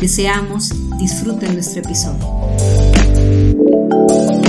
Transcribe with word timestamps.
Deseamos 0.00 0.72
disfruten 0.96 1.54
nuestro 1.54 1.80
episodio. 1.80 2.24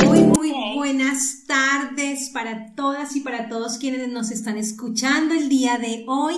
Muy, 0.06 0.22
muy 0.22 0.54
buenas 0.76 1.44
tardes 1.48 2.30
para 2.30 2.76
todas 2.76 3.16
y 3.16 3.22
para 3.22 3.50
todos 3.50 3.80
quienes 3.80 4.08
nos 4.09 4.30
están 4.30 4.58
escuchando 4.58 5.34
el 5.34 5.50
día 5.50 5.80
de 5.80 6.06
hoy. 6.08 6.36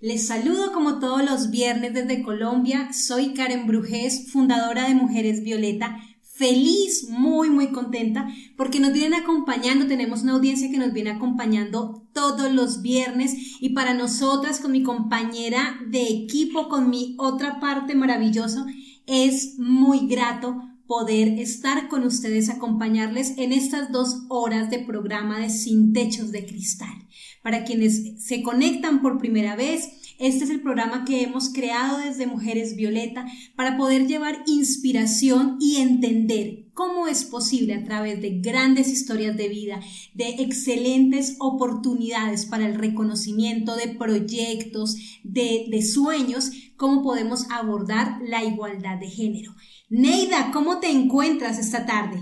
Les 0.00 0.26
saludo 0.26 0.72
como 0.72 0.98
todos 0.98 1.24
los 1.24 1.50
viernes 1.50 1.94
desde 1.94 2.20
Colombia. 2.22 2.92
Soy 2.92 3.32
Karen 3.32 3.68
Brujés, 3.68 4.32
fundadora 4.32 4.88
de 4.88 4.94
Mujeres 4.96 5.44
Violeta 5.44 5.96
feliz, 6.38 7.08
muy, 7.10 7.50
muy 7.50 7.72
contenta, 7.72 8.28
porque 8.56 8.78
nos 8.78 8.92
vienen 8.92 9.14
acompañando, 9.14 9.88
tenemos 9.88 10.22
una 10.22 10.34
audiencia 10.34 10.70
que 10.70 10.78
nos 10.78 10.92
viene 10.92 11.10
acompañando 11.10 12.06
todos 12.12 12.52
los 12.52 12.80
viernes 12.80 13.34
y 13.60 13.70
para 13.70 13.92
nosotras, 13.92 14.60
con 14.60 14.70
mi 14.70 14.84
compañera 14.84 15.80
de 15.88 16.04
equipo, 16.04 16.68
con 16.68 16.90
mi 16.90 17.16
otra 17.18 17.58
parte 17.58 17.96
maravillosa, 17.96 18.64
es 19.06 19.58
muy 19.58 20.06
grato 20.06 20.62
poder 20.86 21.38
estar 21.40 21.88
con 21.88 22.04
ustedes, 22.04 22.48
acompañarles 22.48 23.36
en 23.36 23.52
estas 23.52 23.90
dos 23.90 24.22
horas 24.28 24.70
de 24.70 24.78
programa 24.78 25.40
de 25.40 25.50
Sin 25.50 25.92
Techos 25.92 26.30
de 26.30 26.46
Cristal. 26.46 27.06
Para 27.42 27.64
quienes 27.64 28.24
se 28.24 28.42
conectan 28.42 29.02
por 29.02 29.18
primera 29.18 29.56
vez, 29.56 30.07
este 30.18 30.44
es 30.44 30.50
el 30.50 30.62
programa 30.62 31.04
que 31.04 31.22
hemos 31.22 31.52
creado 31.52 31.98
desde 31.98 32.26
Mujeres 32.26 32.74
Violeta 32.74 33.24
para 33.54 33.76
poder 33.76 34.08
llevar 34.08 34.42
inspiración 34.46 35.58
y 35.60 35.76
entender 35.76 36.64
cómo 36.74 37.06
es 37.06 37.24
posible 37.24 37.74
a 37.74 37.84
través 37.84 38.20
de 38.20 38.40
grandes 38.40 38.88
historias 38.88 39.36
de 39.36 39.48
vida, 39.48 39.80
de 40.14 40.30
excelentes 40.40 41.36
oportunidades 41.38 42.46
para 42.46 42.66
el 42.66 42.74
reconocimiento 42.74 43.76
de 43.76 43.88
proyectos, 43.88 44.96
de, 45.22 45.82
sueños, 45.82 46.50
cómo 46.76 47.02
podemos 47.04 47.48
abordar 47.50 48.18
la 48.20 48.42
igualdad 48.42 48.98
de 48.98 49.10
género. 49.10 49.52
Neida, 49.88 50.50
¿cómo 50.52 50.80
te 50.80 50.90
encuentras 50.90 51.58
esta 51.58 51.86
tarde? 51.86 52.18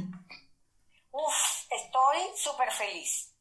Uf, 1.13 1.67
estoy 1.71 2.21
súper 2.37 2.71
feliz. 2.73 3.33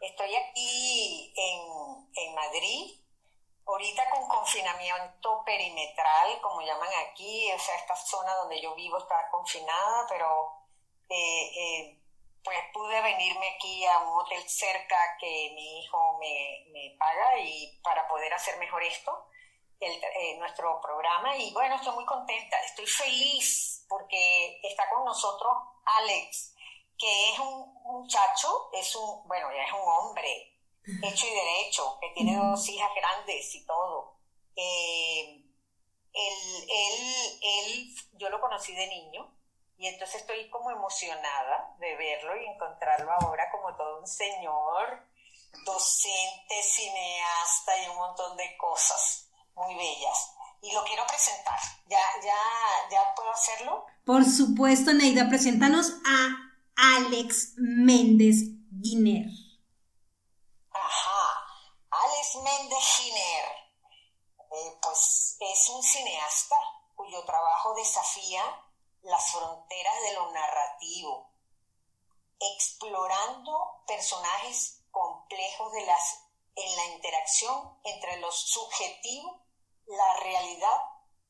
Estoy 0.00 0.28
aquí 0.28 1.32
en, 1.36 2.26
en 2.26 2.34
Madrid 2.34 3.07
Ahorita 3.68 4.08
con 4.08 4.26
confinamiento 4.26 5.44
perimetral, 5.44 6.40
como 6.40 6.62
llaman 6.62 6.88
aquí, 7.06 7.52
o 7.52 7.58
sea, 7.58 7.74
esta 7.76 7.94
zona 7.94 8.34
donde 8.36 8.62
yo 8.62 8.74
vivo 8.74 8.96
está 8.96 9.28
confinada, 9.30 10.06
pero 10.08 10.54
eh, 11.10 11.50
eh, 11.54 12.02
pues 12.42 12.58
pude 12.72 12.98
venirme 13.02 13.56
aquí 13.56 13.84
a 13.84 13.98
un 13.98 14.20
hotel 14.20 14.42
cerca 14.48 15.18
que 15.20 15.52
mi 15.54 15.80
hijo 15.80 16.16
me, 16.18 16.64
me 16.72 16.96
paga 16.98 17.38
y 17.40 17.78
para 17.82 18.08
poder 18.08 18.32
hacer 18.32 18.58
mejor 18.58 18.82
esto, 18.82 19.28
el, 19.80 20.02
eh, 20.02 20.36
nuestro 20.38 20.80
programa. 20.80 21.36
Y 21.36 21.52
bueno, 21.52 21.74
estoy 21.74 21.94
muy 21.94 22.06
contenta, 22.06 22.58
estoy 22.62 22.86
feliz 22.86 23.84
porque 23.86 24.60
está 24.62 24.88
con 24.88 25.04
nosotros 25.04 25.52
Alex, 25.84 26.54
que 26.96 27.32
es 27.32 27.38
un 27.38 27.74
muchacho, 27.82 28.70
es 28.72 28.96
un, 28.96 29.28
bueno, 29.28 29.52
ya 29.52 29.64
es 29.64 29.72
un 29.74 29.86
hombre, 29.86 30.57
hecho 31.02 31.26
y 31.26 31.34
derecho, 31.34 31.98
que 32.00 32.08
tiene 32.14 32.36
dos 32.36 32.68
hijas 32.68 32.90
grandes 32.96 33.54
y 33.54 33.66
todo. 33.66 34.18
Eh, 34.56 35.44
él, 36.12 36.68
él, 36.68 37.38
él, 37.42 37.94
yo 38.14 38.28
lo 38.30 38.40
conocí 38.40 38.74
de 38.74 38.86
niño 38.88 39.32
y 39.76 39.86
entonces 39.86 40.22
estoy 40.22 40.50
como 40.50 40.70
emocionada 40.70 41.76
de 41.78 41.96
verlo 41.96 42.36
y 42.36 42.46
encontrarlo 42.46 43.12
ahora 43.12 43.50
como 43.52 43.76
todo 43.76 44.00
un 44.00 44.06
señor, 44.06 45.06
docente, 45.64 46.62
cineasta 46.62 47.84
y 47.84 47.88
un 47.90 47.96
montón 47.96 48.36
de 48.36 48.56
cosas 48.56 49.30
muy 49.54 49.74
bellas. 49.76 50.34
Y 50.60 50.72
lo 50.72 50.82
quiero 50.82 51.06
presentar. 51.06 51.58
¿Ya, 51.86 52.00
ya, 52.24 52.34
ya 52.90 53.14
puedo 53.14 53.30
hacerlo? 53.30 53.86
Por 54.04 54.24
supuesto, 54.24 54.92
Neida, 54.92 55.28
preséntanos 55.28 55.92
a 56.04 56.96
Alex 56.96 57.54
Méndez 57.56 58.38
Guiner. 58.70 59.26
Méndez 62.18 62.84
Giner, 62.96 63.44
eh, 64.50 64.78
pues 64.82 65.36
es 65.38 65.68
un 65.68 65.82
cineasta 65.84 66.56
cuyo 66.96 67.24
trabajo 67.24 67.74
desafía 67.74 68.42
las 69.02 69.30
fronteras 69.30 70.02
de 70.02 70.12
lo 70.14 70.32
narrativo, 70.32 71.30
explorando 72.40 73.84
personajes 73.86 74.82
complejos 74.90 75.72
de 75.72 75.86
las, 75.86 76.24
en 76.56 76.76
la 76.76 76.86
interacción 76.86 77.78
entre 77.84 78.16
lo 78.16 78.32
subjetivo, 78.32 79.46
la 79.86 80.14
realidad 80.14 80.82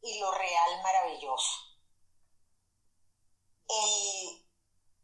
y 0.02 0.18
lo 0.18 0.30
real 0.32 0.82
maravilloso. 0.82 1.52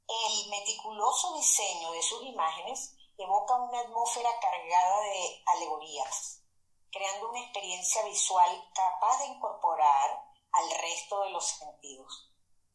el 0.06 0.48
meticuloso 0.48 1.36
diseño 1.36 1.90
de 1.92 2.02
sus 2.02 2.22
imágenes 2.24 2.93
evoca 3.18 3.54
una 3.56 3.80
atmósfera 3.80 4.30
cargada 4.40 5.00
de 5.00 5.42
alegorías, 5.46 6.42
creando 6.90 7.30
una 7.30 7.40
experiencia 7.40 8.02
visual 8.04 8.70
capaz 8.74 9.18
de 9.20 9.26
incorporar 9.26 10.24
al 10.52 10.70
resto 10.80 11.22
de 11.22 11.30
los 11.30 11.44
sentidos. 11.44 12.30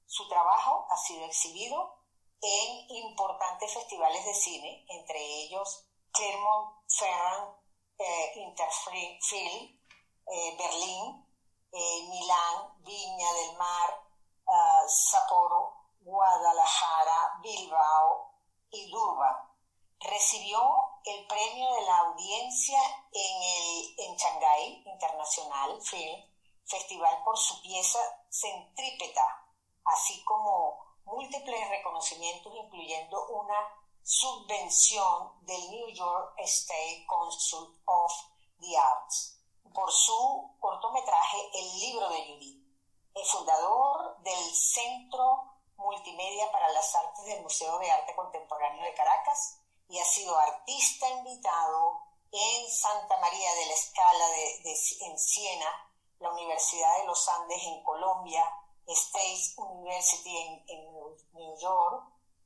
Su 0.05 0.27
trabajo 0.27 0.87
ha 0.89 0.97
sido 0.97 1.25
exhibido 1.25 1.95
en 2.41 2.89
importantes 2.89 3.73
festivales 3.73 4.25
de 4.25 4.33
cine, 4.33 4.85
entre 4.89 5.19
ellos 5.19 5.85
Clermont-Ferrand 6.11 7.55
eh, 7.97 8.31
Interfilm, 8.35 9.79
eh, 10.25 10.57
Berlín, 10.57 11.25
eh, 11.71 12.07
Milán, 12.09 12.83
Viña 12.83 13.33
del 13.33 13.57
Mar, 13.57 14.05
Sapporo, 14.87 15.75
Guadalajara, 15.99 17.39
Bilbao 17.43 18.33
y 18.71 18.89
Durban 18.89 19.48
recibió 19.99 20.59
el 21.05 21.27
premio 21.27 21.73
de 21.73 21.81
la 21.81 21.97
audiencia 21.99 22.79
en 23.11 23.43
el 23.43 23.99
en 23.99 24.15
Shanghai 24.15 24.83
International 24.85 25.81
Film 25.81 26.25
Festival 26.65 27.23
por 27.23 27.37
su 27.37 27.61
pieza 27.61 27.99
Centrípeta, 28.29 29.47
así 29.85 30.23
como 30.23 30.95
múltiples 31.05 31.69
reconocimientos 31.69 32.53
incluyendo 32.55 33.27
una 33.29 33.55
subvención 34.03 35.45
del 35.45 35.69
New 35.71 35.89
York 35.89 36.33
State 36.37 37.05
Council 37.07 37.81
of 37.85 38.13
the 38.59 38.77
Arts 38.77 39.39
por 39.73 39.91
su 39.91 40.55
cortometraje 40.59 41.37
El 41.53 41.79
libro 41.79 42.09
de 42.09 42.25
Judith, 42.27 42.65
el 43.15 43.25
fundador 43.25 44.17
del 44.21 44.55
Centro 44.55 45.55
Multimedia 45.75 46.51
para 46.51 46.69
las 46.69 46.93
Artes 46.95 47.25
del 47.25 47.41
Museo 47.41 47.79
de 47.79 47.89
Arte 47.89 48.15
Contemporáneo 48.15 48.83
de 48.83 48.93
Caracas 48.93 49.58
y 49.89 49.99
ha 49.99 50.05
sido 50.05 50.37
artista 50.37 51.09
invitado 51.09 52.01
en 52.31 52.71
Santa 52.71 53.17
María 53.17 53.53
de 53.55 53.65
la 53.65 53.73
Escala 53.73 54.27
de, 54.29 54.77
en 55.01 55.19
Siena, 55.19 55.91
la 56.19 56.31
Universidad 56.31 56.99
de 56.99 57.05
los 57.05 57.27
Andes 57.27 57.61
en 57.63 57.83
Colombia, 57.83 58.43
State 58.85 59.53
University 59.57 60.63
en, 60.67 60.93
New 61.33 61.57
York, 61.59 62.03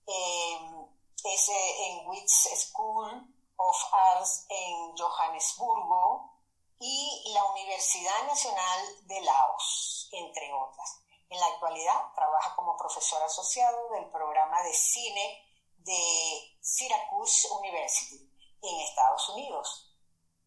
em, 0.07 0.87
en 1.25 2.07
Wits 2.07 2.49
School 2.55 3.35
of 3.57 3.77
Arts 3.93 4.45
en 4.49 4.97
Johannesburgo 4.97 6.33
y 6.79 7.31
la 7.33 7.45
Universidad 7.45 8.23
Nacional 8.25 9.07
de 9.07 9.21
Laos, 9.21 10.09
entre 10.11 10.53
otras. 10.53 11.01
En 11.29 11.39
la 11.39 11.47
actualidad 11.47 12.13
trabaja 12.13 12.55
como 12.55 12.77
profesor 12.77 13.23
asociado 13.23 13.89
del 13.91 14.09
programa 14.11 14.61
de 14.63 14.73
cine 14.73 15.52
de 15.83 16.57
Syracuse 16.61 17.47
University 17.49 18.29
en 18.61 18.79
Estados 18.81 19.29
Unidos. 19.29 19.89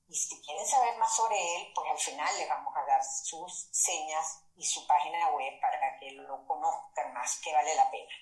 Y 0.09 0.15
si 0.15 0.41
quieren 0.43 0.67
saber 0.67 0.97
más 0.99 1.15
sobre 1.15 1.37
él, 1.57 1.73
pues 1.75 1.91
al 1.91 1.99
final 1.99 2.39
les 2.39 2.49
vamos 2.49 2.75
a 2.77 2.85
dar 2.85 3.03
sus 3.05 3.69
señas 3.73 4.41
y 4.57 4.65
su 4.65 4.87
página 4.87 5.31
web 5.31 5.61
para 5.61 5.99
que 5.99 6.13
lo 6.13 6.47
conozcan 6.47 7.13
más, 7.13 7.39
que 7.43 7.53
vale 7.53 7.75
la 7.75 7.91
pena. 7.91 8.13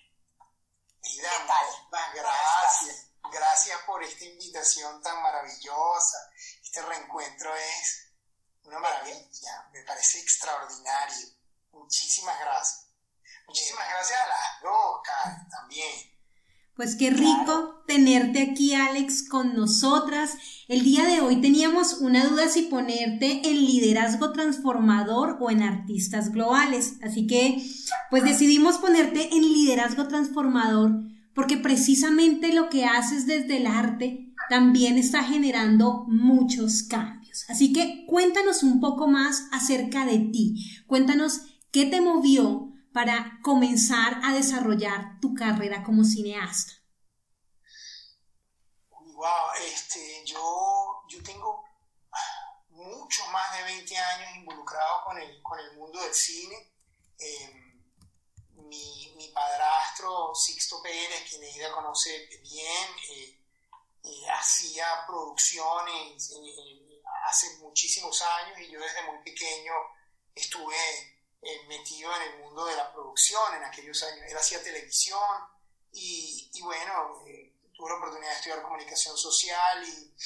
¿Qué 1.02 1.22
tal? 1.46 2.14
Gracias. 2.14 3.10
Gracias 3.30 3.80
por 3.86 4.02
esta 4.02 4.24
invitación 4.24 5.02
tan 5.02 5.22
maravillosa. 5.22 6.18
Este 6.62 6.82
reencuentro 6.82 7.54
es 7.54 8.12
una 8.64 8.78
maravilla. 8.78 9.68
Me 9.72 9.82
parece 9.82 10.20
extraordinario. 10.20 11.28
Muchísimas 11.72 12.38
gracias. 12.40 12.86
Muchísimas 13.46 13.88
gracias 13.88 14.20
a 14.20 14.26
las 14.26 14.62
dos, 14.62 15.02
también. 15.50 16.13
Pues 16.76 16.96
qué 16.96 17.10
rico 17.10 17.84
tenerte 17.86 18.42
aquí, 18.42 18.74
Alex, 18.74 19.28
con 19.28 19.54
nosotras. 19.54 20.32
El 20.66 20.82
día 20.82 21.04
de 21.04 21.20
hoy 21.20 21.40
teníamos 21.40 21.98
una 22.00 22.26
duda 22.26 22.48
si 22.48 22.62
ponerte 22.62 23.48
en 23.48 23.64
liderazgo 23.64 24.32
transformador 24.32 25.38
o 25.40 25.52
en 25.52 25.62
artistas 25.62 26.32
globales. 26.32 26.94
Así 27.00 27.28
que, 27.28 27.64
pues 28.10 28.24
decidimos 28.24 28.78
ponerte 28.78 29.32
en 29.32 29.42
liderazgo 29.42 30.08
transformador 30.08 31.04
porque 31.32 31.56
precisamente 31.56 32.52
lo 32.52 32.68
que 32.70 32.86
haces 32.86 33.26
desde 33.26 33.58
el 33.58 33.68
arte 33.68 34.32
también 34.50 34.98
está 34.98 35.22
generando 35.22 36.06
muchos 36.08 36.82
cambios. 36.82 37.44
Así 37.48 37.72
que 37.72 38.04
cuéntanos 38.08 38.64
un 38.64 38.80
poco 38.80 39.06
más 39.06 39.46
acerca 39.52 40.04
de 40.06 40.18
ti. 40.18 40.82
Cuéntanos 40.88 41.42
qué 41.70 41.86
te 41.86 42.00
movió 42.00 42.73
para 42.94 43.40
comenzar 43.42 44.20
a 44.22 44.32
desarrollar 44.32 45.18
tu 45.20 45.34
carrera 45.34 45.82
como 45.82 46.04
cineasta? 46.04 46.74
Wow, 48.90 49.50
este, 49.66 50.24
yo, 50.24 51.02
yo 51.08 51.20
tengo 51.24 51.64
mucho 52.68 53.26
más 53.32 53.56
de 53.56 53.64
20 53.64 53.96
años 53.96 54.36
involucrado 54.36 55.04
con 55.06 55.18
el, 55.18 55.42
con 55.42 55.58
el 55.58 55.76
mundo 55.76 56.00
del 56.00 56.14
cine. 56.14 56.72
Em, 57.18 57.82
mi, 58.68 59.12
mi, 59.16 59.28
padrastro, 59.30 60.32
Sixto 60.32 60.80
Pérez, 60.80 61.28
quien 61.28 61.42
ella 61.42 61.72
conoce 61.72 62.28
bien, 62.42 62.88
eh, 63.10 63.40
eh, 64.04 64.30
hacía 64.38 64.86
producciones 65.04 66.30
eh, 66.30 67.02
hace 67.26 67.58
muchísimos 67.58 68.22
años 68.22 68.56
y 68.60 68.70
yo 68.70 68.80
desde 68.80 69.02
muy 69.02 69.18
pequeño 69.24 69.72
estuve 70.32 71.13
eh, 71.44 71.62
metido 71.68 72.10
en 72.16 72.22
el 72.22 72.38
mundo 72.38 72.64
de 72.64 72.74
la 72.74 72.90
producción 72.90 73.54
en 73.56 73.64
aquellos 73.64 74.02
años. 74.02 74.24
Él 74.26 74.36
hacía 74.36 74.62
televisión 74.62 75.20
y, 75.92 76.50
y 76.54 76.62
bueno, 76.62 77.22
eh, 77.26 77.52
tuve 77.74 77.90
la 77.90 77.96
oportunidad 77.96 78.30
de 78.30 78.36
estudiar 78.36 78.62
comunicación 78.62 79.14
social 79.18 79.84
y 79.86 80.16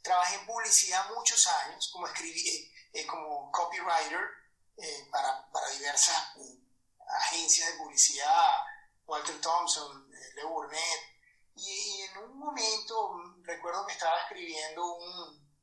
trabajé 0.00 0.36
en 0.36 0.46
publicidad 0.46 1.10
muchos 1.14 1.46
años 1.46 1.90
como, 1.92 2.06
escribí, 2.06 2.72
eh, 2.94 3.06
como 3.06 3.50
copywriter 3.52 4.20
para, 5.10 5.50
para, 5.50 5.70
diversas 5.70 6.34
agencias 7.28 7.72
de 7.72 7.78
publicidad, 7.78 8.54
Walter 9.06 9.38
Thompson, 9.40 10.10
Leo 10.34 10.48
Burnett. 10.48 11.00
Y, 11.56 11.70
y, 11.70 12.02
en 12.02 12.18
un 12.18 12.38
momento 12.38 13.34
recuerdo 13.42 13.86
que 13.86 13.92
estaba 13.92 14.18
escribiendo 14.22 14.94
un, 14.94 15.56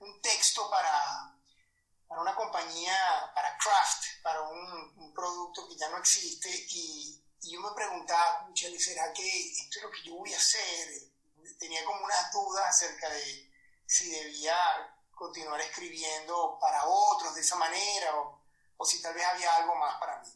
un 0.00 0.20
texto 0.22 0.70
para, 0.70 1.37
para 2.08 2.22
una 2.22 2.34
compañía, 2.34 3.30
para 3.34 3.56
Kraft, 3.58 4.04
para 4.22 4.40
un, 4.42 4.94
un 4.96 5.14
producto 5.14 5.68
que 5.68 5.76
ya 5.76 5.88
no 5.90 5.98
existe 5.98 6.48
y, 6.70 7.22
y 7.42 7.52
yo 7.52 7.60
me 7.60 7.70
preguntaba, 7.72 8.48
¿será 8.54 9.12
que 9.12 9.50
esto 9.52 9.78
es 9.78 9.82
lo 9.82 9.90
que 9.90 10.02
yo 10.02 10.14
voy 10.14 10.32
a 10.32 10.38
hacer? 10.38 10.88
Tenía 11.58 11.84
como 11.84 12.04
unas 12.04 12.32
dudas 12.32 12.66
acerca 12.66 13.08
de 13.10 13.52
si 13.86 14.10
debía 14.10 14.56
continuar 15.14 15.60
escribiendo 15.60 16.58
para 16.60 16.84
otros 16.86 17.34
de 17.34 17.40
esa 17.40 17.56
manera 17.56 18.16
o, 18.16 18.42
o 18.76 18.84
si 18.86 19.02
tal 19.02 19.14
vez 19.14 19.24
había 19.24 19.54
algo 19.56 19.74
más 19.76 19.98
para 19.98 20.20
mí. 20.20 20.28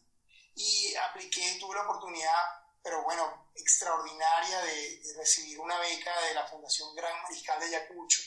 Y 0.55 0.95
apliqué, 0.97 1.57
tuve 1.59 1.77
la 1.77 1.83
oportunidad, 1.83 2.43
pero 2.83 3.03
bueno, 3.03 3.51
extraordinaria 3.55 4.61
de, 4.63 4.99
de 4.99 5.15
recibir 5.15 5.59
una 5.61 5.79
beca 5.79 6.21
de 6.23 6.35
la 6.35 6.47
Fundación 6.47 6.95
Gran 6.95 7.23
Mariscal 7.23 7.61
de 7.61 7.67
Ayacucho 7.67 8.21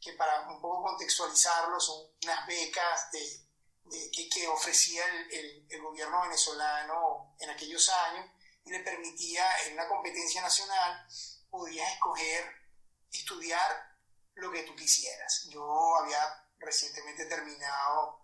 que 0.00 0.12
para 0.12 0.48
un 0.48 0.60
poco 0.60 0.84
contextualizarlo 0.84 1.78
son 1.80 2.06
unas 2.22 2.46
becas 2.46 3.10
de, 3.12 4.10
que, 4.12 4.28
que, 4.28 4.46
ofrecía 4.48 5.04
el, 5.30 5.66
el, 5.68 5.82
gobierno 5.82 6.22
venezolano 6.22 7.34
en 7.38 7.50
aquellos 7.50 7.88
años 7.88 8.30
y 8.64 8.70
le 8.70 8.80
permitía 8.80 9.44
en 9.66 9.74
una 9.74 9.88
competencia 9.88 10.42
nacional, 10.42 11.06
podías 11.50 11.92
escoger 11.94 12.58
estudiar 13.12 13.96
lo 14.34 14.50
que 14.52 14.62
tú 14.62 14.74
quisieras. 14.76 15.48
Yo 15.50 15.96
había 15.96 16.18
recientemente 16.58 17.26
terminado 17.26 18.20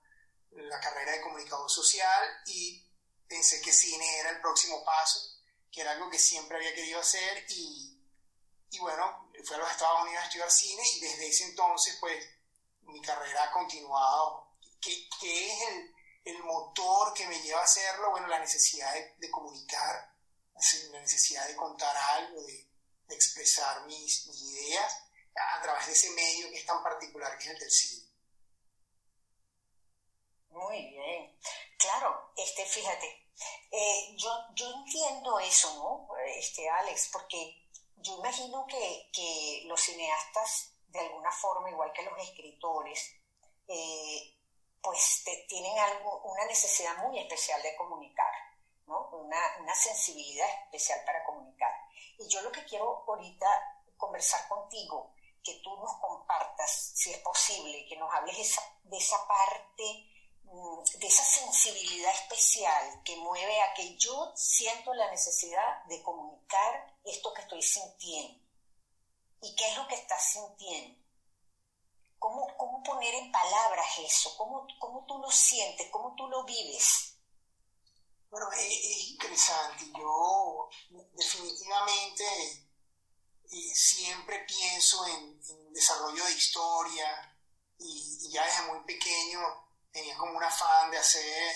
la 0.52 0.80
carrera 0.80 1.12
de 1.12 1.22
comunicador 1.22 1.70
social 1.70 2.42
y 2.46 2.86
pensé 3.26 3.60
que 3.60 3.72
cine 3.72 4.18
era 4.18 4.30
el 4.30 4.40
próximo 4.40 4.84
paso, 4.84 5.18
que 5.70 5.80
era 5.80 5.92
algo 5.92 6.10
que 6.10 6.18
siempre 6.18 6.56
había 6.56 6.74
querido 6.74 7.00
hacer 7.00 7.44
y, 7.48 8.00
y 8.70 8.78
bueno, 8.78 9.23
fui 9.44 9.56
a 9.56 9.58
los 9.58 9.70
Estados 9.70 10.02
Unidos 10.02 10.22
a 10.22 10.26
estudiar 10.26 10.50
cine 10.50 10.82
y 10.96 11.00
desde 11.00 11.28
ese 11.28 11.44
entonces, 11.44 11.96
pues, 12.00 12.24
mi 12.82 13.00
carrera 13.00 13.44
ha 13.44 13.52
continuado. 13.52 14.48
¿Qué, 14.80 15.08
qué 15.20 15.52
es 15.52 15.68
el, 15.68 15.94
el, 16.24 16.42
motor 16.42 17.14
que 17.14 17.26
me 17.26 17.40
lleva 17.40 17.60
a 17.60 17.64
hacerlo? 17.64 18.10
Bueno, 18.10 18.26
la 18.26 18.38
necesidad 18.38 18.92
de, 18.94 19.14
de 19.18 19.30
comunicar, 19.30 20.14
la 20.92 21.00
necesidad 21.00 21.46
de 21.46 21.56
contar 21.56 21.96
algo, 21.96 22.42
de, 22.42 22.68
de 23.06 23.14
expresar 23.14 23.86
mis, 23.86 24.26
mis, 24.26 24.42
ideas 24.42 24.92
a 25.56 25.62
través 25.62 25.86
de 25.86 25.92
ese 25.92 26.10
medio 26.10 26.48
que 26.50 26.58
es 26.58 26.66
tan 26.66 26.82
particular 26.82 27.36
que 27.38 27.44
es 27.44 27.50
el 27.50 27.58
del 27.58 27.70
cine. 27.70 28.04
Muy 30.50 30.86
bien. 30.90 31.38
Claro, 31.78 32.32
este, 32.36 32.64
fíjate, 32.64 33.28
eh, 33.72 34.14
yo, 34.16 34.30
yo 34.54 34.70
entiendo 34.70 35.40
eso, 35.40 35.74
¿no? 35.74 36.16
Este, 36.26 36.68
Alex, 36.68 37.08
porque 37.12 37.63
yo 38.04 38.18
imagino 38.18 38.66
que, 38.66 39.08
que, 39.12 39.62
los 39.66 39.80
cineastas, 39.80 40.74
de 40.88 41.00
alguna 41.00 41.32
forma, 41.32 41.70
igual 41.70 41.90
que 41.92 42.02
los 42.02 42.18
escritores, 42.18 43.14
eh, 43.66 44.38
pues 44.82 45.24
tienen 45.48 45.78
algo, 45.78 46.20
una 46.24 46.44
necesidad 46.44 46.98
muy 46.98 47.18
especial 47.18 47.62
de 47.62 47.74
comunicar, 47.76 48.32
¿no? 48.86 49.08
Una, 49.08 49.40
una, 49.60 49.74
sensibilidad 49.74 50.46
especial 50.64 51.00
para 51.06 51.24
comunicar. 51.24 51.72
Y 52.18 52.28
yo 52.28 52.42
lo 52.42 52.52
que 52.52 52.64
quiero 52.66 53.04
ahorita 53.08 53.46
conversar 53.96 54.46
contigo, 54.48 55.14
que 55.42 55.60
tú 55.64 55.74
nos 55.76 55.98
compartas, 56.00 56.92
si 56.94 57.10
es 57.10 57.18
posible, 57.20 57.86
que 57.88 57.96
nos 57.96 58.12
hables 58.12 58.38
esa, 58.38 58.62
de 58.82 58.98
esa 58.98 59.26
parte 59.26 60.13
de 60.98 61.06
esa 61.06 61.24
sensibilidad 61.24 62.12
especial 62.14 63.02
que 63.04 63.16
mueve 63.16 63.60
a 63.62 63.74
que 63.74 63.96
yo 63.96 64.32
siento 64.36 64.94
la 64.94 65.10
necesidad 65.10 65.84
de 65.86 66.02
comunicar 66.02 66.96
esto 67.04 67.32
que 67.34 67.42
estoy 67.42 67.62
sintiendo. 67.62 68.44
¿Y 69.42 69.54
qué 69.56 69.68
es 69.68 69.76
lo 69.76 69.88
que 69.88 69.96
estás 69.96 70.32
sintiendo? 70.32 71.02
¿Cómo, 72.18 72.46
cómo 72.56 72.82
poner 72.82 73.14
en 73.14 73.32
palabras 73.32 73.86
eso? 73.98 74.34
¿Cómo, 74.36 74.66
¿Cómo, 74.78 75.04
tú 75.06 75.18
lo 75.18 75.30
sientes? 75.30 75.90
¿Cómo 75.90 76.14
tú 76.16 76.26
lo 76.28 76.44
vives? 76.44 77.18
Bueno, 78.30 78.46
es, 78.52 79.08
interesante. 79.08 79.84
Yo 79.98 80.68
definitivamente 81.12 82.24
eh, 83.50 83.74
siempre 83.74 84.44
pienso 84.46 85.04
en, 85.06 85.72
desarrollo 85.72 86.24
de 86.24 86.32
historia 86.32 87.38
y, 87.78 88.18
y 88.22 88.30
ya 88.30 88.44
desde 88.46 88.72
muy 88.72 88.84
pequeño 88.84 89.63
tenía 89.94 90.16
como 90.16 90.36
un 90.36 90.42
afán 90.42 90.90
de 90.90 90.98
hacer, 90.98 91.54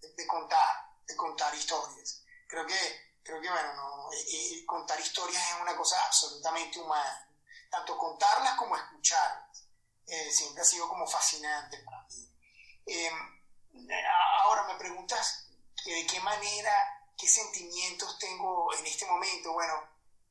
de, 0.00 0.26
contar, 0.26 0.88
de 1.04 1.16
contar 1.16 1.52
historias. 1.52 2.22
Creo 2.46 2.64
que, 2.64 3.18
creo 3.24 3.40
que 3.40 3.50
bueno, 3.50 3.74
no, 3.74 4.12
eh, 4.12 4.24
eh, 4.30 4.64
contar 4.64 5.00
historias 5.00 5.42
es 5.50 5.60
una 5.60 5.76
cosa 5.76 6.00
absolutamente 6.06 6.78
humana, 6.78 7.28
tanto 7.68 7.98
contarlas 7.98 8.56
como 8.56 8.76
escucharlas. 8.76 9.64
Eh, 10.06 10.30
siempre 10.30 10.62
ha 10.62 10.64
sido 10.64 10.88
como 10.88 11.06
fascinante 11.08 11.78
para 11.78 12.02
mí. 12.04 12.28
Em, 12.86 13.42
ahora 14.44 14.64
me 14.64 14.76
preguntas 14.76 15.48
de 15.84 16.06
qué 16.06 16.20
manera, 16.20 16.72
qué 17.18 17.26
sentimientos 17.26 18.16
tengo 18.18 18.72
en 18.74 18.86
este 18.86 19.06
momento. 19.06 19.52
Bueno, 19.52 19.74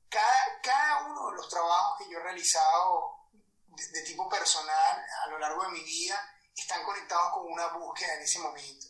cada, 0.07 0.61
cada 0.61 1.05
uno 1.05 1.31
de 1.31 1.35
los 1.35 1.49
trabajos 1.49 1.97
que 1.97 2.09
yo 2.09 2.17
he 2.17 2.23
realizado 2.23 3.27
de 3.67 4.01
tipo 4.03 4.29
personal 4.29 5.05
a 5.25 5.27
lo 5.29 5.39
largo 5.39 5.63
de 5.63 5.69
mi 5.69 5.83
vida, 5.83 6.17
están 6.61 6.83
conectados 6.83 7.33
con 7.33 7.51
una 7.51 7.67
búsqueda 7.67 8.15
en 8.15 8.21
ese 8.21 8.39
momento. 8.39 8.87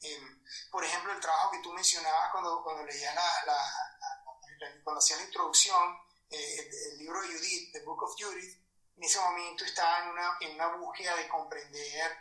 Em, 0.00 0.42
por 0.70 0.84
ejemplo, 0.84 1.12
el 1.12 1.20
trabajo 1.20 1.52
que 1.52 1.60
tú 1.60 1.72
mencionabas 1.72 2.30
cuando, 2.32 2.62
cuando 2.62 2.84
leías 2.84 3.14
la, 3.14 3.44
la, 3.46 4.78
cuando 4.82 4.98
hacías 4.98 5.20
la 5.20 5.26
introducción, 5.26 5.98
eh, 6.30 6.70
el, 6.90 6.98
libro 6.98 7.20
de 7.22 7.28
Judith, 7.28 7.72
The 7.72 7.80
Book 7.80 8.02
of 8.02 8.14
Judith, 8.18 8.58
en 8.96 9.04
ese 9.04 9.18
momento 9.18 9.64
estaba 9.64 10.04
en 10.04 10.10
una, 10.10 10.36
en 10.40 10.54
una 10.54 10.76
búsqueda 10.76 11.16
de 11.16 11.28
comprender 11.28 12.18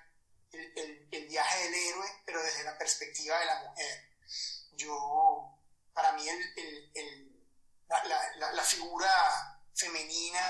el, 0.52 0.74
el, 0.78 1.08
el, 1.12 1.28
viaje 1.28 1.64
del 1.64 1.74
héroe, 1.74 2.22
pero 2.26 2.42
desde 2.42 2.64
la 2.64 2.78
perspectiva 2.78 3.40
de 3.40 3.46
la 3.46 3.64
mujer. 3.64 4.10
Yo, 4.74 5.58
para 5.94 6.14
mí, 6.14 6.26
la, 7.90 8.52
la, 8.54 8.64
figura 8.64 9.12
femenina 9.76 10.42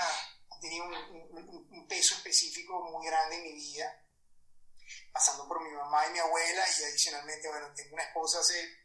tenía 0.60 0.82
un, 0.82 0.94
un, 0.94 1.68
un 1.70 1.88
peso 1.88 2.14
específico 2.14 2.80
muy 2.80 3.06
grande 3.06 3.36
en 3.36 3.42
mi 3.42 3.52
vida 3.52 4.03
pasando 5.14 5.46
por 5.46 5.62
mi 5.62 5.70
mamá 5.70 6.08
y 6.08 6.10
mi 6.10 6.18
abuela 6.18 6.64
y 6.68 6.82
adicionalmente, 6.82 7.48
bueno, 7.48 7.72
tengo 7.72 7.94
una 7.94 8.02
esposa 8.02 8.40
hace 8.40 8.84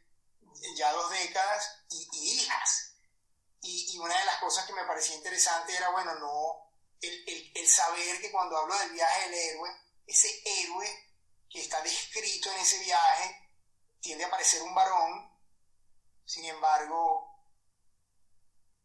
ya 0.76 0.92
dos 0.94 1.10
décadas 1.10 1.84
y, 1.90 2.36
hijas. 2.36 2.94
Y, 3.62 3.96
y, 3.96 3.98
una 3.98 4.18
de 4.18 4.26
las 4.26 4.40
cosas 4.40 4.68
que 4.68 4.74
me 4.74 4.86
parecía 4.86 5.16
interesante 5.16 5.76
era, 5.76 5.90
bueno, 5.90 6.14
no, 6.20 6.72
el, 7.02 7.28
el, 7.28 7.52
el, 7.56 7.68
saber 7.68 8.22
que 8.22 8.32
cuando 8.32 8.58
hablo 8.58 8.78
del 8.78 8.92
viaje 8.92 9.22
del 9.28 9.34
héroe, 9.34 9.70
ese 10.06 10.30
héroe 10.46 10.88
que 11.50 11.62
está 11.62 11.82
descrito 11.82 12.52
en 12.52 12.60
ese 12.60 12.78
viaje 12.78 13.50
tiende 14.00 14.24
a 14.26 14.30
parecer 14.30 14.62
un 14.62 14.76
varón, 14.76 15.36
sin 16.26 16.46
embargo, 16.46 17.44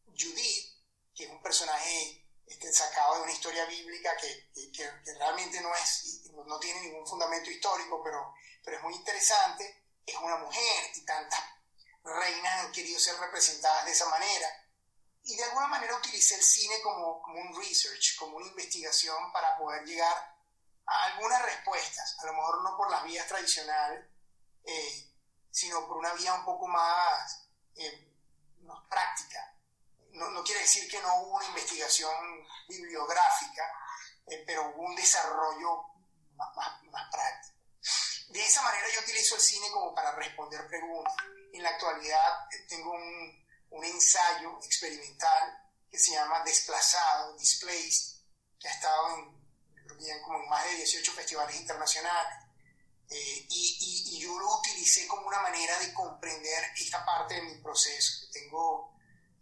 Judith, 0.06 0.82
que 1.14 1.24
es 1.24 1.30
un 1.30 1.42
personaje 1.42 2.23
este, 2.46 2.72
sacado 2.72 3.16
de 3.16 3.22
una 3.22 3.32
historia 3.32 3.64
bíblica 3.66 4.16
que, 4.16 4.50
realmente 5.18 5.60
no, 5.60 5.74
es, 5.74 6.22
no 6.46 6.58
tiene 6.58 6.82
ningún 6.82 7.06
fundamento 7.06 7.50
histórico, 7.50 8.02
pero, 8.02 8.34
pero 8.62 8.76
es 8.76 8.82
muy 8.82 8.94
interesante, 8.94 9.84
es 10.04 10.16
una 10.16 10.36
mujer 10.36 10.90
y 10.94 11.04
tantas 11.04 11.40
reinas 12.02 12.64
han 12.64 12.72
querido 12.72 12.98
ser 13.00 13.16
representadas 13.18 13.86
de 13.86 13.92
esa 13.92 14.08
manera. 14.08 14.48
Y 15.22 15.36
de 15.36 15.44
alguna 15.44 15.68
manera 15.68 15.96
utilicé 15.96 16.34
el 16.34 16.42
cine 16.42 16.80
como, 16.82 17.22
como 17.22 17.40
un 17.40 17.56
research, 17.58 18.16
como 18.18 18.36
una 18.36 18.46
investigación 18.46 19.32
para 19.32 19.56
poder 19.56 19.84
llegar 19.84 20.34
a 20.86 21.04
algunas 21.04 21.40
respuestas, 21.42 22.16
a 22.20 22.26
lo 22.26 22.34
mejor 22.34 22.62
no 22.62 22.76
por 22.76 22.90
las 22.90 23.04
vías 23.04 23.26
tradicionales, 23.26 24.04
eh, 24.64 25.10
sino 25.50 25.86
por 25.86 25.96
una 25.96 26.12
vía 26.12 26.34
un 26.34 26.44
poco 26.44 26.66
más, 26.68 27.48
eh, 27.76 28.10
práctica. 28.88 29.53
No, 30.14 30.30
no, 30.30 30.42
quiere 30.44 30.60
decir 30.60 30.88
que 30.90 31.00
no 31.00 31.22
hubo 31.22 31.36
una 31.36 31.46
investigación 31.46 32.14
bibliográfica, 32.68 33.62
eh, 34.26 34.42
pero 34.46 34.68
hubo 34.70 34.82
un 34.82 34.94
desarrollo 34.96 35.84
más, 36.34 36.56
más, 36.56 36.82
más, 36.84 37.10
práctico. 37.10 37.54
De 38.28 38.44
esa 38.44 38.62
manera 38.62 38.86
yo 38.94 39.00
utilizo 39.00 39.34
el 39.34 39.40
cine 39.40 39.70
como 39.72 39.94
para 39.94 40.12
responder 40.12 40.66
preguntas. 40.66 41.14
En 41.52 41.62
la 41.62 41.70
actualidad 41.70 42.48
tengo 42.68 42.92
un, 42.92 43.46
un 43.70 43.84
ensayo 43.84 44.58
experimental 44.64 45.58
que 45.90 45.98
se 45.98 46.12
llama 46.12 46.42
Desplazado, 46.44 47.36
Displaced, 47.36 48.22
que 48.58 48.68
ha 48.68 48.72
estado 48.72 49.16
en, 49.16 49.44
ya 50.00 50.20
como 50.22 50.38
en 50.38 50.48
más 50.48 50.64
de 50.64 50.76
18 50.76 51.12
festivales 51.12 51.56
internacionales 51.56 52.44
eh, 53.10 53.46
y, 53.50 54.20
yo 54.20 54.38
lo 54.38 54.58
utilicé 54.58 55.06
como 55.06 55.26
una 55.26 55.40
manera 55.40 55.78
de 55.80 55.92
comprender 55.92 56.64
esta 56.76 57.04
parte 57.04 57.34
de 57.34 57.42
mi 57.42 57.54
proceso. 57.60 58.26
Tengo 58.32 58.93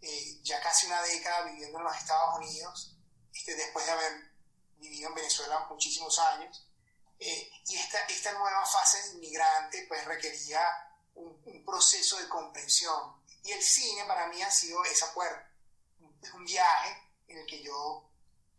eh, 0.02 0.40
ya 0.42 0.60
casi 0.60 0.86
una 0.86 1.00
década 1.02 1.44
viviendo 1.44 1.78
en 1.78 1.84
los 1.84 1.96
Estados 1.96 2.38
Unidos, 2.38 2.96
este, 3.32 3.54
después 3.54 3.86
de 3.86 3.92
haber 3.92 4.32
vivido 4.76 5.08
en 5.08 5.14
Venezuela 5.14 5.66
muchísimos 5.70 6.18
años. 6.18 6.68
Eh, 7.18 7.50
y 7.68 7.76
esta, 7.76 8.00
esta 8.06 8.32
nueva 8.32 8.66
fase 8.66 9.00
de 9.00 9.14
inmigrante 9.14 9.86
pues 9.88 10.04
requería 10.04 10.60
un, 11.14 11.40
un, 11.46 11.64
proceso 11.64 12.18
de 12.18 12.28
comprensión. 12.28 13.22
Y 13.44 13.52
el 13.52 13.62
cine 13.62 14.04
para 14.04 14.26
mí 14.26 14.42
ha 14.42 14.50
sido 14.50 14.84
esa 14.84 15.14
puerta. 15.14 15.48
Es 16.20 16.32
un 16.32 16.44
viaje 16.44 17.10
en 17.28 17.38
el 17.38 17.46
que 17.46 17.62
yo 17.62 18.08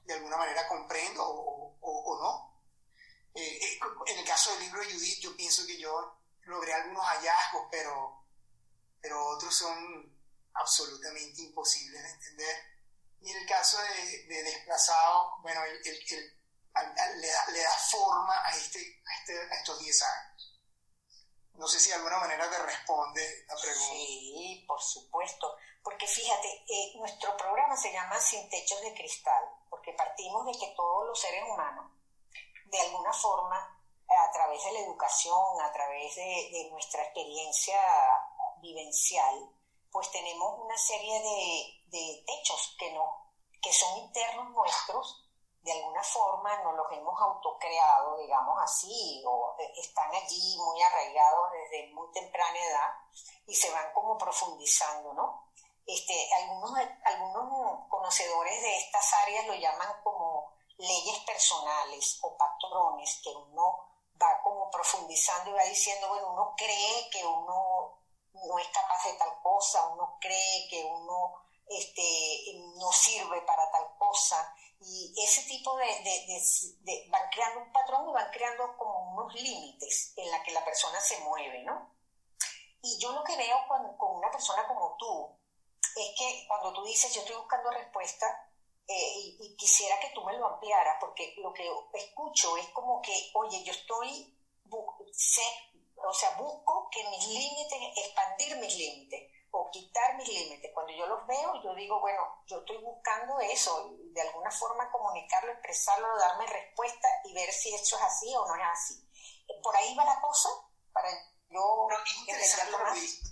de 0.05 0.13
alguna 0.13 0.37
manera 0.37 0.67
comprendo 0.67 1.23
o, 1.23 1.77
o, 1.79 1.91
o 1.91 2.21
no, 2.21 2.53
eh, 3.35 3.79
en 4.05 4.19
el 4.19 4.25
caso 4.25 4.51
del 4.51 4.61
libro 4.61 4.81
de 4.81 4.93
Judith, 4.93 5.19
yo 5.19 5.35
pienso 5.35 5.65
que 5.65 5.77
yo 5.77 6.19
logré 6.43 6.73
algunos 6.73 7.03
hallazgos, 7.03 7.67
pero, 7.71 8.23
pero 9.01 9.25
otros 9.27 9.55
son 9.55 10.12
absolutamente 10.53 11.41
imposibles 11.41 12.01
de 12.01 12.09
entender. 12.09 12.55
Y 13.21 13.31
en 13.31 13.37
el 13.37 13.47
caso 13.47 13.77
de, 13.81 14.43
Desplazado, 14.43 15.37
bueno, 15.41 15.61
le, 15.63 17.27
da, 17.63 17.77
forma 17.91 18.45
a, 18.45 18.51
este, 18.55 18.79
a, 18.79 19.19
este, 19.19 19.39
a 19.39 19.55
estos 19.55 19.79
10 19.79 20.01
años. 20.03 20.59
No 21.53 21.67
sé 21.67 21.79
si 21.79 21.89
de 21.89 21.95
alguna 21.95 22.17
manera 22.17 22.49
te 22.49 22.57
responde 22.57 23.45
la 23.47 23.55
pregunta. 23.55 23.93
Sí, 23.93 24.65
por 24.67 24.81
supuesto. 24.81 25.55
Porque 25.83 26.07
fíjate, 26.07 26.47
eh, 26.67 26.93
nuestro 26.95 27.37
programa 27.37 27.77
se 27.77 27.91
llama 27.91 28.19
Sin 28.19 28.49
Techos 28.49 28.81
de 28.81 28.93
Cristal, 28.93 29.43
porque 29.69 29.93
partimos 29.93 30.45
de 30.45 30.53
que 30.53 30.73
todos 30.75 31.07
los 31.07 31.19
seres 31.19 31.43
humanos 31.43 31.91
de 32.73 32.79
alguna 32.81 33.13
forma, 33.13 33.57
a 33.57 34.31
través 34.31 34.63
de 34.63 34.73
la 34.73 34.79
educación, 34.79 35.61
a 35.61 35.71
través 35.71 36.15
de, 36.15 36.67
nuestra 36.71 37.03
experiencia 37.03 37.79
vivencial, 38.61 39.49
pues 39.93 40.09
tenemos 40.09 40.59
una 40.59 40.77
serie 40.77 41.21
de, 41.91 42.23
techos 42.25 42.75
que, 42.79 42.91
no, 42.93 43.31
que 43.61 43.71
son 43.71 43.99
internos 43.99 44.49
nuestros, 44.49 45.29
de 45.61 45.71
alguna 45.71 46.01
forma 46.03 46.63
nos 46.63 46.75
los 46.75 46.91
hemos 46.91 47.21
autocreado, 47.21 48.17
digamos 48.17 48.59
así, 48.63 49.23
o 49.25 49.55
están 49.77 50.13
allí 50.15 50.57
muy 50.57 50.81
arraigados 50.81 51.51
desde 51.53 51.93
muy 51.93 52.11
temprana 52.11 52.57
edad 52.57 52.89
y 53.45 53.55
se 53.55 53.71
van 53.71 53.93
como 53.93 54.17
profundizando, 54.17 55.13
¿no? 55.13 55.51
Este, 55.85 56.27
algunos, 56.41 56.71
algunos 57.05 57.87
conocedores 57.87 58.61
de 58.63 58.77
estas 58.77 59.13
áreas 59.13 59.45
lo 59.45 59.53
llaman 59.53 60.01
como 60.03 60.53
leyes 60.77 61.19
personales 61.19 62.17
o 62.23 62.35
patrones 62.35 63.21
que 63.23 63.29
uno 63.29 63.93
va 64.19 64.41
como 64.43 64.69
profundizando 64.71 65.51
y 65.51 65.53
va 65.53 65.63
diciendo, 65.63 66.07
bueno, 66.09 66.31
uno 66.31 66.53
cree 66.57 67.09
que 67.11 67.25
uno 67.25 67.72
no 68.33 68.59
es 68.59 68.67
capaz 68.69 69.03
de 69.05 69.13
tal 69.13 69.41
cosa, 69.41 69.87
uno 69.87 70.17
cree 70.19 70.67
que 70.69 70.83
uno 70.83 71.35
este, 71.67 72.61
no 72.75 72.91
sirve 72.91 73.41
para 73.41 73.71
tal 73.71 73.97
cosa. 73.97 74.55
Y 74.79 75.13
ese 75.23 75.43
tipo 75.43 75.77
de, 75.77 77.07
van 77.09 77.29
creando 77.31 77.61
un 77.61 77.71
patrón 77.71 78.09
y 78.09 78.13
van 78.13 78.31
creando 78.31 78.75
como 78.77 79.13
unos 79.13 79.33
límites 79.35 80.13
en 80.17 80.29
la 80.29 80.43
que 80.43 80.51
la 80.51 80.65
persona 80.65 80.99
se 80.99 81.19
mueve, 81.19 81.63
¿no? 81.63 81.89
Y 82.81 82.99
yo 82.99 83.13
lo 83.13 83.23
que 83.23 83.37
veo 83.37 83.65
con, 83.67 83.97
con 83.97 84.17
una 84.17 84.29
persona 84.29 84.67
como 84.67 84.97
tú 84.97 85.39
es 85.95 86.15
que 86.17 86.45
cuando 86.47 86.73
tú 86.73 86.83
dices, 86.83 87.13
yo 87.13 87.21
estoy 87.21 87.37
buscando 87.37 87.71
respuesta, 87.71 88.49
eh, 88.87 89.35
y, 89.39 89.55
quisiera 89.55 89.97
que 89.99 90.09
tú 90.09 90.23
me 90.23 90.37
lo 90.37 90.47
ampliaras, 90.47 90.97
porque 90.99 91.35
lo 91.37 91.53
que 91.53 91.69
escucho 91.93 92.57
es 92.57 92.67
como 92.69 93.01
que, 93.01 93.31
oye, 93.35 93.63
yo 93.63 93.71
estoy, 93.71 94.37
sé, 95.11 95.43
o 96.07 96.13
sea, 96.13 96.31
busco 96.37 96.89
que 96.91 97.03
mis 97.09 97.27
límites, 97.27 97.79
expandir 97.97 98.57
mis 98.57 98.75
límites 98.75 99.31
o 99.51 99.69
quitar 99.71 100.17
mis 100.17 100.27
límites. 100.27 100.71
Cuando 100.73 100.93
yo 100.93 101.05
los 101.07 101.25
veo, 101.27 101.63
yo 101.63 101.75
digo, 101.75 101.99
bueno, 101.99 102.43
yo 102.47 102.59
estoy 102.59 102.77
buscando 102.77 103.39
eso, 103.39 103.95
de 104.11 104.21
alguna 104.21 104.51
forma 104.51 104.91
comunicarlo, 104.91 105.51
expresarlo, 105.51 106.07
darme 106.17 106.47
respuesta 106.47 107.07
y 107.25 107.33
ver 107.33 107.51
si 107.51 107.73
eso 107.73 107.97
es 107.97 108.03
así 108.03 108.35
o 108.35 108.47
no 108.47 108.55
es 108.55 108.63
así. 108.71 109.09
Por 109.61 109.75
ahí 109.75 109.95
va 109.95 110.05
la 110.05 110.19
cosa, 110.21 110.49
para 110.91 111.09
yo... 111.49 111.87
Pero 111.87 112.03
es 112.03 112.17
interesante 112.17 112.71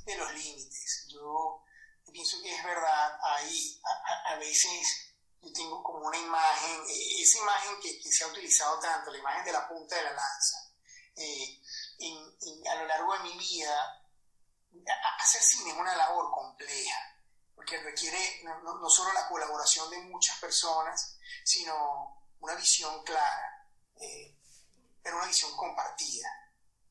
de 0.06 0.16
los 0.16 0.34
límites. 0.34 1.08
Yo 1.12 1.64
pienso 2.12 2.38
que 2.44 2.54
es 2.54 2.64
verdad, 2.64 3.20
ahí 3.24 3.82
a 4.26 4.36
veces 4.36 5.12
yo 5.42 5.52
tengo 5.54 5.82
como 5.82 6.08
una 6.08 6.18
imagen, 6.18 6.82
eh, 6.88 7.22
esa 7.22 7.40
imagen 7.40 7.80
que, 7.82 8.12
se 8.12 8.24
ha 8.24 8.28
utilizado 8.28 8.80
tanto, 8.80 9.12
la 9.12 9.18
imagen 9.18 9.46
de 9.46 9.52
la 9.54 9.68
punta 9.68 9.96
de 9.96 10.04
la 10.04 10.14
lanza, 10.14 10.72
eh, 11.16 11.61
a 12.70 12.76
lo 12.76 12.86
largo 12.86 13.14
de 13.14 13.24
mi 13.24 13.38
vida, 13.38 14.04
hacer 15.20 15.42
cine 15.42 15.72
es 15.72 15.78
una 15.78 15.96
labor 15.96 16.32
compleja, 16.32 16.98
porque 17.56 17.82
requiere 17.82 18.42
no, 18.44 18.90
solo 18.90 19.14
la 19.14 19.28
colaboración 19.28 19.90
de 19.90 20.00
muchas 20.02 20.38
personas, 20.40 21.18
sino 21.44 22.26
una 22.40 22.56
visión 22.56 23.04
clara, 23.04 23.68
eh, 24.00 24.38
pero 25.02 25.18
una 25.18 25.28
visión 25.28 25.56
compartida. 25.56 26.30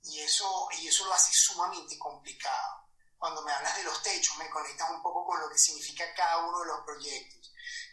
Y 0.02 0.20
eso, 0.20 0.68
y 0.78 0.88
eso 0.88 1.04
lo 1.04 1.12
hace 1.12 1.32
sumamente 1.32 1.98
complicado. 1.98 2.88
Cuando 3.18 3.42
me 3.42 3.52
hablas 3.52 3.76
de 3.76 3.84
los 3.84 4.02
techos, 4.02 4.38
me 4.38 4.48
conectas 4.48 4.90
un 4.90 5.02
poco 5.02 5.26
con 5.26 5.40
lo 5.40 5.50
que 5.50 5.58
significa 5.58 6.04
cada 6.14 6.38
uno 6.38 6.60
de 6.60 6.66
los 6.66 6.80
proyectos 6.84 7.40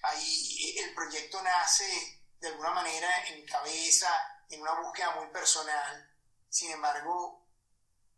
ahí 0.03 0.77
el 0.79 0.93
proyecto 0.93 1.41
nace 1.41 2.21
de 2.39 2.47
alguna 2.47 2.71
manera 2.71 3.25
en 3.27 3.41
mi 3.41 3.45
cabeza, 3.45 4.09
en 4.50 4.62
una 4.62 4.74
búsqueda 4.79 5.15
muy 5.15 5.27
personal. 5.27 6.13
Sin 6.50 6.72
embargo, 6.72 7.46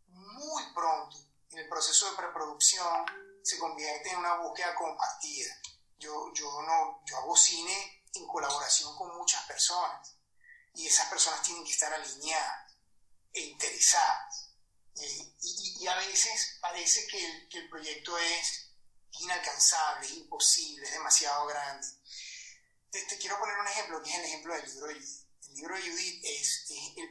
muy 0.08 0.74
pronto, 0.74 1.18
en 1.52 1.60
el 1.60 1.70
proceso 1.70 2.10
de 2.10 2.18
preproducción, 2.18 3.06
se 3.44 3.58
convierte 3.58 4.10
en 4.10 4.18
una 4.18 4.36
búsqueda 4.38 4.76
compartida. 4.76 5.54
Yo, 5.98 6.32
yo, 6.34 6.62
no, 6.62 7.02
yo 7.06 7.18
hago 7.18 7.36
cine 7.36 8.04
en 8.14 8.28
colaboración 8.28 8.96
con 8.96 9.16
muchas 9.18 9.44
personas 9.46 10.16
y 10.74 10.88
esas 10.88 11.10
personas 11.10 11.42
tienen 11.42 11.64
que 11.64 11.72
estar 11.72 11.94
alineadas 11.94 12.74
e 13.34 13.42
interesadas. 13.42 14.52
Eh, 14.96 15.36
y, 15.42 15.88
a 15.88 15.96
veces 15.96 16.58
parece 16.62 17.08
que 17.08 17.26
el, 17.26 17.50
que 17.50 17.60
el 17.60 17.70
proyecto 17.70 18.18
es 18.18 18.70
inalcanzable, 19.12 20.06
es 20.06 20.14
imposible, 20.14 20.86
es 20.86 20.94
demasiado 20.94 21.46
grande. 21.48 21.88
Te, 22.92 23.18
quiero 23.18 23.40
poner 23.40 23.58
un 23.58 23.68
ejemplo, 23.68 24.02
que 24.02 24.10
es 24.10 24.18
el 24.18 24.26
ejemplo 24.26 24.54
del 24.54 24.66
libro 24.66 24.88
de. 24.88 25.29
El 25.50 25.56
libro 25.56 25.76
de 25.76 25.82
Judith 25.82 26.24
es, 26.24 26.66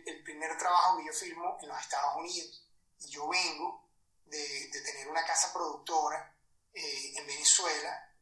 el, 0.06 0.22
primer 0.22 0.56
trabajo 0.56 0.98
que 0.98 1.06
yo 1.06 1.12
firmo 1.12 1.58
en 1.60 1.68
los 1.68 1.80
Estados 1.80 2.16
Unidos. 2.16 2.62
Y 3.00 3.10
yo 3.10 3.28
vengo 3.28 3.90
de, 4.26 4.70
tener 4.70 5.08
una 5.08 5.24
casa 5.24 5.52
productora 5.52 6.34
eh, 6.72 7.12
en 7.16 7.26
Venezuela, 7.26 8.14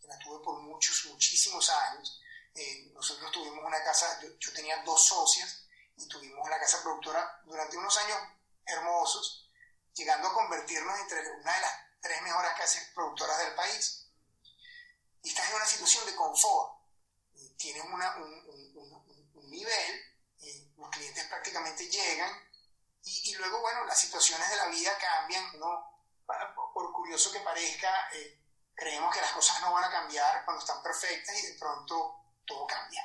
que 0.00 0.06
la 0.06 0.18
tuve 0.18 0.42
por 0.44 0.60
muchos, 0.60 1.06
muchísimos 1.06 1.68
años. 1.70 2.20
Eh, 2.54 2.90
nosotros 2.94 3.30
tuvimos 3.32 3.64
una 3.64 3.82
casa, 3.82 4.20
yo, 4.22 4.28
yo 4.38 4.52
tenía 4.52 4.82
dos 4.84 5.04
socias 5.04 5.66
y 5.96 6.06
tuvimos 6.06 6.48
la 6.48 6.60
casa 6.60 6.82
productora 6.82 7.42
durante 7.44 7.76
unos 7.76 7.96
años 7.98 8.18
hermosos, 8.66 9.50
llegando 9.94 10.28
a 10.28 10.34
convertirnos 10.34 11.00
entre 11.00 11.20
una 11.32 11.54
de 11.54 11.60
las 11.60 11.72
tres 12.00 12.22
mejores 12.22 12.52
casas 12.56 12.90
productoras 12.94 13.38
del 13.38 13.54
país. 13.54 14.06
Y 15.22 15.30
estás 15.30 15.48
en 15.48 15.56
una 15.56 15.66
situación 15.66 16.06
de 16.06 16.14
confort. 16.14 16.76
Tienes 17.56 17.84
una, 17.84 18.16
un, 18.16 18.32
un, 18.45 18.45
nivel, 19.66 20.02
y 20.38 20.74
los 20.76 20.90
clientes 20.90 21.24
prácticamente 21.24 21.88
llegan 21.88 22.30
y, 23.02 23.34
luego, 23.34 23.60
bueno, 23.60 23.84
las 23.84 24.00
situaciones 24.00 24.50
de 24.50 24.56
la 24.56 24.66
vida 24.66 24.98
cambian, 24.98 25.60
¿no? 25.60 26.02
Por 26.74 26.92
curioso 26.92 27.30
que 27.30 27.38
parezca, 27.38 28.08
eh, 28.12 28.42
creemos 28.74 29.14
que 29.14 29.20
las 29.20 29.30
cosas 29.30 29.60
no 29.60 29.72
van 29.72 29.84
a 29.84 29.90
cambiar 29.90 30.44
cuando 30.44 30.60
están 30.60 30.82
perfectas 30.82 31.38
y 31.38 31.46
de 31.46 31.58
pronto 31.58 32.34
todo 32.44 32.66
cambia. 32.66 33.02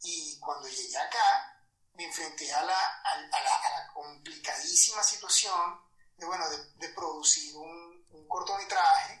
Y 0.00 0.38
cuando 0.40 0.66
llegué 0.68 0.96
acá, 0.96 1.62
me 1.92 2.04
enfrenté 2.04 2.50
a 2.54 2.62
la, 2.62 3.90
complicadísima 3.92 5.02
situación 5.02 5.78
de, 6.16 6.24
bueno, 6.24 6.44
de, 6.48 6.88
producir 6.90 7.54
un, 7.56 8.06
un, 8.10 8.28
cortometraje 8.28 9.20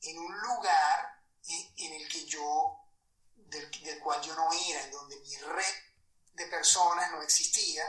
en 0.00 0.18
un 0.18 0.40
lugar 0.40 1.22
en, 1.76 1.92
el 1.92 2.08
que 2.08 2.24
yo, 2.26 2.83
del, 3.60 3.98
cual 4.00 4.20
yo 4.22 4.34
no 4.34 4.48
era, 4.52 4.82
en 4.82 4.90
donde 4.90 5.18
mi 5.20 5.36
red 5.36 5.74
de 6.32 6.46
personas 6.46 7.10
no 7.12 7.22
existía 7.22 7.84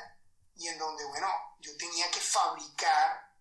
y 0.55 0.67
en 0.67 0.77
donde, 0.77 1.03
bueno, 1.05 1.27
yo 1.60 1.75
tenía 1.77 2.10
que 2.12 2.19
fabricar, 2.19 3.34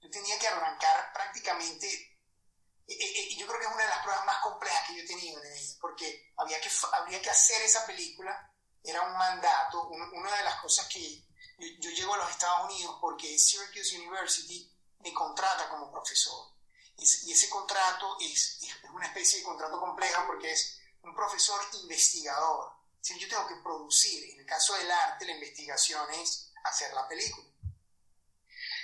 yo 0.00 0.10
tenía 0.10 0.38
que 0.38 0.48
arrancar 0.48 1.12
prácticamente, 1.12 1.86
eh, 1.86 2.94
eh, 2.94 3.20
eh, 3.20 3.36
yo 3.36 3.46
creo 3.46 3.58
que 3.58 3.66
es 3.66 3.72
una 3.72 3.82
de 3.82 3.90
las 3.90 4.02
pruebas 4.02 4.24
más 4.24 4.38
complejas 4.38 4.86
que 4.86 4.96
yo 4.96 5.02
he 5.02 5.06
tenido 5.06 5.42
en 5.42 5.52
ella, 5.52 5.74
porque 5.80 6.32
había 6.36 6.60
que, 6.60 6.70
habría 6.92 7.20
que 7.20 7.30
hacer 7.30 7.60
esa 7.62 7.84
película, 7.86 8.52
era 8.82 9.02
un 9.02 9.16
mandato, 9.16 9.88
una 9.88 10.36
de 10.36 10.44
las 10.44 10.60
cosas 10.60 10.86
que 10.86 11.26
yo, 11.58 11.90
llego 11.90 12.14
a 12.14 12.18
los 12.18 12.30
Estados 12.30 12.70
Unidos 12.70 12.98
porque 13.00 13.38
Syracuse 13.38 13.98
University 13.98 14.70
me 15.00 15.12
contrata 15.12 15.68
como 15.68 15.90
profesor. 15.90 16.52
Y, 16.96 17.32
ese 17.32 17.48
contrato 17.50 18.16
es, 18.20 18.58
es 18.62 18.90
una 18.90 19.06
especie 19.06 19.38
de 19.40 19.44
contrato 19.44 19.78
complejo 19.78 20.22
porque 20.26 20.52
es 20.52 20.78
un 21.06 21.14
profesor 21.14 21.60
investigador 21.82 22.76
si 23.06 23.16
yo 23.20 23.28
tengo 23.28 23.46
que 23.46 23.62
producir, 23.62 24.32
en 24.32 24.40
el 24.40 24.46
caso 24.46 24.74
del 24.74 24.90
arte, 24.90 25.26
la 25.26 25.32
investigación 25.32 26.10
es 26.14 26.50
hacer 26.64 26.92
la 26.92 27.06
película. 27.06 27.46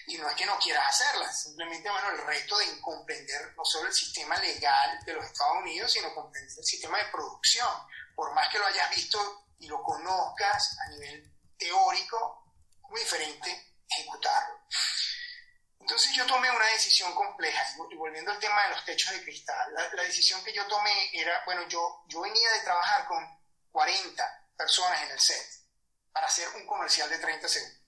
Y 0.07 0.17
no 0.17 0.29
es 0.29 0.37
que 0.37 0.47
no 0.47 0.57
quieras 0.61 0.87
hacerla, 0.91 1.33
simplemente, 1.33 1.91
bueno, 1.91 2.11
el 2.11 2.19
reto 2.19 2.57
de 2.59 2.81
comprender 2.81 3.53
no 3.57 3.65
solo 3.65 3.89
el 3.89 3.93
sistema 3.93 4.37
legal 4.37 5.05
de 5.05 5.15
los 5.15 5.25
Estados 5.25 5.57
Unidos, 5.57 5.91
sino 5.91 6.15
comprender 6.15 6.57
el 6.57 6.65
sistema 6.65 6.99
de 6.99 7.11
producción. 7.11 7.69
Por 8.15 8.33
más 8.33 8.49
que 8.49 8.61
lo 8.61 8.67
hayas 8.67 8.91
visto 8.91 9.47
y 9.59 9.67
lo 9.67 9.83
conozcas 9.83 10.79
a 10.87 10.91
nivel 10.91 11.29
teórico, 11.59 12.45
muy 12.91 13.01
diferente 13.01 13.75
ejecutarlo. 13.91 14.61
Entonces 15.83 16.13
yo 16.15 16.25
tomé 16.27 16.49
una 16.49 16.67
decisión 16.67 17.13
compleja, 17.13 17.61
y 17.91 17.97
volviendo 17.97 18.31
al 18.31 18.39
tema 18.39 18.63
de 18.63 18.71
los 18.71 18.85
techos 18.85 19.13
de 19.13 19.23
cristal, 19.25 19.75
la, 19.75 19.93
la 19.95 20.03
decisión 20.05 20.43
que 20.45 20.53
yo 20.53 20.65
tomé 20.69 21.11
era, 21.13 21.43
bueno, 21.45 21.67
yo, 21.69 22.05
yo 22.07 22.21
venía 22.21 22.51
de 22.53 22.61
trabajar 22.61 23.05
con 23.07 23.19
40 23.73 24.49
personas 24.57 25.03
en 25.03 25.11
el 25.11 25.19
set 25.19 25.45
para 26.13 26.29
hacer 26.29 26.49
un 26.51 26.67
comercial 26.67 27.11
de 27.11 27.19
30 27.19 27.49
segundos. 27.49 27.83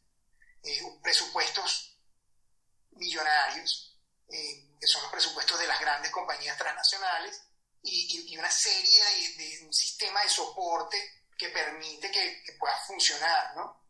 Eh, 0.64 0.98
presupuestos 1.02 1.96
millonarios, 2.92 3.96
eh, 4.28 4.76
que 4.80 4.86
son 4.88 5.02
los 5.02 5.12
presupuestos 5.12 5.58
de 5.60 5.68
las 5.68 5.80
grandes 5.80 6.10
compañías 6.10 6.58
transnacionales, 6.58 7.42
y, 7.82 8.36
una 8.36 8.50
serie 8.50 9.04
de, 9.36 9.66
un 9.66 9.72
sistema 9.72 10.22
de 10.22 10.28
soporte 10.30 11.26
que 11.38 11.50
permite 11.50 12.10
que, 12.10 12.42
pueda 12.58 12.76
funcionar, 12.86 13.54
¿no? 13.54 13.84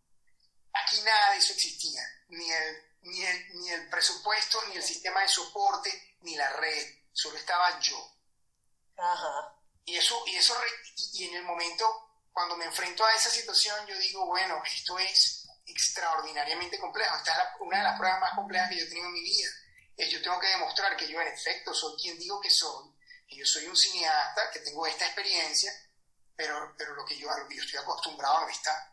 Aquí 0.75 1.01
nada 1.03 1.31
de 1.31 1.39
eso 1.39 1.55
existía, 1.55 2.03
ni 2.29 2.51
el, 2.51 2.94
ni, 3.05 3.25
el, 3.25 3.61
ni 3.61 3.71
el 3.71 3.89
presupuesto, 3.89 4.63
ni 4.69 4.77
el 4.77 4.83
sistema 4.83 5.21
de 5.21 5.29
soporte, 5.29 6.17
ni 6.21 6.37
la 6.37 6.51
red, 6.55 6.99
solo 7.13 7.37
estaba 7.39 7.79
yo. 7.81 7.99
Ajá. 8.97 9.55
Y 9.85 9.97
eso, 9.97 10.23
y 10.27 10.37
eso, 10.37 10.57
y 11.13 11.29
en 11.29 11.37
el 11.37 11.43
momento, 11.45 11.85
cuando 12.33 12.57
me 12.57 12.65
enfrento 12.65 13.05
a 13.05 13.15
esa 13.15 13.31
situación, 13.31 13.87
yo 13.87 13.97
digo, 13.99 14.27
bueno, 14.27 14.63
esto 14.65 14.99
es 14.99 15.47
extraordinariamente 15.67 16.79
complejo. 16.79 17.17
Esta 17.17 17.33
es 17.33 17.39
una 17.61 17.79
de 17.79 17.85
las 17.85 17.99
pruebas 17.99 18.21
más 18.21 18.35
complejas 18.35 18.71
que 18.71 18.79
yo 18.79 18.85
he 18.85 18.89
tenido 18.89 19.07
en 19.07 19.13
mi 19.13 19.23
vida. 19.23 19.51
Yo 19.97 20.23
tengo 20.23 20.41
que 20.41 20.49
demostrar 20.49 20.97
que 20.97 21.09
yo 21.09 21.21
en 21.21 21.29
efecto 21.29 21.73
soy 21.73 21.97
quien 22.01 22.19
digo 22.19 22.41
que 22.41 22.51
soy, 22.51 22.91
que 23.29 23.37
yo 23.37 23.47
soy 23.47 23.67
un 23.67 23.77
cineasta, 23.77 24.51
que 24.51 24.61
tengo 24.61 24.87
esta 24.87 25.07
experiencia, 25.07 25.73
pero, 26.35 26.75
pero 26.77 26.95
lo 26.95 27.05
que 27.05 27.17
yo, 27.17 27.31
a 27.31 27.39
lo 27.39 27.49
que 27.49 27.57
yo 27.57 27.63
estoy 27.63 27.79
acostumbrado 27.79 28.41
no 28.41 28.49
está. 28.49 28.93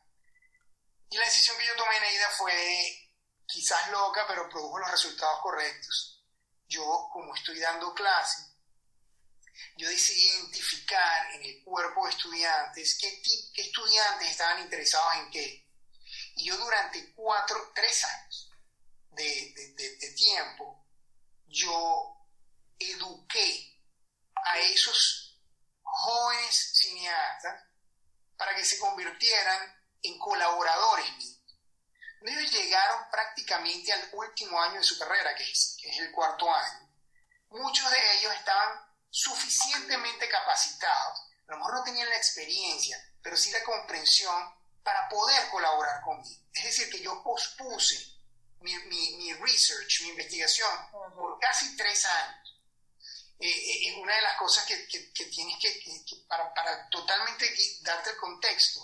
Y 1.09 1.17
la 1.17 1.25
decisión 1.25 1.57
que 1.57 1.65
yo 1.65 1.75
tomé 1.75 1.97
en 1.97 2.03
ella 2.03 2.29
fue 2.37 3.10
quizás 3.51 3.89
loca, 3.89 4.25
pero 4.27 4.49
produjo 4.49 4.79
los 4.79 4.91
resultados 4.91 5.39
correctos. 5.41 6.23
Yo, 6.67 7.09
como 7.11 7.35
estoy 7.35 7.59
dando 7.59 7.93
clase, 7.93 8.51
yo 9.77 9.89
decidí 9.89 10.29
identificar 10.29 11.31
en 11.33 11.43
el 11.43 11.63
cuerpo 11.63 12.05
de 12.05 12.11
estudiantes 12.11 12.97
qué, 12.99 13.21
estudiantes 13.61 14.31
estaban 14.31 14.61
interesados 14.61 15.15
en 15.15 15.31
qué. 15.31 15.67
Y 16.35 16.45
yo 16.45 16.57
durante 16.57 17.13
cuatro, 17.13 17.71
tres 17.75 18.03
años 18.05 18.51
de, 19.11 20.13
tiempo, 20.15 20.85
yo 21.47 22.17
eduqué 22.79 23.81
a 24.45 24.59
esos 24.59 25.37
jóvenes 25.81 26.71
cineastas 26.73 27.63
para 28.37 28.55
que 28.55 28.65
se 28.65 28.79
convirtieran 28.79 29.59
en 30.03 30.17
colaboradores 30.17 31.17
míos. 31.17 31.30
Ellos 32.21 32.51
llegaron 32.51 33.09
prácticamente 33.09 33.91
al 33.91 34.09
último 34.13 34.61
año 34.61 34.75
de 34.75 34.83
su 34.83 34.97
carrera, 34.97 35.33
que 35.35 35.43
es, 35.43 35.77
que 35.81 35.89
es 35.89 35.99
el 35.99 36.11
cuarto 36.11 36.49
año. 36.53 36.89
Muchos 37.49 37.89
de 37.89 38.17
ellos 38.17 38.33
estaban 38.35 38.79
suficientemente 39.09 40.29
capacitados, 40.29 41.19
a 41.47 41.51
lo 41.51 41.57
mejor 41.57 41.73
no 41.75 41.83
tenían 41.83 42.09
la 42.09 42.15
experiencia, 42.15 42.97
pero 43.21 43.35
sí 43.35 43.51
la 43.51 43.63
comprensión 43.63 44.55
para 44.83 45.09
poder 45.09 45.49
colaborar 45.49 46.01
conmigo. 46.01 46.43
Es 46.53 46.63
decir, 46.63 46.89
que 46.89 47.01
yo 47.01 47.21
pospuse 47.23 48.11
mi, 48.61 48.73
mi, 48.85 49.33
research, 49.33 50.01
mi 50.03 50.09
investigación, 50.09 50.69
por 50.91 51.39
casi 51.39 51.75
tres 51.75 52.05
años. 52.05 52.61
Eh, 53.39 53.47
eh, 53.47 53.89
eh, 53.89 53.99
una 53.99 54.15
de 54.15 54.21
las 54.21 54.37
cosas 54.37 54.65
que, 54.65 54.87
que, 54.87 55.25
tienes 55.25 55.57
que, 55.59 55.81
para, 56.27 56.53
para, 56.53 56.87
totalmente 56.89 57.53
darte 57.81 58.11
el 58.11 58.17
contexto, 58.17 58.79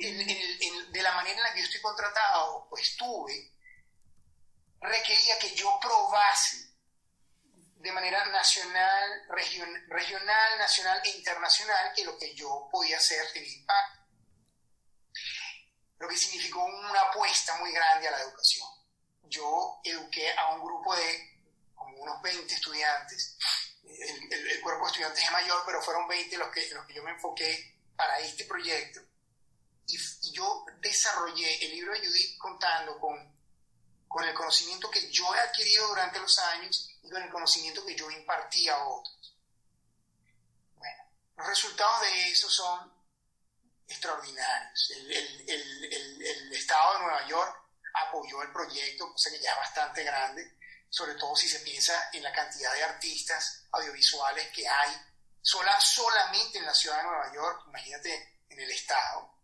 de 0.00 1.02
la 1.02 1.12
manera 1.12 1.36
en 1.36 1.42
la 1.42 1.52
que 1.52 1.60
yo 1.60 1.66
estoy 1.66 1.80
contratado 1.80 2.68
o 2.70 2.78
estuve, 2.78 3.52
requería 4.80 5.38
que 5.38 5.54
yo 5.54 5.78
probase 5.80 6.70
de 7.76 7.92
manera 7.92 8.24
nacional, 8.26 9.22
regional, 9.28 10.58
nacional 10.58 11.00
e 11.04 11.10
internacional 11.10 11.92
que 11.94 12.04
lo 12.04 12.18
que 12.18 12.34
yo 12.34 12.68
podía 12.70 12.98
hacer 12.98 13.30
tenía 13.32 13.52
impacto. 13.52 14.00
Lo 15.98 16.08
que 16.08 16.16
significó 16.16 16.64
una 16.64 17.00
apuesta 17.00 17.56
muy 17.58 17.72
grande 17.72 18.08
a 18.08 18.12
la 18.12 18.20
educación. 18.20 18.68
Yo 19.24 19.80
eduqué 19.84 20.32
a 20.32 20.54
un 20.54 20.62
grupo 20.62 20.94
de 20.96 21.30
como 21.74 21.96
unos 21.98 22.22
20 22.22 22.54
estudiantes. 22.54 23.36
El, 23.84 24.60
cuerpo 24.60 24.84
de 24.84 24.90
estudiantes 24.90 25.24
es 25.24 25.30
mayor, 25.30 25.62
pero 25.66 25.82
fueron 25.82 26.08
20 26.08 26.36
los 26.38 26.48
que, 26.50 26.68
los 26.70 26.86
que 26.86 26.94
yo 26.94 27.02
me 27.02 27.10
enfoqué 27.10 27.76
para 27.96 28.18
este 28.20 28.44
proyecto. 28.44 29.00
Y, 29.92 30.28
y 30.28 30.32
yo 30.32 30.64
desarrollé 30.80 31.64
el 31.64 31.72
libro 31.72 31.92
de 31.92 32.06
Judith 32.06 32.38
contando 32.38 32.98
con, 32.98 33.16
con 34.08 34.24
el 34.24 34.34
conocimiento 34.34 34.90
que 34.90 35.10
yo 35.10 35.32
he 35.34 35.38
adquirido 35.40 35.86
durante 35.88 36.18
los 36.18 36.38
años 36.38 36.90
y 37.02 37.08
con 37.08 37.22
el 37.22 37.30
conocimiento 37.30 37.84
que 37.86 37.94
yo 37.94 38.10
impartí 38.10 38.68
a 38.68 38.76
otros. 38.84 39.36
Bueno, 40.76 41.04
los 41.36 41.46
resultados 41.46 42.02
de 42.02 42.30
eso 42.30 42.50
son 42.50 42.92
extraordinarios. 43.86 44.90
El, 44.90 46.52
Estado 46.52 46.92
de 46.94 46.98
Nueva 47.00 47.26
York 47.28 47.56
apoyó 47.94 48.42
el 48.42 48.52
proyecto, 48.52 49.12
cosa 49.12 49.30
que 49.30 49.40
ya 49.40 49.52
es 49.52 49.56
bastante 49.58 50.04
grande, 50.04 50.58
sobre 50.88 51.14
todo 51.14 51.34
si 51.36 51.48
se 51.48 51.60
piensa 51.60 52.10
en 52.12 52.22
la 52.22 52.32
cantidad 52.32 52.72
de 52.74 52.82
artistas 52.82 53.64
audiovisuales 53.72 54.48
que 54.48 54.68
hay 54.68 54.92
sola, 55.40 55.80
solamente 55.80 56.58
en 56.58 56.66
la 56.66 56.74
ciudad 56.74 56.98
de 56.98 57.02
Nueva 57.04 57.32
York, 57.32 57.62
imagínate 57.68 58.44
en 58.48 58.60
el 58.60 58.70
Estado. 58.70 59.39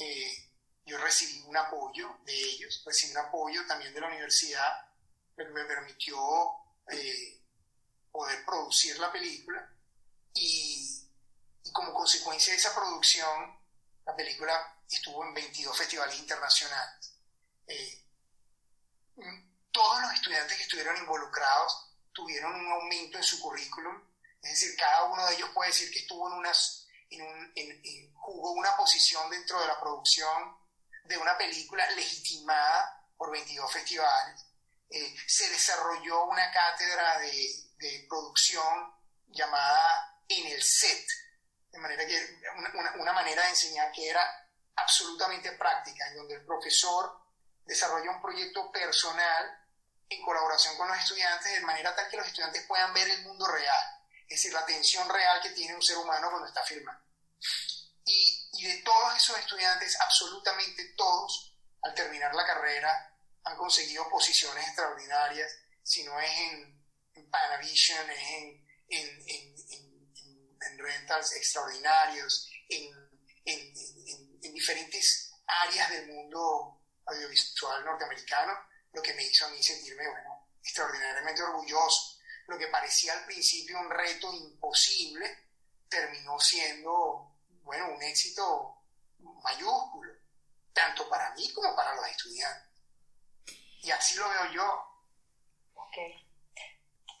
Eh, 0.00 0.50
yo 0.86 0.98
recibí 0.98 1.42
un 1.42 1.56
apoyo 1.56 2.18
de 2.24 2.34
ellos, 2.34 2.82
recibí 2.84 3.12
un 3.12 3.18
apoyo 3.18 3.66
también 3.66 3.92
de 3.92 4.00
la 4.00 4.08
universidad, 4.08 4.90
que 5.36 5.44
me 5.44 5.64
permitió 5.64 6.18
eh, 6.90 7.40
poder 8.10 8.44
producir 8.44 8.98
la 8.98 9.12
película 9.12 9.72
y, 10.34 11.06
como 11.72 11.92
consecuencia 11.92 12.52
de 12.52 12.58
esa 12.58 12.74
producción, 12.74 13.58
la 14.06 14.16
película 14.16 14.82
estuvo 14.90 15.24
en 15.24 15.34
22 15.34 15.76
festivales 15.76 16.18
internacionales. 16.18 17.14
Eh, 17.66 18.06
todos 19.70 20.00
los 20.00 20.14
estudiantes 20.14 20.56
que 20.56 20.62
estuvieron 20.62 20.96
involucrados 20.96 21.90
tuvieron 22.12 22.54
un 22.54 22.72
aumento 22.72 23.18
en 23.18 23.24
su 23.24 23.38
currículum, 23.38 24.02
es 24.42 24.50
decir, 24.50 24.76
cada 24.76 25.04
uno 25.04 25.26
de 25.26 25.34
ellos 25.34 25.50
puede 25.50 25.70
decir 25.70 25.90
que 25.92 26.00
estuvo 26.00 26.26
en 26.28 26.38
unas, 26.38 26.79
en 27.10 28.12
jugó 28.20 28.52
una 28.52 28.76
posición 28.76 29.28
dentro 29.30 29.60
de 29.60 29.66
la 29.66 29.80
producción 29.80 30.56
de 31.04 31.16
una 31.16 31.36
película 31.36 31.88
legitimada 31.90 33.08
por 33.16 33.30
22 33.30 33.72
festivales. 33.72 34.46
Eh, 34.88 35.16
se 35.26 35.48
desarrolló 35.50 36.24
una 36.24 36.50
cátedra 36.52 37.18
de, 37.18 37.48
de, 37.76 38.06
producción 38.08 38.94
llamada 39.28 40.22
en 40.28 40.46
el 40.46 40.62
set, 40.62 41.06
de 41.70 41.78
manera 41.78 42.06
que 42.06 42.40
una, 42.56 42.94
una, 43.00 43.12
manera 43.12 43.42
de 43.44 43.50
enseñar 43.50 43.92
que 43.92 44.08
era 44.08 44.22
absolutamente 44.74 45.52
práctica, 45.52 46.08
en 46.08 46.16
donde 46.16 46.34
el 46.34 46.44
profesor 46.44 47.20
desarrolla 47.64 48.10
un 48.10 48.22
proyecto 48.22 48.72
personal 48.72 49.58
en 50.08 50.22
colaboración 50.22 50.76
con 50.76 50.88
los 50.88 50.98
estudiantes, 50.98 51.52
de 51.52 51.60
manera 51.60 51.94
tal 51.94 52.08
que 52.08 52.16
los 52.16 52.26
estudiantes 52.26 52.66
puedan 52.66 52.92
ver 52.92 53.08
el 53.08 53.22
mundo 53.22 53.46
real, 53.46 53.99
es 54.30 54.38
decir, 54.38 54.52
la 54.52 54.60
atención 54.60 55.08
real 55.08 55.42
que 55.42 55.50
tiene 55.50 55.74
un 55.74 55.82
ser 55.82 55.96
humano 55.98 56.30
cuando 56.30 56.46
está 56.46 56.62
firmando. 56.62 57.04
Y, 58.04 58.48
y 58.52 58.64
de 58.64 58.78
todos 58.82 59.16
esos 59.16 59.36
estudiantes, 59.38 60.00
absolutamente 60.00 60.84
todos, 60.96 61.56
al 61.82 61.92
terminar 61.94 62.32
la 62.32 62.46
carrera, 62.46 63.12
han 63.42 63.56
conseguido 63.56 64.08
posiciones 64.08 64.64
extraordinarias, 64.68 65.52
si 65.82 66.04
no 66.04 66.18
es 66.20 66.30
en, 66.30 66.80
en 67.14 67.28
Panavision, 67.28 68.08
es 68.08 68.30
en, 68.30 68.68
en, 68.88 69.56
en, 70.62 70.78
rentals 70.78 71.34
extraordinarios, 71.34 72.48
en, 72.68 73.10
diferentes 74.40 75.32
áreas 75.46 75.90
del 75.90 76.06
mundo 76.06 76.82
audiovisual 77.06 77.84
norteamericano, 77.84 78.52
lo 78.92 79.02
que 79.02 79.14
me 79.14 79.24
hizo 79.24 79.46
a 79.46 79.48
mí 79.48 79.62
sentirme, 79.62 80.08
bueno, 80.08 80.48
extraordinariamente 80.62 81.42
orgulloso. 81.42 82.19
Lo 82.50 82.58
que 82.58 82.66
parecía 82.66 83.12
al 83.12 83.24
principio 83.26 83.78
un 83.78 83.88
reto 83.88 84.34
imposible, 84.34 85.24
terminó 85.88 86.36
siendo, 86.40 87.36
bueno, 87.62 87.94
un 87.94 88.02
éxito 88.02 88.76
mayúsculo, 89.44 90.12
tanto 90.72 91.08
para 91.08 91.32
mí 91.36 91.48
como 91.52 91.76
para 91.76 91.94
los 91.94 92.04
estudiantes. 92.08 92.72
Y 93.84 93.90
así 93.92 94.16
lo 94.16 94.28
veo 94.28 94.52
yo. 94.52 94.64
Ok, 95.74 95.96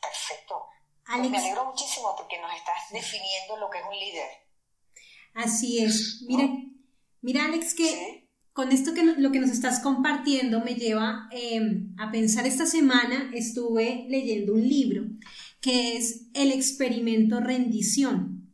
perfecto. 0.02 0.66
Pues 1.06 1.30
me 1.30 1.38
alegro 1.38 1.66
muchísimo 1.66 2.16
porque 2.16 2.40
nos 2.40 2.52
estás 2.52 2.90
definiendo 2.90 3.56
lo 3.56 3.70
que 3.70 3.78
es 3.78 3.84
un 3.84 3.96
líder. 3.96 4.30
Así 5.34 5.84
es. 5.84 6.22
Mira, 6.22 6.48
mira 7.20 7.44
Alex, 7.44 7.72
que 7.74 8.29
con 8.52 8.72
esto 8.72 8.94
que 8.94 9.04
lo 9.04 9.32
que 9.32 9.40
nos 9.40 9.50
estás 9.50 9.80
compartiendo 9.80 10.60
me 10.64 10.74
lleva 10.74 11.28
em, 11.30 11.94
a 11.98 12.10
pensar 12.10 12.46
esta 12.46 12.66
semana 12.66 13.30
estuve 13.32 14.06
leyendo 14.08 14.54
un 14.54 14.68
libro 14.68 15.04
que 15.60 15.96
es 15.96 16.26
El 16.34 16.50
experimento 16.50 17.40
rendición. 17.40 18.50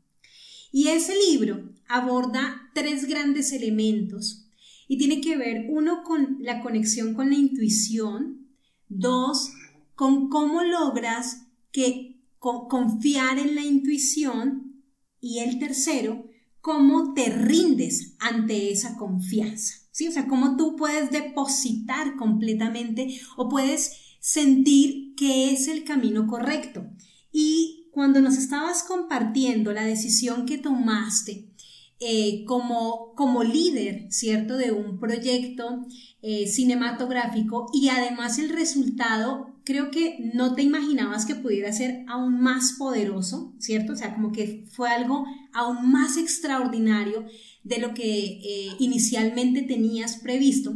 Y 0.72 0.88
ese 0.88 1.14
libro 1.30 1.72
aborda 1.88 2.70
tres 2.74 3.06
grandes 3.06 3.52
elementos 3.52 4.50
y 4.88 4.98
tiene 4.98 5.20
que 5.20 5.36
ver 5.36 5.66
uno 5.68 6.02
con 6.02 6.38
la 6.40 6.60
conexión 6.60 7.14
con 7.14 7.30
la 7.30 7.36
intuición, 7.36 8.48
dos 8.88 9.50
con 9.94 10.28
cómo 10.28 10.62
logras 10.62 11.46
que 11.72 12.20
confiar 12.38 13.38
en 13.38 13.54
la 13.54 13.64
intuición 13.64 14.82
y 15.20 15.40
el 15.40 15.58
tercero, 15.58 16.25
cómo 16.66 17.14
te 17.14 17.30
rindes 17.30 18.16
ante 18.18 18.72
esa 18.72 18.96
confianza. 18.96 19.72
¿sí? 19.92 20.08
O 20.08 20.10
sea, 20.10 20.26
cómo 20.26 20.56
tú 20.56 20.74
puedes 20.74 21.12
depositar 21.12 22.16
completamente 22.16 23.20
o 23.36 23.48
puedes 23.48 24.16
sentir 24.18 25.14
que 25.14 25.52
es 25.52 25.68
el 25.68 25.84
camino 25.84 26.26
correcto. 26.26 26.84
Y 27.30 27.88
cuando 27.92 28.20
nos 28.20 28.36
estabas 28.36 28.82
compartiendo 28.82 29.72
la 29.72 29.84
decisión 29.84 30.44
que 30.44 30.58
tomaste 30.58 31.52
eh, 32.00 32.44
como, 32.46 33.14
como 33.14 33.44
líder, 33.44 34.08
¿cierto?, 34.10 34.56
de 34.56 34.72
un 34.72 34.98
proyecto 34.98 35.86
eh, 36.20 36.48
cinematográfico 36.48 37.70
y 37.72 37.90
además 37.90 38.40
el 38.40 38.48
resultado 38.48 39.55
creo 39.66 39.90
que 39.90 40.30
no 40.32 40.54
te 40.54 40.62
imaginabas 40.62 41.26
que 41.26 41.34
pudiera 41.34 41.72
ser 41.72 42.04
aún 42.06 42.40
más 42.40 42.76
poderoso, 42.78 43.52
¿cierto? 43.58 43.94
O 43.94 43.96
sea, 43.96 44.14
como 44.14 44.30
que 44.30 44.64
fue 44.70 44.88
algo 44.88 45.26
aún 45.52 45.90
más 45.90 46.16
extraordinario 46.16 47.26
de 47.64 47.78
lo 47.78 47.92
que 47.92 48.06
eh, 48.06 48.76
inicialmente 48.78 49.62
tenías 49.62 50.18
previsto. 50.18 50.72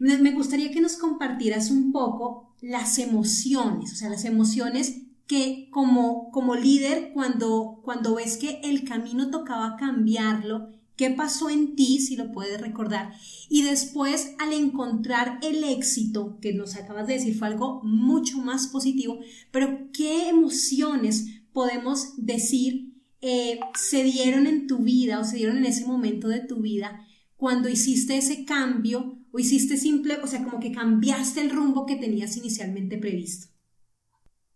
Me 0.00 0.32
gustaría 0.32 0.72
que 0.72 0.80
nos 0.80 0.96
compartieras 0.96 1.70
un 1.70 1.92
poco 1.92 2.52
las 2.60 2.98
emociones, 2.98 3.92
o 3.92 3.94
sea, 3.94 4.08
las 4.08 4.24
emociones 4.24 5.02
que 5.28 5.68
como, 5.70 6.32
como 6.32 6.56
líder, 6.56 7.12
cuando, 7.14 7.80
cuando 7.84 8.16
ves 8.16 8.36
que 8.38 8.60
el 8.64 8.82
camino 8.82 9.30
tocaba 9.30 9.76
cambiarlo, 9.76 10.70
¿qué 11.02 11.10
pasó 11.10 11.50
en 11.50 11.74
ti, 11.74 11.98
si 11.98 12.14
lo 12.14 12.30
puedes 12.30 12.60
recordar? 12.60 13.12
Y 13.48 13.62
después, 13.62 14.36
al 14.38 14.52
encontrar 14.52 15.40
el 15.42 15.64
éxito, 15.64 16.38
que 16.40 16.52
nos 16.52 16.76
acabas 16.76 17.08
de 17.08 17.14
decir, 17.14 17.36
fue 17.36 17.48
algo 17.48 17.80
mucho 17.82 18.38
más 18.38 18.68
positivo, 18.68 19.18
pero 19.50 19.88
¿qué 19.92 20.28
emociones 20.28 21.26
podemos 21.52 22.14
decir 22.18 22.92
eh, 23.20 23.58
se 23.74 24.04
dieron 24.04 24.46
en 24.46 24.68
tu 24.68 24.78
vida 24.78 25.18
o 25.18 25.24
se 25.24 25.38
dieron 25.38 25.56
en 25.56 25.66
ese 25.66 25.86
momento 25.86 26.28
de 26.28 26.38
tu 26.38 26.60
vida 26.60 27.04
cuando 27.36 27.68
hiciste 27.68 28.16
ese 28.16 28.44
cambio 28.44 29.18
o 29.32 29.38
hiciste 29.40 29.76
simple, 29.78 30.20
o 30.22 30.28
sea, 30.28 30.44
como 30.44 30.60
que 30.60 30.70
cambiaste 30.70 31.40
el 31.40 31.50
rumbo 31.50 31.84
que 31.84 31.96
tenías 31.96 32.36
inicialmente 32.36 32.96
previsto? 32.96 33.48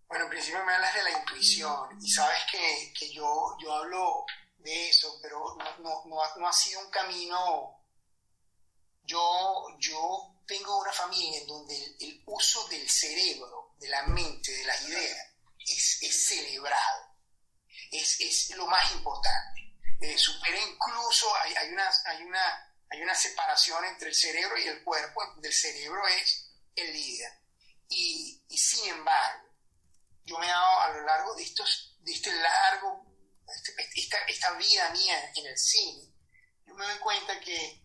Bueno, 0.09 0.27
en 0.27 0.31
principio 0.31 0.61
me 0.65 0.75
hablas 0.75 0.95
de 0.95 1.11
la 1.11 1.19
intuición 1.19 1.89
y 2.01 2.09
sabes 2.09 2.39
que, 2.53 2.93
que 2.97 3.13
yo, 3.13 3.57
yo 3.61 3.73
hablo 3.73 4.25
de 4.67 4.89
eso, 4.89 5.19
pero 5.23 5.57
no, 5.57 5.79
no, 5.79 6.05
no, 6.37 6.49
ha, 6.49 6.53
sido 6.53 6.81
un 6.81 6.91
camino... 6.91 7.81
Yo, 9.05 9.67
yo 9.79 10.35
tengo 10.45 10.81
una 10.81 10.93
familia 10.93 11.41
en 11.41 11.47
donde 11.47 11.97
el, 12.01 12.23
uso 12.27 12.67
del 12.67 12.91
cerebro, 12.91 13.75
de 13.79 13.89
la 13.89 14.03
mente, 14.09 14.51
de 14.51 14.65
las 14.65 14.83
ideas, 14.89 15.29
es, 15.61 16.03
es 16.03 16.27
celebrado. 16.27 17.15
Es, 17.93 18.21
es, 18.21 18.51
lo 18.57 18.67
más 18.67 18.93
importante. 18.93 19.61
Eh, 20.01 20.17
incluso, 20.69 21.33
hay, 21.37 21.55
hay, 21.55 21.73
una, 21.73 21.89
hay, 22.07 22.23
una, 22.25 22.75
hay 22.91 23.03
una 23.03 23.15
separación 23.15 23.85
entre 23.85 24.09
el 24.09 24.15
cerebro 24.15 24.59
y 24.59 24.67
el 24.67 24.83
cuerpo, 24.83 25.23
el 25.41 25.53
cerebro 25.53 26.05
es 26.09 26.51
el 26.75 26.93
líder. 26.93 27.33
Y, 27.89 28.43
y 28.49 28.59
sin 28.59 28.89
embargo, 28.89 29.49
yo 30.25 30.37
me 30.39 30.47
he 30.47 30.51
dado 30.51 30.81
a 30.81 30.89
lo 30.91 31.03
largo 31.03 31.35
de, 31.37 31.45
estos, 31.45 31.97
de 32.01 32.13
este 32.13 32.35
largo, 32.35 33.06
esta, 33.95 34.19
esta 34.27 34.53
vida 34.53 34.91
mía 34.91 35.33
en 35.35 35.47
el 35.47 35.59
cine, 35.59 36.13
yo 36.67 36.75
me 36.75 36.87
doy 36.87 36.99
cuenta 36.99 37.39
que 37.41 37.83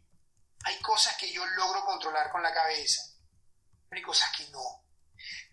hay 0.64 0.80
cosas 0.82 1.16
que 1.18 1.32
yo 1.32 1.46
logro 1.46 1.86
controlar 1.86 2.32
con 2.32 2.42
la 2.44 2.54
cabeza, 2.54 3.04
pero 3.90 4.00
hay 4.00 4.04
cosas 4.04 4.32
que 4.38 4.48
no. 4.50 4.86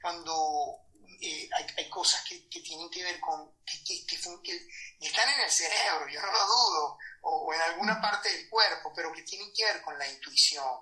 Cuando 0.01 0.87
eh, 1.21 1.49
hay, 1.53 1.67
hay, 1.77 1.89
cosas 1.89 2.23
que, 2.25 2.49
que, 2.49 2.61
tienen 2.61 2.91
que 2.91 3.03
ver 3.03 3.21
con, 3.21 3.57
que, 3.65 3.83
que, 3.85 4.07
que, 4.07 4.69
están 5.01 5.29
en 5.29 5.41
el 5.41 5.51
cerebro, 5.51 6.09
yo 6.09 6.21
no 6.21 6.33
lo 6.33 6.47
dudo, 6.47 6.99
o, 7.23 7.47
o, 7.47 7.55
en 7.55 7.61
alguna 7.61 8.01
parte 8.01 8.31
del 8.31 8.49
cuerpo, 8.49 8.93
pero 8.95 9.13
que 9.13 9.23
tienen 9.23 9.53
que 9.55 9.65
ver 9.65 9.83
con 9.83 9.99
la 9.99 10.09
intuición. 10.09 10.81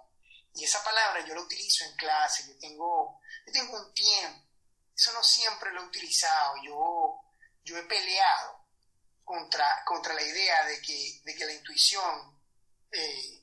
Y 0.55 0.65
esa 0.65 0.83
palabra 0.83 1.25
yo 1.27 1.35
la 1.35 1.43
utilizo 1.43 1.85
en 1.85 1.97
clase, 1.97 2.47
yo 2.47 2.59
tengo, 2.59 3.21
yo 3.47 3.53
tengo 3.53 3.77
un 3.77 3.93
tiempo 3.93 4.47
eso 4.97 5.13
no 5.13 5.23
siempre 5.23 5.73
lo 5.73 5.83
he 5.83 5.87
utilizado. 5.87 6.55
Yo, 6.65 7.21
yo 7.63 7.77
he 7.77 7.83
peleado 7.83 8.66
contra, 9.27 9.83
contra 9.85 10.15
la 10.15 10.23
idea 10.23 10.65
de 10.67 10.81
que, 10.81 11.21
de 11.25 11.35
que 11.35 11.45
la 11.45 11.53
intuición 11.53 12.41
eh, 12.93 13.43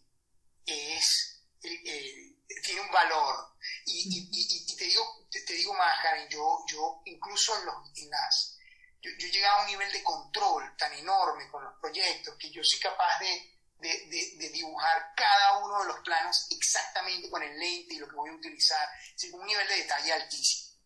es, 0.66 1.44
eh, 1.62 2.38
tiene 2.64 2.82
un 2.82 2.90
valor. 2.90 3.58
Y, 3.86 4.30
y, 4.32 4.76
te 4.78 4.86
digo, 4.86 5.28
te, 5.30 5.54
digo 5.54 5.74
más, 5.74 6.02
Karen, 6.02 6.30
yo, 6.30 6.64
yo 6.68 7.02
incluso 7.06 7.60
en, 7.60 7.66
los, 7.66 7.76
en 7.98 8.10
las... 8.10 8.58
Yo, 9.02 9.12
yo 9.20 9.28
he 9.28 9.32
llegado 9.32 9.58
a 9.58 9.62
un 9.64 9.68
nivel 9.68 9.92
de 9.92 10.02
control 10.04 10.74
tan 10.78 10.94
enorme 10.94 11.50
con 11.52 11.66
los 11.66 11.78
proyectos 11.82 12.38
que 12.40 12.50
yo 12.50 12.64
soy 12.64 12.80
capaz 12.80 13.20
de, 13.20 13.60
de, 13.80 14.38
de, 14.38 14.50
dibujar 14.50 15.14
cada 15.14 15.58
uno 15.58 15.82
de 15.82 15.88
los 15.88 16.00
planos 16.00 16.48
exactamente 16.50 17.30
con 17.30 17.44
el 17.44 17.60
lente 17.60 17.96
y 17.96 17.98
lo 17.98 18.08
que 18.08 18.16
voy 18.16 18.30
a 18.30 18.36
utilizar, 18.36 18.88
con 19.30 19.42
un 19.42 19.48
nivel 19.48 19.68
de 19.68 19.76
detalle 19.76 20.14
altísimo. 20.14 20.80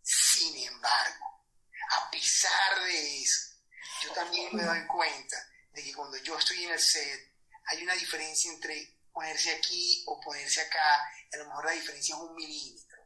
Sin 0.00 0.56
embargo, 0.58 1.44
a 1.90 2.08
pesar 2.08 2.84
de 2.84 3.20
eso, 3.20 3.51
yo 4.02 4.12
también 4.12 4.54
me 4.54 4.64
doy 4.64 4.86
cuenta 4.86 5.36
de 5.72 5.82
que 5.82 5.94
cuando 5.94 6.16
yo 6.18 6.36
estoy 6.36 6.64
en 6.64 6.72
el 6.72 6.80
set, 6.80 7.32
hay 7.66 7.82
una 7.82 7.94
diferencia 7.94 8.52
entre 8.52 8.98
ponerse 9.12 9.52
aquí 9.52 10.02
o 10.06 10.20
ponerse 10.20 10.60
acá. 10.60 11.10
A 11.32 11.36
lo 11.36 11.46
mejor 11.46 11.66
la 11.66 11.72
diferencia 11.72 12.14
es 12.14 12.20
un 12.20 12.34
milímetro, 12.34 12.98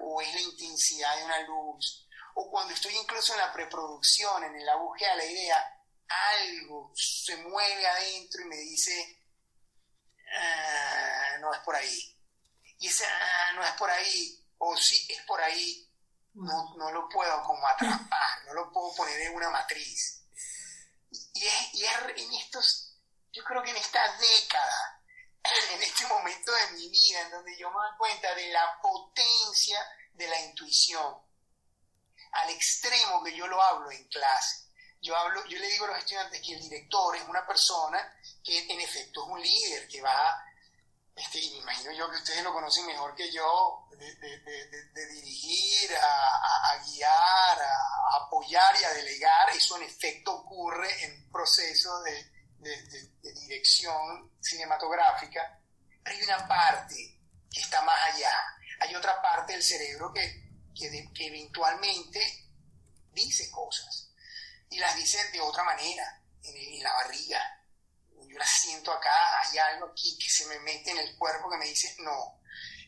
o 0.00 0.20
es 0.20 0.32
la 0.32 0.40
intensidad 0.40 1.16
de 1.16 1.24
una 1.24 1.40
luz, 1.40 2.08
o 2.34 2.50
cuando 2.50 2.74
estoy 2.74 2.96
incluso 2.96 3.32
en 3.32 3.40
la 3.40 3.52
preproducción, 3.52 4.44
en 4.44 4.64
la 4.64 4.76
búsqueda 4.76 5.10
de 5.10 5.16
la 5.16 5.24
idea, 5.24 5.80
algo 6.08 6.92
se 6.94 7.36
mueve 7.36 7.86
adentro 7.86 8.42
y 8.42 8.46
me 8.46 8.56
dice, 8.56 9.22
ah, 10.38 11.38
no 11.40 11.52
es 11.52 11.60
por 11.60 11.74
ahí. 11.76 12.16
Y 12.78 12.88
ese 12.88 13.04
ah, 13.06 13.52
no 13.54 13.64
es 13.64 13.72
por 13.72 13.90
ahí, 13.90 14.44
o 14.58 14.76
sí 14.76 15.06
es 15.08 15.22
por 15.22 15.40
ahí, 15.40 15.88
no, 16.34 16.74
no 16.76 16.90
lo 16.90 17.08
puedo 17.08 17.42
como 17.44 17.66
atrapar, 17.66 18.44
no 18.46 18.54
lo 18.54 18.72
puedo 18.72 18.94
poner 18.94 19.20
en 19.20 19.34
una 19.34 19.50
matriz. 19.50 20.23
Y 21.34 21.46
es, 21.46 21.74
y 21.74 21.84
es 21.84 21.92
en 22.16 22.32
estos, 22.34 22.96
yo 23.32 23.44
creo 23.44 23.62
que 23.62 23.70
en 23.70 23.76
esta 23.76 24.02
década, 24.16 25.02
en 25.72 25.82
este 25.82 26.06
momento 26.06 26.52
de 26.52 26.72
mi 26.72 26.88
vida, 26.88 27.20
en 27.20 27.30
donde 27.30 27.56
yo 27.56 27.70
me 27.70 27.76
doy 27.76 27.96
cuenta 27.98 28.34
de 28.34 28.48
la 28.48 28.80
potencia 28.82 29.78
de 30.12 30.26
la 30.26 30.40
intuición, 30.40 31.14
al 32.32 32.50
extremo 32.50 33.22
que 33.22 33.36
yo 33.36 33.46
lo 33.46 33.60
hablo 33.60 33.90
en 33.90 34.08
clase, 34.08 34.64
yo, 35.00 35.14
hablo, 35.16 35.44
yo 35.46 35.58
le 35.58 35.68
digo 35.68 35.84
a 35.84 35.88
los 35.88 35.98
estudiantes 35.98 36.40
que 36.40 36.54
el 36.54 36.62
director 36.62 37.14
es 37.14 37.22
una 37.28 37.46
persona 37.46 38.16
que 38.42 38.58
en 38.58 38.80
efecto 38.80 39.22
es 39.22 39.28
un 39.28 39.42
líder, 39.42 39.86
que 39.86 40.00
va, 40.00 40.42
este, 41.16 41.38
imagino 41.38 41.92
yo 41.92 42.10
que 42.10 42.16
ustedes 42.16 42.42
lo 42.42 42.52
conocen 42.52 42.86
mejor 42.86 43.14
que 43.14 43.30
yo, 43.30 43.88
de, 43.90 45.06
dirigir, 45.06 45.90
a, 45.96 46.82
guiar, 46.84 47.62
a, 47.62 48.24
apoyar 48.24 48.74
y 48.80 48.84
a 48.84 48.92
delegar, 48.94 49.50
eso 49.50 49.76
en 49.76 49.84
efecto 49.84 50.32
ocurre 50.32 51.04
en 51.04 51.30
proceso 51.30 52.02
de, 52.02 52.32
dirección 53.22 54.32
cinematográfica, 54.40 55.60
pero 56.02 56.16
hay 56.16 56.22
una 56.22 56.48
parte 56.48 57.18
que 57.52 57.60
está 57.60 57.82
más 57.82 58.14
allá, 58.14 58.32
hay 58.80 58.94
otra 58.94 59.20
parte 59.20 59.52
del 59.52 59.62
cerebro 59.62 60.12
que, 60.12 60.42
que 60.74 61.26
eventualmente 61.26 62.48
dice 63.12 63.50
cosas. 63.50 64.10
Y 64.70 64.78
las 64.78 64.96
dice 64.96 65.22
de 65.30 65.40
otra 65.40 65.62
manera, 65.62 66.24
en, 66.44 66.82
la 66.82 66.92
barriga. 66.92 67.40
Yo 68.26 68.38
las 68.38 68.50
siento 68.50 68.92
acá, 68.92 69.23
hay 69.58 69.74
algo 69.74 69.86
aquí 69.86 70.16
que 70.18 70.28
se 70.28 70.46
me 70.46 70.58
mete 70.60 70.90
en 70.90 70.98
el 70.98 71.16
cuerpo 71.16 71.50
que 71.50 71.56
me 71.56 71.66
dice 71.66 71.94
no. 72.00 72.40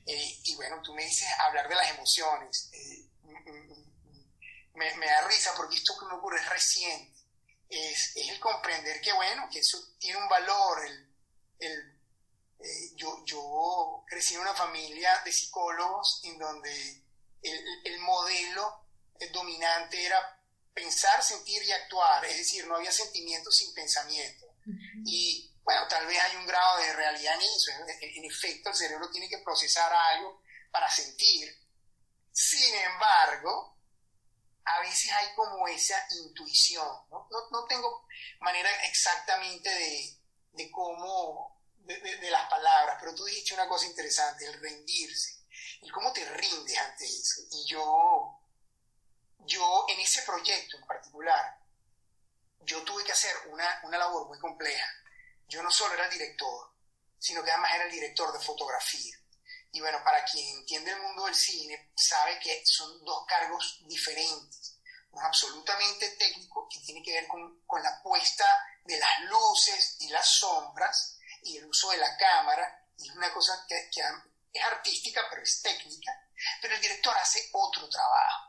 Eh, 0.07 0.41
y 0.45 0.55
bueno, 0.55 0.81
tú 0.83 0.95
me 0.95 1.05
dices 1.05 1.29
hablar 1.41 1.69
de 1.69 1.75
las 1.75 1.91
emociones. 1.91 2.71
Eh, 2.73 3.09
mm, 3.23 3.51
mm, 3.51 3.73
mm, 4.75 4.99
me, 4.99 5.07
da 5.07 5.27
risa 5.27 5.53
porque 5.57 5.77
esto 5.77 5.99
que 5.99 6.07
me 6.07 6.15
ocurre 6.15 6.41
es 6.41 6.49
reciente. 6.49 7.21
Es, 7.69 8.13
el 8.17 8.39
comprender 8.39 9.01
que, 9.01 9.13
bueno, 9.13 9.49
que 9.51 9.59
eso 9.59 9.79
tiene 9.99 10.19
un 10.19 10.29
valor. 10.29 10.87
El, 11.59 12.01
eh, 12.61 12.93
yo, 12.95 13.25
yo 13.25 14.05
crecí 14.09 14.35
en 14.35 14.41
una 14.41 14.55
familia 14.55 15.21
de 15.25 15.33
psicólogos 15.33 16.21
en 16.25 16.39
donde 16.39 17.03
el, 17.43 17.65
el 17.85 17.99
modelo 18.01 18.87
dominante 19.33 20.05
era 20.05 20.37
pensar, 20.77 21.23
sentir 21.23 21.63
y 21.63 21.73
actuar, 21.73 22.25
es 22.27 22.37
decir, 22.37 22.67
no 22.67 22.77
había 22.77 22.93
sentimiento 22.93 23.51
sin 23.51 23.73
pensamiento. 23.73 24.47
Y 25.07 25.51
bueno, 25.67 25.87
tal 25.89 26.07
vez 26.07 26.19
hay 26.23 26.37
un 26.37 26.47
grado 26.47 26.79
de 26.79 26.93
realidad 26.95 27.35
en 27.35 27.43
eso, 27.43 27.73
en, 27.73 28.25
efecto 28.25 28.71
el 28.71 28.75
cerebro 28.75 29.11
tiene 29.11 29.29
que 29.29 29.39
procesar 29.39 29.93
algo 29.93 30.41
para 30.71 30.89
sentir. 30.89 31.55
Sin 32.33 32.75
embargo, 32.75 33.77
a 34.65 34.81
veces 34.81 35.13
hay 35.13 35.35
como 35.35 35.67
esa 35.69 36.07
intuición, 36.23 36.89
no, 37.11 37.29
no, 37.51 37.65
tengo 37.67 38.07
manera 38.41 38.71
exactamente 38.85 39.69
de, 39.69 40.19
de 40.53 40.71
cómo, 40.71 41.61
de, 41.79 41.99
de, 41.99 42.31
las 42.31 42.49
palabras, 42.49 42.97
pero 43.01 43.15
tú 43.15 43.25
dijiste 43.25 43.55
una 43.55 43.69
cosa 43.69 43.87
interesante, 43.87 44.47
el 44.47 44.61
rendirse, 44.61 45.45
y 45.83 45.91
cómo 45.91 46.13
te 46.13 46.25
rindes 46.25 46.79
ante 46.79 47.05
eso. 47.05 47.43
Y 47.51 47.67
yo 47.67 48.41
yo 49.47 49.87
en 49.89 50.01
ese 50.01 50.23
proyecto 50.23 50.77
en 50.77 50.87
particular, 50.87 51.59
yo 52.61 52.83
tuve 52.83 53.05
que 53.05 53.13
hacer 53.13 53.33
una, 53.49 53.81
una 53.85 53.99
labor 53.99 54.27
muy 54.27 54.39
compleja. 54.39 54.87
Yo 55.49 55.63
no 55.63 55.71
solo 55.71 55.95
era 55.95 56.09
director, 56.09 56.75
sino 57.19 57.43
que 57.43 57.51
además 57.51 57.75
era 57.75 57.85
el 57.85 57.93
director 57.93 58.33
de 58.33 58.45
fotografía. 58.45 59.17
Y 59.73 59.81
bueno, 59.81 60.03
para 60.03 60.25
quien 60.25 60.59
entiende 60.59 60.93
el 60.93 61.01
mundo 61.01 61.27
del 61.27 61.35
cine, 61.35 61.93
sabe 61.97 62.39
que 62.41 62.65
son 62.65 63.05
dos 63.05 63.27
cargos 63.27 63.79
diferentes. 63.87 64.79
Uno 65.11 65.27
absolutamente 65.27 66.11
técnico, 66.11 66.69
que 66.69 66.81
tiene 66.81 67.03
que 67.03 67.13
ver 67.13 67.27
con, 67.29 67.63
con 67.67 67.83
la 67.83 68.03
puesta 68.03 68.47
de 68.85 68.99
las 68.99 69.21
luces 69.23 69.97
y 70.01 70.09
las 70.09 70.27
sombras 70.27 71.19
y 71.43 71.59
el 71.59 71.67
uso 71.67 71.91
de 71.91 71.99
la 71.99 72.17
cámara. 72.17 72.87
Y 72.99 73.09
es 73.09 73.17
una 73.17 73.33
cosa 73.33 73.65
que, 73.69 73.89
que 73.93 74.01
es 74.53 74.65
artística, 74.65 75.23
pero 75.29 75.43
es 75.43 75.63
técnica. 75.63 76.13
Pero 76.61 76.75
el 76.75 76.81
director 76.81 77.17
hace 77.19 77.49
otro 77.53 77.89
trabajo 77.89 78.47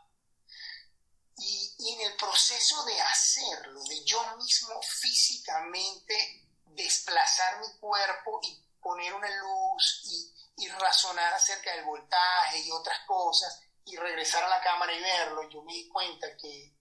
y, 1.38 1.94
en 1.94 2.02
el 2.02 2.18
proceso 2.18 2.84
de 2.86 3.00
hacerlo, 3.00 3.84
de 3.84 4.04
yo 4.04 4.38
mismo 4.38 4.82
físicamente 4.82 6.47
desplazar 6.78 7.60
mi 7.60 7.80
cuerpo 7.80 8.40
y 8.44 8.64
poner 8.80 9.14
una 9.14 9.30
luz 9.30 10.04
y, 10.06 10.34
razonar 10.70 11.34
acerca 11.34 11.72
del 11.72 11.86
voltaje 11.86 12.60
y 12.60 12.72
otras 12.72 13.00
cosas 13.06 13.62
y 13.86 13.96
regresar 13.96 14.44
a 14.44 14.50
la 14.50 14.62
cámara 14.62 14.94
y 14.94 15.02
verlo, 15.02 15.50
yo 15.50 15.62
me 15.64 15.74
di 15.74 15.88
cuenta 15.88 16.28
que 16.36 16.74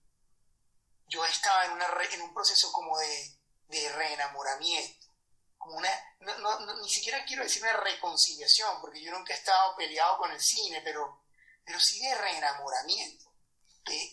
yo 1.07 1.23
estaba 1.25 1.65
en, 1.65 1.71
una, 1.71 1.87
en 2.11 2.21
un 2.21 2.33
proceso 2.33 2.71
como 2.71 2.97
de, 2.97 3.39
de 3.67 3.89
reenamoramiento, 3.89 5.07
como 5.57 5.77
una, 5.77 5.89
ni 6.81 6.89
siquiera 6.89 7.23
quiero 7.25 7.43
decir 7.43 7.63
una 7.63 7.73
reconciliación, 7.73 8.81
porque 8.81 9.01
yo 9.01 9.11
nunca 9.11 9.33
he 9.33 9.37
estado 9.37 9.75
peleado 9.75 10.17
con 10.17 10.31
el 10.31 10.39
cine, 10.39 10.81
pero, 10.83 11.23
pero 11.63 11.79
sí 11.79 11.99
de 11.99 12.15
reenamoramiento. 12.15 13.25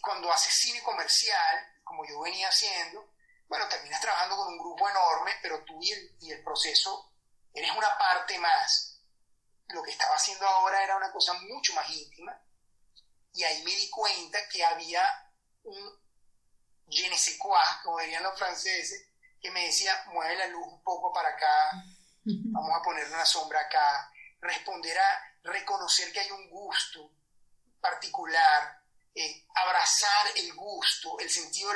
Cuando 0.01 0.33
haces 0.33 0.55
cine 0.55 0.83
comercial, 0.83 1.81
como 1.83 2.07
yo 2.07 2.21
venía 2.21 2.49
haciendo, 2.49 3.14
bueno, 3.49 3.69
terminas 3.69 4.01
trabajando 4.01 4.37
con 4.37 4.49
un 4.49 4.59
grupo 4.59 4.89
enorme, 4.89 5.33
pero 5.43 5.65
tú 5.65 5.79
y 5.81 5.93
el, 5.93 6.17
y 6.21 6.33
el 6.33 6.43
proceso 6.43 7.13
eres 7.53 7.71
una 7.77 7.97
parte 7.99 8.39
más. 8.39 8.99
Lo 9.69 9.83
que 9.83 9.91
estaba 9.91 10.15
haciendo 10.15 10.47
ahora 10.47 10.83
era 10.83 10.97
una 10.97 11.13
cosa 11.13 11.33
mucho 11.35 11.75
más 11.75 11.89
íntima. 11.91 12.39
Y 13.33 13.43
ahí 13.45 13.63
me 13.65 13.75
di 13.75 13.91
cuenta 13.91 14.39
que 14.49 14.65
había 14.65 15.03
un 15.65 16.05
je 16.89 17.09
ne 17.09 17.17
sais 17.17 17.39
quoi, 17.39 17.59
como 17.83 17.99
dirían 18.01 18.23
los 18.23 18.39
franceses, 18.39 19.09
que 19.41 19.51
me 19.51 19.67
decía, 19.67 20.05
mueve 20.07 20.37
la 20.37 20.47
luz 20.47 20.67
un 20.67 20.83
poco 20.83 21.13
para 21.13 21.31
acá, 21.31 21.85
vamos 22.25 22.77
a 22.77 22.83
poner 22.83 23.07
una 23.09 23.25
sombra 23.25 23.61
acá, 23.61 24.11
responder 24.41 24.99
a 24.99 25.35
reconocer 25.43 26.13
que 26.13 26.21
hay 26.21 26.31
un 26.31 26.49
gusto 26.51 27.11
particular, 27.81 28.83
eh, 29.15 29.47
abrazar 29.55 30.27
el 30.37 30.55
gusto, 30.55 31.19
el 31.19 31.31
sentido, 31.31 31.71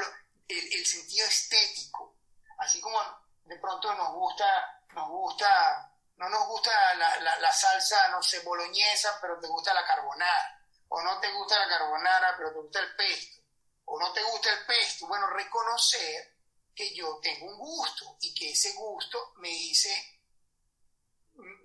el, 0.49 0.87
sentido 0.87 1.27
estético. 1.27 2.17
Así 2.59 2.81
como 2.81 2.99
de 3.45 3.57
pronto 3.59 3.95
nos 3.95 4.13
gusta, 4.15 4.83
nos 4.95 5.09
gusta, 5.09 5.93
no 6.17 6.29
nos 6.29 6.47
gusta 6.49 6.95
la, 6.95 7.53
salsa, 7.53 8.09
no 8.09 8.23
sé, 8.23 8.41
boloñesa, 8.41 9.19
pero 9.21 9.39
te 9.39 9.47
gusta 9.47 9.75
la 9.75 9.87
carbonara. 9.87 10.65
O 10.89 11.03
no 11.03 11.21
te 11.21 11.31
gusta 11.33 11.59
la 11.59 11.69
carbonara, 11.69 12.35
pero 12.37 12.53
te 12.53 12.59
gusta 12.61 12.81
el 12.81 12.97
pesto. 12.97 13.43
O 13.85 13.99
no 13.99 14.13
te 14.13 14.23
gusta 14.23 14.51
el 14.51 14.67
pesto. 14.67 15.07
Bueno, 15.07 15.27
reconocer 15.29 16.37
que 16.75 16.95
yo 16.95 17.19
tengo 17.23 17.47
un 17.47 17.59
gusto 17.59 18.17
y 18.21 18.35
que 18.35 18.51
ese 18.51 18.73
gusto 18.75 19.33
me 19.37 19.49
dice, 19.49 20.23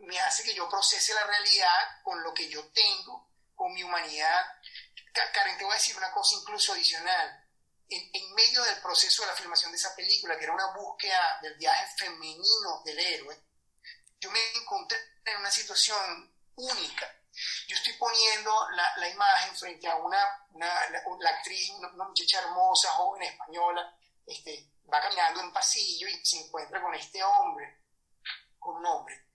me 0.01 0.19
hace 0.19 0.43
que 0.43 0.55
yo 0.55 0.69
procese 0.69 1.13
la 1.13 1.23
realidad 1.23 2.01
con 2.03 2.21
lo 2.23 2.33
que 2.33 2.49
yo 2.49 2.65
tengo, 2.71 3.29
con 3.55 3.71
mi 3.73 3.83
humanidad, 3.83 4.45
Karen, 5.13 5.57
te 5.57 5.63
voy 5.63 5.73
a 5.73 5.77
decir 5.77 5.95
una 5.95 6.11
cosa 6.11 6.35
incluso 6.35 6.73
adicional. 6.73 7.42
En, 7.93 8.33
medio 8.33 8.63
del 8.63 8.81
proceso 8.81 9.21
de 9.21 9.27
la 9.27 9.35
filmación 9.35 9.71
de 9.71 9.77
esa 9.77 9.95
película, 9.95 10.37
que 10.37 10.45
era 10.45 10.53
una 10.53 10.73
búsqueda 10.73 11.39
del 11.41 11.55
viaje 11.55 11.85
femenino 11.97 12.81
del 12.83 12.99
héroe, 12.99 13.39
yo 14.19 14.31
me 14.31 14.39
encontré 14.55 14.97
en 15.25 15.37
una 15.37 15.51
situación 15.51 16.33
única. 16.55 17.15
Yo 17.67 17.75
estoy 17.75 17.93
poniendo 17.93 18.51
la, 18.71 19.09
imagen 19.09 19.55
frente 19.55 19.87
a 19.87 19.95
una, 19.95 20.17
la, 20.55 21.29
actriz, 21.29 21.69
una, 21.71 21.89
muchacha 21.89 22.39
hermosa, 22.39 22.89
joven 22.91 23.23
española, 23.23 23.95
este, 24.25 24.71
va 24.91 25.01
caminando 25.01 25.41
en 25.41 25.53
pasillo 25.53 26.07
y 26.07 26.25
se 26.25 26.39
encuentra 26.39 26.81
con 26.81 26.93
este 26.95 27.23
hombre, 27.23 27.81
con 28.59 28.77
un 28.77 28.85
hombre. 28.85 29.27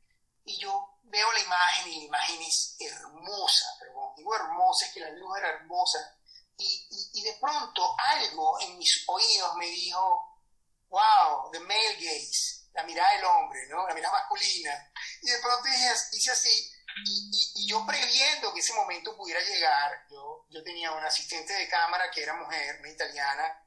Y 0.44 0.58
yo 0.58 0.98
veo 1.02 1.32
la 1.32 1.40
imagen 1.40 1.92
y 1.92 1.98
la 1.98 2.04
imagen 2.06 2.42
es 2.42 2.76
hermosa, 2.80 3.66
pero 3.78 3.92
cuando 3.92 4.14
digo 4.16 4.34
hermosa 4.34 4.86
es 4.86 4.92
que 4.92 5.00
la 5.00 5.10
luz 5.10 5.38
era 5.38 5.50
hermosa. 5.50 6.17
Y, 6.58 7.10
y, 7.14 7.22
de 7.22 7.34
pronto 7.40 7.96
algo 7.98 8.60
en 8.60 8.76
mis 8.78 9.04
oídos 9.06 9.54
me 9.56 9.66
dijo, 9.66 10.42
wow, 10.88 11.50
the 11.52 11.60
male 11.60 11.94
gaze, 12.00 12.68
la 12.74 12.82
mirada 12.82 13.12
del 13.14 13.24
hombre, 13.24 13.66
¿no? 13.68 13.86
La 13.86 13.94
mirada 13.94 14.18
masculina. 14.18 14.92
Y 15.22 15.30
de 15.30 15.38
pronto 15.38 15.68
hice, 15.68 16.30
así, 16.32 16.72
y, 17.06 17.52
y, 17.54 17.68
yo 17.68 17.86
previendo 17.86 18.52
que 18.52 18.60
ese 18.60 18.74
momento 18.74 19.16
pudiera 19.16 19.40
llegar, 19.40 20.06
yo, 20.10 20.46
yo 20.50 20.62
tenía 20.64 20.90
una 20.90 21.06
asistente 21.06 21.52
de 21.52 21.68
cámara 21.68 22.10
que 22.10 22.22
era 22.22 22.34
mujer, 22.34 22.80
una 22.80 22.90
italiana, 22.90 23.62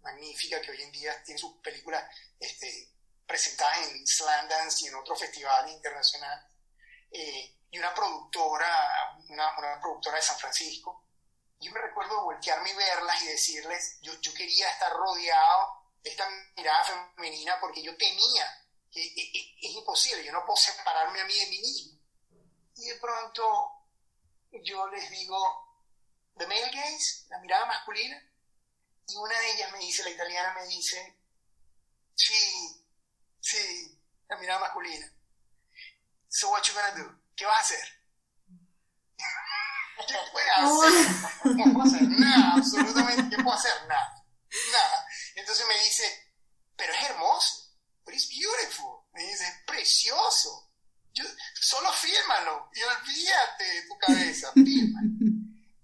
magnífica, 0.00 0.60
que 0.60 0.70
hoy 0.70 0.82
en 0.82 0.92
día 0.92 1.22
tiene 1.24 1.38
sus 1.38 1.56
películas 1.60 2.04
este, 2.38 2.94
presentadas 3.26 3.88
en 3.88 4.06
Slandance 4.06 4.84
y 4.84 4.88
en 4.88 4.94
otros 4.94 5.20
festivales 5.20 5.72
internacionales, 5.72 6.46
eh, 7.10 7.54
y 7.70 7.78
una 7.78 7.94
productora, 7.94 9.16
una, 9.28 9.54
productora 9.80 10.16
de 10.16 10.22
San 10.22 10.38
Francisco. 10.38 11.04
Yo 11.60 11.72
me 11.72 11.80
recuerdo 11.80 12.22
voltearme 12.22 12.70
y 12.70 12.74
verlas 12.74 13.22
y 13.22 13.28
decirles, 13.28 13.98
yo, 14.00 14.12
yo 14.20 14.32
quería 14.34 14.70
estar 14.70 14.92
rodeado 14.92 15.92
de 16.02 16.10
esta 16.10 16.28
mirada 16.56 16.84
femenina 17.16 17.58
porque 17.60 17.82
yo 17.82 17.96
temía 17.96 18.66
que 18.90 19.02
e, 19.02 19.06
e, 19.06 19.66
es, 19.66 19.74
imposible, 19.74 20.24
yo 20.24 20.32
no 20.32 20.44
puedo 20.44 20.56
separarme 20.56 21.20
a 21.20 21.24
mí 21.24 21.34
de 21.34 21.46
mí 21.46 21.58
mismo. 21.58 21.98
Y 22.76 22.88
de 22.88 22.94
pronto 22.96 23.72
yo 24.62 24.86
les 24.88 25.10
digo, 25.10 25.82
the 26.36 26.46
male 26.46 26.70
gaze, 26.70 27.26
la 27.28 27.38
mirada 27.40 27.66
masculina, 27.66 28.22
y 29.08 29.16
una 29.16 29.38
de 29.38 29.52
ellas 29.52 29.72
me 29.72 29.78
dice, 29.78 30.04
la 30.04 30.10
italiana 30.10 30.54
me 30.54 30.66
dice, 30.66 31.18
sí, 32.14 32.78
Sí, 33.40 33.98
la 34.28 34.36
mirada 34.36 34.60
masculina. 34.60 35.10
So 36.28 36.50
what 36.50 36.62
you 36.66 36.74
gonna 36.74 36.94
do? 36.94 37.18
¿Qué 37.34 37.46
vas 37.46 37.56
a 37.56 37.60
hacer? 37.60 37.97
¿Qué 40.06 40.14
puede 40.32 40.50
hacer? 40.50 41.16
Oh. 41.44 41.48
No 41.48 41.72
puedo 41.72 41.86
hacer 41.86 42.02
nada, 42.08 42.54
absolutamente, 42.56 43.36
¿qué 43.36 43.42
puedo 43.42 43.56
hacer? 43.56 43.72
Nada, 43.88 44.24
nada. 44.72 45.06
Entonces 45.34 45.66
me 45.66 45.78
dice, 45.84 46.32
pero 46.76 46.92
es 46.92 47.10
hermoso, 47.10 47.72
pero 48.04 48.16
es 48.16 48.28
beautiful. 48.28 49.00
Me 49.12 49.22
dice, 49.24 49.44
es 49.44 49.64
precioso. 49.66 50.70
Yo, 51.12 51.24
solo 51.60 51.92
fírmalo 51.92 52.70
y 52.74 52.82
olvídate 52.82 53.64
de 53.64 53.82
tu 53.82 53.98
cabeza, 53.98 54.52
firma. 54.54 55.00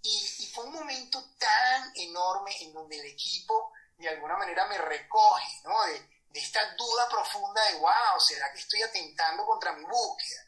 Y, 0.03 0.35
y 0.39 0.47
fue 0.55 0.65
un 0.65 0.75
momento 0.75 1.35
tan 1.39 1.93
enorme 1.97 2.53
en 2.61 2.73
donde 2.73 2.99
el 2.99 3.07
equipo 3.07 3.73
de 3.99 4.09
alguna 4.09 4.37
manera 4.37 4.67
me 4.67 4.79
recoge, 4.79 5.61
¿no? 5.65 5.85
De, 5.87 6.15
de 6.31 6.41
esta 6.41 6.61
duda 6.75 7.09
profunda 7.09 7.63
de, 7.71 7.79
wow, 7.79 8.19
¿será 8.19 8.53
que 8.53 8.59
estoy 8.59 8.83
atentando 8.83 9.47
contra 9.47 9.73
mi 9.73 9.85
búsqueda? 9.85 10.43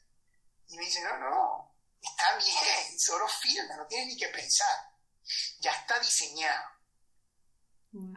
Y 0.68 0.76
me 0.76 0.84
dice, 0.84 1.00
no, 1.02 1.16
no, 1.18 1.75
está 2.10 2.36
bien, 2.36 2.98
solo 2.98 3.28
filma, 3.28 3.76
no 3.76 3.86
tienes 3.86 4.08
ni 4.08 4.16
que 4.16 4.28
pensar. 4.28 4.90
Ya 5.60 5.72
está 5.72 5.98
diseñado. 5.98 6.76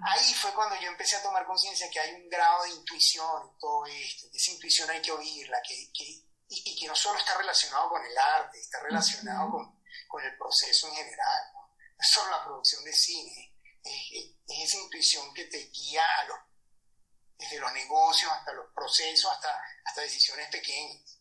Ahí 0.04 0.34
fue 0.34 0.54
cuando 0.54 0.76
yo 0.82 0.90
empecé 0.90 1.16
a 1.16 1.24
tomar 1.24 1.46
conciencia 1.46 1.90
que 1.90 2.00
hay 2.00 2.14
un 2.14 2.30
grado 2.30 2.64
de 2.64 2.72
intuición 2.72 3.50
en 3.50 3.58
todo 3.58 3.86
esto, 3.86 4.30
que 4.30 4.38
esa 4.38 4.52
intuición 4.52 4.90
hay 4.90 5.02
que 5.02 5.12
oírla, 5.12 5.62
que, 5.66 5.90
que 5.94 6.26
y, 6.50 6.80
que 6.80 6.88
no 6.88 6.96
solo 6.96 7.18
está 7.20 7.38
relacionado 7.38 7.90
con 7.90 8.04
el 8.04 8.18
arte, 8.18 8.60
está 8.60 8.80
relacionado 8.82 9.52
con, 9.52 9.82
con, 10.08 10.24
el 10.24 10.36
proceso 10.38 10.88
en 10.88 10.96
general, 10.96 11.52
¿no? 11.54 11.76
es 11.98 12.10
solo 12.10 12.32
la 12.32 12.44
producción 12.44 12.84
de 12.84 12.94
cine, 12.94 13.56
es, 13.84 14.34
esa 14.48 14.78
intuición 14.78 15.34
que 15.34 15.46
te 15.46 15.60
guía 15.68 16.04
a 16.18 16.24
los, 16.26 16.40
desde 17.38 17.60
los 17.60 17.72
negocios 17.72 18.32
hasta 18.32 18.52
los 18.54 18.74
procesos, 18.74 19.32
hasta, 19.32 19.64
hasta 19.86 20.02
decisiones 20.02 20.50
pequeñas. 20.50 21.19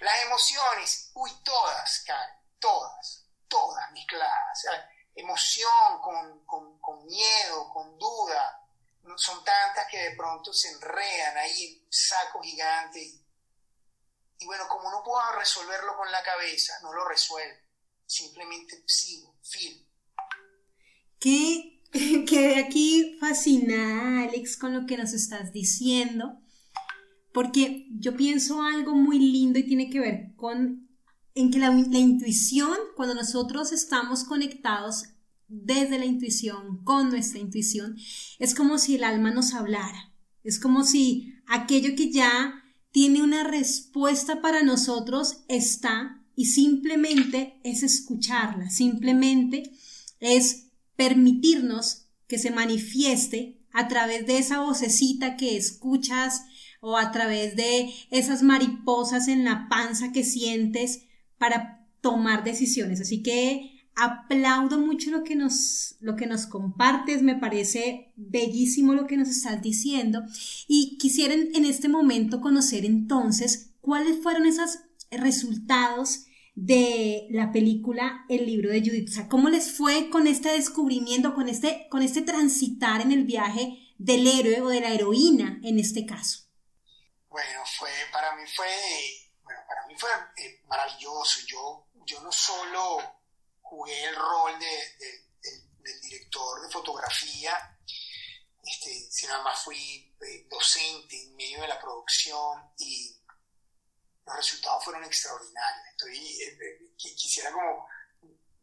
Las 0.00 0.22
emociones, 0.24 1.10
uy, 1.14 1.30
todas, 1.44 2.04
Karen, 2.06 2.36
todas, 2.58 3.26
todas 3.48 3.90
mezcladas. 3.92 4.64
emoción 5.14 6.00
con, 6.02 6.44
con, 6.44 6.78
con, 6.78 7.06
miedo, 7.06 7.68
con 7.72 7.98
duda, 7.98 8.64
son 9.16 9.42
tantas 9.42 9.86
que 9.90 10.10
de 10.10 10.16
pronto 10.16 10.52
se 10.52 10.70
enredan 10.70 11.36
ahí 11.38 11.86
saco 11.90 12.40
gigante. 12.42 13.00
Y, 14.40 14.46
bueno, 14.46 14.68
como 14.68 14.90
no 14.90 15.02
puedo 15.02 15.32
resolverlo 15.32 15.96
con 15.96 16.10
la 16.12 16.22
cabeza, 16.22 16.78
no 16.82 16.92
lo 16.92 17.08
resuelvo. 17.08 17.58
Simplemente 18.06 18.82
sigo, 18.86 19.34
film. 19.42 19.84
¿Qué 21.18 21.82
quedé 22.28 22.64
aquí 22.64 23.18
fascinada, 23.18 24.22
Alex, 24.22 24.56
con 24.56 24.74
lo 24.74 24.86
que 24.86 24.96
nos 24.96 25.12
estás 25.12 25.52
diciendo, 25.52 26.40
porque 27.32 27.88
yo 27.90 28.16
pienso 28.16 28.62
algo 28.62 28.94
muy 28.94 29.18
lindo 29.18 29.58
y 29.58 29.64
tiene 29.64 29.90
que 29.90 30.00
ver 30.00 30.32
con 30.36 30.88
en 31.34 31.52
que 31.52 31.58
la, 31.58 31.70
la 31.70 31.98
intuición, 31.98 32.76
cuando 32.96 33.14
nosotros 33.14 33.70
estamos 33.72 34.24
conectados 34.24 35.04
desde 35.46 35.98
la 35.98 36.04
intuición, 36.04 36.82
con 36.84 37.10
nuestra 37.10 37.38
intuición, 37.38 37.96
es 38.38 38.54
como 38.54 38.78
si 38.78 38.96
el 38.96 39.04
alma 39.04 39.30
nos 39.30 39.54
hablara, 39.54 40.12
es 40.42 40.58
como 40.58 40.82
si 40.84 41.34
aquello 41.46 41.94
que 41.96 42.10
ya 42.10 42.64
tiene 42.90 43.22
una 43.22 43.44
respuesta 43.44 44.40
para 44.40 44.62
nosotros 44.62 45.44
está 45.48 46.24
y 46.34 46.46
simplemente 46.46 47.60
es 47.64 47.82
escucharla, 47.82 48.70
simplemente 48.70 49.72
es 50.20 50.68
permitirnos 50.96 52.06
que 52.26 52.38
se 52.38 52.50
manifieste 52.50 53.60
a 53.72 53.88
través 53.88 54.26
de 54.26 54.38
esa 54.38 54.60
vocecita 54.60 55.36
que 55.36 55.56
escuchas 55.56 56.42
o 56.80 56.96
a 56.96 57.10
través 57.12 57.56
de 57.56 57.90
esas 58.10 58.42
mariposas 58.42 59.28
en 59.28 59.44
la 59.44 59.68
panza 59.68 60.12
que 60.12 60.24
sientes 60.24 61.02
para 61.38 61.86
tomar 62.00 62.44
decisiones. 62.44 63.00
Así 63.00 63.22
que 63.22 63.78
aplaudo 63.98 64.78
mucho 64.78 65.10
lo 65.10 65.24
que 65.24 65.34
nos, 65.34 65.96
lo 66.00 66.14
que 66.14 66.26
nos 66.26 66.46
compartes, 66.46 67.22
me 67.22 67.34
parece 67.34 68.12
bellísimo 68.16 68.94
lo 68.94 69.06
que 69.06 69.16
nos 69.16 69.28
estás 69.28 69.60
diciendo 69.60 70.22
y 70.68 70.96
quisiera 70.98 71.34
en 71.34 71.64
este 71.64 71.88
momento 71.88 72.40
conocer 72.40 72.84
entonces 72.84 73.74
cuáles 73.80 74.22
fueron 74.22 74.46
esos 74.46 74.78
resultados 75.10 76.26
de 76.54 77.26
la 77.30 77.52
película 77.52 78.24
El 78.28 78.46
libro 78.46 78.70
de 78.70 78.80
Judith. 78.80 79.08
O 79.08 79.12
sea, 79.12 79.28
¿cómo 79.28 79.48
les 79.48 79.72
fue 79.72 80.10
con 80.10 80.26
este 80.26 80.50
descubrimiento, 80.50 81.34
con 81.34 81.48
este, 81.48 81.86
con 81.90 82.02
este 82.02 82.22
transitar 82.22 83.00
en 83.00 83.12
el 83.12 83.24
viaje 83.24 83.78
del 83.98 84.26
héroe 84.26 84.60
o 84.62 84.68
de 84.68 84.80
la 84.80 84.92
heroína 84.92 85.60
en 85.62 85.78
este 85.78 86.04
caso? 86.04 86.47
Bueno, 87.28 87.62
fue, 87.78 87.90
para 88.12 88.34
mí 88.34 88.42
fue, 88.54 88.68
bueno, 89.42 89.60
para 89.66 89.86
mí 89.86 89.94
fue 89.98 90.10
eh, 90.36 90.62
maravilloso. 90.66 91.40
Yo, 91.46 91.88
yo 92.06 92.20
no 92.20 92.32
solo 92.32 93.20
jugué 93.60 94.04
el 94.04 94.16
rol 94.16 94.58
de, 94.58 94.94
del 95.78 96.00
director 96.00 96.62
de 96.62 96.70
fotografía, 96.70 97.78
este, 98.62 99.10
sino 99.10 99.34
además 99.34 99.62
fui 99.62 100.14
eh, 100.20 100.46
docente 100.48 101.22
en 101.22 101.36
medio 101.36 101.60
de 101.60 101.68
la 101.68 101.80
producción 101.80 102.72
y 102.78 103.18
los 104.28 104.36
resultados 104.36 104.84
fueron 104.84 105.04
extraordinarios. 105.04 105.86
Estoy, 105.90 106.18
eh, 106.18 106.58
eh, 106.60 107.14
quisiera 107.16 107.50
como 107.50 107.88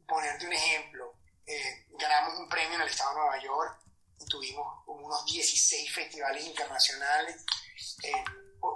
ponerte 0.07 0.45
un 0.45 0.53
ejemplo. 0.53 1.17
Eh, 1.45 1.87
ganamos 1.89 2.39
un 2.39 2.47
premio 2.47 2.75
en 2.75 2.81
el 2.81 2.89
estado 2.89 3.11
de 3.11 3.15
Nueva 3.15 3.41
York 3.41 3.81
y 4.19 4.25
tuvimos 4.25 4.83
unos 4.87 5.25
16 5.25 5.93
festivales 5.93 6.45
internacionales. 6.45 7.43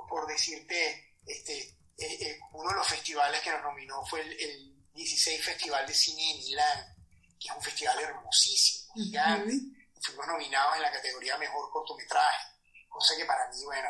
Por, 0.08 0.28
decirte, 0.28 1.16
este, 1.26 1.78
uno 2.54 2.70
de 2.70 2.76
los 2.76 2.88
festivales 2.88 3.42
que 3.42 3.52
nos 3.52 3.62
nominó 3.62 4.06
fue 4.06 4.22
el, 4.22 4.76
16 4.94 5.46
Festival 5.46 5.88
de 5.88 5.94
Cine 5.94 6.22
de 6.22 6.40
Milán, 6.40 6.98
que 7.40 7.48
es 7.48 7.56
un 7.56 7.62
festival 7.62 8.00
hermosísimo, 8.00 8.94
gigante. 8.96 9.54
Fuimos 10.02 10.28
nominados 10.28 10.76
en 10.76 10.82
la 10.82 10.92
categoría 10.92 11.38
Mejor 11.38 11.72
Cortometraje, 11.72 12.48
cosa 12.90 13.16
que 13.16 13.24
para 13.24 13.48
mí, 13.48 13.64
bueno, 13.64 13.90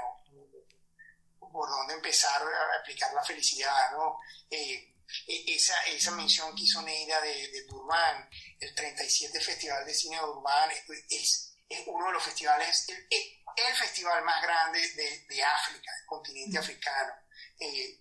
por 1.52 1.70
dónde 1.70 1.96
empezar 1.96 2.42
a 2.42 2.80
aplicar 2.80 3.12
la 3.14 3.24
felicidad, 3.24 3.92
¿no? 3.94 4.20
Eh, 4.50 4.94
e, 5.28 5.56
esa, 5.56 5.82
esa 5.86 6.12
mención 6.12 6.56
que 6.56 6.64
hizo 6.64 6.82
Neida 6.82 7.20
de, 7.22 7.48
de 7.48 7.64
Durban, 7.64 8.30
el 8.60 8.76
37 8.76 9.40
Festival 9.40 9.86
de 9.86 9.94
Cine 9.94 10.18
de 10.18 10.22
Durban, 10.22 10.70
es, 11.10 11.56
es 11.68 11.84
uno 11.88 12.08
de 12.08 12.14
los 12.14 12.24
festivales, 12.24 12.88
el, 13.10 13.39
el 13.56 13.76
festival 13.76 14.24
más 14.24 14.42
grande 14.42 14.80
de, 14.96 15.26
de 15.28 15.44
África, 15.44 15.92
del 15.96 16.06
continente 16.06 16.58
africano. 16.58 17.14
Eh, 17.60 18.00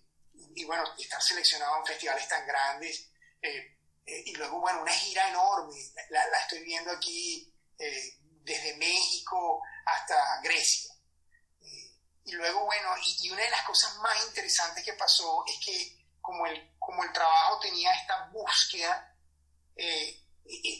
y 0.54 0.64
bueno, 0.64 0.84
estar 0.98 1.22
seleccionado 1.22 1.78
en 1.78 1.86
festivales 1.86 2.28
tan 2.28 2.46
grandes, 2.46 3.10
eh, 3.42 3.78
y 4.06 4.34
luego, 4.36 4.60
bueno, 4.60 4.82
una 4.82 4.92
gira 4.92 5.28
enorme, 5.28 5.74
la, 6.10 6.26
la 6.28 6.38
estoy 6.38 6.64
viendo 6.64 6.90
aquí 6.92 7.52
desde 8.48 8.76
México 8.76 9.62
hasta 9.84 10.40
Grecia. 10.42 10.92
Y 12.28 12.32
luego, 12.32 12.66
bueno, 12.66 12.90
y, 13.04 13.30
una 13.30 13.42
de 13.42 13.50
las 13.50 13.62
cosas 13.62 13.96
más 13.98 14.26
interesantes 14.26 14.84
que 14.84 14.92
pasó 14.92 15.44
es 15.46 15.64
que 15.64 16.06
como 16.20 16.46
el, 16.46 16.74
como 16.78 17.02
el 17.02 17.12
trabajo 17.12 17.58
tenía 17.58 17.90
esta 17.92 18.26
búsqueda, 18.26 19.16
eh, 19.74 20.24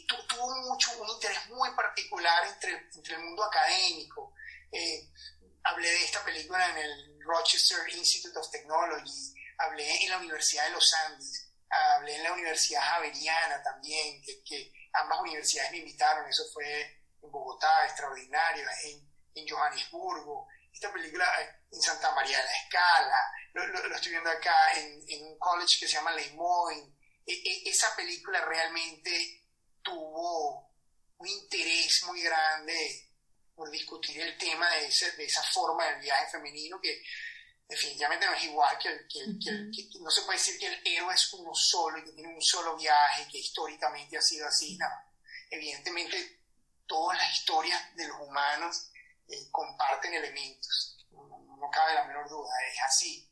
tuvo 0.06 0.54
mucho, 0.62 0.90
un 1.00 1.08
interés 1.08 1.46
muy 1.48 1.70
particular 1.70 2.46
entre, 2.48 2.88
entre 2.94 3.14
el 3.14 3.22
mundo 3.22 3.44
académico. 3.44 4.34
Eh, 4.72 5.08
hablé 5.64 5.90
de 5.90 6.04
esta 6.04 6.24
película 6.24 6.70
en 6.70 6.78
el 6.78 7.20
Rochester 7.22 7.78
Institute 7.94 8.38
of 8.38 8.50
Technology, 8.50 9.34
hablé 9.58 10.04
en 10.04 10.10
la 10.10 10.18
Universidad 10.18 10.64
de 10.64 10.70
los 10.70 10.94
Andes, 11.06 11.50
hablé 11.68 12.16
en 12.16 12.22
la 12.24 12.32
Universidad 12.32 12.82
Javeriana 12.82 13.62
también, 13.62 14.22
que, 14.22 14.42
que 14.44 14.72
ambas 14.94 15.20
universidades 15.20 15.70
me 15.72 15.78
invitaron, 15.78 16.28
eso 16.28 16.44
fue 16.52 16.82
en 17.22 17.30
Bogotá, 17.30 17.84
extraordinario, 17.84 18.64
en, 18.84 19.10
en 19.34 19.48
Johannesburgo, 19.48 20.48
esta 20.72 20.92
película 20.92 21.24
eh, 21.42 21.60
en 21.72 21.82
Santa 21.82 22.14
María 22.14 22.38
de 22.38 22.44
la 22.44 22.56
Escala, 22.56 23.32
lo, 23.52 23.94
estoy 23.94 24.12
viendo 24.12 24.30
acá 24.30 24.74
en, 24.76 25.24
un 25.24 25.38
college 25.38 25.80
que 25.80 25.88
se 25.88 25.94
llama 25.94 26.12
Les 26.12 26.32
Moines. 26.34 26.88
E, 27.26 27.32
e, 27.32 27.68
esa 27.68 27.94
película 27.96 28.44
realmente 28.44 29.44
tuvo 29.82 30.70
un 31.18 31.26
interés 31.26 32.04
muy 32.04 32.22
grande 32.22 33.07
por 33.58 33.68
discutir 33.70 34.20
el 34.20 34.38
tema 34.38 34.70
de, 34.70 34.88
de 35.16 35.24
esa 35.24 35.42
forma 35.42 35.84
del 35.84 36.00
viaje 36.00 36.30
femenino 36.30 36.80
que 36.80 37.02
definitivamente 37.68 38.24
no 38.24 38.32
es 38.34 38.44
igual 38.44 38.78
que, 38.78 38.88
no 40.00 40.10
se 40.10 40.22
puede 40.22 40.38
decir 40.38 40.58
que 40.58 40.68
el 40.68 40.80
héroe 40.84 41.12
es 41.12 41.32
uno 41.34 41.52
solo 41.52 41.98
y 41.98 42.04
que 42.04 42.12
tiene 42.12 42.34
un 42.34 42.40
solo 42.40 42.76
viaje, 42.76 43.26
que 43.30 43.38
históricamente 43.38 44.16
ha 44.16 44.22
sido 44.22 44.46
así, 44.46 44.78
no. 44.78 44.86
Evidentemente 45.50 46.40
todas 46.86 47.18
las 47.18 47.34
historias 47.34 47.94
de 47.96 48.06
los 48.06 48.20
humanos 48.20 48.90
eh, 49.28 49.50
comparten 49.50 50.14
elementos, 50.14 50.96
no, 51.10 51.68
cabe 51.70 51.94
la 51.94 52.04
menor 52.04 52.28
duda, 52.28 52.50
es 52.72 52.78
así. 52.86 53.28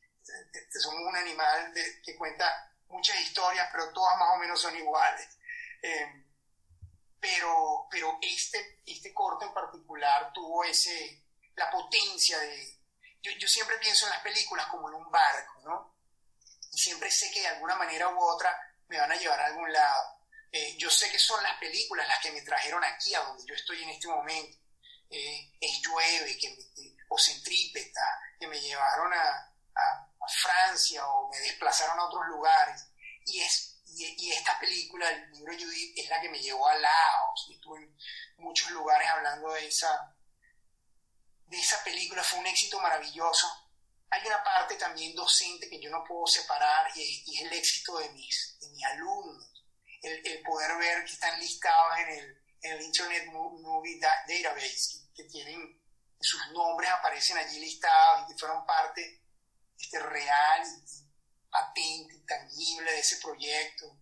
Somos 0.82 1.01
un 1.09 1.16
animal 1.16 1.72
que 2.05 2.16
cuenta 2.16 2.74
muchas 2.88 3.18
historias, 3.20 3.68
pero 3.70 3.92
todas 3.92 4.18
más 4.18 4.30
o 4.34 4.38
menos 4.38 4.61
son 4.61 4.76
iguales. 4.76 5.38
Eh, 5.82 6.26
pero, 7.20 7.86
pero 7.90 8.18
este, 8.20 8.82
este 8.86 9.12
corte 9.12 9.44
en 9.44 9.54
particular 9.54 10.32
tuvo 10.32 10.64
ese, 10.64 11.24
la 11.54 11.70
potencia 11.70 12.38
de... 12.38 12.78
Yo, 13.22 13.32
yo 13.32 13.48
siempre 13.48 13.78
pienso 13.78 14.06
en 14.06 14.12
las 14.12 14.22
películas 14.22 14.66
como 14.66 14.88
en 14.88 14.94
un 14.94 15.10
barco, 15.10 15.60
¿no? 15.64 15.96
Y 16.72 16.78
siempre 16.78 17.10
sé 17.10 17.30
que 17.32 17.40
de 17.40 17.48
alguna 17.48 17.74
manera 17.76 18.08
u 18.08 18.20
otra 18.20 18.56
me 18.88 18.98
van 18.98 19.10
a 19.10 19.16
llevar 19.16 19.40
a 19.40 19.46
algún 19.46 19.72
lado. 19.72 20.16
Eh, 20.52 20.76
yo 20.78 20.88
sé 20.90 21.10
que 21.10 21.18
son 21.18 21.42
las 21.42 21.58
películas 21.58 22.06
las 22.06 22.20
que 22.20 22.32
me 22.32 22.42
trajeron 22.42 22.82
aquí, 22.84 23.14
a 23.14 23.20
donde 23.20 23.44
yo 23.46 23.54
estoy 23.54 23.82
en 23.82 23.90
este 23.90 24.08
momento 24.08 24.56
eh, 25.10 25.52
es 25.60 25.80
llueve, 25.82 26.38
que 26.38 26.56
o 27.08 27.18
centrípeta, 27.18 28.00
que 28.38 28.46
me 28.46 28.60
llevaron 28.60 29.12
a, 29.12 29.52
Francia 30.42 31.06
o 31.06 31.30
me 31.30 31.38
desplazaron 31.38 32.00
a 32.00 32.06
otros 32.06 32.26
lugares. 32.26 32.84
Y 33.26 33.42
es, 33.42 33.76
y, 33.99 34.32
esta 34.32 34.59
película, 34.59 35.09
el 35.09 35.30
libro 35.32 35.55
Judith, 35.55 35.99
es 35.99 36.09
la 36.09 36.20
que 36.20 36.28
me 36.28 36.38
llevó 36.38 36.68
a 36.68 36.74
Laos. 36.74 37.49
estuve 37.51 37.82
en 37.82 37.97
muchos 38.38 38.70
lugares 38.70 39.09
hablando 39.09 39.53
de 39.53 39.66
esa, 39.66 40.14
de 41.47 41.59
esa 41.59 41.82
película. 41.82 42.22
Fue 42.22 42.38
un 42.38 42.47
éxito 42.47 42.78
maravilloso. 42.80 43.47
Hay 44.11 44.26
una 44.26 44.42
parte 44.44 44.76
también 44.76 45.14
docente 45.14 45.68
que 45.68 45.80
yo 45.80 45.90
no 45.90 46.05
puedo 46.05 46.26
separar 46.26 46.90
y 46.94 47.03
es, 47.03 47.42
el 47.42 47.53
éxito 47.53 47.99
de 47.99 48.11
mis, 48.11 48.59
de 48.61 48.68
mis 48.68 48.84
alumnos. 48.84 49.53
El, 50.03 50.42
poder 50.42 50.76
ver 50.76 51.05
que 51.05 51.12
están 51.12 51.40
listados 51.40 51.99
en 51.99 52.09
el, 52.11 52.44
en 52.62 52.72
el 52.72 52.82
Internet 52.82 53.26
Movie 53.32 53.99
Database, 53.99 55.09
que, 55.14 55.24
tienen 55.24 55.82
sus 56.20 56.40
nombres 56.53 56.90
aparecen 56.90 57.36
allí 57.36 57.59
listados 57.61 58.22
y 58.22 58.32
que 58.32 58.38
fueron 58.38 58.64
parte 58.64 59.22
este, 59.78 59.99
real 60.01 60.62
y 60.64 61.05
patente, 61.51 62.18
tangible 62.26 62.92
de 62.92 63.01
ese 63.01 63.16
proyecto, 63.18 63.97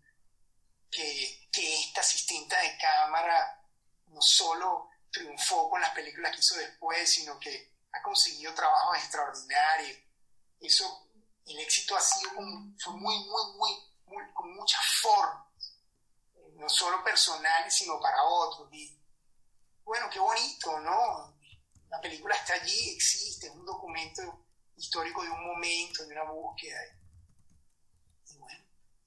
que, 0.90 1.49
que 1.53 1.80
esta 1.80 2.01
asistente 2.01 2.57
de 2.57 2.78
cámara 2.78 3.61
no 4.07 4.20
solo 4.22 4.88
triunfó 5.11 5.70
con 5.70 5.80
las 5.80 5.95
películas 5.95 6.32
que 6.32 6.40
hizo 6.40 6.57
después, 6.57 7.11
sino 7.11 7.38
que 7.38 7.72
ha 7.92 8.03
conseguido 8.03 8.55
trabajos 8.55 8.99
extraordinarios. 8.99 9.99
Eso, 10.61 11.09
el 11.47 11.59
éxito 11.61 11.97
ha 11.97 12.01
sido 12.01 12.32
muy, 12.32 12.74
muy, 12.86 13.53
muy, 14.07 14.32
con 14.32 14.55
muchas 14.55 14.80
formas, 15.01 15.47
no 16.55 16.68
solo 16.68 17.03
personales, 17.03 17.74
sino 17.74 18.01
para 18.01 18.22
otros. 18.22 18.68
Y 18.72 18.99
bueno, 19.84 20.09
qué 20.11 20.18
bonito, 20.18 20.80
¿no? 20.80 21.38
La 21.88 22.01
película 22.01 22.34
está 22.34 22.55
allí, 22.55 22.90
existe, 22.90 23.47
es 23.47 23.53
un 23.53 23.64
documento 23.64 24.47
histórico 24.76 25.22
de 25.22 25.30
un 25.30 25.47
momento, 25.47 26.05
de 26.05 26.12
una 26.12 26.24
búsqueda. 26.24 26.80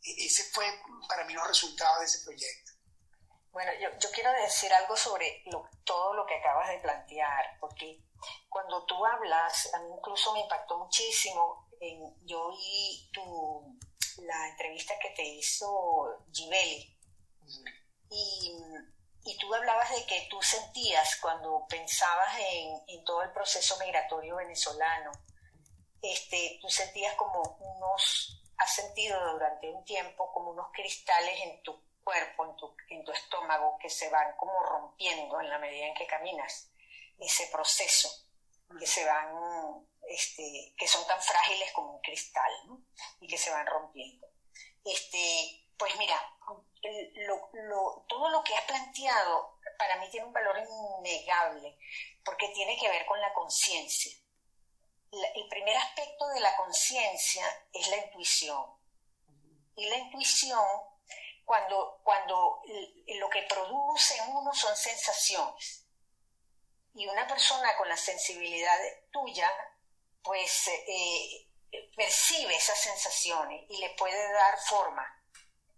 E-, 0.07 0.25
ese 0.25 0.43
fue 0.51 0.65
para 1.07 1.25
mí 1.25 1.33
los 1.33 1.47
resultados 1.47 1.99
de 1.99 2.05
ese 2.05 2.23
proyecto. 2.23 2.71
Bueno, 3.51 3.71
yo, 3.81 3.89
yo 3.99 4.11
quiero 4.11 4.31
decir 4.33 4.71
algo 4.73 4.95
sobre 4.95 5.43
todo 5.83 6.13
lo 6.13 6.25
que 6.25 6.35
acabas 6.35 6.69
de 6.69 6.79
plantear, 6.79 7.57
porque 7.59 8.03
cuando 8.49 8.85
tú 8.85 9.05
hablas, 9.05 9.73
a 9.73 9.79
mí 9.79 9.89
incluso 9.97 10.33
me 10.33 10.41
impactó 10.41 10.77
muchísimo, 10.77 11.67
en, 11.79 12.15
yo 12.25 12.47
oí 12.47 13.09
tu, 13.11 13.77
la 14.23 14.49
entrevista 14.49 14.93
que 15.01 15.09
te 15.11 15.23
hizo 15.23 16.23
Gibeli, 16.31 16.97
y, 18.09 18.57
y, 19.25 19.37
tú 19.37 19.53
hablabas 19.53 19.89
de 19.91 20.05
que 20.05 20.27
tú 20.29 20.41
sentías 20.41 21.17
cuando 21.21 21.65
pensabas 21.67 22.37
en, 22.39 22.81
en 22.87 23.03
todo 23.03 23.21
el 23.23 23.31
proceso 23.31 23.77
migratorio 23.79 24.35
venezolano, 24.35 25.11
este, 26.01 26.59
tú 26.61 26.69
sentías 26.69 27.15
como 27.15 27.41
unos, 27.41 28.43
has 28.57 28.75
sentido 28.75 29.33
durante 29.33 29.69
un 29.69 29.83
tiempo 29.85 30.31
como 30.33 30.51
unos 30.51 30.71
cristales 30.71 31.39
en 31.41 31.61
tu 31.61 31.79
cuerpo, 32.03 32.45
en 32.89 33.03
tu, 33.03 33.11
estómago, 33.11 33.77
que 33.79 33.89
se 33.89 34.09
van 34.09 34.35
como 34.37 34.63
rompiendo 34.63 35.39
en 35.41 35.49
la 35.49 35.59
medida 35.59 35.87
en 35.87 35.93
que 35.93 36.07
caminas. 36.07 36.71
Ese 37.19 37.47
proceso, 37.47 38.09
que 38.79 38.87
se 38.87 39.05
van, 39.05 39.87
este, 40.07 40.73
que 40.77 40.87
son 40.87 41.05
tan 41.07 41.21
frágiles 41.21 41.71
como 41.73 41.95
un 41.95 42.01
cristal. 42.01 42.51
Y 43.19 43.27
que 43.27 43.37
se 43.37 43.51
van 43.51 43.65
rompiendo. 43.65 44.27
Este, 44.85 45.67
pues 45.77 45.95
mira, 45.97 46.17
todo 48.07 48.29
lo 48.29 48.43
que 48.43 48.55
has 48.55 48.63
planteado 48.63 49.57
para 49.77 49.97
mí 49.97 50.09
tiene 50.09 50.27
un 50.27 50.33
valor 50.33 50.57
innegable, 50.57 51.77
porque 52.23 52.47
tiene 52.49 52.77
que 52.79 52.89
ver 52.89 53.05
con 53.05 53.19
la 53.19 53.33
conciencia. 53.33 54.11
El 55.11 55.47
primer 55.49 55.77
aspecto 55.77 56.27
de 56.27 56.39
la 56.41 56.55
conciencia 56.57 57.45
es 57.73 57.87
la 57.87 57.97
intuición. 57.97 58.65
Y 59.75 59.85
la 59.89 59.97
intuición 59.97 60.65
cuando, 61.45 62.01
cuando 62.03 62.61
lo 63.07 63.29
que 63.29 63.43
produce 63.43 64.17
en 64.17 64.35
uno 64.35 64.53
son 64.53 64.75
sensaciones. 64.75 65.85
Y 66.93 67.07
una 67.07 67.25
persona 67.27 67.75
con 67.77 67.87
la 67.87 67.95
sensibilidad 67.95 68.77
tuya, 69.11 69.49
pues 70.21 70.67
eh, 70.67 71.47
percibe 71.95 72.55
esas 72.55 72.79
sensaciones 72.79 73.65
y 73.69 73.77
le 73.77 73.91
puede 73.91 74.31
dar 74.33 74.57
forma. 74.59 75.05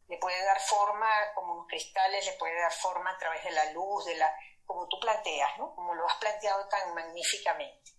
Le 0.07 0.17
puede 0.17 0.43
dar 0.43 0.59
forma 0.59 1.07
como 1.35 1.53
unos 1.53 1.67
cristales, 1.67 2.25
le 2.25 2.33
puede 2.33 2.59
dar 2.59 2.73
forma 2.73 3.11
a 3.11 3.17
través 3.19 3.43
de 3.43 3.51
la 3.51 3.71
luz, 3.73 4.05
de 4.05 4.15
la, 4.15 4.33
como 4.65 4.87
tú 4.87 4.99
planteas, 4.99 5.55
¿no? 5.59 5.75
Como 5.75 5.93
lo 5.93 6.07
has 6.07 6.15
planteado 6.15 6.67
tan 6.67 6.95
magníficamente. 6.95 7.91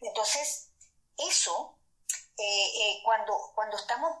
Entonces, 0.00 0.72
eso, 1.18 1.78
eh, 2.36 2.66
eh, 2.82 3.02
cuando, 3.04 3.36
cuando 3.54 3.76
estamos 3.76 4.18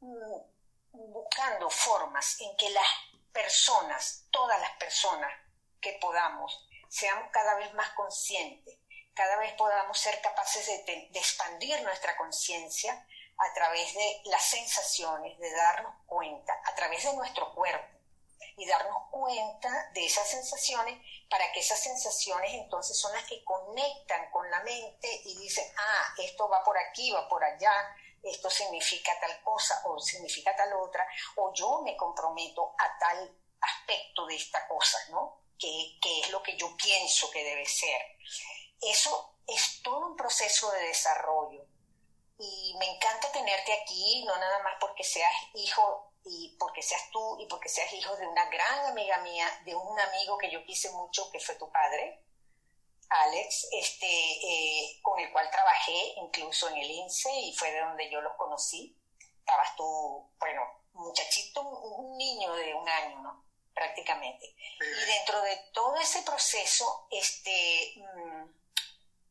mm, 0.00 0.36
buscando 0.92 1.70
formas 1.70 2.40
en 2.40 2.56
que 2.56 2.70
las 2.70 2.86
personas, 3.32 4.26
todas 4.30 4.60
las 4.60 4.72
personas 4.72 5.32
que 5.80 5.98
podamos, 6.00 6.68
seamos 6.88 7.30
cada 7.32 7.54
vez 7.54 7.72
más 7.74 7.90
conscientes, 7.90 8.78
cada 9.14 9.36
vez 9.38 9.52
podamos 9.54 9.98
ser 9.98 10.20
capaces 10.20 10.66
de, 10.86 11.10
expandir 11.14 11.82
nuestra 11.82 12.16
conciencia 12.16 13.06
a 13.36 13.54
través 13.54 13.94
de 13.94 14.22
las 14.26 14.42
sensaciones, 14.44 15.38
de 15.38 15.50
darnos 15.52 15.94
cuenta, 16.06 16.52
a 16.64 16.74
través 16.74 17.04
de 17.04 17.14
nuestro 17.14 17.52
cuerpo 17.54 17.97
y 18.58 18.66
darnos 18.66 19.04
cuenta 19.10 19.90
de 19.94 20.04
esas 20.04 20.28
sensaciones 20.28 21.00
para 21.30 21.50
que 21.52 21.60
esas 21.60 21.80
sensaciones 21.80 22.52
entonces 22.54 22.98
son 22.98 23.12
las 23.12 23.24
que 23.24 23.42
conectan 23.44 24.30
con 24.30 24.50
la 24.50 24.60
mente 24.64 25.08
y 25.24 25.38
dicen, 25.38 25.64
ah, 25.76 26.14
esto 26.18 26.48
va 26.48 26.64
por 26.64 26.76
aquí, 26.76 27.12
va 27.12 27.28
por 27.28 27.42
allá, 27.42 27.72
esto 28.22 28.50
significa 28.50 29.12
tal 29.20 29.42
cosa 29.42 29.80
o 29.84 29.98
significa 30.00 30.54
tal 30.56 30.72
otra, 30.74 31.06
o 31.36 31.52
yo 31.54 31.82
me 31.82 31.96
comprometo 31.96 32.74
a 32.78 32.98
tal 32.98 33.32
aspecto 33.60 34.26
de 34.26 34.34
esta 34.34 34.66
cosa, 34.66 34.98
¿no? 35.10 35.42
Que, 35.58 35.98
es 36.20 36.30
lo 36.30 36.42
que 36.42 36.56
yo 36.56 36.76
pienso 36.76 37.30
que 37.30 37.44
debe 37.44 37.66
ser. 37.66 38.00
Eso 38.80 39.36
es 39.46 39.82
todo 39.82 40.08
un 40.08 40.16
proceso 40.16 40.70
de 40.72 40.88
desarrollo. 40.88 41.64
Y 42.38 42.74
me 42.78 42.86
encanta 42.94 43.32
tenerte 43.32 43.72
aquí, 43.72 44.24
no 44.24 44.36
nada 44.36 44.62
más 44.62 44.74
porque 44.80 45.02
seas 45.02 45.32
hijo 45.54 46.07
y 46.28 46.56
porque 46.58 46.82
seas 46.82 47.10
tú 47.10 47.38
y 47.40 47.46
porque 47.46 47.68
seas 47.68 47.92
hijo 47.92 48.16
de 48.16 48.26
una 48.26 48.44
gran 48.46 48.86
amiga 48.86 49.18
mía, 49.18 49.46
de 49.64 49.74
un 49.74 49.98
amigo 49.98 50.38
que 50.38 50.50
yo 50.50 50.64
quise 50.64 50.90
mucho, 50.90 51.30
que 51.30 51.40
fue 51.40 51.54
tu 51.56 51.70
padre, 51.70 52.22
Alex, 53.08 53.68
este, 53.72 54.06
eh, 54.06 55.00
con 55.02 55.18
el 55.18 55.32
cual 55.32 55.50
trabajé 55.50 56.14
incluso 56.18 56.68
en 56.68 56.76
el 56.76 56.90
INSE 56.90 57.32
y 57.40 57.54
fue 57.54 57.72
de 57.72 57.80
donde 57.80 58.10
yo 58.10 58.20
los 58.20 58.36
conocí. 58.36 58.96
Estabas 59.40 59.74
tú, 59.76 60.30
bueno, 60.38 60.62
muchachito, 60.92 61.62
un 61.62 62.18
niño 62.18 62.54
de 62.54 62.74
un 62.74 62.88
año, 62.88 63.22
¿no? 63.22 63.44
Prácticamente. 63.72 64.54
Y 64.80 65.06
dentro 65.06 65.40
de 65.40 65.56
todo 65.72 65.96
ese 65.96 66.22
proceso, 66.22 67.06
este, 67.10 67.94
mm, 67.96 68.44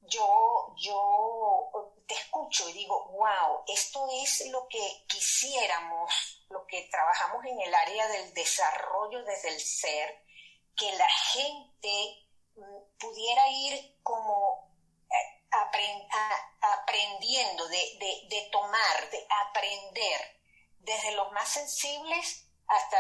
yo, 0.08 0.74
yo 0.78 1.87
te 2.08 2.16
escucho 2.16 2.68
y 2.70 2.74
digo, 2.74 3.10
wow, 3.12 3.64
esto 3.68 4.08
es 4.24 4.48
lo 4.50 4.68
que 4.68 5.06
quisiéramos, 5.08 6.46
lo 6.50 6.66
que 6.66 6.88
trabajamos 6.90 7.46
en 7.46 7.60
el 7.60 7.76
área 7.76 8.08
del 8.08 8.34
desarrollo 8.34 9.24
desde 9.24 9.50
el 9.50 9.60
ser, 9.60 10.24
que 10.76 10.92
la 10.94 11.10
gente 11.10 12.28
pudiera 12.98 13.48
ir 13.50 14.00
como 14.02 14.74
eh, 15.10 15.48
aprendiendo, 16.62 17.68
de, 17.68 18.50
tomar, 18.52 19.10
de 19.12 19.28
aprender, 19.48 20.42
desde 20.80 21.12
los 21.12 21.32
más 21.34 21.50
sensibles 21.50 22.46
hasta 22.68 22.98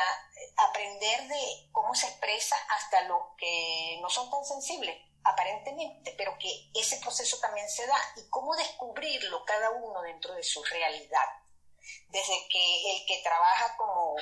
aprender 0.57 1.27
de 1.27 1.69
cómo 1.71 1.93
se 1.95 2.07
expresa 2.07 2.55
hasta 2.69 3.01
los 3.03 3.21
que 3.37 3.99
no 4.01 4.09
son 4.09 4.29
tan 4.29 4.43
sensibles, 4.43 4.97
aparentemente, 5.23 6.13
pero 6.17 6.37
que 6.39 6.69
ese 6.73 6.97
proceso 6.97 7.37
también 7.39 7.69
se 7.69 7.85
da 7.85 7.97
y 8.15 8.29
cómo 8.29 8.55
descubrirlo 8.55 9.43
cada 9.45 9.71
uno 9.71 10.01
dentro 10.01 10.33
de 10.33 10.43
su 10.43 10.63
realidad. 10.63 11.25
Desde 12.09 12.47
que 12.49 12.95
el 12.95 13.05
que 13.05 13.21
trabaja 13.23 13.75
como, 13.77 14.15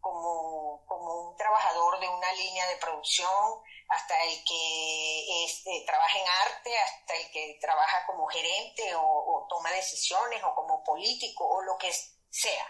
como, 0.00 0.84
como 0.86 1.30
un 1.30 1.36
trabajador 1.36 2.00
de 2.00 2.08
una 2.08 2.32
línea 2.32 2.66
de 2.68 2.76
producción, 2.76 3.62
hasta 3.88 4.22
el 4.24 4.44
que 4.44 5.44
este, 5.44 5.82
trabaja 5.86 6.18
en 6.18 6.28
arte, 6.46 6.78
hasta 6.78 7.14
el 7.14 7.30
que 7.30 7.58
trabaja 7.60 8.04
como 8.06 8.26
gerente 8.26 8.94
o, 8.96 9.46
toma 9.48 9.70
decisiones 9.70 10.42
o 10.44 10.54
como 10.54 10.84
político 10.84 11.48
o 11.48 11.62
lo 11.62 11.78
que 11.78 11.90
sea, 12.28 12.66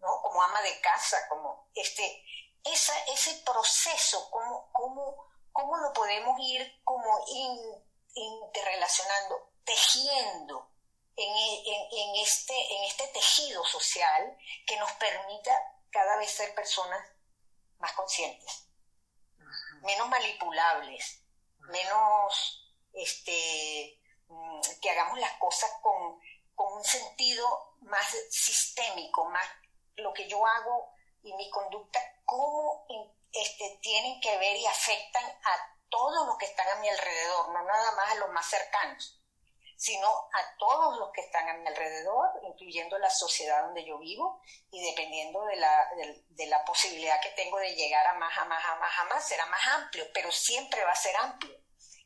¿no? 0.00 0.20
Como 0.22 0.42
ama 0.42 0.60
de 0.62 0.80
casa, 0.80 1.16
como 1.28 1.68
este, 1.74 2.24
esa, 2.64 2.98
ese 3.04 3.42
proceso, 3.44 4.28
¿cómo, 4.30 4.68
cómo, 4.72 5.25
cómo 5.56 5.76
lo 5.78 5.92
podemos 5.92 6.38
ir 6.40 6.80
como 6.84 7.24
interrelacionando, 8.14 9.52
tejiendo 9.64 10.70
en, 11.16 11.28
en, 11.28 12.16
este, 12.22 12.76
en 12.76 12.84
este 12.84 13.08
tejido 13.08 13.64
social 13.64 14.38
que 14.66 14.76
nos 14.76 14.92
permita 14.92 15.52
cada 15.90 16.16
vez 16.18 16.30
ser 16.30 16.54
personas 16.54 17.00
más 17.78 17.92
conscientes 17.92 18.66
menos 19.86 20.08
manipulables, 20.08 21.22
menos 21.58 22.62
este, 22.92 24.00
mm, 24.28 24.60
que 24.82 24.90
hagamos 24.90 25.18
las 25.18 25.32
cosas 25.38 25.70
con, 25.82 26.20
un 26.58 26.84
sentido 26.84 27.76
más 27.82 28.06
sistémico, 28.30 29.24
más 29.26 29.46
lo 29.96 30.12
que 30.12 30.28
yo 30.28 30.44
hago 30.44 30.90
y 31.22 31.32
mi 31.34 31.48
conducta, 31.50 32.00
cómo 32.24 32.86
este, 33.32 33.78
tienen 33.82 34.20
que 34.20 34.36
ver 34.38 34.56
y 34.56 34.66
afectan 34.66 35.24
a 35.24 35.76
todos 35.88 36.26
los 36.26 36.36
que 36.38 36.46
están 36.46 36.68
a 36.68 36.80
mi 36.80 36.88
alrededor, 36.88 37.48
no 37.48 37.62
nada 37.64 37.92
más 37.92 38.12
a 38.12 38.14
los 38.16 38.30
más 38.30 38.46
cercanos, 38.46 39.20
sino 39.76 40.08
a 40.08 40.56
todos 40.58 40.98
los 40.98 41.10
que 41.12 41.20
están 41.20 41.48
a 41.48 41.54
mi 41.54 41.66
alrededor, 41.66 42.30
incluyendo 42.42 42.98
la 42.98 43.10
sociedad 43.10 43.62
donde 43.62 43.84
yo 43.84 43.98
vivo, 43.98 44.40
y 44.70 44.82
dependiendo 44.82 45.44
de 45.44 45.56
la, 45.56 45.88
de, 46.28 46.46
la 46.46 46.64
posibilidad 46.64 47.20
que 47.20 47.30
tengo 47.30 47.58
de 47.58 47.74
llegar 47.74 48.06
a 48.06 48.14
más, 48.14 48.36
a 48.38 48.44
más, 48.46 48.64
a 48.64 48.76
más, 48.76 48.98
a 48.98 49.04
más, 49.04 49.28
será 49.28 49.46
más 49.46 49.66
amplio, 49.66 50.06
pero 50.14 50.32
siempre 50.32 50.82
va 50.84 50.92
a 50.92 50.96
ser 50.96 51.14
amplio. 51.16 51.56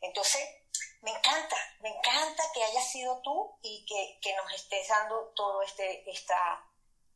Entonces, 0.01 0.43
me 1.03 1.11
encanta, 1.11 1.57
me 1.81 1.91
encanta 1.91 2.43
que 2.53 2.65
hayas 2.65 2.91
sido 2.91 3.21
tú 3.23 3.59
y 3.63 3.85
que, 3.87 4.19
que 4.21 4.37
nos 4.37 4.53
estés 4.53 4.89
dando 4.89 5.33
todo 5.35 5.63
este, 5.63 6.11
esta, 6.11 6.67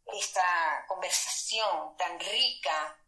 esta 0.07 0.84
conversación 0.86 1.96
tan 1.96 2.18
rica, 2.20 2.98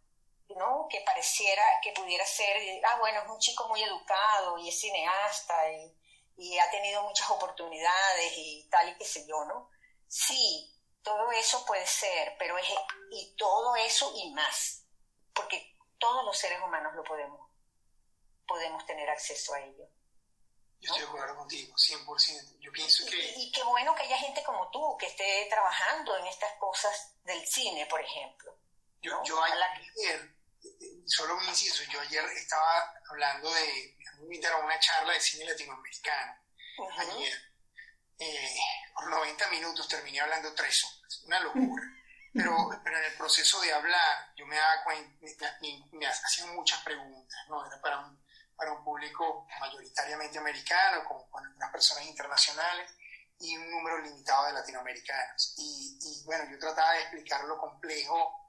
¿no? 0.54 0.86
Que 0.88 1.00
pareciera 1.00 1.62
que 1.82 1.92
pudiera 1.92 2.24
ser, 2.24 2.56
ah, 2.84 2.98
bueno, 2.98 3.22
es 3.22 3.28
un 3.28 3.38
chico 3.38 3.68
muy 3.68 3.82
educado 3.82 4.58
y 4.58 4.68
es 4.68 4.80
cineasta 4.80 5.72
y, 5.72 5.96
y 6.36 6.58
ha 6.58 6.70
tenido 6.70 7.02
muchas 7.02 7.28
oportunidades 7.30 8.32
y 8.36 8.68
tal 8.70 8.88
y 8.90 8.96
qué 8.96 9.04
sé 9.04 9.26
yo, 9.26 9.44
¿no? 9.44 9.70
Sí, 10.08 10.72
todo 11.02 11.30
eso 11.32 11.64
puede 11.64 11.86
ser, 11.86 12.36
pero 12.38 12.56
es, 12.58 12.66
y 13.10 13.34
todo 13.36 13.74
eso 13.76 14.12
y 14.16 14.32
más, 14.32 14.84
porque 15.34 15.76
todos 15.98 16.24
los 16.24 16.36
seres 16.36 16.60
humanos 16.62 16.94
lo 16.94 17.04
podemos, 17.04 17.50
podemos 18.46 18.84
tener 18.86 19.08
acceso 19.10 19.54
a 19.54 19.60
ello. 19.60 19.88
Yo 20.80 20.90
estoy 20.90 21.02
de 21.02 21.08
acuerdo 21.08 21.36
contigo, 21.36 21.74
100%. 21.74 22.58
Yo 22.60 22.70
pienso 22.70 23.06
que... 23.06 23.16
Y, 23.36 23.50
qué 23.50 23.62
bueno 23.64 23.94
que 23.94 24.02
haya 24.02 24.18
gente 24.18 24.42
como 24.44 24.70
tú 24.70 24.96
que 24.98 25.06
esté 25.06 25.46
trabajando 25.48 26.16
en 26.18 26.26
estas 26.26 26.52
cosas 26.58 27.14
del 27.24 27.46
cine, 27.46 27.86
por 27.86 28.00
ejemplo. 28.00 28.58
Yo, 29.00 29.22
yo 29.24 29.42
ayer, 29.42 30.35
solo 31.06 31.36
un 31.36 31.44
inciso, 31.44 31.82
yo 31.90 32.00
ayer 32.00 32.24
estaba 32.36 32.92
hablando 33.10 33.52
de, 33.52 33.96
me 34.18 34.24
invitaron 34.24 34.62
a 34.62 34.64
una 34.66 34.80
charla 34.80 35.12
de 35.12 35.20
cine 35.20 35.44
latinoamericano, 35.44 36.36
ayer. 36.98 37.32
Eh, 38.18 38.56
por 38.94 39.10
90 39.10 39.48
minutos 39.50 39.88
terminé 39.88 40.20
hablando 40.20 40.54
tres 40.54 40.84
horas, 40.84 41.22
una 41.24 41.40
locura. 41.40 41.82
Pero, 42.36 42.54
pero 42.84 42.98
en 42.98 43.04
el 43.04 43.14
proceso 43.14 43.58
de 43.62 43.72
hablar, 43.72 44.34
yo 44.36 44.44
me 44.44 44.56
daba 44.56 44.84
cuenta, 44.84 45.58
me, 45.62 45.88
me 45.92 46.06
hacían 46.06 46.54
muchas 46.54 46.82
preguntas, 46.82 47.38
¿no? 47.48 47.66
Era 47.66 47.80
para 47.80 47.98
un 48.00 48.20
para 48.56 48.72
un 48.72 48.82
público 48.82 49.46
mayoritariamente 49.60 50.38
americano, 50.38 51.04
con, 51.04 51.28
con 51.30 51.44
algunas 51.44 51.70
personas 51.70 52.04
internacionales 52.06 52.90
y 53.38 53.56
un 53.56 53.70
número 53.70 53.98
limitado 53.98 54.46
de 54.46 54.52
latinoamericanos. 54.54 55.54
Y, 55.58 55.98
y, 56.00 56.24
bueno, 56.24 56.44
yo 56.50 56.58
trataba 56.58 56.92
de 56.92 57.00
explicar 57.00 57.44
lo 57.44 57.58
complejo 57.58 58.45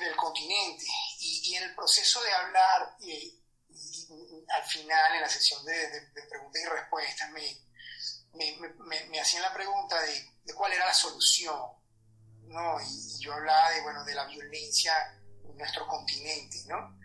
del 0.00 0.16
continente 0.16 0.84
y, 1.20 1.50
y 1.50 1.54
en 1.56 1.64
el 1.64 1.74
proceso 1.74 2.22
de 2.22 2.32
hablar, 2.32 2.96
y, 3.00 3.42
al 4.48 4.64
final, 4.64 5.14
en 5.14 5.20
la 5.20 5.28
sesión 5.28 5.64
de, 5.64 6.00
de, 6.12 6.22
preguntas 6.28 6.62
y 6.62 6.66
respuestas, 6.66 7.30
me, 7.30 7.60
me, 8.34 8.68
me, 8.86 9.04
me, 9.06 9.20
hacían 9.20 9.42
la 9.42 9.52
pregunta 9.52 10.00
de, 10.00 10.30
de, 10.44 10.54
cuál 10.54 10.72
era 10.72 10.86
la 10.86 10.94
solución, 10.94 11.60
¿no? 12.44 12.80
Y, 12.80 13.18
yo 13.20 13.34
hablaba 13.34 13.70
de, 13.70 13.82
bueno, 13.82 14.04
de 14.04 14.14
la 14.14 14.26
violencia 14.26 14.92
en 15.44 15.56
nuestro 15.56 15.86
continente, 15.86 16.58
¿no? 16.66 16.96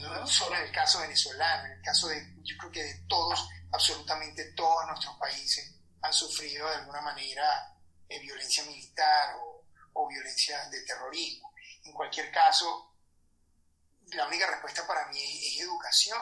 no 0.00 0.26
solo 0.26 0.56
en 0.56 0.62
el 0.62 0.72
caso 0.72 1.00
venezolano, 1.00 1.66
en 1.66 1.72
el 1.72 1.82
caso 1.82 2.08
de, 2.08 2.34
yo 2.42 2.56
creo 2.58 2.72
que 2.72 2.82
de 2.82 2.94
todos, 3.08 3.48
absolutamente 3.72 4.52
todos 4.52 4.86
nuestros 4.86 5.16
países 5.18 5.74
han 6.02 6.12
sufrido 6.12 6.68
de 6.68 6.76
alguna 6.76 7.00
manera 7.00 7.76
eh, 8.08 8.20
violencia 8.20 8.64
militar 8.64 9.36
o, 9.36 9.64
o, 9.94 10.08
violencia 10.08 10.68
de 10.68 10.82
terrorismo. 10.82 11.52
En 11.84 11.92
cualquier 11.92 12.30
caso, 12.32 12.94
la 14.12 14.26
única 14.26 14.50
respuesta 14.50 14.86
para 14.86 15.06
mí 15.08 15.20
es, 15.20 15.60
educación. 15.60 16.20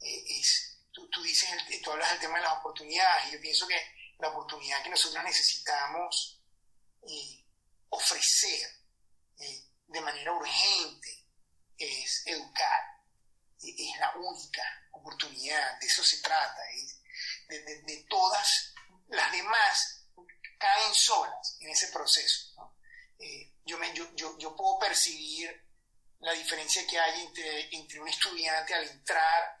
Eh, 0.00 0.24
es, 0.40 0.78
tú, 0.92 1.08
tú, 1.08 1.22
dices, 1.22 1.50
tú 1.82 1.90
hablas 1.90 2.10
del 2.10 2.20
tema 2.20 2.36
de 2.36 2.44
las 2.44 2.58
oportunidades 2.58 3.32
yo 3.32 3.40
pienso 3.40 3.66
que 3.66 3.80
la 4.18 4.28
oportunidad 4.28 4.82
que 4.82 4.90
nosotros 4.90 5.24
necesitamos 5.24 6.40
eh, 7.02 7.44
ofrecer 7.90 8.76
de 9.88 10.00
manera 10.00 10.32
urgente 10.32 11.26
es 11.78 12.26
educar, 12.26 12.80
es 13.62 13.98
la 13.98 14.12
única 14.16 14.62
oportunidad, 14.92 15.78
de 15.78 15.86
eso 15.86 16.02
se 16.02 16.20
trata, 16.20 16.62
de, 17.48 18.06
todas 18.08 18.74
las 19.08 19.32
demás 19.32 20.04
caen 20.58 20.94
solas 20.94 21.56
en 21.60 21.70
ese 21.70 21.88
proceso. 21.88 22.72
Eh, 23.18 23.52
yo, 23.66 23.78
me, 23.78 23.92
yo, 23.92 24.38
yo, 24.38 24.56
puedo 24.56 24.78
percibir 24.78 25.50
la 26.20 26.32
diferencia 26.32 26.86
que 26.86 26.98
hay 26.98 27.22
entre, 27.22 27.76
entre 27.76 28.00
un 28.00 28.08
estudiante 28.08 28.74
al 28.74 28.88
entrar, 28.88 29.60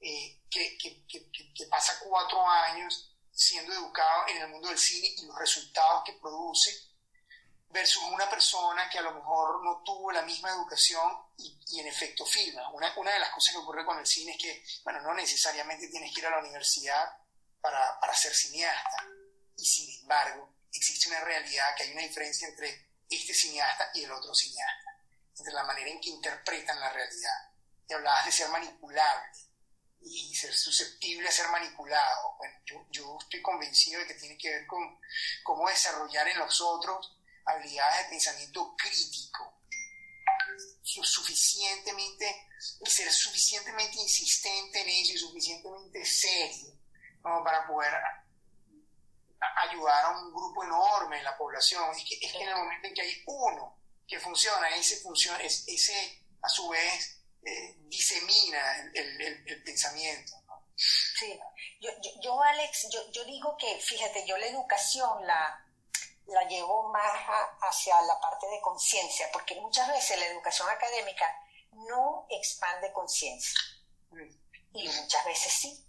eh, 0.00 0.42
que, 0.50 0.76
que, 0.76 1.06
que, 1.06 1.30
que, 1.54 1.66
pasa 1.66 1.98
cuatro 2.00 2.46
años 2.46 3.10
siendo 3.32 3.72
educado 3.72 4.28
en 4.28 4.42
el 4.42 4.48
mundo 4.48 4.68
del 4.68 4.78
cine 4.78 5.08
y 5.16 5.26
los 5.26 5.38
resultados 5.38 6.02
que 6.04 6.12
produce, 6.14 6.70
versus 7.70 8.02
una 8.04 8.30
persona 8.30 8.88
que 8.88 8.98
a 8.98 9.02
lo 9.02 9.12
mejor 9.12 9.64
no 9.64 9.82
tuvo 9.84 10.12
la 10.12 10.22
misma 10.22 10.50
educación 10.50 11.10
y, 11.36 11.80
en 11.80 11.88
efecto 11.88 12.24
filma. 12.24 12.70
Una, 12.70 12.92
una, 12.96 13.12
de 13.12 13.18
las 13.18 13.30
cosas 13.30 13.54
que 13.54 13.60
ocurre 13.60 13.84
con 13.84 13.98
el 13.98 14.06
cine 14.06 14.32
es 14.32 14.38
que, 14.38 14.64
bueno, 14.84 15.00
no 15.00 15.14
necesariamente 15.14 15.88
tienes 15.88 16.14
que 16.14 16.20
ir 16.20 16.26
a 16.26 16.30
la 16.30 16.38
universidad 16.38 17.04
para, 17.60 17.98
para 17.98 18.14
ser 18.14 18.32
cineasta. 18.32 19.08
Y 19.56 19.64
sin 19.64 20.02
embargo, 20.02 20.54
existe 20.72 21.08
una 21.08 21.20
realidad 21.20 21.74
que 21.76 21.84
hay 21.84 21.92
una 21.92 22.02
diferencia 22.02 22.46
entre 22.46 22.93
este 23.16 23.34
cineasta 23.34 23.90
y 23.94 24.04
el 24.04 24.12
otro 24.12 24.34
cineasta, 24.34 24.98
entre 25.38 25.52
la 25.52 25.64
manera 25.64 25.90
en 25.90 26.00
que 26.00 26.10
interpretan 26.10 26.80
la 26.80 26.92
realidad. 26.92 27.50
Y 27.88 27.92
hablabas 27.92 28.26
de 28.26 28.32
ser 28.32 28.48
manipulable 28.48 29.30
y 30.00 30.34
ser 30.34 30.54
susceptible 30.54 31.28
a 31.28 31.32
ser 31.32 31.48
manipulado. 31.48 32.36
Bueno, 32.38 32.54
yo, 32.66 32.86
yo 32.90 33.18
estoy 33.20 33.42
convencido 33.42 34.00
de 34.00 34.06
que 34.06 34.14
tiene 34.14 34.36
que 34.38 34.50
ver 34.50 34.66
con 34.66 35.00
cómo 35.42 35.68
desarrollar 35.68 36.28
en 36.28 36.38
los 36.38 36.60
otros 36.60 37.18
habilidades 37.46 38.04
de 38.04 38.10
pensamiento 38.10 38.74
crítico, 38.76 39.60
suficientemente, 40.82 42.48
ser 42.84 43.12
suficientemente 43.12 43.98
insistente 43.98 44.80
en 44.80 44.88
ello 44.88 45.14
y 45.14 45.18
suficientemente 45.18 46.04
serio 46.04 46.74
para 47.22 47.66
poder 47.66 47.92
ayudar 49.56 50.04
a 50.04 50.10
un 50.18 50.32
grupo 50.32 50.64
enorme 50.64 51.18
en 51.18 51.24
la 51.24 51.36
población. 51.36 51.90
Es 51.96 52.04
que, 52.08 52.26
es 52.26 52.32
que 52.32 52.42
en 52.42 52.48
el 52.48 52.56
momento 52.56 52.88
en 52.88 52.94
que 52.94 53.02
hay 53.02 53.22
uno 53.26 53.78
que 54.06 54.20
funciona, 54.20 54.68
ese, 54.76 54.96
funciona, 55.00 55.38
ese 55.40 56.22
a 56.42 56.48
su 56.48 56.68
vez 56.68 57.20
eh, 57.44 57.76
disemina 57.86 58.76
el, 58.94 59.20
el, 59.20 59.48
el 59.48 59.62
pensamiento. 59.64 60.32
Sí, 60.76 61.38
yo, 61.80 61.90
yo, 62.02 62.10
yo 62.20 62.42
Alex, 62.42 62.88
yo, 62.90 63.10
yo 63.12 63.24
digo 63.24 63.56
que, 63.56 63.78
fíjate, 63.80 64.26
yo 64.26 64.36
la 64.36 64.46
educación 64.46 65.26
la, 65.26 65.64
la 66.26 66.44
llevo 66.48 66.90
más 66.92 67.12
hacia 67.60 68.00
la 68.02 68.20
parte 68.20 68.46
de 68.48 68.60
conciencia, 68.60 69.28
porque 69.32 69.60
muchas 69.60 69.88
veces 69.88 70.18
la 70.18 70.26
educación 70.26 70.68
académica 70.68 71.32
no 71.72 72.26
expande 72.30 72.92
conciencia. 72.92 73.58
Y 74.72 74.88
muchas 74.88 75.24
veces 75.24 75.52
sí. 75.52 75.83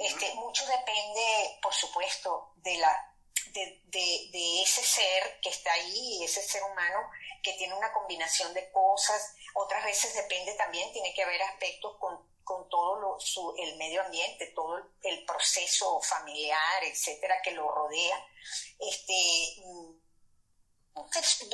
Este, 0.00 0.34
mucho 0.34 0.66
depende, 0.66 1.58
por 1.62 1.74
supuesto, 1.74 2.52
de, 2.56 2.76
la, 2.78 3.14
de, 3.52 3.82
de, 3.86 4.62
ese 4.62 4.82
ser 4.82 5.40
que 5.40 5.50
está 5.50 5.72
ahí, 5.72 6.24
ese 6.24 6.42
ser 6.42 6.62
humano 6.62 7.10
que 7.42 7.52
tiene 7.54 7.74
una 7.74 7.92
combinación 7.92 8.52
de 8.54 8.70
cosas. 8.70 9.34
Otras 9.54 9.84
veces 9.84 10.14
depende 10.14 10.54
también, 10.54 10.92
tiene 10.92 11.14
que 11.14 11.22
haber 11.22 11.42
aspectos 11.42 11.96
con 11.98 12.28
con 12.48 12.66
todo 12.70 13.20
su, 13.20 13.54
el 13.58 13.76
medio 13.76 14.00
ambiente, 14.00 14.46
todo 14.54 14.78
el, 15.02 15.24
proceso 15.26 16.00
familiar, 16.00 16.82
etcétera, 16.82 17.42
que 17.44 17.50
lo 17.50 17.70
rodea, 17.70 18.26
este, 18.78 19.62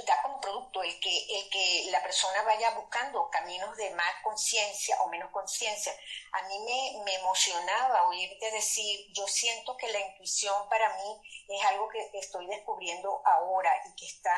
da 0.06 0.22
como 0.22 0.40
producto 0.40 0.82
el 0.82 0.98
que, 1.00 1.26
el 1.38 1.50
que 1.50 1.86
la 1.90 2.02
persona 2.02 2.42
vaya 2.42 2.70
buscando 2.70 3.28
caminos 3.30 3.76
de 3.76 3.90
más 3.90 4.12
conciencia 4.22 5.00
o 5.02 5.08
menos 5.08 5.30
conciencia. 5.30 5.92
A 6.32 6.42
mí 6.48 6.58
me, 6.60 7.04
me, 7.04 7.14
emocionaba 7.14 8.08
oírte 8.08 8.50
decir, 8.50 9.06
yo 9.12 9.26
siento 9.26 9.76
que 9.76 9.88
la 9.92 10.00
intuición 10.00 10.68
para 10.68 10.88
mí 10.96 11.20
es 11.48 11.64
algo 11.66 11.88
que 11.88 12.10
estoy 12.14 12.46
descubriendo 12.46 13.22
ahora 13.24 13.72
y 13.86 13.94
que 13.96 14.06
está 14.06 14.34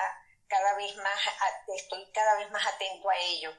cada 0.49 0.75
vez 0.75 0.97
más, 0.97 1.21
estoy 1.77 2.11
cada 2.13 2.37
vez 2.37 2.51
más 2.51 2.67
atento 2.67 3.11
a 3.11 3.17
ello, 3.19 3.53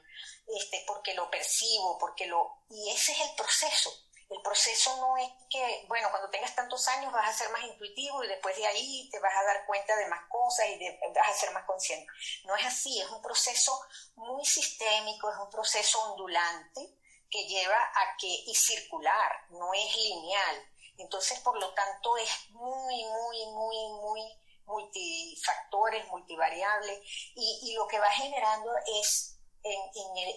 este, 0.46 0.82
porque 0.86 1.14
lo 1.14 1.30
percibo, 1.30 1.98
porque 1.98 2.26
lo, 2.26 2.64
y 2.70 2.90
ese 2.90 3.12
es 3.12 3.20
el 3.20 3.34
proceso. 3.36 3.90
El 4.30 4.42
proceso 4.42 4.94
no 4.96 5.16
es 5.16 5.30
que, 5.48 5.84
bueno, 5.88 6.10
cuando 6.10 6.28
tengas 6.28 6.54
tantos 6.54 6.86
años 6.88 7.12
vas 7.12 7.28
a 7.28 7.32
ser 7.32 7.50
más 7.50 7.62
intuitivo 7.62 8.22
y 8.22 8.28
después 8.28 8.54
de 8.56 8.66
ahí 8.66 9.08
te 9.10 9.18
vas 9.20 9.34
a 9.34 9.44
dar 9.44 9.64
cuenta 9.66 9.96
de 9.96 10.06
más 10.08 10.28
cosas 10.28 10.66
y 10.68 10.78
vas 11.14 11.28
a 11.28 11.32
ser 11.32 11.50
más 11.52 11.64
consciente. 11.64 12.06
No 12.44 12.54
es 12.56 12.66
así, 12.66 13.00
es 13.00 13.08
un 13.08 13.22
proceso 13.22 13.80
muy 14.16 14.44
sistémico, 14.44 15.30
es 15.30 15.38
un 15.38 15.50
proceso 15.50 15.98
ondulante 16.12 16.94
que 17.30 17.46
lleva 17.46 17.76
a 17.76 18.16
que, 18.18 18.26
y 18.26 18.54
circular, 18.54 19.46
no 19.50 19.72
es 19.72 19.96
lineal. 19.96 20.72
Entonces, 20.98 21.38
por 21.40 21.58
lo 21.58 21.72
tanto, 21.72 22.16
es 22.18 22.50
muy, 22.50 23.04
muy, 23.04 23.46
muy, 23.46 23.88
muy 24.00 24.38
multifactores, 24.68 26.06
multivariables, 26.08 27.00
y, 27.34 27.74
lo 27.74 27.86
que 27.86 27.98
va 27.98 28.10
generando 28.10 28.70
es 29.00 29.38
en, 29.62 29.80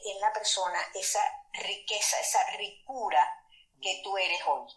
en, 0.05 0.21
la 0.21 0.31
persona 0.31 0.79
esa 0.93 1.21
riqueza, 1.51 2.19
esa 2.19 2.39
ricura 2.51 3.40
que 3.81 4.01
tú 4.03 4.17
eres 4.17 4.39
hoy. 4.47 4.67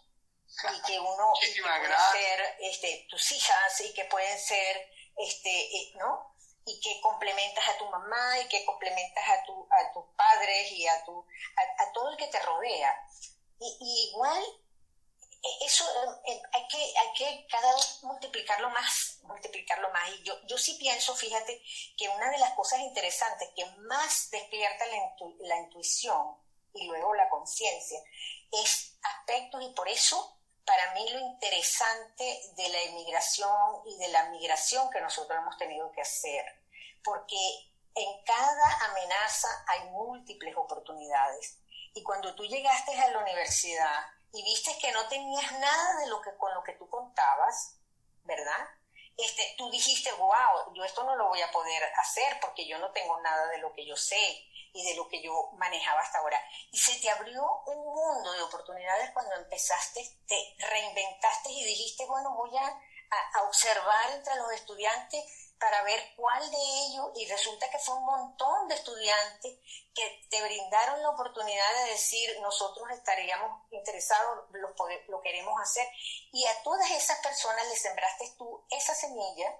Y 0.73 0.81
que 0.83 0.99
uno 0.99 1.33
puede 1.63 1.97
ser 2.11 2.55
este, 2.59 3.07
tus 3.09 3.31
hijas 3.31 3.81
y 3.81 3.93
que 3.93 4.05
pueden 4.05 4.39
ser, 4.39 4.89
este, 5.17 5.49
eh, 5.49 5.93
¿no? 5.95 6.35
y 6.65 6.79
que 6.79 6.99
complementas 7.01 7.67
a 7.69 7.77
tu 7.77 7.85
mamá 7.85 8.39
y 8.39 8.47
que 8.47 8.65
complementas 8.65 9.23
a, 9.29 9.45
tu, 9.45 9.67
a 9.69 9.93
tus 9.93 10.05
padres 10.15 10.71
y 10.71 10.87
a, 10.87 11.05
tu, 11.05 11.25
a, 11.77 11.91
todo 11.93 12.09
el 12.09 12.17
que 12.17 12.27
te 12.27 12.39
rodea. 12.39 13.07
Y, 13.59 14.09
igual, 14.09 14.43
e, 15.43 15.65
eso 15.65 15.85
eh, 15.85 16.31
eh, 16.31 16.41
hay 16.53 16.67
que, 16.67 16.77
hay 16.77 17.13
que 17.15 17.47
cada 17.47 17.75
vez 17.75 17.99
multiplicarlo 18.01 18.69
más, 18.71 19.19
multiplicarlo 19.23 19.91
más. 19.91 20.09
Y 20.09 20.23
yo, 20.23 20.33
yo 20.47 20.57
sí 20.57 20.73
pienso, 20.79 21.15
fíjate, 21.15 21.61
que 21.95 22.09
una 22.09 22.31
de 22.31 22.39
las 22.39 22.53
cosas 22.53 22.79
interesantes 22.79 23.47
que 23.55 23.65
más 23.87 24.31
despierta 24.31 24.85
la, 24.87 25.15
la 25.41 25.57
intuición 25.57 26.35
y 26.73 26.87
luego 26.87 27.13
la 27.13 27.29
conciencia 27.29 27.99
es 28.63 28.97
aspectos 29.01 29.61
y 29.63 29.69
por 29.73 29.87
eso 29.89 30.35
para 30.65 30.93
mí 30.93 31.07
lo 31.09 31.19
interesante 31.19 32.41
de 32.55 32.69
la 32.69 32.81
emigración 32.81 33.81
y 33.85 33.97
de 33.97 34.09
la 34.09 34.29
migración 34.29 34.89
que 34.89 34.99
nosotros 34.99 35.37
hemos 35.39 35.57
tenido 35.57 35.91
que 35.91 36.01
hacer, 36.01 36.43
porque 37.03 37.37
en 37.93 38.23
cada 38.23 38.85
amenaza 38.89 39.47
hay 39.67 39.89
múltiples 39.91 40.55
oportunidades. 40.57 41.59
Y 41.93 42.03
cuando 42.03 42.35
tú 42.35 42.43
llegaste 42.43 42.99
a 42.99 43.11
la 43.11 43.19
universidad 43.19 44.05
y 44.33 44.43
viste 44.43 44.77
que 44.79 44.91
no 44.91 45.07
tenías 45.07 45.51
nada 45.59 45.99
de 46.01 46.07
lo 46.07 46.21
que 46.21 46.35
con 46.35 46.53
lo 46.53 46.63
que 46.63 46.73
tú 46.73 46.89
contabas, 46.89 47.77
¿verdad? 48.23 48.67
Este, 49.15 49.55
tú 49.57 49.69
dijiste, 49.69 50.11
wow, 50.13 50.73
yo 50.73 50.83
esto 50.83 51.03
no 51.03 51.15
lo 51.15 51.29
voy 51.29 51.41
a 51.41 51.51
poder 51.51 51.83
hacer 51.97 52.37
porque 52.41 52.67
yo 52.67 52.77
no 52.79 52.91
tengo 52.91 53.21
nada 53.21 53.47
de 53.47 53.59
lo 53.59 53.71
que 53.73 53.85
yo 53.85 53.95
sé 53.95 54.45
y 54.75 54.83
de 54.83 54.95
lo 54.95 55.07
que 55.07 55.21
yo 55.21 55.51
manejaba 55.53 56.01
hasta 56.01 56.19
ahora. 56.19 56.39
Y 56.71 56.77
se 56.77 56.99
te 56.99 57.09
abrió 57.09 57.41
un 57.65 57.95
mundo 57.95 58.31
de 58.33 58.41
oportunidades 58.43 59.09
cuando 59.11 59.33
empezaste, 59.35 60.01
te 60.27 60.55
reinventaste 60.59 61.49
y 61.49 61.63
dijiste, 61.63 62.05
bueno, 62.05 62.35
voy 62.35 62.55
a, 62.57 62.81
a, 63.33 63.43
observar 63.43 64.11
entre 64.11 64.35
los 64.35 64.51
estudiantes 64.51 65.23
para 65.57 65.81
ver 65.83 66.13
cuál 66.17 66.51
de 66.51 66.57
ellos, 66.57 67.11
y 67.15 67.25
resulta 67.27 67.69
que 67.69 67.79
fue 67.79 67.95
un 67.95 68.05
montón 68.05 68.67
de 68.67 68.75
estudiantes 68.75 69.57
que 69.93 70.27
te 70.29 70.43
brindaron 70.43 71.01
la 71.01 71.11
oportunidad 71.11 71.73
de 71.75 71.91
decir, 71.91 72.37
nosotros 72.41 72.89
estaríamos 72.91 73.63
interesados, 73.71 74.49
lo, 74.51 74.75
lo 75.07 75.21
queremos 75.21 75.59
hacer, 75.61 75.87
y 76.33 76.45
a 76.45 76.63
todas 76.63 76.91
esas 76.91 77.19
personas 77.19 77.65
les 77.69 77.81
sembraste 77.81 78.35
tú 78.37 78.65
esa 78.69 78.93
semilla, 78.93 79.57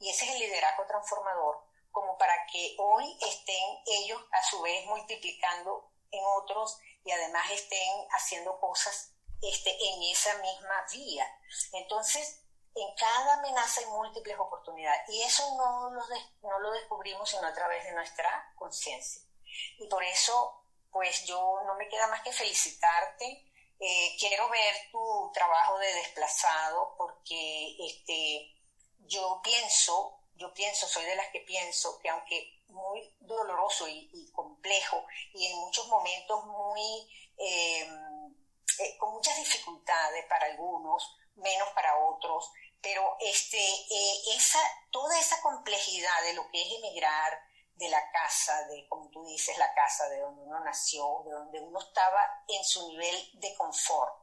y 0.00 0.10
ese 0.10 0.24
es 0.24 0.32
el 0.32 0.40
liderazgo 0.40 0.84
transformador, 0.86 1.65
como 1.96 2.18
para 2.18 2.34
que 2.52 2.76
hoy 2.78 3.16
estén 3.22 3.78
ellos 3.86 4.20
a 4.30 4.42
su 4.50 4.60
vez 4.60 4.84
multiplicando 4.84 5.90
en 6.10 6.22
otros 6.36 6.78
y 7.02 7.10
además 7.10 7.50
estén 7.50 8.06
haciendo 8.10 8.60
cosas 8.60 9.14
este, 9.40 9.70
en 9.70 10.02
esa 10.02 10.34
misma 10.42 10.84
vía. 10.92 11.26
Entonces, 11.72 12.42
en 12.74 12.94
cada 12.96 13.38
amenaza 13.38 13.80
hay 13.80 13.86
múltiples 13.86 14.38
oportunidades 14.38 15.08
y 15.08 15.22
eso 15.22 15.42
no 15.56 15.88
lo, 15.88 16.02
no 16.42 16.58
lo 16.58 16.70
descubrimos 16.72 17.30
sino 17.30 17.46
a 17.46 17.54
través 17.54 17.82
de 17.84 17.92
nuestra 17.92 18.52
conciencia. 18.56 19.22
Y 19.78 19.88
por 19.88 20.04
eso, 20.04 20.66
pues 20.92 21.24
yo 21.24 21.62
no 21.64 21.76
me 21.76 21.88
queda 21.88 22.08
más 22.08 22.20
que 22.20 22.32
felicitarte. 22.34 23.42
Eh, 23.80 24.16
quiero 24.18 24.50
ver 24.50 24.74
tu 24.92 25.30
trabajo 25.32 25.78
de 25.78 25.94
desplazado 25.94 26.94
porque 26.98 27.74
este, 27.78 28.54
yo 28.98 29.40
pienso 29.42 30.15
yo 30.36 30.52
pienso, 30.52 30.86
soy 30.86 31.04
de 31.04 31.16
las 31.16 31.28
que 31.28 31.40
pienso 31.40 31.98
que 32.00 32.08
aunque 32.08 32.62
muy 32.68 33.14
doloroso 33.20 33.88
y, 33.88 34.30
complejo 34.32 35.04
y 35.32 35.46
en 35.46 35.58
muchos 35.58 35.88
momentos 35.88 36.44
muy 36.46 37.08
em, 37.38 38.34
eh, 38.78 38.98
con 38.98 39.14
muchas 39.14 39.36
dificultades 39.38 40.26
para 40.26 40.46
algunos, 40.46 41.16
menos 41.36 41.68
para 41.70 41.96
otros, 42.04 42.50
pero 42.82 43.16
este, 43.20 43.58
eh, 43.58 44.22
esa, 44.34 44.60
toda 44.90 45.18
esa 45.18 45.40
complejidad 45.40 46.22
de 46.24 46.34
lo 46.34 46.48
que 46.50 46.60
es 46.60 46.72
emigrar 46.78 47.40
de 47.74 47.88
la 47.88 48.10
casa, 48.10 48.66
de 48.68 48.86
como 48.88 49.08
tú 49.10 49.24
dices, 49.24 49.56
la 49.58 49.72
casa 49.74 50.08
de 50.08 50.20
donde 50.20 50.42
uno 50.42 50.60
nació, 50.60 51.22
de 51.24 51.32
donde 51.32 51.60
uno 51.60 51.80
estaba 51.80 52.20
en 52.48 52.64
su 52.64 52.88
nivel 52.88 53.30
de 53.34 53.54
confort, 53.54 54.22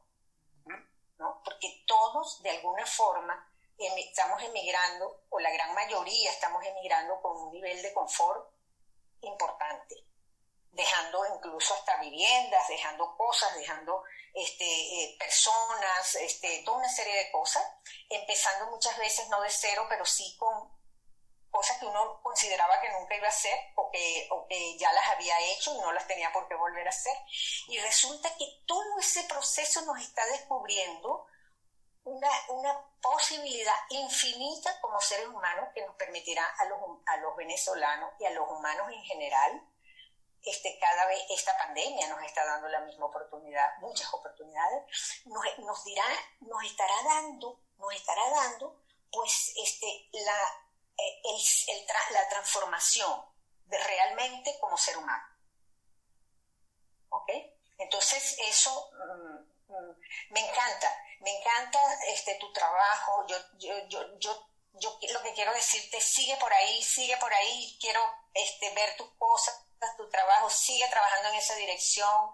¿no? 1.18 1.42
porque 1.44 1.84
todos 1.86 2.42
de 2.42 2.50
alguna 2.50 2.86
forma 2.86 3.53
estamos 3.78 4.42
emigrando, 4.42 5.24
o 5.30 5.40
la 5.40 5.50
gran 5.50 5.74
mayoría 5.74 6.30
estamos 6.30 6.64
emigrando 6.64 7.20
con 7.20 7.36
un 7.36 7.52
nivel 7.52 7.80
de 7.82 7.92
confort 7.92 8.48
importante, 9.20 9.96
dejando 10.70 11.24
incluso 11.34 11.74
hasta 11.74 12.00
viviendas, 12.00 12.68
dejando 12.68 13.16
cosas, 13.16 13.54
dejando 13.54 14.02
este, 14.32 14.64
eh, 14.64 15.16
personas, 15.18 16.14
este, 16.16 16.62
toda 16.64 16.78
una 16.78 16.88
serie 16.88 17.16
de 17.16 17.30
cosas, 17.30 17.64
empezando 18.08 18.70
muchas 18.70 18.96
veces 18.98 19.28
no 19.28 19.40
de 19.40 19.50
cero, 19.50 19.86
pero 19.88 20.04
sí 20.04 20.36
con 20.38 20.72
cosas 21.50 21.78
que 21.78 21.86
uno 21.86 22.20
consideraba 22.20 22.80
que 22.80 22.90
nunca 22.90 23.16
iba 23.16 23.26
a 23.26 23.30
hacer 23.30 23.56
o 23.76 23.88
que, 23.92 24.26
o 24.32 24.44
que 24.48 24.76
ya 24.76 24.92
las 24.92 25.08
había 25.10 25.38
hecho 25.52 25.72
y 25.72 25.78
no 25.78 25.92
las 25.92 26.06
tenía 26.08 26.32
por 26.32 26.48
qué 26.48 26.56
volver 26.56 26.84
a 26.84 26.90
hacer. 26.90 27.16
Y 27.68 27.78
resulta 27.78 28.28
que 28.36 28.46
todo 28.66 28.98
ese 28.98 29.22
proceso 29.24 29.82
nos 29.82 30.00
está 30.00 30.26
descubriendo 30.26 31.26
una, 32.04 32.28
una, 32.48 32.90
posibilidad 33.00 33.74
infinita 33.90 34.80
como 34.80 34.98
seres 34.98 35.26
humanos 35.26 35.68
que 35.74 35.84
nos 35.84 35.94
permitirá 35.96 36.42
a 36.58 36.64
los, 36.64 36.78
a 37.04 37.18
los 37.18 37.36
venezolanos 37.36 38.12
y 38.18 38.24
a 38.24 38.30
los 38.30 38.48
humanos 38.48 38.90
en 38.90 39.02
general, 39.02 39.62
este, 40.42 40.78
cada 40.78 41.06
vez 41.06 41.22
esta 41.28 41.56
pandemia 41.58 42.08
nos 42.08 42.22
está 42.22 42.46
dando 42.46 42.68
la 42.68 42.80
misma 42.80 43.06
oportunidad, 43.06 43.76
muchas 43.80 44.12
oportunidades, 44.12 44.84
nos, 45.26 45.44
nos 45.58 45.84
dirá, 45.84 46.04
nos 46.40 46.64
estará 46.64 46.94
dando, 47.04 47.60
nos 47.76 47.94
estará 47.94 48.22
dando, 48.30 48.82
pues, 49.10 49.52
este, 49.56 50.08
la, 50.12 50.64
eh, 50.96 51.22
el, 51.24 51.76
el, 51.76 51.86
la 52.10 52.28
transformación 52.28 53.22
de 53.66 53.78
realmente 53.78 54.58
como 54.60 54.78
ser 54.78 54.96
humano. 54.96 55.24
¿Ok? 57.10 57.30
Entonces, 57.78 58.36
eso 58.40 58.90
mm, 58.92 59.72
mm, 59.72 60.00
me 60.30 60.40
encanta 60.40 61.03
me 61.24 61.38
encanta 61.38 61.78
este, 62.08 62.34
tu 62.34 62.52
trabajo, 62.52 63.26
yo, 63.26 63.36
yo, 63.58 63.88
yo, 63.88 64.18
yo, 64.18 64.48
yo 64.74 64.98
lo 65.12 65.22
que 65.22 65.32
quiero 65.32 65.54
decirte, 65.54 66.00
sigue 66.00 66.36
por 66.36 66.52
ahí, 66.52 66.82
sigue 66.82 67.16
por 67.16 67.32
ahí, 67.32 67.78
quiero 67.80 68.00
este, 68.34 68.74
ver 68.74 68.94
tus 68.96 69.08
cosas, 69.14 69.64
tu 69.96 70.08
trabajo, 70.10 70.50
sigue 70.50 70.86
trabajando 70.88 71.30
en 71.30 71.36
esa 71.36 71.54
dirección, 71.56 72.30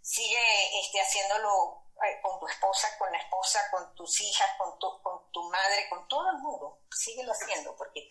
sigue 0.00 0.80
este, 0.80 1.00
haciéndolo 1.00 1.84
eh, 2.04 2.20
con 2.22 2.40
tu 2.40 2.48
esposa, 2.48 2.88
con 2.98 3.10
la 3.12 3.18
esposa, 3.18 3.70
con 3.70 3.94
tus 3.94 4.20
hijas, 4.20 4.50
con 4.58 4.78
tu, 4.78 5.00
con 5.02 5.30
tu 5.30 5.48
madre, 5.50 5.88
con 5.88 6.06
todo 6.08 6.30
el 6.30 6.38
mundo, 6.38 6.80
síguelo 6.90 7.32
haciendo 7.32 7.76
porque 7.76 8.08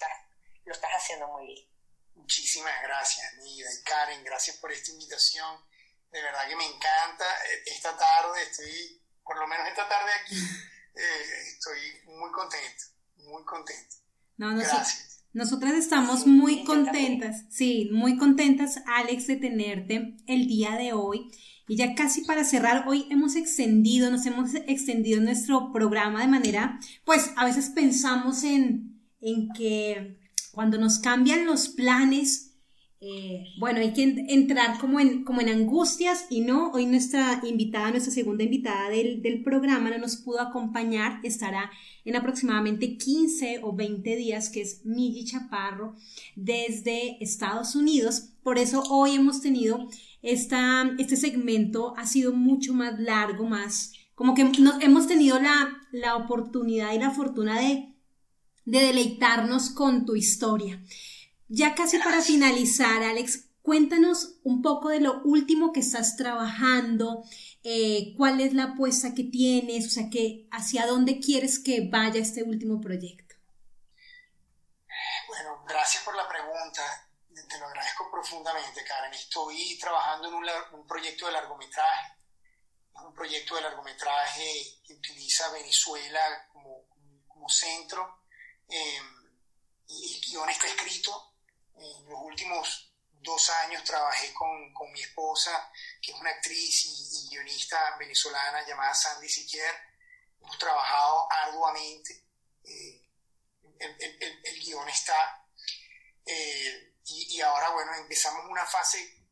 lo 0.63 0.73
estás 0.73 0.91
haciendo 0.91 1.27
muy 1.27 1.47
bien. 1.47 1.67
Muchísimas 2.15 2.81
gracias, 2.81 3.33
Nida 3.35 3.69
y 3.73 3.83
Karen, 3.83 4.23
gracias 4.23 4.57
por 4.57 4.71
esta 4.71 4.91
invitación. 4.91 5.67
De 6.11 6.21
verdad 6.21 6.47
que 6.47 6.55
me 6.55 6.65
encanta. 6.65 7.25
Eh, 7.47 7.63
esta 7.65 7.97
tarde 7.97 8.43
estoy 8.43 9.02
por 9.23 9.39
lo 9.39 9.47
menos 9.47 9.67
esta 9.67 9.87
tarde 9.87 10.11
aquí, 10.23 10.37
eh, 10.95 11.47
estoy 11.47 11.79
muy 12.05 12.31
contento, 12.31 12.83
muy 13.17 13.43
contento. 13.43 13.95
No, 14.37 14.55
Gracias. 14.55 15.13
Nosotras 15.33 15.73
estamos 15.73 16.27
muy 16.27 16.63
contentas, 16.63 17.45
sí, 17.49 17.89
muy 17.91 18.17
contentas, 18.17 18.83
Alex, 18.85 19.25
de 19.25 19.37
tenerte 19.37 20.15
el 20.27 20.47
día 20.47 20.75
de 20.77 20.93
hoy. 20.93 21.31
Y 21.67 21.75
ya 21.75 21.95
casi 21.95 22.21
para 22.21 22.43
cerrar, 22.43 22.87
hoy 22.87 23.07
hemos 23.09 23.35
extendido, 23.35 24.11
nos 24.11 24.27
hemos 24.27 24.53
extendido 24.53 25.19
nuestro 25.21 25.71
programa 25.71 26.21
de 26.21 26.27
manera, 26.27 26.79
pues 27.03 27.31
a 27.35 27.45
veces 27.45 27.69
pensamos 27.69 28.43
en, 28.43 29.01
en 29.21 29.51
que 29.53 30.19
cuando 30.51 30.77
nos 30.77 30.99
cambian 30.99 31.47
los 31.47 31.69
planes, 31.69 32.52
bueno, 33.57 33.79
hay 33.79 33.93
que 33.93 34.03
entrar 34.29 34.79
como 34.79 34.99
en, 34.99 35.23
como 35.23 35.41
en 35.41 35.49
angustias 35.49 36.25
y 36.29 36.41
no, 36.41 36.71
hoy 36.71 36.85
nuestra 36.85 37.41
invitada, 37.43 37.91
nuestra 37.91 38.13
segunda 38.13 38.43
invitada 38.43 38.89
del, 38.89 39.21
del, 39.21 39.43
programa 39.43 39.89
no 39.89 39.97
nos 39.97 40.17
pudo 40.17 40.41
acompañar, 40.41 41.19
estará 41.23 41.71
en 42.05 42.15
aproximadamente 42.15 42.97
15 42.97 43.59
o 43.63 43.73
20 43.73 44.15
días, 44.15 44.49
que 44.49 44.61
es 44.61 44.85
Migi 44.85 45.25
Chaparro, 45.25 45.95
desde 46.35 47.23
Estados 47.23 47.75
Unidos. 47.75 48.29
Por 48.43 48.57
eso 48.57 48.83
hoy 48.89 49.15
hemos 49.15 49.41
tenido 49.41 49.87
esta, 50.21 50.93
este 50.97 51.17
segmento, 51.17 51.93
ha 51.97 52.05
sido 52.05 52.33
mucho 52.33 52.73
más 52.73 52.99
largo, 52.99 53.45
más 53.45 53.93
como 54.15 54.35
que 54.35 54.43
nos, 54.43 54.81
hemos 54.81 55.07
tenido 55.07 55.39
la, 55.39 55.81
la 55.91 56.15
oportunidad 56.15 56.93
y 56.93 56.99
la 56.99 57.11
fortuna 57.11 57.59
de, 57.59 57.93
de 58.65 58.79
deleitarnos 58.79 59.69
con 59.69 60.05
tu 60.05 60.15
historia. 60.15 60.81
Ya 61.47 61.75
casi 61.75 61.99
para 61.99 62.21
finalizar, 62.21 63.03
Alex, 63.03 63.49
cuéntanos 63.61 64.35
un 64.43 64.61
poco 64.61 64.89
de 64.89 64.99
lo 64.99 65.21
último 65.23 65.71
que 65.71 65.79
estás 65.79 66.15
trabajando, 66.17 67.23
eh, 67.63 68.13
cuál 68.17 68.41
es 68.41 68.53
la 68.53 68.63
apuesta 68.65 69.15
que 69.15 69.23
tienes, 69.23 69.87
o 69.87 69.89
sea, 69.89 70.09
que 70.09 70.47
hacia 70.51 70.85
dónde 70.85 71.19
quieres 71.19 71.59
que 71.59 71.87
vaya 71.89 72.19
este 72.19 72.43
último 72.43 72.79
proyecto. 72.81 73.35
Bueno, 75.27 75.63
gracias 75.65 76.03
por 76.03 76.15
la 76.15 76.27
pregunta. 76.27 77.09
Te 77.49 77.57
lo 77.57 77.65
agradezco 77.67 78.11
profundamente, 78.11 78.83
Karen. 78.83 79.13
Estoy 79.13 79.77
trabajando 79.79 80.27
en 80.27 80.33
un, 80.35 80.87
proyecto 80.87 81.25
de 81.25 81.31
largometraje. 81.31 82.13
Es 82.95 83.01
un 83.01 83.13
proyecto 83.13 83.55
de 83.55 83.61
largometraje 83.61 84.81
que 84.85 84.93
utiliza 84.93 85.51
Venezuela 85.51 86.47
como, 86.51 86.83
centro. 87.49 88.23
Eh, 88.69 88.99
y 89.89 90.15
el 90.15 90.21
guion 90.21 90.49
está 90.49 90.67
escrito. 90.67 91.32
En 91.75 92.09
los 92.09 92.19
últimos 92.21 92.93
dos 93.11 93.49
años 93.49 93.83
trabajé 93.83 94.33
con, 94.33 94.73
con 94.73 94.91
mi 94.91 95.01
esposa, 95.01 95.71
que 96.01 96.11
es 96.11 96.19
una 96.19 96.29
actriz 96.29 96.85
y, 96.85 97.29
guionista 97.29 97.95
venezolana 97.97 98.65
llamada 98.67 98.93
Sandy 98.93 99.29
Siquier. 99.29 99.73
Hemos 100.39 100.57
trabajado 100.57 101.27
arduamente. 101.31 102.25
Eh, 102.63 103.01
el, 103.79 103.95
el, 103.99 104.41
el, 104.43 104.59
guion 104.59 104.87
está. 104.89 105.47
Eh, 106.25 106.93
y, 107.05 107.37
y, 107.37 107.41
ahora, 107.41 107.69
bueno, 107.69 107.93
empezamos 107.95 108.45
una 108.49 108.65
fase 108.65 109.23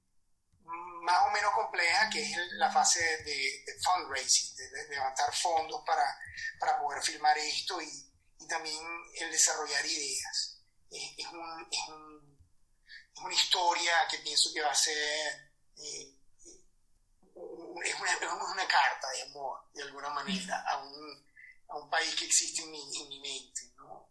más 1.01 1.27
o 1.27 1.31
menos 1.31 1.53
compleja, 1.53 2.09
que 2.09 2.21
es 2.21 2.37
la 2.53 2.71
fase 2.71 3.01
de, 3.23 3.63
de 3.65 3.79
fundraising, 3.83 4.55
de, 4.55 4.89
levantar 4.89 5.33
fondos 5.35 5.83
para, 5.85 6.05
para 6.59 6.79
poder 6.79 7.01
filmar 7.01 7.37
esto 7.37 7.81
y, 7.81 8.11
y 8.39 8.47
también 8.47 8.77
el 9.19 9.31
desarrollar 9.31 9.85
ideas. 9.85 10.59
Es, 10.89 11.27
un, 11.27 11.67
es 11.71 11.87
un 11.87 12.10
una 13.23 13.33
historia 13.33 14.07
que 14.09 14.19
pienso 14.19 14.51
que 14.53 14.61
va 14.61 14.71
a 14.71 14.75
ser, 14.75 15.53
eh, 15.77 16.15
es, 17.83 17.95
una, 17.95 18.67
carta 18.67 19.09
de 19.11 19.21
amor, 19.23 19.69
de 19.73 19.83
alguna 19.83 20.09
manera, 20.09 20.63
a 20.67 20.77
un, 20.77 21.27
a 21.69 21.77
un 21.77 21.89
país 21.89 22.15
que 22.15 22.25
existe 22.25 22.61
en 22.61 22.71
mi, 22.71 22.79
en 22.79 23.09
mi 23.09 23.19
mente, 23.19 23.61
¿no? 23.77 24.09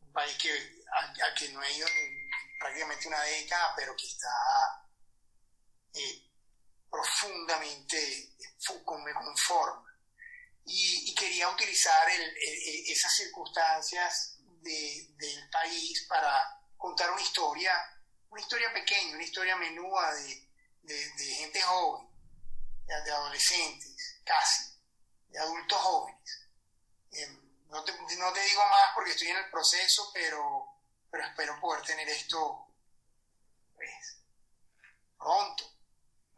Un 0.00 0.12
país 0.12 0.36
que, 0.38 0.50
al, 0.92 1.34
que 1.34 1.48
no 1.50 1.62
he 1.62 1.72
ido 1.72 1.86
en 1.86 2.30
prácticamente 2.58 3.08
una 3.08 3.22
década, 3.22 3.74
pero 3.76 3.96
que 3.96 4.06
está 4.06 4.86
eh, 5.94 6.30
profundamente, 6.90 8.34
me 9.04 9.14
conforma. 9.14 9.88
Y, 10.64 11.10
y, 11.10 11.14
quería 11.14 11.48
utilizar 11.48 12.08
el, 12.08 12.36
esas 12.86 13.16
circunstancias 13.16 14.38
de, 14.60 15.08
del 15.16 15.50
país 15.50 16.06
para 16.08 16.60
contar 16.76 17.10
una 17.10 17.22
historia 17.22 17.72
una 18.32 18.40
historia 18.40 18.72
pequeña, 18.72 19.14
una 19.14 19.22
historia 19.22 19.56
menuda 19.56 20.14
de, 20.14 20.48
de, 20.84 21.24
gente 21.34 21.60
joven, 21.60 22.08
de, 22.86 23.12
adolescentes, 23.12 24.22
casi, 24.24 24.72
de 25.28 25.38
adultos 25.38 25.78
jóvenes. 25.78 26.48
Em, 27.12 27.68
no, 27.68 27.84
te, 27.84 27.92
no, 27.92 28.32
te, 28.32 28.40
digo 28.40 28.62
más 28.70 28.94
porque 28.94 29.10
estoy 29.10 29.28
en 29.28 29.36
el 29.36 29.50
proceso, 29.50 30.10
pero, 30.14 30.66
pero 31.10 31.26
espero 31.26 31.60
poder 31.60 31.84
tener 31.84 32.08
esto 32.08 32.68
pues, 33.74 34.18
pronto. 35.18 35.64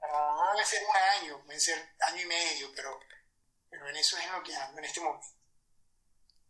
Puede 0.00 0.66
ser 0.66 0.82
un 0.84 0.96
año, 0.96 1.44
puede 1.44 1.60
ser 1.60 1.94
año 2.08 2.22
y 2.22 2.26
medio, 2.26 2.72
pero, 2.74 2.98
pero 3.70 3.88
en 3.88 3.96
eso 3.96 4.18
es 4.18 4.24
en 4.24 4.32
lo 4.32 4.42
que 4.42 4.54
ando 4.54 4.78
en 4.80 4.84
este 4.84 5.00
momento. 5.00 5.28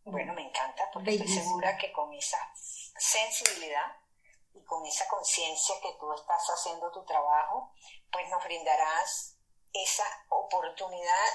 Bueno, 0.05 0.33
me 0.33 0.47
encanta 0.47 0.89
porque 0.91 1.15
estoy 1.15 1.27
segura 1.27 1.77
que 1.77 1.91
con 1.91 2.13
esa 2.13 2.37
sensibilidad 2.55 4.04
y 4.55 4.63
con 4.63 4.85
esa 4.85 5.07
conciencia 5.07 5.75
que 5.81 5.93
tú 5.99 6.11
estás 6.13 6.47
haciendo 6.49 6.91
tu 6.91 7.03
trabajo, 7.05 7.73
pues 8.11 8.29
nos 8.29 8.43
brindarás 8.43 9.37
esa 9.73 10.05
oportunidad 10.29 11.27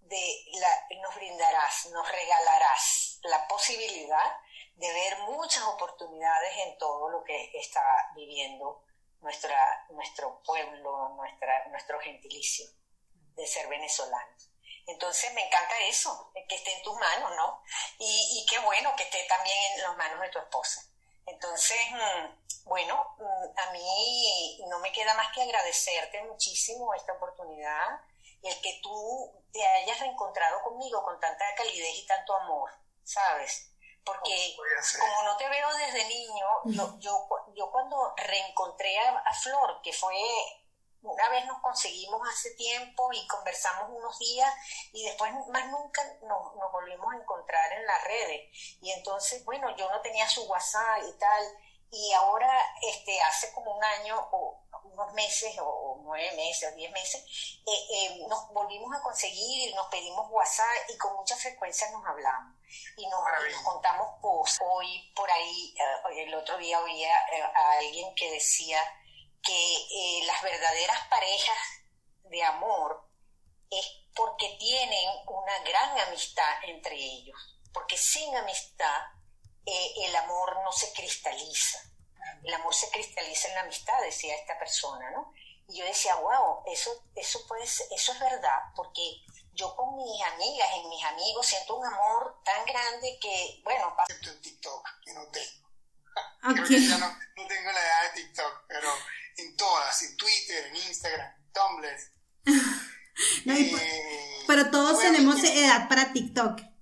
de 0.00 0.44
la, 0.60 0.98
nos 1.00 1.14
brindarás, 1.14 1.86
nos 1.86 2.10
regalarás 2.10 3.20
la 3.22 3.46
posibilidad 3.48 4.38
de 4.74 4.92
ver 4.92 5.18
muchas 5.20 5.62
oportunidades 5.64 6.56
en 6.66 6.76
todo 6.78 7.08
lo 7.08 7.22
que 7.22 7.50
está 7.54 7.82
viviendo 8.14 8.84
nuestra, 9.20 9.86
nuestro 9.90 10.42
pueblo, 10.42 11.10
nuestra, 11.10 11.68
nuestro 11.68 11.98
gentilicio 12.00 12.66
de 13.36 13.46
ser 13.46 13.68
venezolanos. 13.68 14.50
Entonces 14.86 15.32
me 15.32 15.46
encanta 15.46 15.78
eso, 15.86 16.30
que 16.46 16.56
esté 16.56 16.72
en 16.72 16.82
tus 16.82 16.94
manos, 16.98 17.30
¿no? 17.36 17.62
Y, 17.98 18.40
y 18.42 18.46
qué 18.46 18.58
bueno 18.58 18.94
que 18.96 19.04
esté 19.04 19.24
también 19.28 19.56
en 19.72 19.82
las 19.82 19.96
manos 19.96 20.20
de 20.20 20.28
tu 20.28 20.38
esposa. 20.40 20.82
Entonces, 21.26 21.78
mm, 21.90 22.68
bueno, 22.68 23.16
mm, 23.18 23.58
a 23.58 23.72
mí 23.72 24.58
no 24.68 24.78
me 24.80 24.92
queda 24.92 25.14
más 25.14 25.32
que 25.34 25.42
agradecerte 25.42 26.22
muchísimo 26.24 26.92
esta 26.94 27.12
oportunidad, 27.14 28.00
el 28.42 28.60
que 28.60 28.80
tú 28.82 29.42
te 29.52 29.64
hayas 29.64 30.00
reencontrado 30.00 30.62
conmigo 30.62 31.02
con 31.02 31.18
tanta 31.20 31.44
calidez 31.56 31.96
y 31.96 32.06
tanto 32.06 32.36
amor, 32.36 32.70
¿sabes? 33.02 33.70
Porque 34.04 34.54
como 35.00 35.22
no 35.22 35.36
te 35.38 35.48
veo 35.48 35.74
desde 35.76 36.06
niño, 36.06 36.46
yo, 36.66 36.98
yo, 36.98 37.26
yo 37.54 37.70
cuando 37.70 38.14
reencontré 38.16 38.98
a 38.98 39.32
Flor, 39.32 39.80
que 39.82 39.94
fue 39.94 40.14
una 41.04 41.28
vez 41.28 41.44
nos 41.44 41.60
conseguimos 41.60 42.20
hace 42.28 42.50
tiempo 42.52 43.12
y 43.12 43.26
conversamos 43.26 43.90
unos 43.90 44.18
días 44.18 44.52
y 44.92 45.04
después 45.04 45.32
más 45.48 45.66
nunca 45.70 46.02
nos, 46.22 46.72
volvimos 46.72 47.12
a 47.12 47.16
encontrar 47.18 47.72
en 47.72 47.86
las 47.86 48.04
redes. 48.04 48.78
Y 48.80 48.90
entonces, 48.90 49.44
bueno, 49.44 49.74
yo 49.76 49.88
no 49.90 50.00
tenía 50.00 50.28
su 50.28 50.42
WhatsApp 50.44 51.02
y 51.06 51.12
tal. 51.18 51.44
Y 51.90 52.12
ahora, 52.14 52.50
este, 52.82 53.20
hace 53.20 53.52
como 53.52 53.76
un 53.76 53.84
año 53.84 54.16
o 54.32 54.60
unos 54.84 55.12
meses 55.12 55.54
o, 55.60 56.00
nueve 56.02 56.34
meses 56.36 56.72
o 56.72 56.76
diez 56.76 56.90
meses, 56.90 57.22
eh, 57.66 57.86
eh, 57.92 58.26
nos 58.28 58.48
volvimos 58.52 58.94
a 58.96 59.02
conseguir 59.02 59.70
y 59.70 59.74
nos 59.74 59.86
pedimos 59.88 60.26
WhatsApp 60.30 60.88
y 60.88 60.98
con 60.98 61.14
mucha 61.14 61.36
frecuencia 61.36 61.90
nos 61.90 62.04
hablamos. 62.04 62.56
Y 62.96 63.06
nos, 63.06 63.20
contamos 63.62 64.20
cosas. 64.20 64.58
Hoy 64.62 65.12
por 65.14 65.30
ahí, 65.30 65.74
eh, 65.78 66.22
el 66.22 66.34
otro 66.34 66.56
día 66.56 66.80
oía 66.80 67.14
a 67.54 67.72
alguien 67.78 68.14
que 68.14 68.30
decía, 68.32 68.80
que 69.44 69.76
eh, 69.76 70.24
las 70.26 70.42
verdaderas 70.42 71.06
parejas 71.08 71.58
de 72.24 72.42
amor 72.42 73.08
es 73.70 73.86
porque 74.14 74.56
tienen 74.58 75.10
una 75.26 75.58
gran 75.60 75.98
amistad 76.00 76.64
entre 76.64 76.94
ellos, 76.94 77.36
porque 77.72 77.96
sin 77.96 78.34
amistad 78.36 79.02
eh, 79.66 79.94
el 80.06 80.16
amor 80.16 80.62
no 80.62 80.72
se 80.72 80.92
cristaliza, 80.92 81.78
el 82.42 82.54
amor 82.54 82.74
se 82.74 82.90
cristaliza 82.90 83.48
en 83.48 83.54
la 83.54 83.60
amistad, 83.62 84.00
decía 84.02 84.34
esta 84.36 84.58
persona, 84.58 85.10
¿no? 85.10 85.32
Y 85.66 85.78
yo 85.78 85.84
decía, 85.84 86.14
wow, 86.16 86.62
eso, 86.66 86.90
eso, 87.14 87.46
puede 87.46 87.64
eso 87.64 87.88
es 87.90 88.20
verdad, 88.20 88.60
porque 88.76 89.22
yo 89.52 89.74
con 89.76 89.96
mis 89.96 90.22
amigas 90.22 90.68
y 90.76 90.88
mis 90.88 91.04
amigos 91.04 91.46
siento 91.46 91.76
un 91.76 91.86
amor 91.86 92.42
tan 92.44 92.64
grande 92.66 93.18
que, 93.20 93.60
bueno... 93.64 93.96
en 94.08 94.42
TikTok, 94.42 94.88
que 95.04 95.12
no 95.14 95.26
tengo. 95.28 95.68
no, 96.42 96.50
no 96.52 97.48
tengo 97.48 97.72
la 97.72 97.80
edad 97.80 98.02
de 98.12 98.22
TikTok, 98.22 98.64
pero 98.68 98.90
en 99.36 99.56
todas, 99.56 100.02
en 100.02 100.16
Twitter, 100.16 100.66
en 100.66 100.76
Instagram, 100.76 101.32
en 101.38 101.52
Tumblr. 101.52 101.98
Eh, 103.46 104.42
pero 104.48 104.72
todos 104.72 105.00
tenemos 105.00 105.40
edad 105.44 105.88
para 105.88 106.12
TikTok. 106.12 106.56
TikTok 106.56 106.74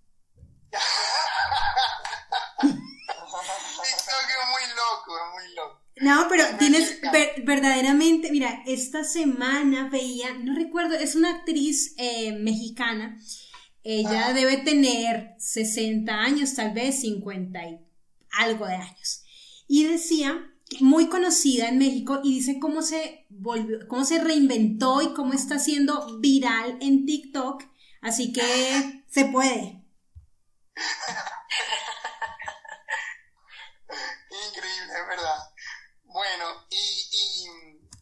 es 3.42 4.48
muy 4.48 4.64
loco, 4.74 5.18
es 5.18 5.24
muy 5.34 5.54
loco. 5.54 5.82
No, 5.96 6.26
pero 6.30 6.56
tienes 6.56 7.00
verdaderamente, 7.44 8.30
mira, 8.32 8.62
esta 8.66 9.04
semana 9.04 9.90
veía, 9.90 10.32
no 10.32 10.54
recuerdo, 10.54 10.94
es 10.94 11.14
una 11.14 11.36
actriz 11.36 11.94
eh, 11.98 12.32
mexicana, 12.32 13.18
ella 13.84 14.32
debe 14.32 14.58
tener 14.58 15.34
60 15.38 16.12
años, 16.14 16.54
tal 16.54 16.72
vez 16.72 17.00
50 17.00 17.62
y 17.66 17.78
algo 18.30 18.66
de 18.66 18.76
años. 18.76 19.24
Y 19.68 19.84
decía 19.84 20.51
muy 20.80 21.08
conocida 21.08 21.68
en 21.68 21.78
México 21.78 22.20
y 22.22 22.34
dice 22.34 22.58
cómo 22.60 22.82
se 22.82 23.26
volvió, 23.28 23.86
cómo 23.88 24.04
se 24.04 24.18
reinventó 24.18 25.02
y 25.02 25.14
cómo 25.14 25.32
está 25.32 25.58
siendo 25.58 26.18
viral 26.18 26.78
en 26.80 27.06
TikTok. 27.06 27.64
Así 28.00 28.32
que 28.32 29.04
se 29.08 29.26
puede. 29.26 29.82
Increíble, 34.48 34.92
es 34.92 35.06
verdad. 35.06 35.52
Bueno, 36.04 36.66
y, 36.70 37.46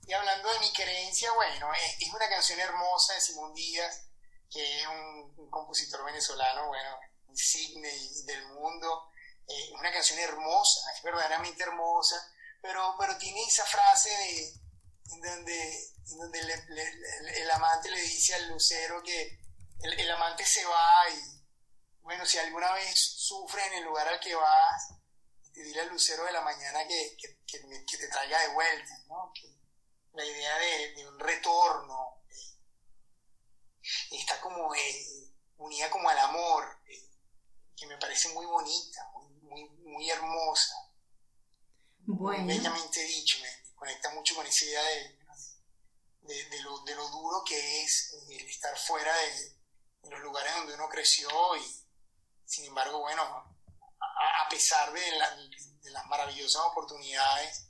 y, 0.06 0.12
hablando 0.12 0.52
de 0.52 0.60
mi 0.60 0.72
creencia, 0.72 1.32
bueno, 1.32 1.70
es, 1.74 2.08
una 2.12 2.28
canción 2.28 2.58
hermosa 2.58 3.14
de 3.14 3.20
Simón 3.20 3.54
Díaz, 3.54 4.08
que 4.50 4.80
es 4.80 4.86
un, 4.86 5.50
compositor 5.50 6.04
venezolano, 6.04 6.68
bueno, 6.68 6.98
insigne 7.28 7.92
del 8.24 8.46
mundo. 8.48 9.08
Es 9.46 9.70
una 9.72 9.92
canción 9.92 10.18
hermosa, 10.18 10.80
es 10.96 11.02
verdaderamente 11.02 11.62
hermosa 11.62 12.16
pero, 12.60 12.96
pero 12.98 13.16
tiene 13.18 13.42
esa 13.44 13.64
frase 13.64 14.10
de, 14.10 14.60
en 15.12 15.20
donde, 15.20 15.92
donde 16.06 16.40
el 16.40 17.50
amante 17.50 17.90
le 17.90 18.00
dice 18.02 18.34
al 18.34 18.48
lucero 18.48 19.02
que 19.02 19.38
el, 19.82 20.10
amante 20.10 20.44
se 20.44 20.64
va 20.64 21.10
y, 21.10 21.42
bueno, 22.02 22.26
si 22.26 22.38
alguna 22.38 22.72
vez 22.72 22.98
sufre 22.98 23.64
en 23.66 23.74
el 23.74 23.84
lugar 23.84 24.08
al 24.08 24.20
que 24.20 24.34
vas, 24.34 24.94
te 25.52 25.62
dile 25.62 25.80
al 25.80 25.88
lucero 25.88 26.24
de 26.24 26.32
la 26.32 26.42
mañana 26.42 26.86
que, 26.86 27.16
que, 27.16 27.38
que, 27.46 27.98
te 27.98 28.08
traiga 28.08 28.40
de 28.40 28.48
vuelta, 28.48 28.98
¿no? 29.08 29.32
la 30.12 30.24
idea 30.24 30.58
de, 30.58 31.08
un 31.08 31.18
retorno 31.18 32.22
eh, 32.28 32.58
está 34.12 34.40
como 34.40 34.74
eh, 34.74 35.32
unida 35.58 35.90
como 35.90 36.08
al 36.08 36.18
amor, 36.18 36.78
eh, 36.86 37.08
que 37.76 37.86
me 37.86 37.96
parece 37.96 38.28
muy 38.30 38.46
bonita, 38.46 39.08
muy, 39.14 39.28
muy, 39.40 39.68
muy 39.84 40.10
hermosa. 40.10 40.74
Bellamente 42.18 43.02
dicho, 43.04 43.38
me, 43.40 43.74
conecta 43.74 44.10
mucho 44.10 44.34
con 44.34 44.46
esa 44.46 44.64
idea 44.64 44.82
de, 44.82 45.18
de, 46.22 46.62
lo, 46.62 46.80
de, 46.80 46.94
lo, 46.94 47.08
duro 47.08 47.42
que 47.44 47.82
es 47.82 48.14
el 48.28 48.48
estar 48.48 48.76
fuera 48.78 49.12
de, 49.14 50.10
los 50.10 50.20
lugares 50.20 50.52
donde 50.54 50.74
uno 50.74 50.88
creció 50.88 51.28
y 51.56 51.86
sin 52.44 52.66
embargo, 52.66 53.00
bueno, 53.00 53.22
a, 53.22 54.48
pesar 54.48 54.92
de, 54.92 55.00
de, 55.82 55.90
las 55.90 56.06
maravillosas 56.06 56.62
oportunidades, 56.62 57.68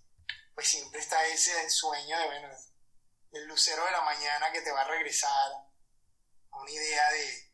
pues 0.54 0.68
siempre 0.68 1.00
está 1.00 1.24
ese 1.26 1.68
sueño 1.70 2.18
de, 2.18 2.26
bueno, 2.26 2.48
el 3.32 3.44
lucero 3.46 3.84
de 3.84 3.90
la 3.90 4.00
mañana 4.02 4.50
que 4.52 4.62
te 4.62 4.72
va 4.72 4.82
a 4.82 4.88
regresar 4.88 5.52
a 6.50 6.58
una 6.58 6.70
idea 6.70 7.10
de, 7.12 7.52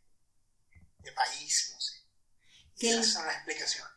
de 0.98 1.12
país, 1.12 1.70
no 1.72 1.80
sé. 1.80 1.96
Esas 2.78 3.12
son 3.12 3.26
las 3.26 3.36
explicaciones. 3.36 3.95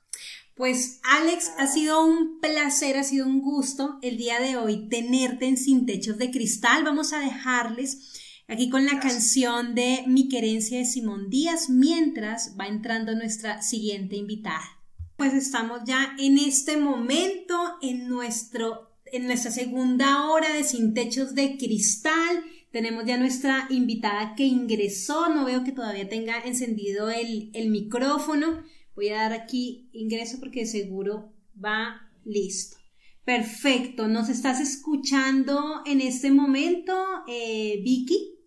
Pues 0.60 1.00
Alex, 1.04 1.54
ha 1.58 1.68
sido 1.68 2.06
un 2.06 2.42
placer, 2.42 2.98
ha 2.98 3.04
sido 3.06 3.26
un 3.26 3.40
gusto 3.40 3.98
el 4.02 4.18
día 4.18 4.42
de 4.42 4.58
hoy 4.58 4.90
tenerte 4.90 5.46
en 5.46 5.56
Sin 5.56 5.86
Techos 5.86 6.18
de 6.18 6.32
Cristal. 6.32 6.84
Vamos 6.84 7.14
a 7.14 7.20
dejarles 7.20 8.44
aquí 8.46 8.70
con 8.70 8.86
la 8.86 9.00
canción 9.00 9.74
de 9.74 10.04
Mi 10.06 10.28
Querencia 10.28 10.78
de 10.78 10.84
Simón 10.84 11.30
Díaz 11.30 11.70
mientras 11.70 12.58
va 12.60 12.68
entrando 12.68 13.16
nuestra 13.16 13.62
siguiente 13.62 14.18
invitada. 14.18 14.82
Pues 15.16 15.34
estamos 15.34 15.80
ya 15.86 16.14
en 16.20 16.38
este 16.38 16.76
momento 16.76 17.78
en 17.82 18.10
nuestro 18.10 18.92
en 19.06 19.28
nuestra 19.28 19.52
segunda 19.52 20.30
hora 20.30 20.52
de 20.52 20.66
Sin 20.66 20.94
Techos 20.94 21.36
de 21.36 21.56
Cristal. 21.56 22.44
Tenemos 22.74 23.06
ya 23.06 23.16
nuestra 23.16 23.66
invitada 23.70 24.36
que 24.36 24.44
ingresó. 24.44 25.30
No 25.30 25.46
veo 25.46 25.64
que 25.64 25.72
todavía 25.72 26.10
tenga 26.10 26.38
encendido 26.42 27.10
el, 27.10 27.50
el 27.54 27.70
micrófono. 27.70 28.62
Voy 28.96 29.10
a 29.10 29.18
dar 29.18 29.34
aquí 29.34 29.90
ingreso 29.94 30.38
porque 30.40 30.66
seguro 30.66 31.34
va 31.64 32.10
listo. 32.26 32.78
Perfecto, 33.24 34.08
¿nos 34.08 34.28
estás 34.30 34.60
escuchando 34.60 35.84
en 35.86 36.02
este 36.02 36.32
momento, 36.32 36.96
eh, 37.28 37.80
Vicky? 37.84 38.40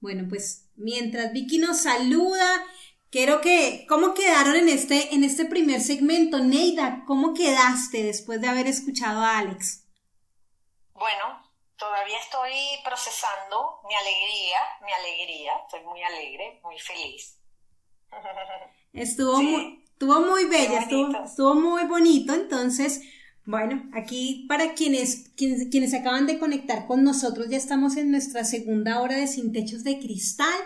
Bueno, 0.00 0.26
pues 0.28 0.70
mientras 0.74 1.32
Vicky 1.32 1.58
nos 1.58 1.82
saluda, 1.82 2.64
quiero 3.10 3.40
que, 3.40 3.86
¿cómo 3.88 4.14
quedaron 4.14 4.56
en 4.56 4.68
este, 4.68 5.14
en 5.14 5.22
este 5.22 5.44
primer 5.44 5.80
segmento? 5.80 6.40
Neida, 6.40 7.04
¿cómo 7.06 7.32
quedaste 7.34 8.02
después 8.02 8.40
de 8.40 8.48
haber 8.48 8.66
escuchado 8.66 9.20
a 9.20 9.38
Alex? 9.38 9.86
Bueno, 10.94 11.40
todavía 11.76 12.18
estoy 12.18 12.52
procesando 12.82 13.80
mi 13.86 13.94
alegría, 13.94 14.58
mi 14.84 14.92
alegría, 14.92 15.52
estoy 15.64 15.82
muy 15.82 16.02
alegre, 16.02 16.60
muy 16.64 16.78
feliz. 16.80 17.38
Estuvo, 18.92 19.42
muy, 19.42 19.82
estuvo 19.92 20.20
muy 20.20 20.44
bella, 20.44 20.80
estuvo, 20.80 21.24
estuvo, 21.24 21.54
muy 21.54 21.84
bonito. 21.84 22.34
Entonces, 22.34 23.02
bueno, 23.44 23.88
aquí 23.92 24.44
para 24.48 24.74
quienes, 24.74 25.30
quienes, 25.36 25.68
quienes 25.68 25.94
acaban 25.94 26.26
de 26.26 26.38
conectar 26.38 26.86
con 26.86 27.02
nosotros, 27.02 27.48
ya 27.48 27.56
estamos 27.56 27.96
en 27.96 28.10
nuestra 28.10 28.44
segunda 28.44 29.00
hora 29.00 29.16
de 29.16 29.26
Sin 29.26 29.52
Techos 29.52 29.82
de 29.84 29.98
Cristal. 29.98 30.60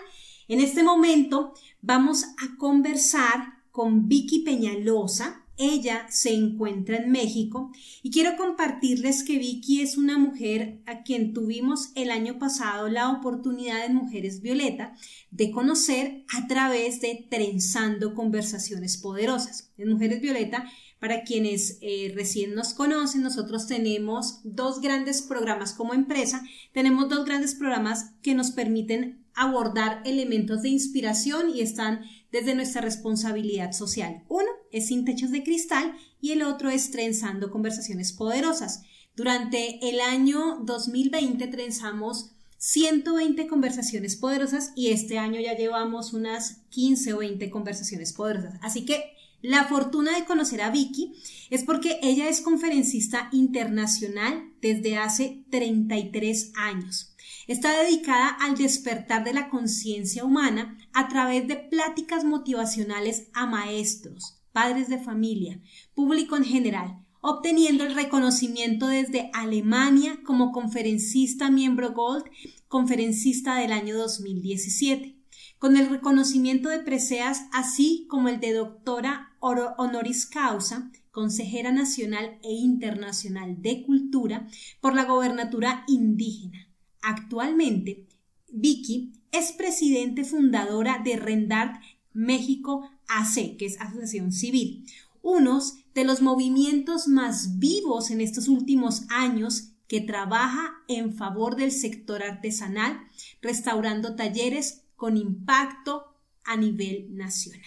En 0.47 0.59
este 0.59 0.83
momento 0.83 1.53
vamos 1.81 2.23
a 2.23 2.57
conversar 2.57 3.57
con 3.71 4.07
Vicky 4.07 4.39
Peñalosa, 4.39 5.45
ella 5.57 6.07
se 6.09 6.33
encuentra 6.33 6.97
en 6.97 7.11
México 7.11 7.71
y 8.03 8.11
quiero 8.11 8.37
compartirles 8.37 9.23
que 9.23 9.37
Vicky 9.37 9.81
es 9.81 9.97
una 9.97 10.17
mujer 10.17 10.81
a 10.85 11.03
quien 11.03 11.33
tuvimos 11.33 11.91
el 11.95 12.11
año 12.11 12.39
pasado 12.39 12.87
la 12.87 13.11
oportunidad 13.11 13.85
en 13.85 13.95
Mujeres 13.95 14.41
Violeta 14.41 14.95
de 15.31 15.51
conocer 15.51 16.23
a 16.35 16.47
través 16.47 17.01
de 17.01 17.27
Trenzando 17.29 18.13
Conversaciones 18.13 18.97
Poderosas. 18.97 19.71
En 19.77 19.89
Mujeres 19.89 20.21
Violeta 20.21 20.65
para 20.99 21.23
quienes 21.23 21.77
eh, 21.81 22.11
recién 22.15 22.55
nos 22.55 22.73
conocen, 22.73 23.21
nosotros 23.21 23.67
tenemos 23.67 24.39
dos 24.43 24.81
grandes 24.81 25.21
programas 25.21 25.73
como 25.73 25.93
empresa. 25.93 26.41
Tenemos 26.73 27.07
dos 27.07 27.25
grandes 27.25 27.53
programas 27.53 28.13
que 28.23 28.33
nos 28.33 28.49
permiten 28.49 29.23
abordar 29.35 30.01
elementos 30.05 30.63
de 30.63 30.69
inspiración 30.69 31.51
y 31.51 31.61
están 31.61 32.01
desde 32.31 32.55
nuestra 32.55 32.81
responsabilidad 32.81 33.71
social. 33.71 34.23
Uno 34.27 34.47
es 34.71 34.87
Sin 34.87 35.05
Techos 35.05 35.31
de 35.31 35.43
Cristal 35.43 35.95
y 36.21 36.31
el 36.31 36.43
otro 36.43 36.69
es 36.69 36.91
Trenzando 36.91 37.51
Conversaciones 37.51 38.13
Poderosas. 38.13 38.83
Durante 39.15 39.89
el 39.89 39.99
año 39.99 40.59
2020 40.63 41.47
trenzamos 41.47 42.31
120 42.57 43.47
conversaciones 43.47 44.15
poderosas 44.15 44.73
y 44.75 44.89
este 44.89 45.19
año 45.19 45.39
ya 45.39 45.55
llevamos 45.55 46.13
unas 46.13 46.61
15 46.69 47.13
o 47.13 47.17
20 47.19 47.49
conversaciones 47.49 48.13
poderosas. 48.13 48.55
Así 48.61 48.85
que 48.85 49.15
la 49.41 49.65
fortuna 49.65 50.17
de 50.17 50.25
conocer 50.25 50.61
a 50.61 50.71
Vicky 50.71 51.13
es 51.51 51.63
porque 51.63 51.99
ella 52.01 52.27
es 52.27 52.41
conferencista 52.41 53.29
internacional 53.31 54.51
desde 54.61 54.97
hace 54.97 55.43
33 55.51 56.53
años. 56.55 57.13
Está 57.47 57.81
dedicada 57.81 58.27
al 58.27 58.57
despertar 58.57 59.23
de 59.23 59.33
la 59.33 59.49
conciencia 59.49 60.25
humana 60.25 60.77
a 60.93 61.07
través 61.07 61.47
de 61.47 61.55
pláticas 61.55 62.25
motivacionales 62.25 63.29
a 63.33 63.45
maestros, 63.45 64.41
padres 64.51 64.89
de 64.89 64.99
familia, 64.99 65.61
público 65.93 66.35
en 66.35 66.43
general, 66.43 67.05
obteniendo 67.21 67.85
el 67.85 67.95
reconocimiento 67.95 68.87
desde 68.87 69.31
Alemania 69.33 70.19
como 70.25 70.51
conferencista 70.51 71.49
miembro 71.49 71.93
Gold, 71.93 72.25
conferencista 72.67 73.55
del 73.55 73.71
año 73.71 73.97
2017 73.97 75.17
con 75.59 75.75
el 75.75 75.89
reconocimiento 75.89 76.69
de 76.69 76.79
preseas 76.79 77.45
así 77.51 78.05
como 78.09 78.29
el 78.29 78.39
de 78.39 78.53
doctora 78.53 79.35
honoris 79.39 80.25
causa, 80.25 80.91
consejera 81.11 81.71
nacional 81.71 82.37
e 82.43 82.51
internacional 82.51 83.61
de 83.61 83.83
cultura 83.83 84.47
por 84.81 84.93
la 84.93 85.05
gobernatura 85.05 85.83
indígena. 85.87 86.66
Actualmente, 87.01 88.07
Vicky 88.49 89.13
es 89.31 89.51
presidente 89.51 90.23
fundadora 90.23 91.01
de 91.03 91.17
Rendart 91.17 91.81
México 92.13 92.89
AC, 93.07 93.57
que 93.57 93.65
es 93.65 93.79
Asociación 93.79 94.31
Civil, 94.31 94.85
unos 95.21 95.75
de 95.93 96.03
los 96.03 96.21
movimientos 96.21 97.07
más 97.07 97.59
vivos 97.59 98.11
en 98.11 98.21
estos 98.21 98.47
últimos 98.47 99.03
años 99.09 99.73
que 99.87 100.01
trabaja 100.01 100.75
en 100.87 101.15
favor 101.15 101.55
del 101.55 101.71
sector 101.71 102.23
artesanal, 102.23 102.99
restaurando 103.41 104.15
talleres 104.15 104.83
con 104.95 105.17
impacto 105.17 106.05
a 106.43 106.57
nivel 106.57 107.15
nacional. 107.15 107.61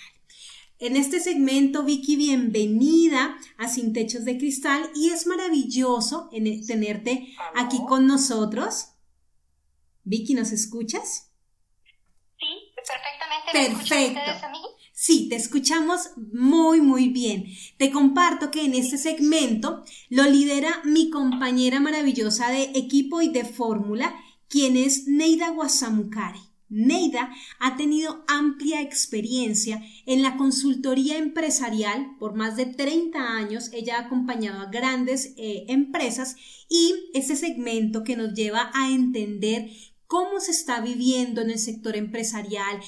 En 0.79 0.97
este 0.97 1.21
segmento, 1.21 1.85
Vicky, 1.85 2.17
bienvenida 2.17 3.37
a 3.59 3.69
Sin 3.69 3.93
Techos 3.93 4.25
de 4.25 4.39
Cristal 4.39 4.91
y 4.95 5.11
es 5.11 5.27
maravilloso 5.27 6.31
tenerte 6.67 7.35
aquí 7.55 7.79
con 7.87 8.07
nosotros. 8.07 8.90
Vicky, 10.05 10.35
¿nos 10.35 10.53
escuchas? 10.53 11.31
Sí, 12.39 12.73
perfectamente. 12.75 13.87
Perfecto. 13.87 14.47
a 14.47 14.51
mí? 14.51 14.59
Sí, 14.93 15.29
te 15.31 15.37
escuchamos 15.37 16.11
muy, 16.33 16.81
muy 16.83 17.09
bien. 17.09 17.47
Te 17.79 17.91
comparto 17.91 18.51
que 18.51 18.65
en 18.65 18.75
este 18.75 18.99
segmento 18.99 19.83
lo 20.11 20.25
lidera 20.25 20.83
mi 20.85 21.09
compañera 21.09 21.81
maravillosa 21.81 22.51
de 22.51 22.65
equipo 22.75 23.23
y 23.23 23.31
de 23.31 23.45
fórmula, 23.45 24.15
quien 24.49 24.77
es 24.77 25.07
Neida 25.07 25.51
Guasamukari. 25.51 26.41
Neida 26.71 27.35
ha 27.59 27.77
tenido 27.77 28.25
amplia 28.29 28.81
experiencia 28.81 29.83
en 30.07 30.23
la 30.23 30.37
consultoría 30.37 31.19
empresarial 31.19 32.17
por 32.19 32.35
más 32.35 32.57
de 32.57 32.67
30 32.67 33.19
años. 33.19 33.71
Ella 33.73 33.97
ha 33.97 34.03
acompañado 34.03 34.61
a 34.61 34.71
grandes 34.71 35.35
eh, 35.37 35.65
empresas 35.69 36.37
y 36.69 36.95
ese 37.13 37.35
segmento 37.35 38.05
que 38.05 38.17
nos 38.17 38.35
lleva 38.35 38.71
a 38.73 38.91
entender 38.93 39.69
cómo 40.11 40.41
se 40.41 40.51
está 40.51 40.81
viviendo 40.81 41.41
en 41.41 41.51
el 41.51 41.59
sector 41.61 41.95
empresarial 41.95 42.83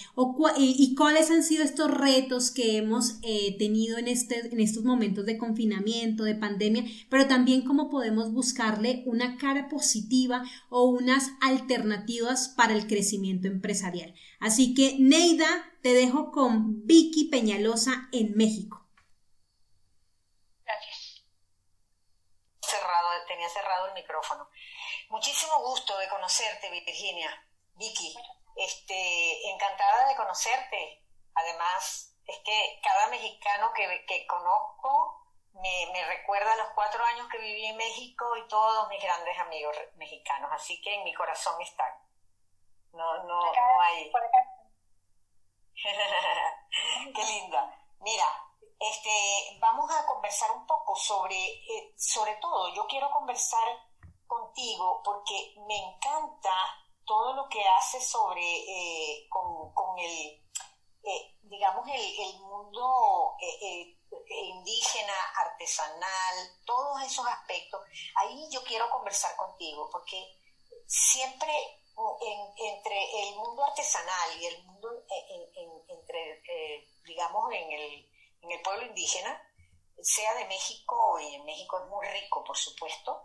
y, 0.57 0.95
cuáles 0.97 1.31
han 1.31 1.45
sido 1.45 1.63
estos 1.63 1.89
retos 1.89 2.51
que 2.51 2.77
hemos 2.77 3.21
eh, 3.23 3.57
tenido 3.59 3.97
en, 3.97 4.09
este, 4.09 4.41
en 4.41 4.59
estos 4.59 4.83
momentos 4.83 5.25
de 5.25 5.39
confinamiento, 5.39 6.25
de 6.25 6.35
pandemia, 6.35 6.83
pero 7.09 7.29
también 7.29 7.63
cómo 7.63 7.91
podemos 7.91 8.33
buscarle 8.33 9.05
una 9.07 9.37
cara 9.37 9.69
positiva 9.69 10.43
o 10.69 10.87
unas 10.87 11.31
alternativas 11.41 12.49
para 12.57 12.73
el 12.73 12.89
crecimiento 12.89 13.47
empresarial. 13.47 14.17
Así 14.41 14.75
que, 14.75 14.97
Neida, 14.99 15.47
te 15.81 15.95
dejo 15.95 16.33
con 16.33 16.85
Vicky 16.87 17.29
Peñalosa 17.29 18.09
en 18.11 18.37
México. 18.37 18.85
Gracias. 20.65 21.25
Cerrado, 22.63 23.09
tenía 23.29 23.49
cerrado 23.49 23.87
el 23.87 23.95
micrófono. 23.95 24.49
Muchísimo 25.13 25.59
gusto 25.59 25.95
de 25.99 26.09
conocerte, 26.09 26.71
Virginia. 26.71 27.29
Vicky, 27.75 28.17
este, 28.57 29.51
encantada 29.51 30.09
de 30.09 30.17
conocerte. 30.17 31.05
Además, 31.35 32.17
es 32.25 32.39
que 32.39 32.81
cada 32.83 33.09
mexicano 33.09 33.75
que, 33.75 34.07
que 34.07 34.27
conozco 34.27 35.21
me, 35.53 35.91
me, 35.93 36.03
recuerda 36.07 36.57
los 36.57 36.69
cuatro 36.75 37.05
años 37.05 37.29
que 37.31 37.37
viví 37.37 37.67
en 37.67 37.77
México 37.77 38.25
y 38.39 38.49
todos 38.49 38.89
mis 38.89 39.03
grandes 39.03 39.39
amigos 39.39 39.77
mexicanos. 39.97 40.51
Así 40.51 40.81
que 40.81 40.95
en 40.95 41.05
mi 41.05 41.13
corazón 41.13 41.61
están. 41.61 41.93
No, 42.95 43.23
no, 43.25 43.53
no 43.53 43.81
hay. 43.83 44.11
Qué 47.15 47.25
linda. 47.25 47.87
Mira, 48.01 48.47
este, 48.81 49.59
vamos 49.61 49.91
a 49.95 50.07
conversar 50.07 50.53
un 50.53 50.67
poco 50.67 50.97
sobre, 50.97 51.37
eh, 51.37 51.93
sobre 51.99 52.35
todo, 52.37 52.73
yo 52.75 52.87
quiero 52.87 53.11
conversar 53.11 53.92
contigo 54.33 55.03
porque 55.05 55.55
me 55.67 55.77
encanta 55.77 56.55
todo 57.05 57.33
lo 57.35 57.49
que 57.49 57.63
haces 57.67 58.07
sobre, 58.09 58.41
eh, 58.43 59.27
con, 59.29 59.73
con, 59.75 59.99
el, 59.99 60.41
eh, 61.03 61.37
digamos, 61.43 61.87
el, 61.89 62.21
el 62.21 62.41
mundo 62.41 63.37
indígena, 64.29 65.15
artesanal, 65.37 66.63
todos 66.65 67.03
esos 67.03 67.27
aspectos. 67.27 67.81
Ahí 68.17 68.49
yo 68.51 68.63
quiero 68.65 68.89
conversar 68.91 69.37
contigo 69.37 69.89
porque 69.91 70.39
siempre 70.87 71.53
entre 72.57 73.23
el 73.29 73.37
mundo 73.37 73.65
artesanal 73.65 74.41
y 74.41 74.47
el 74.47 74.65
mundo, 74.65 74.89
entre, 75.89 76.43
digamos, 77.05 77.53
en 77.53 77.73
el 77.73 78.13
en 78.43 78.51
el 78.51 78.63
pueblo 78.63 78.87
indígena, 78.87 79.41
sea 80.03 80.35
de 80.35 80.47
México, 80.47 81.19
y 81.21 81.35
en 81.37 81.45
México 81.45 81.79
es 81.79 81.89
muy 81.89 82.07
rico, 82.09 82.43
por 82.45 82.57
supuesto, 82.57 83.25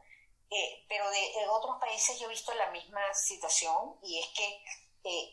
eh, 0.49 0.85
pero 0.87 1.09
de, 1.09 1.47
otros 1.49 1.77
países 1.79 2.19
yo 2.19 2.27
he 2.27 2.29
visto 2.29 2.53
la 2.53 2.69
misma 2.71 3.01
situación 3.13 3.97
y 4.01 4.19
es 4.19 4.27
que 4.35 4.63
eh, 5.03 5.31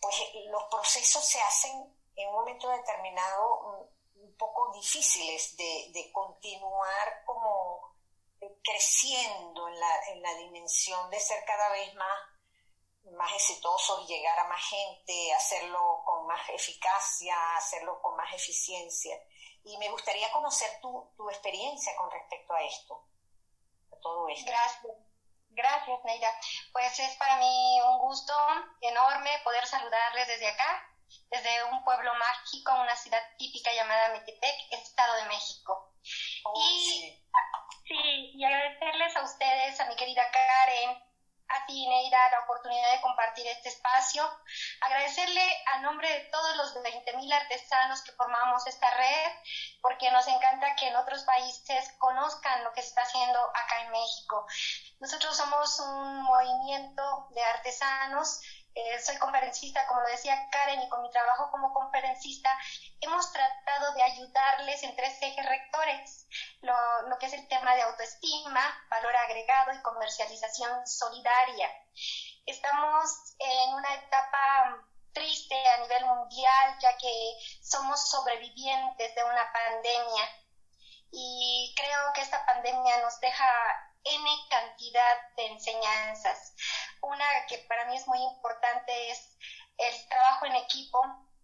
pues, 0.00 0.16
los 0.50 0.64
procesos 0.64 1.24
se 1.24 1.40
hacen 1.40 1.96
en 2.14 2.28
un 2.28 2.34
momento 2.34 2.68
determinado 2.68 3.88
mm, 4.14 4.24
un 4.24 4.36
poco 4.36 4.72
difíciles 4.72 5.56
de, 5.56 6.10
continuar 6.12 7.24
como 7.24 7.96
creciendo 8.62 9.68
en 9.68 9.80
la, 9.80 10.08
en 10.10 10.22
la 10.22 10.34
dimensión 10.34 11.10
de 11.10 11.18
ser 11.18 11.44
cada 11.44 11.70
vez 11.70 11.92
más 11.94 12.18
más 13.12 13.32
exitosos, 13.32 14.06
llegar 14.06 14.38
a 14.38 14.48
más 14.48 14.62
gente, 14.68 15.32
hacerlo 15.32 16.02
con 16.04 16.26
más 16.26 16.48
eficacia, 16.50 17.56
hacerlo 17.56 18.00
con 18.02 18.16
más 18.16 18.32
eficiencia. 18.34 19.18
Y 19.64 19.76
me 19.78 19.88
gustaría 19.90 20.30
conocer 20.32 20.68
tu, 20.80 21.12
tu 21.16 21.28
experiencia 21.30 21.94
con 21.96 22.10
respecto 22.10 22.54
a 22.54 22.62
esto, 22.62 23.06
todo 24.00 24.28
esto. 24.28 24.50
Gracias. 24.50 24.96
Gracias, 25.50 26.04
Neida. 26.04 26.28
Pues 26.72 26.98
es 27.00 27.16
para 27.16 27.36
mí 27.36 27.80
un 27.84 27.98
gusto 27.98 28.32
enorme 28.80 29.30
poder 29.42 29.66
saludarles 29.66 30.28
desde 30.28 30.48
acá, 30.48 30.86
desde 31.30 31.64
un 31.64 31.82
pueblo 31.84 32.12
mágico, 32.14 32.72
una 32.80 32.94
ciudad 32.94 33.22
típica 33.38 33.72
llamada 33.72 34.10
Metepec, 34.10 34.54
Estado 34.70 35.14
de 35.16 35.24
México. 35.24 35.94
Oh, 36.44 36.60
y, 36.60 37.24
sí, 37.86 38.32
y 38.34 38.44
agradecerles 38.44 39.16
a 39.16 39.24
ustedes, 39.24 39.80
a 39.80 39.86
mi 39.86 39.96
querida 39.96 40.30
Karen, 40.30 41.07
a 41.48 41.66
ti, 41.66 41.86
Neida, 41.86 42.30
la 42.30 42.40
oportunidad 42.40 42.92
de 42.92 43.00
compartir 43.00 43.46
este 43.46 43.68
espacio. 43.68 44.28
Agradecerle 44.80 45.42
a 45.74 45.78
nombre 45.80 46.08
de 46.08 46.20
todos 46.30 46.56
los 46.56 46.74
20.000 46.76 47.32
artesanos 47.32 48.02
que 48.02 48.12
formamos 48.12 48.66
esta 48.66 48.90
red, 48.90 49.32
porque 49.80 50.10
nos 50.10 50.26
encanta 50.28 50.74
que 50.76 50.88
en 50.88 50.96
otros 50.96 51.22
países 51.24 51.92
conozcan 51.98 52.64
lo 52.64 52.72
que 52.72 52.82
se 52.82 52.88
está 52.88 53.02
haciendo 53.02 53.40
acá 53.40 53.82
en 53.82 53.90
México. 53.90 54.46
Nosotros 55.00 55.36
somos 55.36 55.78
un 55.80 56.22
movimiento 56.22 57.28
de 57.30 57.42
artesanos 57.42 58.40
eh, 58.74 59.00
soy 59.00 59.16
conferencista, 59.18 59.86
como 59.86 60.00
lo 60.00 60.08
decía 60.08 60.48
Karen, 60.50 60.82
y 60.82 60.88
con 60.88 61.02
mi 61.02 61.10
trabajo 61.10 61.50
como 61.50 61.72
conferencista 61.72 62.50
hemos 63.00 63.32
tratado 63.32 63.94
de 63.94 64.02
ayudarles 64.02 64.82
en 64.82 64.96
tres 64.96 65.20
ejes 65.20 65.46
rectores, 65.46 66.26
lo, 66.60 66.74
lo 67.08 67.18
que 67.18 67.26
es 67.26 67.32
el 67.32 67.48
tema 67.48 67.74
de 67.74 67.82
autoestima, 67.82 68.86
valor 68.90 69.16
agregado 69.16 69.72
y 69.72 69.82
comercialización 69.82 70.86
solidaria. 70.86 71.70
Estamos 72.46 73.34
en 73.38 73.74
una 73.74 73.94
etapa 73.94 74.84
triste 75.12 75.56
a 75.68 75.78
nivel 75.78 76.04
mundial, 76.06 76.78
ya 76.80 76.96
que 76.96 77.38
somos 77.62 78.08
sobrevivientes 78.10 79.14
de 79.14 79.24
una 79.24 79.52
pandemia 79.52 80.28
y 81.10 81.74
creo 81.76 82.12
que 82.14 82.20
esta 82.20 82.44
pandemia 82.44 82.98
nos 83.02 83.18
deja 83.20 83.46
N 84.04 84.30
cantidad 84.50 85.16
de 85.36 85.46
enseñanzas. 85.46 86.54
Una 87.02 87.46
que 87.46 87.58
para 87.68 87.86
mí 87.86 87.96
es 87.96 88.06
muy 88.06 88.22
importante 88.22 89.10
es 89.10 89.36
el 89.78 90.08
trabajo 90.08 90.46
en 90.46 90.56
equipo, 90.56 91.00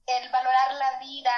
el 0.06 0.30
valorar 0.30 0.74
la 0.74 0.98
vida, 0.98 1.34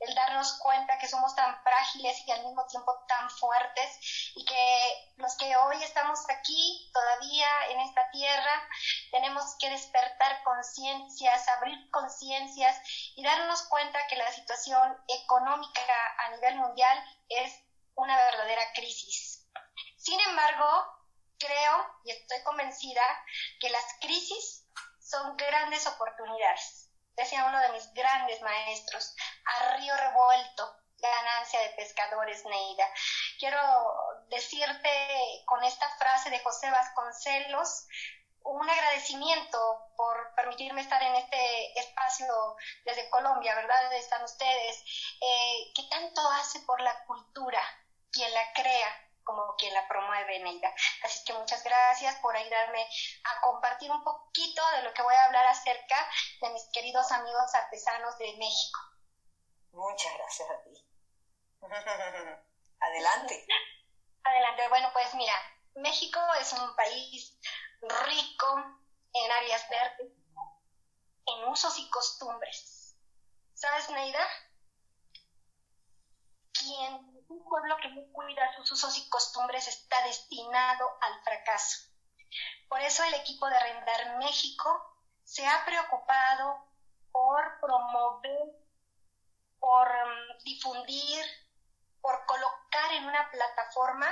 el 0.00 0.14
darnos 0.14 0.58
cuenta 0.58 0.98
que 0.98 1.08
somos 1.08 1.34
tan 1.34 1.62
frágiles 1.62 2.22
y 2.26 2.30
al 2.32 2.44
mismo 2.44 2.66
tiempo 2.66 2.92
tan 3.06 3.30
fuertes 3.30 4.32
y 4.34 4.44
que 4.44 5.12
los 5.16 5.36
que 5.36 5.56
hoy 5.56 5.82
estamos 5.82 6.18
aquí 6.28 6.90
todavía 6.92 7.46
en 7.70 7.80
esta 7.80 8.10
tierra 8.10 8.68
tenemos 9.12 9.56
que 9.58 9.70
despertar 9.70 10.42
conciencias, 10.42 11.48
abrir 11.48 11.90
conciencias 11.90 12.76
y 13.14 13.22
darnos 13.22 13.62
cuenta 13.68 14.06
que 14.08 14.16
la 14.16 14.30
situación 14.32 14.96
económica 15.08 15.82
a 16.18 16.30
nivel 16.30 16.56
mundial 16.56 17.02
es 17.28 17.64
una 17.94 18.16
verdadera 18.16 18.62
crisis. 18.74 19.46
Sin 19.96 20.18
embargo, 20.20 20.66
creo 21.44 21.86
y 22.04 22.12
estoy 22.12 22.42
convencida 22.42 23.02
que 23.60 23.70
las 23.70 23.84
crisis 24.00 24.64
son 25.00 25.36
grandes 25.36 25.86
oportunidades. 25.86 26.88
Decía 27.16 27.44
uno 27.44 27.60
de 27.60 27.72
mis 27.72 27.92
grandes 27.92 28.40
maestros, 28.40 29.14
a 29.44 29.76
río 29.76 29.94
revuelto, 29.96 30.76
ganancia 30.98 31.60
de 31.60 31.70
pescadores, 31.70 32.44
Neida. 32.44 32.86
Quiero 33.38 33.58
decirte 34.28 35.44
con 35.46 35.62
esta 35.64 35.88
frase 35.96 36.30
de 36.30 36.38
José 36.38 36.70
Vasconcelos, 36.70 37.86
un 38.44 38.68
agradecimiento 38.68 39.58
por 39.96 40.34
permitirme 40.34 40.80
estar 40.80 41.02
en 41.02 41.14
este 41.14 41.78
espacio 41.78 42.56
desde 42.84 43.10
Colombia, 43.10 43.54
¿verdad? 43.54 43.92
Están 43.94 44.22
ustedes. 44.24 44.82
Eh, 45.20 45.72
¿Qué 45.74 45.82
tanto 45.90 46.20
hace 46.30 46.60
por 46.60 46.80
la 46.80 47.04
cultura 47.04 47.62
quien 48.10 48.32
la 48.32 48.52
crea? 48.52 49.11
Como 49.24 49.54
quien 49.56 49.72
la 49.74 49.86
promueve, 49.86 50.38
Neida. 50.40 50.72
Así 51.02 51.24
que 51.24 51.32
muchas 51.34 51.62
gracias 51.62 52.16
por 52.16 52.36
ayudarme 52.36 52.86
a 53.24 53.40
compartir 53.40 53.90
un 53.90 54.02
poquito 54.02 54.62
de 54.76 54.82
lo 54.82 54.92
que 54.92 55.02
voy 55.02 55.14
a 55.14 55.24
hablar 55.24 55.46
acerca 55.46 56.08
de 56.40 56.50
mis 56.50 56.68
queridos 56.72 57.10
amigos 57.12 57.54
artesanos 57.54 58.18
de 58.18 58.36
México. 58.36 58.80
Muchas 59.72 60.12
gracias 60.18 60.50
a 60.50 60.62
ti. 60.62 60.86
Adelante. 62.80 63.46
Adelante. 64.24 64.68
Bueno, 64.68 64.90
pues 64.92 65.14
mira, 65.14 65.34
México 65.74 66.20
es 66.40 66.52
un 66.52 66.74
país 66.76 67.38
rico 67.80 68.80
en 69.12 69.32
áreas 69.32 69.68
verdes, 69.68 70.12
en 71.26 71.44
usos 71.48 71.78
y 71.78 71.88
costumbres. 71.90 72.96
¿Sabes, 73.54 73.88
Neida? 73.90 74.26
Quien 76.52 77.11
un 77.32 77.44
pueblo 77.44 77.76
que 77.78 77.88
no 77.88 78.02
cuida 78.12 78.54
sus 78.56 78.72
usos 78.72 78.98
y 78.98 79.08
costumbres 79.08 79.66
está 79.68 80.02
destinado 80.04 80.86
al 81.00 81.22
fracaso. 81.22 81.88
Por 82.68 82.80
eso 82.80 83.02
el 83.04 83.14
equipo 83.14 83.48
de 83.48 83.56
Arrendar 83.56 84.18
México 84.18 84.96
se 85.24 85.46
ha 85.46 85.64
preocupado 85.64 86.66
por 87.10 87.60
promover, 87.60 88.56
por 89.58 89.88
mm, 89.88 90.42
difundir, 90.44 91.24
por 92.00 92.24
colocar 92.26 92.92
en 92.92 93.04
una 93.04 93.30
plataforma 93.30 94.08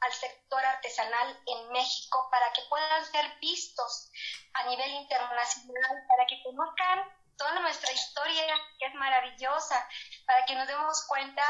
al 0.00 0.12
sector 0.12 0.64
artesanal 0.64 1.42
en 1.46 1.68
México 1.70 2.28
para 2.30 2.52
que 2.52 2.62
puedan 2.68 3.04
ser 3.06 3.38
vistos 3.40 4.10
a 4.54 4.64
nivel 4.64 4.90
internacional, 4.90 6.04
para 6.08 6.26
que 6.26 6.42
conozcan 6.42 7.23
toda 7.36 7.60
nuestra 7.60 7.92
historia, 7.92 8.54
que 8.78 8.86
es 8.86 8.94
maravillosa, 8.94 9.88
para 10.26 10.44
que 10.44 10.54
nos 10.54 10.66
demos 10.66 11.06
cuenta 11.06 11.42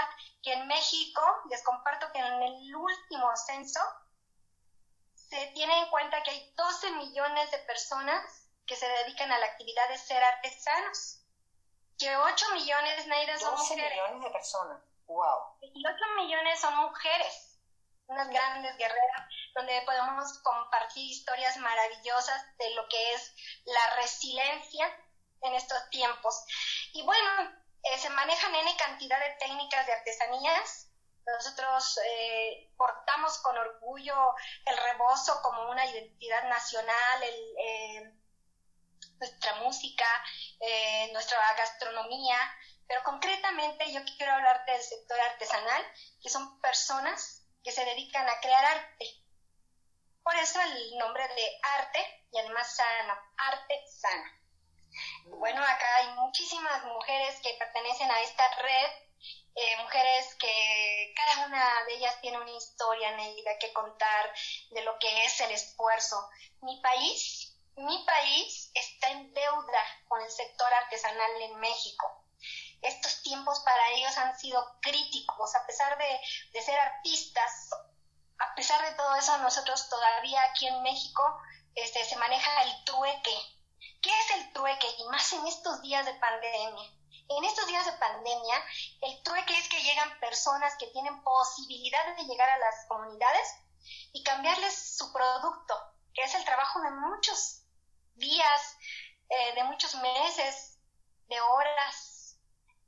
que 0.43 0.53
en 0.53 0.67
México, 0.67 1.23
les 1.51 1.63
comparto 1.65 2.11
que 2.13 2.19
en 2.19 2.43
el 2.43 2.77
último 2.77 3.31
censo, 3.37 3.81
se 5.15 5.47
tiene 5.49 5.79
en 5.81 5.89
cuenta 5.91 6.23
que 6.23 6.31
hay 6.31 6.53
12 6.55 6.93
millones 6.93 7.51
de 7.51 7.59
personas 7.59 8.51
que 8.67 8.77
se 8.77 8.89
dedican 8.89 9.31
a 9.33 9.39
la 9.39 9.47
actividad 9.47 9.89
de 9.89 9.99
ser 9.99 10.23
artesanos, 10.23 11.21
que 11.99 12.17
8 12.17 12.47
millones, 12.55 13.07
Naira, 13.07 13.39
son 13.39 13.57
12 13.57 13.77
millones 13.77 14.23
de 14.23 14.31
personas, 14.31 14.83
wow. 15.07 15.57
Y 15.61 15.87
8 15.87 15.97
millones 16.19 16.61
son 16.61 16.77
mujeres, 16.77 17.59
unas 18.07 18.29
grandes 18.29 18.77
guerreras, 18.77 19.29
donde 19.55 19.83
podemos 19.83 20.39
compartir 20.43 21.11
historias 21.11 21.57
maravillosas 21.59 22.57
de 22.59 22.71
lo 22.75 22.89
que 22.89 23.13
es 23.15 23.35
la 23.65 23.97
resiliencia 23.97 25.04
en 25.45 25.55
estos 25.55 25.89
tiempos. 25.91 26.45
Y 26.93 27.03
bueno, 27.03 27.31
eh, 27.85 27.99
se 27.99 28.11
manejan 28.11 28.55
N 28.55 28.77
cantidad 28.77 29.21
de 29.21 29.37
técnicas 29.39 29.87
de 29.87 29.93
artesanías. 29.93 30.91
Nosotros 31.27 31.99
eh, 32.07 32.73
portamos 32.77 33.39
con 33.39 33.57
orgullo 33.57 34.35
el 34.67 34.77
rebozo 34.77 35.41
como 35.43 35.71
una 35.71 35.87
identidad 35.87 36.49
nacional, 36.49 37.23
eh, 37.23 38.13
nuestra 39.19 39.55
música, 39.57 40.05
nuestra 41.13 41.39
gastronomía, 41.55 42.37
pero 42.87 43.03
concretamente 43.05 43.91
yo 43.93 44.01
quiero 44.17 44.33
hablarte 44.33 44.73
del 44.73 44.83
sector 44.83 45.19
artesanal, 45.21 45.83
que 46.23 46.29
son 46.29 46.61
personas 46.61 47.47
que 47.63 47.71
se 47.71 47.85
dedican 47.85 48.29
a 48.29 48.41
crear 48.41 48.65
arte. 48.65 49.07
Por 50.23 50.35
eso 50.37 50.61
el 50.61 50.99
nombre 50.99 51.27
de 51.29 51.59
arte 51.63 52.27
y 52.33 52.39
además 52.39 52.77
sano, 52.77 53.15
arte 53.37 53.83
sana. 53.87 54.44
Bueno, 55.27 55.63
acá 55.63 55.97
hay 55.97 56.09
muchísimas 56.15 56.85
mujeres 56.85 57.41
que 57.41 57.55
pertenecen 57.55 58.11
a 58.11 58.21
esta 58.23 58.49
red 58.57 59.05
eh, 59.57 59.77
mujeres 59.83 60.35
que 60.35 61.15
cada 61.15 61.47
una 61.47 61.85
de 61.85 61.95
ellas 61.95 62.21
tiene 62.21 62.39
una 62.39 62.51
historia, 62.51 63.13
Neida, 63.13 63.57
que 63.59 63.73
contar 63.73 64.35
de 64.71 64.83
lo 64.83 64.99
que 64.99 65.25
es 65.25 65.41
el 65.41 65.53
esfuerzo. 65.53 66.29
Mi 66.63 66.81
país, 66.81 67.57
mi 67.77 68.05
país 68.05 68.73
está 68.75 69.11
en 69.11 69.33
deuda 69.33 70.03
con 70.09 70.21
el 70.23 70.31
sector 70.31 70.73
artesanal 70.75 71.43
en 71.43 71.61
México. 71.61 72.27
Estos 72.83 73.23
tiempos 73.23 73.61
para 73.61 73.93
ellos 73.93 74.19
han 74.19 74.37
sido 74.39 74.61
críticos, 74.83 75.55
a 75.55 75.65
pesar 75.67 75.97
de, 75.99 76.21
de 76.53 76.63
ser 76.63 76.79
artistas, 76.79 77.71
a 78.39 78.55
pesar 78.57 78.83
de 78.85 78.97
todo 78.97 79.15
eso, 79.15 79.39
nosotros 79.39 79.89
todavía 79.89 80.43
aquí 80.43 80.67
en 80.67 80.83
México 80.83 81.23
este, 81.77 82.05
se 82.05 82.17
maneja 82.17 82.63
el 82.65 82.85
trueque. 82.85 83.54
¿Qué 84.05 84.11
es 84.11 84.31
el 84.33 84.53
trueque? 84.53 84.87
Y 84.99 85.05
más 85.05 85.33
en 85.33 85.47
estos 85.47 85.81
días 85.81 86.05
de 86.05 86.13
pandemia. 86.13 86.91
En 87.27 87.43
estos 87.43 87.67
días 87.67 87.87
de 87.87 87.93
pandemia, 87.93 88.63
el 89.01 89.23
trueque 89.23 89.57
es 89.57 89.67
que 89.71 89.83
llegan 89.83 90.21
personas 90.21 90.77
que 90.79 90.89
tienen 90.89 91.23
posibilidad 91.23 92.15
de 92.15 92.25
llegar 92.25 92.51
a 92.51 92.59
las 92.59 92.85
comunidades 92.87 93.49
y 94.13 94.23
cambiarles 94.23 94.99
su 94.99 95.11
producto, 95.11 95.75
que 96.13 96.23
es 96.23 96.35
el 96.35 96.45
trabajo 96.45 96.83
de 96.83 96.91
muchos 96.91 97.63
días, 98.17 98.77
eh, 99.31 99.55
de 99.55 99.65
muchos 99.65 99.95
meses, 99.95 100.79
de 101.29 101.41
horas, 101.41 102.37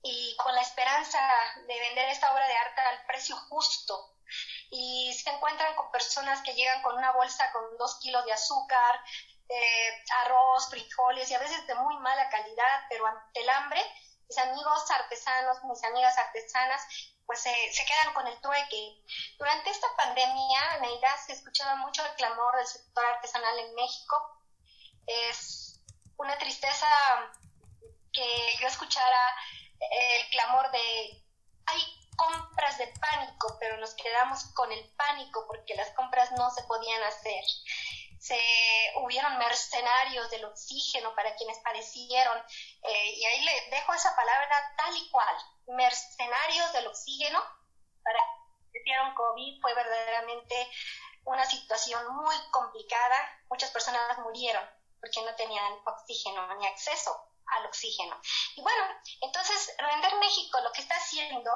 y 0.02 0.36
con 0.36 0.54
la 0.54 0.60
esperanza 0.60 1.18
de 1.66 1.80
vender 1.80 2.10
esta 2.10 2.30
obra 2.30 2.46
de 2.46 2.58
arte 2.58 2.80
al 2.82 3.06
precio 3.06 3.36
justo, 3.48 4.18
y 4.68 5.14
se 5.14 5.30
encuentran 5.30 5.74
con 5.76 5.90
personas 5.90 6.42
que 6.42 6.52
llegan 6.52 6.82
con 6.82 6.94
una 6.94 7.12
bolsa 7.12 7.50
con 7.52 7.74
dos 7.78 7.98
kilos 8.00 8.22
de 8.26 8.34
azúcar, 8.34 9.00
eh, 9.48 10.04
arroz, 10.24 10.68
frijoles 10.70 11.30
y 11.30 11.34
a 11.34 11.38
veces 11.38 11.66
de 11.66 11.74
muy 11.76 11.96
mala 11.98 12.28
calidad, 12.28 12.84
pero 12.88 13.06
ante 13.06 13.40
el 13.40 13.48
hambre, 13.48 13.80
mis 14.28 14.38
amigos 14.38 14.90
artesanos, 14.90 15.62
mis 15.64 15.84
amigas 15.84 16.16
artesanas, 16.18 16.82
pues 17.26 17.40
se 17.40 17.84
quedan 17.86 18.14
con 18.14 18.26
el 18.26 18.40
trueque. 18.40 19.02
Durante 19.38 19.70
esta 19.70 19.88
pandemia, 19.96 20.78
Neida, 20.80 21.16
se 21.26 21.32
escuchaba 21.32 21.76
mucho 21.76 22.04
el 22.04 22.14
clamor 22.14 22.56
del 22.56 22.66
sector 22.66 23.04
artesanal 23.04 23.58
en 23.58 23.74
México. 23.74 24.16
Es 25.06 25.80
una 26.16 26.38
tristeza 26.38 26.86
que 28.12 28.56
yo 28.60 28.68
escuchara 28.68 29.36
el 29.80 30.30
clamor 30.30 30.70
de 30.70 31.26
hay 31.66 31.80
compras 32.16 32.78
de 32.78 32.86
pánico, 33.00 33.56
pero 33.60 33.76
nos 33.78 33.94
quedamos 33.94 34.44
con 34.54 34.72
el 34.72 34.88
pánico 34.96 35.44
porque 35.46 35.74
las 35.74 35.90
compras 35.90 36.32
no 36.32 36.50
se 36.50 36.62
podían 36.64 37.02
hacer. 37.02 37.44
Se 38.18 38.38
hubieron 38.96 39.38
mercenarios 39.38 40.30
del 40.30 40.44
oxígeno 40.46 41.14
para 41.14 41.34
quienes 41.36 41.58
padecieron, 41.58 42.38
eh, 42.82 43.10
y 43.14 43.24
ahí 43.24 43.44
le 43.44 43.70
dejo 43.70 43.94
esa 43.94 44.14
palabra 44.16 44.74
tal 44.76 44.96
y 44.96 45.10
cual, 45.10 45.36
mercenarios 45.66 46.72
del 46.72 46.86
oxígeno 46.86 47.42
para 48.02 48.20
hicieron 48.72 49.14
COVID 49.14 49.60
fue 49.60 49.74
verdaderamente 49.74 50.70
una 51.24 51.44
situación 51.44 52.14
muy 52.14 52.36
complicada. 52.50 53.16
Muchas 53.50 53.70
personas 53.70 54.18
murieron 54.18 54.64
porque 55.00 55.22
no 55.22 55.34
tenían 55.34 55.72
oxígeno 55.84 56.54
ni 56.56 56.66
acceso 56.66 57.10
al 57.46 57.66
oxígeno. 57.66 58.20
Y 58.56 58.62
bueno, 58.62 58.84
entonces 59.20 59.74
Render 59.78 60.16
México 60.16 60.60
lo 60.60 60.72
que 60.72 60.80
está 60.80 60.94
haciendo 60.96 61.50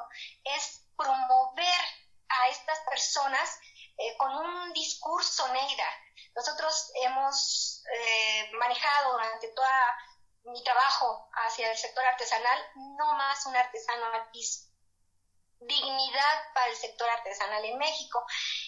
es 0.44 0.84
promover 0.96 1.80
a 2.28 2.48
estas 2.48 2.78
personas 2.80 3.58
eh, 3.98 4.16
con 4.16 4.34
un 4.34 4.72
discurso 4.72 5.48
negra. 5.48 5.86
Nosotros 6.34 6.90
hemos 7.02 7.82
eh, 7.92 8.50
manejado 8.52 9.12
durante 9.12 9.48
toda 9.48 9.98
mi 10.44 10.62
trabajo 10.62 11.28
hacia 11.32 11.70
el 11.70 11.76
sector 11.76 12.04
artesanal, 12.04 12.58
no 12.96 13.12
más 13.14 13.44
un 13.46 13.56
artesano 13.56 14.10
al. 14.10 14.66
Dignidad 15.62 16.54
para 16.54 16.68
el 16.68 16.76
sector 16.76 17.08
artesanal 17.10 17.64
en 17.64 17.76
México. 17.76 18.24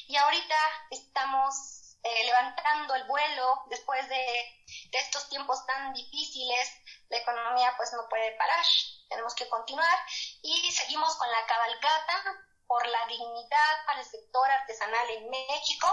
Y 0.06 0.16
ahorita 0.16 0.56
estamos 0.90 1.96
eh, 2.02 2.24
levantando 2.24 2.94
el 2.96 3.04
vuelo 3.04 3.62
después 3.70 4.06
de, 4.08 4.16
de, 4.16 4.98
estos 4.98 5.28
tiempos 5.30 5.64
tan 5.66 5.94
difíciles. 5.94 6.70
La 7.08 7.18
economía 7.18 7.72
pues 7.76 7.92
no 7.94 8.08
puede 8.08 8.32
parar, 8.32 8.64
tenemos 9.08 9.34
que 9.34 9.48
continuar 9.48 9.98
y 10.42 10.70
seguimos 10.72 11.16
con 11.16 11.30
la 11.30 11.46
cabalgata 11.46 12.46
por 12.72 12.86
la 12.86 13.06
dignidad 13.06 13.84
para 13.84 14.00
el 14.00 14.06
sector 14.06 14.50
artesanal 14.50 15.10
en 15.10 15.28
México. 15.28 15.88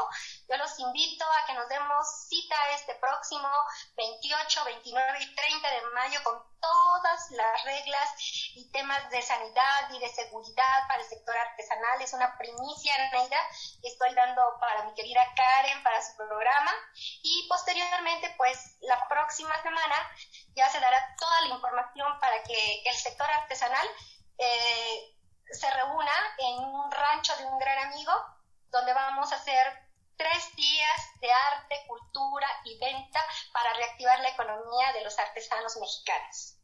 Yo 0.47 0.55
los 0.55 0.79
invito 0.79 1.25
a 1.25 1.45
que 1.45 1.53
nos 1.53 1.67
demos 1.67 2.07
cita 2.29 2.55
este 2.71 2.95
próximo 2.95 3.49
28, 3.97 4.63
29 4.63 5.17
y 5.19 5.35
30 5.35 5.71
de 5.71 5.81
mayo 5.93 6.23
con 6.23 6.41
todas 6.61 7.31
las 7.31 7.63
reglas 7.65 8.09
y 8.55 8.71
temas 8.71 9.09
de 9.09 9.21
sanidad 9.21 9.89
y 9.91 9.99
de 9.99 10.07
seguridad 10.07 10.87
para 10.87 11.03
el 11.03 11.09
sector 11.09 11.35
artesanal. 11.35 12.01
Es 12.01 12.13
una 12.13 12.37
primicia, 12.37 12.95
Neida, 13.11 13.41
que 13.81 13.89
estoy 13.89 14.13
dando 14.15 14.41
para 14.61 14.85
mi 14.85 14.93
querida 14.93 15.25
Karen, 15.35 15.83
para 15.83 16.01
su 16.01 16.15
programa. 16.15 16.71
Y 17.23 17.45
posteriormente, 17.49 18.33
pues 18.37 18.77
la 18.83 19.05
próxima 19.09 19.61
semana 19.63 19.95
ya 20.55 20.69
se 20.69 20.79
dará 20.79 21.13
toda 21.19 21.41
la 21.41 21.55
información 21.55 22.19
para 22.21 22.41
que 22.43 22.83
el 22.85 22.95
sector 22.95 23.29
artesanal 23.29 23.87
eh, 24.37 25.18
se 25.51 25.69
reúna 25.71 26.35
en 26.37 26.59
un 26.59 26.91
rancho 26.91 27.35
de 27.37 27.45
un 27.45 27.57
gran 27.57 27.91
amigo 27.91 28.11
donde 28.69 28.93
vamos 28.93 29.31
a 29.31 29.35
hacer 29.35 29.89
tres 30.17 30.55
días 30.55 31.01
de 31.21 31.31
arte, 31.31 31.75
cultura 31.87 32.47
y 32.65 32.77
venta 32.77 33.19
para 33.53 33.73
reactivar 33.73 34.19
la 34.19 34.29
economía 34.29 34.91
de 34.93 35.01
los 35.01 35.17
artesanos 35.17 35.77
mexicanos. 35.77 36.57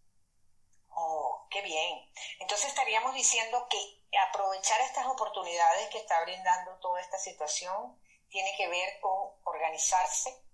Oh, 0.89 1.47
qué 1.49 1.61
bien. 1.61 2.11
Entonces 2.39 2.67
estaríamos 2.67 3.13
diciendo 3.13 3.67
que 3.69 4.03
aprovechar 4.29 4.79
estas 4.81 5.05
oportunidades 5.07 5.89
que 5.89 5.99
está 5.99 6.21
brindando 6.23 6.79
toda 6.79 7.01
esta 7.01 7.17
situación 7.17 7.99
tiene 8.29 8.53
que 8.57 8.67
ver 8.67 8.99
con 9.01 9.31
organizarse, 9.43 10.44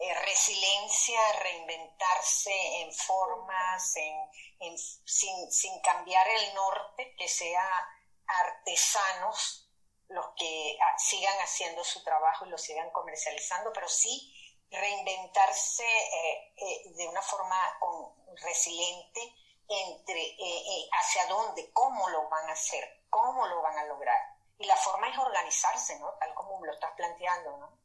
eh, 0.00 0.14
resiliencia, 0.14 1.20
reinventarse 1.42 2.52
en 2.82 2.92
formas, 2.92 3.96
en, 3.96 4.78
sin, 4.78 5.50
sin, 5.50 5.80
cambiar 5.80 6.28
el 6.28 6.54
norte, 6.54 7.16
que 7.16 7.28
sea 7.28 7.68
artesanos 8.26 9.68
los 10.08 10.24
que 10.36 10.78
ah, 10.80 10.98
sigan 10.98 11.36
haciendo 11.40 11.82
su 11.82 12.04
trabajo 12.04 12.46
y 12.46 12.50
lo 12.50 12.58
sigan 12.58 12.90
comercializando, 12.92 13.72
pero 13.72 13.88
sí 13.88 14.32
reinventarse 14.70 15.84
eh, 15.84 16.54
eh, 16.56 16.92
de 16.94 17.08
una 17.08 17.22
forma 17.22 17.56
con, 17.80 18.14
resiliente 18.36 19.34
entre 19.68 20.36
hacia 20.92 21.26
dónde, 21.26 21.72
cómo 21.72 22.08
lo 22.08 22.28
van 22.28 22.48
a 22.48 22.52
hacer, 22.52 23.02
cómo 23.10 23.48
lo 23.48 23.60
van 23.62 23.76
a 23.78 23.84
lograr. 23.86 24.18
Y 24.58 24.64
la 24.64 24.76
forma 24.76 25.08
es 25.08 25.18
organizarse, 25.18 25.98
¿no? 25.98 26.14
Tal 26.20 26.32
como 26.34 26.64
lo 26.64 26.72
estás 26.72 26.92
planteando, 26.96 27.56
¿no? 27.58 27.78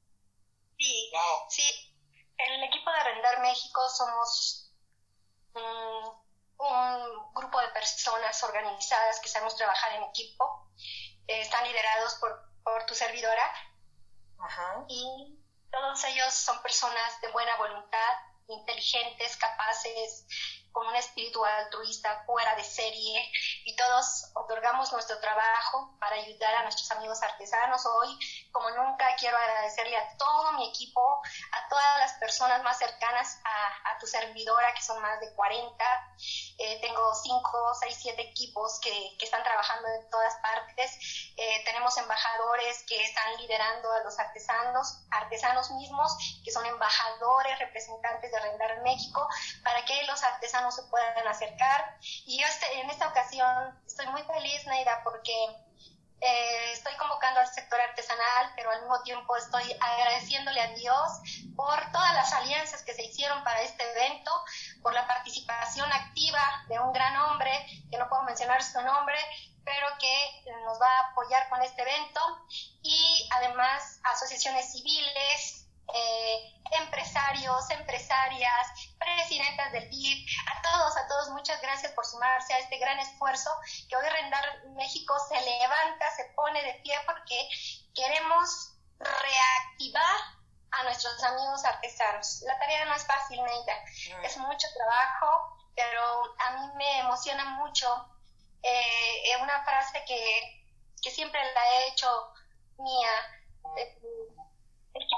Sí, 0.77 1.11
sí, 1.49 1.92
el 2.37 2.63
equipo 2.63 2.91
de 2.91 3.03
Render 3.03 3.39
México 3.39 3.89
somos 3.89 4.71
un, 5.53 6.23
grupo 7.35 7.59
de 7.59 7.67
personas 7.69 8.41
organizadas 8.43 9.19
que 9.19 9.27
sabemos 9.27 9.55
trabajar 9.55 9.93
en 9.93 10.03
equipo. 10.03 10.69
Eh, 11.27 11.41
están 11.41 11.63
liderados 11.65 12.15
por, 12.15 12.53
por 12.63 12.85
tu 12.85 12.95
servidora. 12.95 13.43
Y 14.87 15.39
todos 15.71 16.03
ellos 16.05 16.33
son 16.33 16.61
personas 16.61 17.19
de 17.21 17.31
buena 17.31 17.55
voluntad, 17.57 18.13
inteligentes, 18.47 19.37
capaces, 19.37 20.25
con 20.73 20.87
un 20.87 20.95
espíritu 20.95 21.45
altruista 21.45 22.23
fuera 22.25 22.55
de 22.55 22.63
serie 22.63 23.31
y 23.63 23.75
todos 23.75 24.31
otorgamos 24.33 24.91
nuestro 24.91 25.19
trabajo 25.19 25.95
para 25.99 26.15
ayudar 26.15 26.55
a 26.55 26.63
nuestros 26.63 26.89
amigos 26.91 27.21
artesanos. 27.21 27.85
Hoy, 27.85 28.17
como 28.51 28.71
nunca, 28.71 29.15
quiero 29.17 29.37
agradecerle 29.37 29.95
a 29.95 30.17
todo 30.17 30.51
mi 30.53 30.67
equipo, 30.69 31.21
a 31.51 31.69
todas 31.69 31.99
las 31.99 32.13
personas 32.13 32.61
más 32.63 32.79
cercanas 32.79 33.39
a, 33.45 33.91
a 33.91 33.99
tu 33.99 34.07
servidora, 34.07 34.73
que 34.73 34.81
son 34.81 35.01
más 35.01 35.19
de 35.19 35.31
40. 35.33 35.85
Eh, 36.57 36.81
tengo 36.81 37.13
5, 37.13 37.73
6, 37.79 37.97
7 38.01 38.21
equipos 38.21 38.79
que, 38.81 39.15
que, 39.19 39.25
están 39.25 39.43
trabajando 39.43 39.87
en 39.89 40.09
todas 40.09 40.35
partes. 40.37 40.97
Eh, 41.37 41.63
tenemos 41.65 41.95
embajadores 41.97 42.83
que 42.87 43.01
están 43.03 43.37
liderando 43.37 43.91
a 43.91 44.03
los 44.03 44.17
artesanos, 44.19 45.05
artesanos 45.11 45.69
mismos, 45.71 46.17
que 46.43 46.51
son 46.51 46.65
embajadores, 46.65 47.59
representantes 47.59 48.31
de 48.31 48.39
Rendar 48.39 48.81
México, 48.81 49.27
para 49.63 49.85
que 49.85 50.03
los 50.03 50.23
artesanos 50.23 50.62
no 50.63 50.71
se 50.71 50.83
puedan 50.83 51.27
acercar. 51.27 51.97
Y 52.25 52.39
yo 52.39 52.47
este, 52.47 52.79
en 52.79 52.89
esta 52.89 53.07
ocasión 53.07 53.79
estoy 53.85 54.07
muy 54.07 54.23
feliz, 54.23 54.65
Naida, 54.65 55.01
porque 55.03 55.33
eh, 56.21 56.71
estoy 56.71 56.95
convocando 56.95 57.41
al 57.41 57.53
sector 57.53 57.79
artesanal, 57.81 58.53
pero 58.55 58.71
al 58.71 58.79
mismo 58.79 59.01
tiempo 59.03 59.35
estoy 59.35 59.75
agradeciéndole 59.79 60.61
a 60.61 60.67
Dios 60.69 61.11
por 61.55 61.91
todas 61.91 62.13
las 62.13 62.31
alianzas 62.31 62.81
que 62.83 62.93
se 62.93 63.03
hicieron 63.03 63.43
para 63.43 63.61
este 63.61 63.83
evento, 63.91 64.31
por 64.81 64.93
la 64.93 65.05
participación 65.05 65.91
activa 65.91 66.63
de 66.69 66.79
un 66.79 66.93
gran 66.93 67.15
hombre, 67.17 67.51
que 67.91 67.97
no 67.97 68.07
puedo 68.07 68.23
mencionar 68.23 68.63
su 68.63 68.81
nombre, 68.81 69.17
pero 69.65 69.87
que 69.99 70.43
nos 70.65 70.81
va 70.81 70.87
a 70.87 71.11
apoyar 71.11 71.49
con 71.49 71.61
este 71.61 71.81
evento, 71.81 72.21
y 72.81 73.29
además 73.33 73.99
asociaciones 74.03 74.71
civiles, 74.71 75.62
eh, 75.93 76.53
empresarios, 76.71 77.69
empresarias, 77.69 78.67
presidentas 78.97 79.71
del 79.71 79.89
PIB, 79.89 80.25
a 80.47 80.61
todos, 80.61 80.97
a 80.97 81.07
todos, 81.07 81.29
muchas 81.29 81.61
gracias 81.61 81.91
por 81.91 82.05
sumarse 82.05 82.53
a 82.53 82.59
este 82.59 82.77
gran 82.77 82.99
esfuerzo 82.99 83.49
que 83.89 83.95
hoy 83.95 84.07
Rendar 84.09 84.65
México 84.75 85.15
se 85.29 85.39
levanta, 85.39 86.11
se 86.15 86.25
pone 86.35 86.61
de 86.63 86.73
pie 86.83 86.95
porque 87.05 87.47
queremos 87.93 88.73
reactivar 88.99 90.15
a 90.71 90.83
nuestros 90.83 91.21
amigos 91.23 91.63
artesanos. 91.65 92.41
La 92.47 92.57
tarea 92.57 92.85
no 92.85 92.95
es 92.95 93.05
fácil, 93.05 93.43
Neida, 93.43 94.23
es 94.23 94.37
mucho 94.37 94.67
trabajo, 94.75 95.57
pero 95.75 96.35
a 96.39 96.51
mí 96.51 96.71
me 96.75 96.99
emociona 96.99 97.45
mucho 97.57 97.87
eh, 98.63 99.37
una 99.41 99.63
frase 99.63 100.03
que, 100.07 100.65
que 101.01 101.11
siempre 101.11 101.39
la 101.53 101.73
he 101.73 101.87
hecho 101.89 102.33
mía. 102.77 103.09
Eh, 103.77 103.99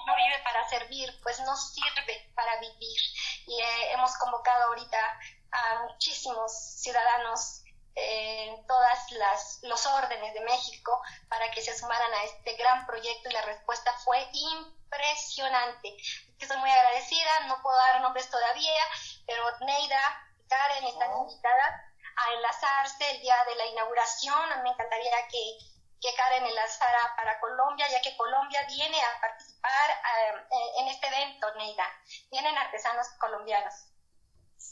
no 0.05 0.15
vive 0.15 0.39
para 0.43 0.67
servir, 0.69 1.09
pues 1.23 1.39
no 1.41 1.55
sirve 1.55 2.31
para 2.35 2.59
vivir. 2.59 2.99
Y 3.47 3.59
eh, 3.61 3.93
hemos 3.93 4.15
convocado 4.17 4.65
ahorita 4.65 5.19
a 5.51 5.83
muchísimos 5.83 6.51
ciudadanos 6.81 7.61
en 7.95 8.67
todas 8.67 9.11
las 9.11 9.59
los 9.63 9.85
órdenes 9.85 10.33
de 10.33 10.41
México 10.41 11.01
para 11.29 11.49
que 11.51 11.61
se 11.61 11.77
sumaran 11.77 12.13
a 12.13 12.23
este 12.25 12.55
gran 12.57 12.85
proyecto 12.85 13.29
y 13.29 13.33
la 13.33 13.41
respuesta 13.43 13.93
fue 14.03 14.27
impresionante. 14.33 15.95
Estoy 16.37 16.57
muy 16.57 16.69
agradecida, 16.69 17.39
no 17.47 17.61
puedo 17.61 17.77
dar 17.77 18.01
nombres 18.01 18.29
todavía, 18.29 18.83
pero 19.25 19.43
Neida 19.61 20.27
y 20.37 20.47
Karen 20.47 20.83
están 20.83 21.17
invitadas 21.21 21.81
a 22.17 22.33
enlazarse 22.33 23.11
el 23.11 23.21
día 23.21 23.37
de 23.47 23.55
la 23.55 23.65
inauguración. 23.67 24.63
Me 24.63 24.69
encantaría 24.69 25.27
que 25.29 25.57
que 26.01 26.13
Karen 26.15 26.45
enlazara 26.45 27.13
para 27.15 27.39
Colombia, 27.39 27.87
ya 27.89 28.01
que 28.01 28.15
Colombia 28.15 28.65
viene 28.67 29.01
a 29.01 29.21
participar 29.21 29.89
eh, 29.91 30.71
en 30.79 30.87
este 30.87 31.07
evento, 31.07 31.53
Neida. 31.55 31.87
Vienen 32.31 32.57
artesanos 32.57 33.07
colombianos. 33.19 33.73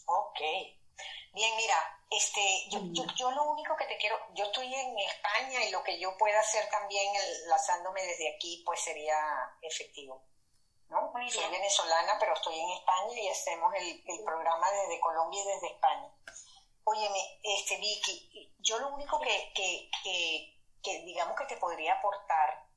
Ok. 0.06 0.40
Bien, 1.34 1.56
mira, 1.58 1.76
este, 2.12 2.70
yo, 2.70 2.80
yo, 3.16 3.32
lo 3.32 3.44
único 3.52 3.76
que 3.76 3.86
te 3.86 3.98
quiero, 3.98 4.20
yo 4.36 4.46
estoy 4.46 4.72
en 4.72 5.00
España 5.00 5.64
y 5.64 5.72
lo 5.72 5.84
que 5.84 6.00
yo 6.00 6.16
pueda 6.18 6.40
hacer 6.40 6.70
también 6.70 7.12
enlazándome 7.16 8.04
desde 8.04 8.36
aquí, 8.36 8.62
pues 8.64 8.80
sería 8.82 9.18
efectivo. 9.62 10.24
¿no? 10.90 11.12
Soy 11.32 11.50
venezolana, 11.50 12.18
pero 12.20 12.34
estoy 12.34 12.60
en 12.60 12.70
España 12.70 13.20
y 13.20 13.30
hacemos 13.30 13.74
el, 13.74 14.04
el 14.06 14.24
programa 14.24 14.70
desde 14.72 15.00
Colombia 15.00 15.42
y 15.42 15.48
desde 15.48 15.74
España. 15.74 16.14
Óyeme, 16.84 17.40
este, 17.42 17.78
Vicky, 17.78 18.54
yo 18.60 18.78
lo 18.78 18.90
único 18.90 19.20
que, 19.20 19.52
que, 19.56 19.90
que 20.04 20.63
que 20.84 21.02
digamos 21.04 21.38
que 21.38 21.46
te 21.46 21.58
podría 21.58 21.94
aportar 21.94 22.68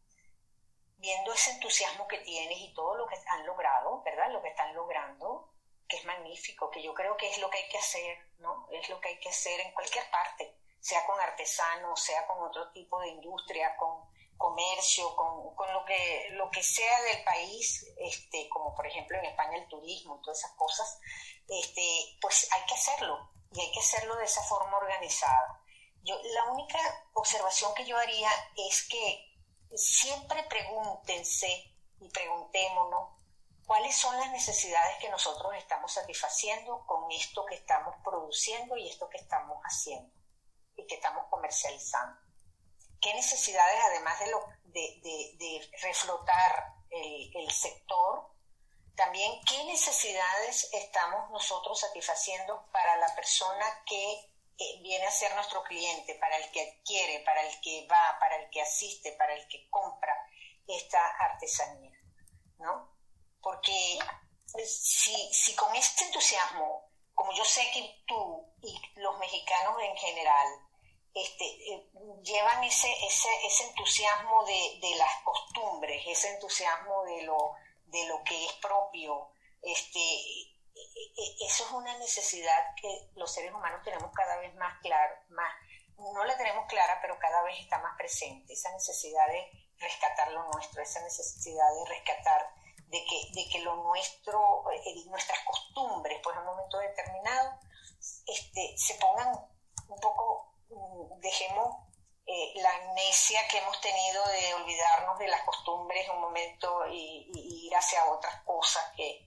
viendo 0.99 1.33
ese 1.33 1.51
entusiasmo 1.51 2.09
que 2.09 2.19
tienes 2.19 2.59
y 2.59 2.73
todo 2.73 2.97
lo 2.97 3.07
que 3.07 3.16
han 3.27 3.45
logrado, 3.47 4.03
¿verdad? 4.03 4.31
Lo 4.31 4.41
que 4.41 4.49
están 4.49 4.74
logrando, 4.74 5.53
que 5.89 5.97
es 5.97 6.05
magnífico, 6.05 6.70
que 6.70 6.83
yo 6.83 6.95
creo 6.95 7.16
que 7.16 7.28
es 7.31 7.39
lo 7.39 7.51
que 7.51 7.59
hay 7.59 7.69
que 7.69 7.78
hacer, 7.78 8.19
¿no? 8.39 8.69
Es 8.70 8.89
lo 8.89 9.01
que 9.01 9.09
hay 9.09 9.20
que 9.20 9.28
hacer 9.28 9.61
en 9.61 9.73
cualquier 9.73 10.09
parte, 10.11 10.57
sea 10.81 11.05
con 11.05 11.20
artesanos, 11.20 12.01
sea 12.01 12.27
con 12.27 12.41
otro 12.43 12.70
tipo 12.73 13.01
de 13.01 13.09
industria, 13.09 13.77
con 13.77 14.09
comercio, 14.39 15.15
con, 15.16 15.55
con, 15.55 15.73
lo, 15.73 15.85
que, 15.85 16.28
lo 16.33 16.51
que 16.51 16.62
sea 16.62 17.03
del 17.03 17.24
país, 17.24 17.87
este, 17.99 18.49
como 18.49 18.74
por 18.74 18.87
ejemplo 18.87 19.19
en 19.19 19.24
España 19.27 19.57
el 19.57 19.69
turismo 19.69 20.16
y 20.16 20.23
todas 20.23 20.39
esas 20.39 20.53
cosas, 20.53 21.01
este, 21.49 22.19
pues 22.20 22.49
hay 22.53 22.62
que 22.66 22.74
hacerlo 22.74 23.31
y 23.53 23.61
hay 23.61 23.73
que 23.73 23.81
hacerlo 23.81 24.16
de 24.16 24.24
esa 24.24 24.43
forma 24.43 24.77
organizada 24.77 25.62
la 26.07 26.45
única 26.53 26.78
observación 27.15 27.74
que 27.74 27.85
yo 27.85 27.97
haría 27.97 28.31
es 28.57 28.87
que 28.89 29.37
siempre 29.74 30.43
pregúntense 30.45 31.74
y 32.01 32.09
preguntémonos 32.11 33.16
cuáles 33.66 33.97
son 33.97 34.16
las 34.19 34.31
necesidades 34.31 34.99
que 35.01 35.09
nosotros 35.09 35.53
estamos 35.57 35.93
satisfaciendo 35.93 36.87
con 36.87 37.11
esto 37.11 37.45
que 37.47 37.57
estamos 37.57 37.95
produciendo 38.05 38.77
y 38.77 38.89
esto 38.89 39.09
que 39.09 39.19
estamos 39.19 39.59
haciendo 39.65 40.12
y 40.77 40.87
que 40.87 40.95
estamos 40.95 41.27
comercializando. 41.28 42.20
¿Qué 43.01 43.12
necesidades, 43.15 43.81
además 43.85 44.19
de, 44.20 44.31
lo, 44.31 44.47
reflotar 45.83 46.74
el 46.91 47.51
sector, 47.51 48.31
también 48.95 49.41
qué 49.45 49.65
necesidades 49.65 50.70
estamos 50.73 51.31
nosotros 51.31 51.78
satisfaciendo 51.81 52.66
para 52.73 52.97
la 52.97 53.15
persona 53.15 53.83
que 53.85 54.36
viene 54.83 55.07
a 55.07 55.11
ser 55.11 55.35
nuestro 55.35 55.62
cliente, 55.65 56.15
para 56.16 56.37
el 56.37 56.51
que 56.51 56.62
adquiere, 56.62 57.20
para 57.20 57.43
el 57.43 57.61
que 57.61 57.87
va, 57.91 58.16
para 58.19 58.37
el 58.37 58.51
que 58.51 58.62
asiste, 58.62 59.12
para 59.12 59.35
el 59.35 59.47
que 59.49 59.69
compra 59.70 60.15
esta 60.66 61.07
artesanía, 61.19 61.97
¿no? 62.59 62.97
Porque 63.41 63.99
si, 64.65 65.15
si 65.33 65.55
con 65.55 65.74
este 65.77 66.05
entusiasmo, 66.05 66.91
como 67.15 67.33
yo 67.33 67.45
sé 67.45 67.62
que 67.73 68.05
tú 68.07 68.55
y 68.62 68.74
los 68.97 69.19
mexicanos 69.19 69.77
en 69.83 69.97
general, 69.97 70.49
este, 71.15 71.45
eh, 71.45 71.91
llevan 72.23 72.62
ese, 72.65 72.93
ese, 73.07 73.28
ese 73.47 73.65
entusiasmo 73.69 74.45
de, 74.45 74.78
de, 74.81 74.97
las 74.97 75.23
costumbres, 75.24 76.03
ese 76.07 76.35
entusiasmo 76.35 77.05
de 77.05 77.23
lo, 77.23 77.55
de 77.87 78.07
lo 78.07 78.23
que 78.23 78.45
es 78.45 78.53
propio, 78.55 79.31
este, 79.62 80.56
eso 81.47 81.65
es 81.65 81.73
una 81.73 81.97
necesidad 81.98 82.74
que 82.81 83.11
los 83.15 83.32
seres 83.32 83.53
humanos 83.53 83.82
tenemos 83.85 84.11
cada 84.12 84.36
vez 84.39 84.55
más 84.57 84.78
claro, 84.81 85.15
más, 85.28 85.51
no 85.97 86.24
la 86.24 86.36
tenemos 86.36 86.66
clara, 86.66 86.98
pero 87.01 87.19
cada 87.19 87.43
vez 87.43 87.59
está 87.61 87.78
más 87.78 87.97
presente, 87.97 88.53
esa 88.53 88.70
necesidad 88.73 89.27
de 89.28 89.51
rescatar 89.78 90.31
lo 90.32 90.44
nuestro, 90.53 90.82
esa 90.82 91.01
necesidad 91.01 91.66
de 91.74 91.90
rescatar, 91.90 92.51
de 92.89 93.05
que, 93.05 93.40
de 93.40 93.48
que 93.48 93.61
lo 93.61 93.77
nuestro, 93.77 94.70
eh, 94.73 95.05
nuestras 95.07 95.40
costumbres, 95.44 96.20
pues 96.23 96.36
en 96.36 96.43
un 96.43 96.48
momento 96.48 96.78
determinado, 96.78 97.59
este, 98.27 98.74
se 98.77 98.94
pongan 98.94 99.35
un 99.89 100.01
poco, 100.01 100.55
mm, 100.69 101.20
dejemos 101.20 101.77
eh, 102.27 102.53
la 102.57 102.70
amnesia 102.70 103.40
que 103.48 103.59
hemos 103.59 103.81
tenido 103.81 104.24
de 104.27 104.55
olvidarnos 104.55 105.19
de 105.19 105.28
las 105.28 105.43
costumbres 105.43 106.05
en 106.05 106.16
un 106.16 106.23
momento 106.23 106.86
y 106.90 107.66
ir 107.66 107.74
hacia 107.74 108.05
otras 108.07 108.43
cosas 108.43 108.82
que, 108.97 109.26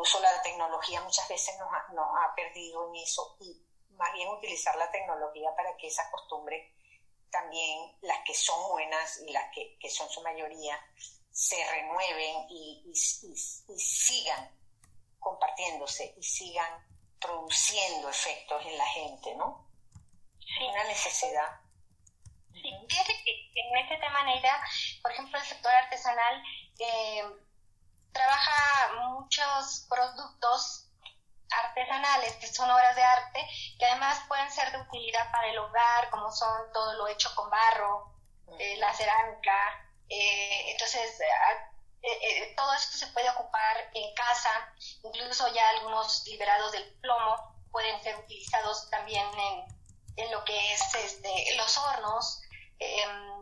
incluso 0.00 0.20
la 0.20 0.40
tecnología 0.40 1.02
muchas 1.02 1.28
veces 1.28 1.58
nos 1.58 1.68
ha, 1.68 1.92
nos 1.92 2.06
ha 2.06 2.34
perdido 2.34 2.88
en 2.88 2.96
eso 2.96 3.36
y 3.40 3.62
más 3.96 4.10
bien 4.14 4.28
utilizar 4.28 4.74
la 4.76 4.90
tecnología 4.90 5.54
para 5.54 5.76
que 5.76 5.88
esas 5.88 6.10
costumbres 6.10 6.72
también, 7.30 7.96
las 8.00 8.18
que 8.24 8.34
son 8.34 8.66
buenas 8.70 9.20
y 9.20 9.30
las 9.30 9.52
que, 9.54 9.76
que 9.78 9.90
son 9.90 10.08
su 10.08 10.22
mayoría, 10.22 10.74
se 11.30 11.56
renueven 11.70 12.46
y, 12.48 12.82
y, 12.86 12.96
sigan 12.96 14.50
compartiéndose 15.18 16.14
y 16.16 16.22
sigan 16.22 16.82
produciendo 17.20 18.08
efectos 18.08 18.64
en 18.64 18.78
la 18.78 18.86
gente, 18.86 19.34
¿no? 19.34 19.68
Sí. 20.38 20.64
Una 20.64 20.84
necesidad. 20.84 21.60
Sí, 22.54 22.72
fíjate 22.88 23.12
que 23.22 23.50
en 23.54 23.76
este 23.76 23.98
tema, 23.98 24.24
Neida, 24.24 24.60
por 25.02 25.12
ejemplo, 25.12 25.38
el 25.38 25.44
sector 25.44 25.72
artesanal, 25.72 26.42
eh, 26.78 27.22
trabaja 28.12 28.92
muchos 29.10 29.86
productos 29.88 30.86
artesanales, 31.50 32.34
que 32.36 32.46
son 32.46 32.70
obras 32.70 32.94
de 32.94 33.02
arte, 33.02 33.46
que 33.78 33.86
además 33.86 34.20
pueden 34.28 34.50
ser 34.50 34.70
de 34.72 34.80
utilidad 34.80 35.30
para 35.32 35.48
el 35.48 35.58
hogar, 35.58 36.10
como 36.10 36.30
son 36.30 36.72
todo 36.72 36.94
lo 36.94 37.08
hecho 37.08 37.34
con 37.34 37.50
barro, 37.50 38.14
eh, 38.58 38.76
la 38.76 38.92
cerámica. 38.94 39.86
Eh, 40.08 40.72
entonces, 40.72 41.18
eh, 42.02 42.54
todo 42.56 42.72
esto 42.74 42.96
se 42.96 43.06
puede 43.08 43.28
ocupar 43.30 43.90
en 43.94 44.14
casa, 44.14 44.50
incluso 45.02 45.52
ya 45.52 45.68
algunos 45.70 46.24
liberados 46.26 46.72
del 46.72 46.84
plomo 47.00 47.54
pueden 47.70 48.02
ser 48.02 48.16
utilizados 48.16 48.88
también 48.90 49.26
en, 49.38 50.24
en 50.24 50.32
lo 50.32 50.44
que 50.44 50.72
es 50.72 50.94
este, 50.94 51.54
los 51.56 51.78
hornos. 51.78 52.42
Em, 52.78 53.40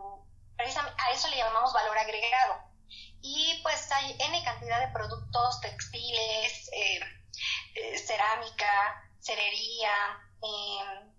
a 0.59 1.11
eso 1.12 1.28
le 1.28 1.36
llamamos 1.36 1.73
valor 1.73 1.97
agregado 1.97 2.68
y 3.23 3.61
pues 3.62 3.90
hay 3.93 4.16
N 4.19 4.45
cantidad 4.45 4.81
de 4.81 4.93
productos 4.93 5.61
textiles, 5.61 6.70
eh, 6.73 7.01
eh, 7.74 7.99
cerámica, 7.99 9.11
cerería, 9.20 9.90
em, 10.43 11.12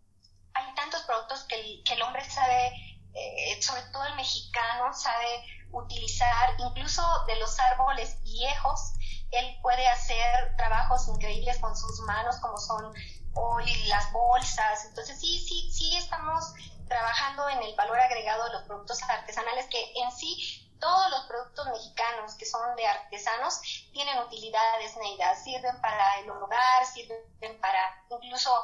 hay 0.54 0.76
tantos 0.76 1.04
productos 1.04 1.44
que 1.44 1.84
el, 1.94 2.02
hombre 2.02 2.24
sabe, 2.30 2.72
eh, 3.14 3.62
sobre 3.62 3.82
todo 3.92 4.06
el 4.06 4.16
mexicano, 4.16 4.94
sabe 4.94 5.44
utilizar, 5.72 6.56
incluso 6.60 7.04
de 7.28 7.36
los 7.38 7.60
árboles 7.60 8.22
viejos, 8.24 8.94
él 9.32 9.58
puede 9.62 9.88
hacer 9.88 10.56
trabajos 10.58 11.08
increíbles 11.08 11.60
con 11.60 11.76
sus 11.76 12.00
manos, 12.02 12.38
como 12.38 12.58
son 12.58 12.94
hoy 13.36 13.88
las 13.88 14.12
bolsas. 14.12 14.86
Entonces, 14.86 15.20
sí, 15.20 15.40
sí, 15.40 15.72
sí 15.72 15.96
estamos 15.98 16.54
trabajando 16.88 17.48
en 17.50 17.62
el 17.62 17.76
valor 17.76 18.00
agregado 18.00 18.46
de 18.46 18.54
los 18.54 18.64
productos 18.64 19.02
artesanales 19.04 19.68
que 19.68 19.94
en 20.02 20.12
sí 20.12 20.69
todos 20.80 21.10
los 21.12 21.22
productos 21.26 21.68
mexicanos 21.68 22.36
que 22.36 22.46
son 22.46 22.76
de 22.76 22.88
artesanos 22.88 23.62
tienen 23.92 24.18
utilidades, 24.20 24.96
Neida, 24.98 25.36
sirven 25.36 25.80
para 25.82 26.20
el 26.20 26.30
hogar, 26.30 26.86
sirven 26.86 27.60
para, 27.62 28.06
incluso 28.10 28.64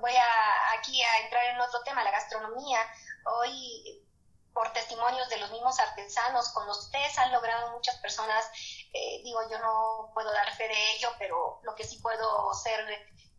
voy 0.00 0.14
a 0.14 0.78
aquí 0.78 1.02
a 1.02 1.20
entrar 1.20 1.44
en 1.46 1.60
otro 1.60 1.82
tema, 1.82 2.04
la 2.04 2.10
gastronomía. 2.10 2.80
Hoy 3.24 4.04
por 4.54 4.72
testimonios 4.72 5.28
de 5.28 5.38
los 5.38 5.50
mismos 5.50 5.78
artesanos, 5.80 6.48
con 6.50 6.66
los 6.66 6.90
test 6.90 7.18
han 7.18 7.32
logrado 7.32 7.72
muchas 7.72 7.96
personas, 7.96 8.48
eh, 8.92 9.20
digo, 9.24 9.40
yo 9.50 9.58
no 9.58 10.10
puedo 10.14 10.32
dar 10.32 10.54
fe 10.54 10.68
de 10.68 10.92
ello, 10.92 11.08
pero 11.18 11.58
lo 11.64 11.74
que 11.74 11.82
sí 11.82 11.98
puedo 11.98 12.54
ser 12.54 12.88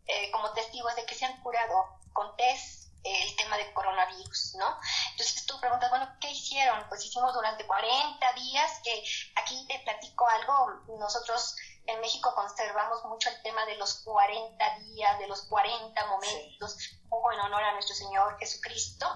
eh, 0.06 0.30
como 0.30 0.52
testigo 0.52 0.88
es 0.90 0.96
de 0.96 1.06
que 1.06 1.14
se 1.14 1.24
han 1.24 1.40
curado 1.42 1.98
con 2.12 2.36
test 2.36 2.85
el 3.04 3.36
tema 3.36 3.56
de 3.56 3.72
coronavirus, 3.72 4.56
¿no? 4.58 4.78
Entonces 5.12 5.46
tú 5.46 5.58
preguntas, 5.60 5.90
bueno, 5.90 6.08
¿qué 6.20 6.30
hicieron? 6.30 6.88
Pues 6.88 7.04
hicimos 7.04 7.32
durante 7.34 7.66
40 7.66 8.32
días, 8.32 8.80
que 8.82 9.04
aquí 9.36 9.66
te 9.68 9.78
platico 9.80 10.28
algo, 10.28 10.96
nosotros 10.98 11.56
en 11.86 12.00
México 12.00 12.34
conservamos 12.34 13.04
mucho 13.04 13.28
el 13.30 13.42
tema 13.42 13.64
de 13.66 13.76
los 13.76 14.00
40 14.00 14.78
días, 14.80 15.18
de 15.18 15.28
los 15.28 15.42
40 15.42 16.06
momentos, 16.06 16.76
un 17.02 17.08
poco 17.08 17.32
en 17.32 17.40
honor 17.40 17.62
a 17.62 17.72
nuestro 17.72 17.94
Señor 17.94 18.36
Jesucristo. 18.38 19.06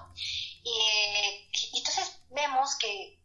Y, 0.63 1.49
entonces 1.77 2.21
vemos 2.31 2.77
que 2.77 3.19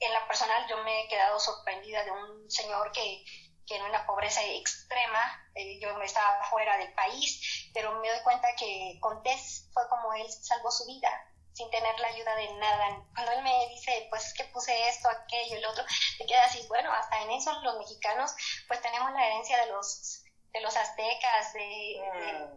en 0.00 0.12
la 0.12 0.26
personal 0.26 0.66
yo 0.68 0.78
me 0.82 1.02
he 1.04 1.08
quedado 1.08 1.38
sorprendida 1.38 2.02
de 2.04 2.10
un 2.10 2.50
señor 2.50 2.90
que, 2.92 3.24
que 3.66 3.76
en 3.76 3.84
una 3.84 4.06
pobreza 4.06 4.42
extrema, 4.42 5.39
eh, 5.54 5.78
yo 5.80 5.90
yo 5.90 6.02
estaba 6.02 6.44
fuera 6.50 6.76
del 6.76 6.92
país, 6.94 7.70
pero 7.74 7.98
me 8.00 8.08
doy 8.08 8.20
cuenta 8.22 8.48
que 8.56 8.98
con 9.00 9.22
Tess 9.22 9.68
fue 9.72 9.88
como 9.88 10.14
él 10.14 10.26
salvó 10.30 10.70
su 10.70 10.86
vida 10.86 11.10
sin 11.52 11.68
tener 11.70 11.98
la 11.98 12.08
ayuda 12.08 12.34
de 12.36 12.54
nada. 12.54 13.04
Cuando 13.14 13.32
él 13.32 13.42
me 13.42 13.68
dice, 13.68 14.06
pues 14.08 14.26
es 14.26 14.34
que 14.34 14.44
puse 14.44 14.88
esto, 14.88 15.08
aquello, 15.08 15.56
el 15.56 15.66
otro, 15.66 15.84
te 16.18 16.26
queda 16.26 16.44
así, 16.44 16.64
bueno, 16.68 16.92
hasta 16.92 17.20
en 17.22 17.30
eso 17.32 17.52
los 17.62 17.78
mexicanos 17.78 18.34
pues 18.68 18.80
tenemos 18.80 19.12
la 19.12 19.26
herencia 19.26 19.58
de 19.64 19.72
los 19.72 20.24
de 20.52 20.60
los 20.60 20.76
aztecas, 20.76 21.52
de, 21.52 21.60
de, 21.60 22.48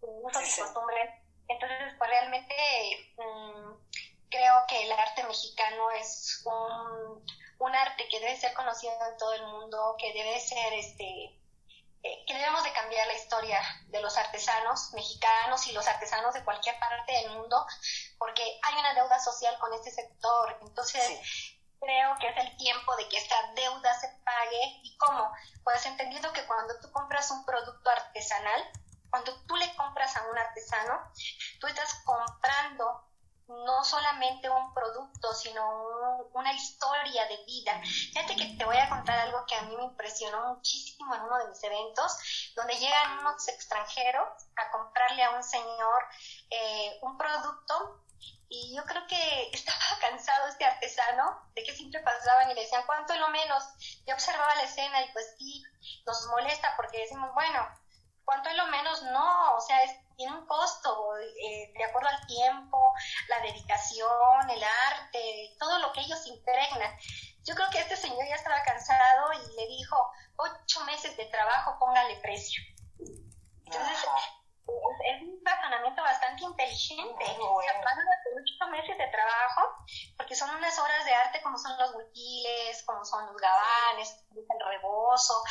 usos 0.00 0.58
y 0.58 0.60
costumbres. 0.60 1.10
Entonces, 1.48 1.94
pues 1.96 2.10
realmente 2.10 2.54
mm, 3.16 3.72
creo 4.28 4.54
que 4.68 4.82
el 4.82 4.92
arte 4.92 5.24
mexicano 5.24 5.90
es 5.92 6.42
un, 6.44 7.24
un 7.58 7.74
arte 7.74 8.06
que 8.08 8.20
debe 8.20 8.36
ser 8.36 8.52
conocido 8.52 8.92
en 9.10 9.16
todo 9.16 9.32
el 9.32 9.46
mundo, 9.46 9.96
que 9.98 10.12
debe 10.12 10.38
ser 10.40 10.74
este 10.74 11.37
que 12.26 12.34
debemos 12.34 12.62
de 12.64 12.72
cambiar 12.72 13.06
la 13.06 13.14
historia 13.14 13.60
de 13.88 14.00
los 14.00 14.16
artesanos 14.16 14.92
mexicanos 14.94 15.66
y 15.66 15.72
los 15.72 15.86
artesanos 15.86 16.34
de 16.34 16.44
cualquier 16.44 16.78
parte 16.78 17.12
del 17.12 17.30
mundo, 17.30 17.66
porque 18.18 18.42
hay 18.62 18.74
una 18.78 18.94
deuda 18.94 19.18
social 19.18 19.56
con 19.58 19.72
este 19.74 19.90
sector. 19.90 20.58
Entonces, 20.62 21.20
creo 21.80 22.16
que 22.18 22.28
es 22.28 22.36
el 22.36 22.56
tiempo 22.56 22.96
de 22.96 23.08
que 23.08 23.18
esta 23.18 23.36
deuda 23.54 23.98
se 23.98 24.08
pague. 24.24 24.80
¿Y 24.82 24.96
cómo? 24.98 25.30
Pues 25.64 25.84
entendiendo 25.86 26.32
que 26.32 26.44
cuando 26.46 26.78
tú 26.80 26.90
compras 26.92 27.30
un 27.30 27.44
producto 27.44 27.90
artesanal, 27.90 28.70
cuando 29.10 29.34
tú 29.46 29.56
le 29.56 29.74
compras 29.76 30.16
a 30.16 30.26
un 30.26 30.38
artesano, 30.38 31.12
tú 31.60 31.66
estás 31.66 31.94
comprando 32.04 33.07
no 33.48 33.82
solamente 33.82 34.48
un 34.50 34.74
producto, 34.74 35.32
sino 35.34 36.28
una 36.32 36.52
historia 36.52 37.26
de 37.26 37.44
vida. 37.44 37.80
Fíjate 37.82 38.36
que 38.36 38.56
te 38.58 38.64
voy 38.64 38.76
a 38.76 38.88
contar 38.88 39.18
algo 39.18 39.44
que 39.46 39.54
a 39.54 39.62
mí 39.62 39.76
me 39.76 39.84
impresionó 39.84 40.54
muchísimo 40.54 41.14
en 41.14 41.22
uno 41.22 41.38
de 41.38 41.48
mis 41.48 41.62
eventos, 41.64 42.52
donde 42.54 42.76
llegan 42.78 43.18
unos 43.20 43.48
extranjeros 43.48 44.28
a 44.56 44.70
comprarle 44.70 45.22
a 45.22 45.30
un 45.30 45.42
señor 45.42 46.04
eh, 46.50 46.98
un 47.02 47.16
producto 47.16 48.04
y 48.50 48.74
yo 48.74 48.84
creo 48.84 49.06
que 49.06 49.50
estaba 49.52 49.98
cansado 50.00 50.48
este 50.48 50.64
artesano 50.64 51.50
de 51.54 51.62
que 51.62 51.74
siempre 51.74 52.00
pasaban 52.00 52.50
y 52.50 52.54
le 52.54 52.62
decían, 52.62 52.84
¿cuánto 52.86 53.12
es 53.12 53.20
lo 53.20 53.28
menos? 53.28 53.64
Yo 54.06 54.14
observaba 54.14 54.54
la 54.56 54.62
escena 54.62 55.02
y 55.02 55.12
pues 55.12 55.34
sí, 55.38 55.62
nos 56.06 56.26
molesta 56.28 56.74
porque 56.76 57.00
decimos, 57.00 57.30
bueno, 57.34 57.66
¿cuánto 58.24 58.48
es 58.50 58.56
lo 58.56 58.66
menos? 58.66 59.02
No, 59.04 59.54
o 59.54 59.60
sea, 59.60 59.82
es 59.84 59.92
tiene 60.18 60.36
un 60.36 60.46
costo 60.46 61.16
eh, 61.16 61.72
de 61.72 61.84
acuerdo 61.84 62.08
al 62.08 62.26
tiempo, 62.26 62.76
la 63.28 63.40
dedicación, 63.40 64.50
el 64.50 64.62
arte, 64.90 65.54
todo 65.60 65.78
lo 65.78 65.92
que 65.92 66.00
ellos 66.00 66.26
impregnan. 66.26 66.92
Yo 67.44 67.54
creo 67.54 67.70
que 67.70 67.78
este 67.78 67.96
señor 67.96 68.26
ya 68.28 68.34
estaba 68.34 68.60
cansado 68.64 69.32
y 69.32 69.56
le 69.56 69.66
dijo, 69.68 69.96
ocho 70.36 70.84
meses 70.84 71.16
de 71.16 71.24
trabajo, 71.26 71.78
póngale 71.78 72.16
precio. 72.16 72.60
Entonces, 73.64 73.96
es, 75.06 75.22
un 75.22 75.40
razonamiento 75.44 76.02
bastante 76.02 76.42
inteligente. 76.42 77.24
ocho 77.24 78.70
meses 78.70 78.98
de 78.98 79.06
trabajo, 79.06 79.62
porque 80.16 80.34
son 80.34 80.50
unas 80.50 80.76
obras 80.80 81.04
de 81.04 81.14
arte 81.14 81.40
como 81.42 81.56
son 81.56 81.78
los 81.78 81.94
huipiles, 81.94 82.82
como 82.84 83.04
son 83.04 83.24
los 83.26 83.36
gabanes, 83.36 84.18
el 84.34 84.66
rebozo, 84.66 85.42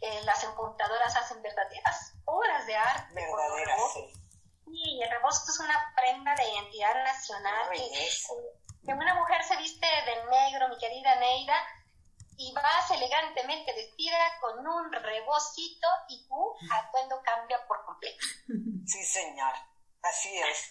eh, 0.00 0.22
las 0.24 0.42
empuntadoras 0.44 1.16
hacen 1.16 1.42
verdaderas 1.42 2.14
obras 2.24 2.66
de 2.66 2.76
arte. 2.76 3.14
Verdaderas, 3.14 3.80
sí. 3.92 5.00
el 5.02 5.10
rebozo 5.10 5.50
es 5.50 5.60
una 5.60 5.94
prenda 5.96 6.34
de 6.34 6.50
identidad 6.50 6.94
nacional 7.04 7.70
que, 7.70 8.08
que, 8.84 8.92
una 8.92 9.14
mujer 9.14 9.42
se 9.44 9.56
viste 9.56 9.86
de 9.86 10.26
negro, 10.26 10.68
mi 10.68 10.78
querida 10.78 11.16
Neida, 11.16 11.56
y 12.36 12.52
vas 12.52 12.90
elegantemente 12.90 13.72
vestida 13.72 14.18
con 14.40 14.66
un 14.66 14.92
rebocito 14.92 15.86
y 16.08 16.26
tu 16.26 16.56
atuendo 16.72 17.22
cambia 17.22 17.64
por 17.66 17.84
completo. 17.84 18.24
Sí, 18.86 19.04
señor. 19.04 19.54
Así 20.04 20.36
es. 20.36 20.70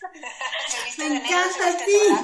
Se 0.95 1.09
Me 1.09 1.17
encanta, 1.17 1.79
sí. 1.79 2.15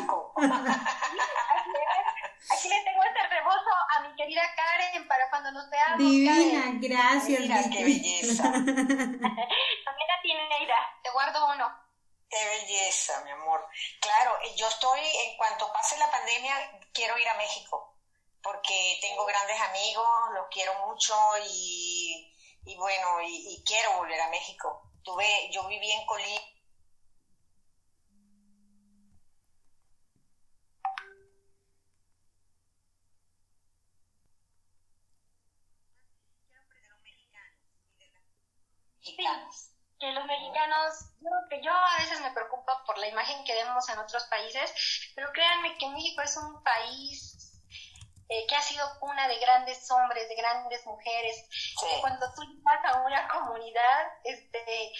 Aquí 2.52 2.70
le 2.70 2.82
tengo 2.84 3.04
este 3.04 3.28
rebozo 3.28 3.70
a 3.96 4.00
mi 4.02 4.16
querida 4.16 4.42
Karen 4.56 5.08
para 5.08 5.30
cuando 5.30 5.52
nos 5.52 5.70
veamos. 5.70 5.98
Divina, 6.00 6.72
gracias. 6.76 7.42
Mira, 7.42 7.64
qué 7.72 7.84
belleza. 7.84 8.44
También 8.52 10.08
la 10.08 10.22
tiene 10.22 10.48
Neida, 10.48 11.00
te 11.04 11.10
guardo 11.12 11.54
uno. 11.54 11.70
Qué 12.30 12.46
belleza, 12.46 13.22
mi 13.26 13.32
amor. 13.32 13.68
Claro, 14.00 14.38
eh, 14.44 14.56
yo 14.56 14.68
estoy, 14.68 15.00
en 15.00 15.38
cuanto 15.38 15.72
pase 15.74 15.98
la 15.98 16.10
pandemia, 16.12 16.56
quiero 16.94 17.18
ir 17.18 17.28
a 17.28 17.34
México, 17.36 17.98
porque 18.42 19.00
tengo 19.02 19.26
grandes 19.26 19.60
amigos, 19.62 20.08
los 20.36 20.48
quiero 20.50 20.74
mucho 20.88 21.16
y, 21.50 22.32
y 22.66 22.76
bueno, 22.78 23.22
y, 23.22 23.56
y, 23.56 23.64
quiero 23.64 23.98
volver 23.98 24.22
a 24.22 24.30
México. 24.30 24.84
Tuve, 25.04 25.50
yo 25.52 25.68
viví 25.68 25.92
en 25.92 26.06
Colima 26.06 26.42
que 40.00 40.12
los 40.14 40.26
mexicanos, 40.26 40.94
yo, 41.20 41.30
que 41.50 41.62
yo 41.62 41.72
a 41.72 41.98
veces 41.98 42.22
me 42.22 42.32
preocupo 42.32 42.72
por 42.86 42.98
la 42.98 43.08
imagen 43.08 43.44
que 43.44 43.54
vemos 43.54 43.88
en 43.90 44.00
otros 44.00 44.24
países, 44.26 44.74
pero 45.16 45.32
créanme 45.34 45.78
que 45.78 45.90
México 45.90 46.22
es 46.22 46.38
un 46.38 46.64
país 46.64 47.40
eh, 48.30 48.46
que 48.48 48.56
ha 48.56 48.62
sido 48.62 48.88
cuna 49.00 49.28
de 49.28 49.40
grandes 49.40 49.90
hombres, 49.92 50.30
de 50.30 50.36
grandes 50.36 50.86
mujeres. 50.86 51.46
cuando 52.00 52.32
tú 52.34 52.44
vas 52.62 52.94
a 52.94 53.02
una 53.02 53.28
comunidad, 53.28 54.08
este, 54.24 54.94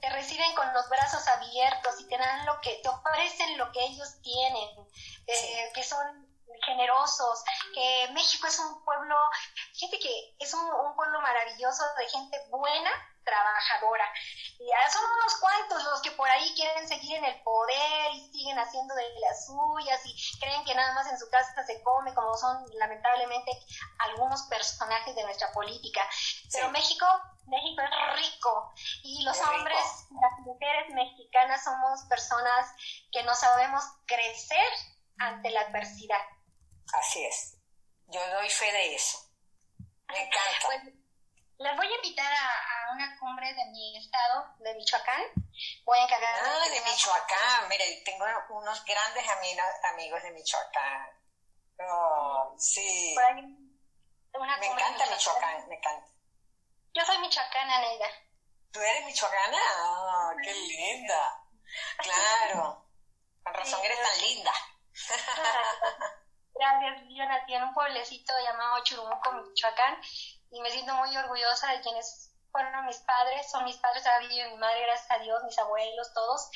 te 0.00 0.10
reciben 0.10 0.54
con 0.54 0.72
los 0.72 0.88
brazos 0.88 1.28
abiertos 1.28 2.00
y 2.00 2.08
te 2.08 2.18
dan 2.18 2.46
lo 2.46 2.60
que, 2.60 2.80
te 2.82 2.88
ofrecen 2.88 3.58
lo 3.58 3.70
que 3.70 3.84
ellos 3.84 4.20
tienen, 4.22 4.68
eh, 5.26 5.70
que 5.74 5.84
son 5.84 6.26
generosos, 6.64 7.44
que 7.74 8.08
México 8.12 8.46
es 8.46 8.58
un 8.58 8.84
pueblo, 8.84 9.16
fíjate 9.74 9.98
que 9.98 10.34
es 10.38 10.52
un, 10.54 10.60
un 10.60 10.96
pueblo 10.96 11.20
maravilloso 11.20 11.84
de 11.98 12.08
gente 12.08 12.38
buena, 12.48 12.90
trabajadora. 13.30 14.04
Y 14.58 14.68
son 14.92 15.04
unos 15.04 15.36
cuantos 15.36 15.84
los 15.84 16.02
que 16.02 16.10
por 16.12 16.28
ahí 16.28 16.52
quieren 16.54 16.86
seguir 16.86 17.16
en 17.16 17.24
el 17.24 17.42
poder 17.42 18.12
y 18.14 18.30
siguen 18.32 18.58
haciendo 18.58 18.94
de 18.94 19.04
las 19.20 19.46
suyas 19.46 20.00
y 20.04 20.38
creen 20.38 20.64
que 20.64 20.74
nada 20.74 20.92
más 20.94 21.10
en 21.10 21.18
su 21.18 21.28
casa 21.30 21.64
se 21.64 21.82
come, 21.82 22.12
como 22.14 22.36
son 22.36 22.64
lamentablemente 22.74 23.52
algunos 23.98 24.42
personajes 24.48 25.14
de 25.14 25.24
nuestra 25.24 25.50
política. 25.52 26.02
Pero 26.52 26.70
México, 26.70 27.06
México 27.46 27.82
es 27.82 28.16
rico 28.16 28.72
y 29.02 29.22
los 29.24 29.38
hombres, 29.40 29.84
las 30.10 30.38
mujeres 30.40 30.92
mexicanas 30.92 31.64
somos 31.64 32.02
personas 32.08 32.66
que 33.12 33.22
no 33.22 33.34
sabemos 33.34 33.84
crecer 34.06 34.72
ante 35.18 35.50
la 35.50 35.62
adversidad. 35.62 36.22
Así 36.92 37.24
es. 37.24 37.56
Yo 38.08 38.20
doy 38.34 38.50
fe 38.50 38.72
de 38.72 38.94
eso. 38.94 39.18
Me 40.08 40.26
encanta. 40.26 40.66
Pues, 40.66 40.99
les 41.60 41.76
voy 41.76 41.86
a 41.86 41.96
invitar 41.96 42.32
a, 42.32 42.92
una 42.92 43.18
cumbre 43.18 43.52
de 43.52 43.64
mi 43.66 43.98
estado, 43.98 44.46
de 44.58 44.74
Michoacán. 44.74 45.22
Voy 45.84 45.98
a 45.98 46.04
encargar. 46.04 46.34
Ah, 46.42 46.68
de 46.68 46.80
Michoacán. 46.80 47.68
Mire, 47.68 48.02
tengo 48.04 48.24
unos 48.48 48.84
grandes 48.84 49.24
amigos, 49.28 50.22
de 50.22 50.30
Michoacán. 50.32 51.10
Oh, 51.78 52.54
sí. 52.58 53.14
me 53.14 54.66
encanta 54.66 55.06
Michoacán, 55.06 55.68
me 55.68 55.76
encanta. 55.76 56.06
Yo 56.92 57.04
soy 57.04 57.18
michoacana, 57.18 57.78
Neida. 57.80 58.08
¿Tú 58.72 58.80
eres 58.80 59.04
michoacana? 59.04 59.58
Oh, 59.84 60.32
qué 60.42 60.52
linda. 60.52 61.44
Claro. 61.98 62.84
Con 63.44 63.54
razón 63.54 63.84
eres 63.84 63.98
tan 64.02 64.20
linda. 64.22 64.52
Gracias, 66.54 67.02
yo 67.08 67.24
nací 67.26 67.54
en 67.54 67.62
un 67.62 67.74
pueblecito 67.74 68.32
llamado 68.42 68.82
Churumuco, 68.82 69.32
Michoacán, 69.32 70.00
y 70.50 70.60
me 70.60 70.70
siento 70.70 70.94
muy 70.94 71.16
orgullosa 71.16 71.72
de 71.72 71.80
quienes 71.80 72.30
fueron 72.50 72.86
mis 72.86 72.98
padres, 72.98 73.50
son 73.50 73.64
mis 73.64 73.76
padres, 73.76 74.02
todavía 74.02 74.48
mi 74.48 74.56
madre, 74.56 74.82
gracias 74.82 75.10
a 75.10 75.22
Dios, 75.22 75.42
mis 75.44 75.58
abuelos, 75.58 76.12
todos. 76.14 76.50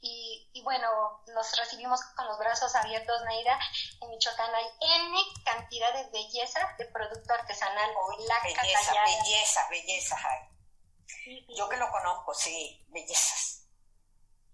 Y, 0.00 0.48
y, 0.52 0.62
bueno, 0.62 1.22
los 1.26 1.56
recibimos 1.58 2.00
con 2.16 2.26
los 2.26 2.38
brazos 2.38 2.74
abiertos, 2.74 3.22
Naida. 3.24 3.58
En 4.00 4.10
Michoacán 4.10 4.54
hay 4.54 4.66
N 4.80 5.18
cantidad 5.44 5.92
de 5.92 6.10
belleza 6.10 6.60
de 6.78 6.86
producto 6.86 7.34
artesanal. 7.34 7.90
la 8.26 8.40
belleza, 8.42 8.94
belleza, 9.04 9.68
belleza 9.68 10.16
hay. 10.16 11.46
Yo 11.56 11.68
que 11.68 11.76
lo 11.76 11.90
conozco, 11.90 12.32
sí, 12.34 12.86
bellezas. 12.88 13.59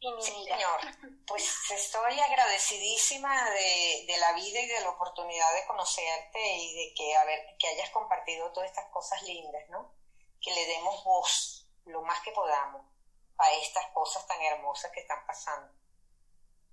Sí, 0.01 0.45
señor. 0.45 0.81
Pues 1.27 1.71
estoy 1.71 2.21
agradecidísima 2.21 3.51
de, 3.51 4.05
de, 4.07 4.17
la 4.19 4.33
vida 4.33 4.61
y 4.61 4.67
de 4.67 4.81
la 4.81 4.91
oportunidad 4.91 5.53
de 5.55 5.67
conocerte 5.67 6.57
y 6.57 6.75
de 6.75 6.95
que, 6.95 7.17
a 7.17 7.25
ver, 7.25 7.57
que 7.59 7.69
hayas 7.69 7.91
compartido 7.91 8.53
todas 8.53 8.71
estas 8.71 8.91
cosas 8.91 9.23
lindas, 9.23 9.63
¿no? 9.71 9.95
Que 10.41 10.53
le 10.53 10.67
demos 10.67 11.03
voz 11.03 11.67
lo 11.87 12.03
más 12.03 12.21
que 12.21 12.33
podamos 12.33 12.83
a 13.39 13.53
estas 13.53 13.87
cosas 13.93 14.27
tan 14.27 14.41
hermosas 14.43 14.91
que 14.93 15.01
están 15.01 15.27
pasando, 15.27 15.73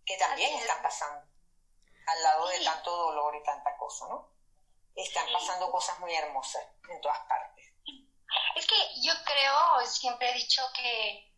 que 0.05 0.17
también 0.17 0.53
están 0.55 0.81
pasando, 0.81 1.27
al 2.07 2.23
lado 2.23 2.47
de 2.47 2.63
tanto 2.63 2.91
dolor 2.91 3.35
y 3.35 3.43
tanta 3.43 3.75
cosa, 3.77 4.07
¿no? 4.07 4.31
Están 4.95 5.25
pasando 5.31 5.71
cosas 5.71 5.99
muy 5.99 6.13
hermosas 6.13 6.63
en 6.89 7.01
todas 7.01 7.19
partes. 7.27 7.65
Es 8.55 8.67
que 8.67 8.75
yo 9.01 9.13
creo, 9.25 9.85
siempre 9.85 10.29
he 10.29 10.33
dicho 10.33 10.61
que 10.75 11.32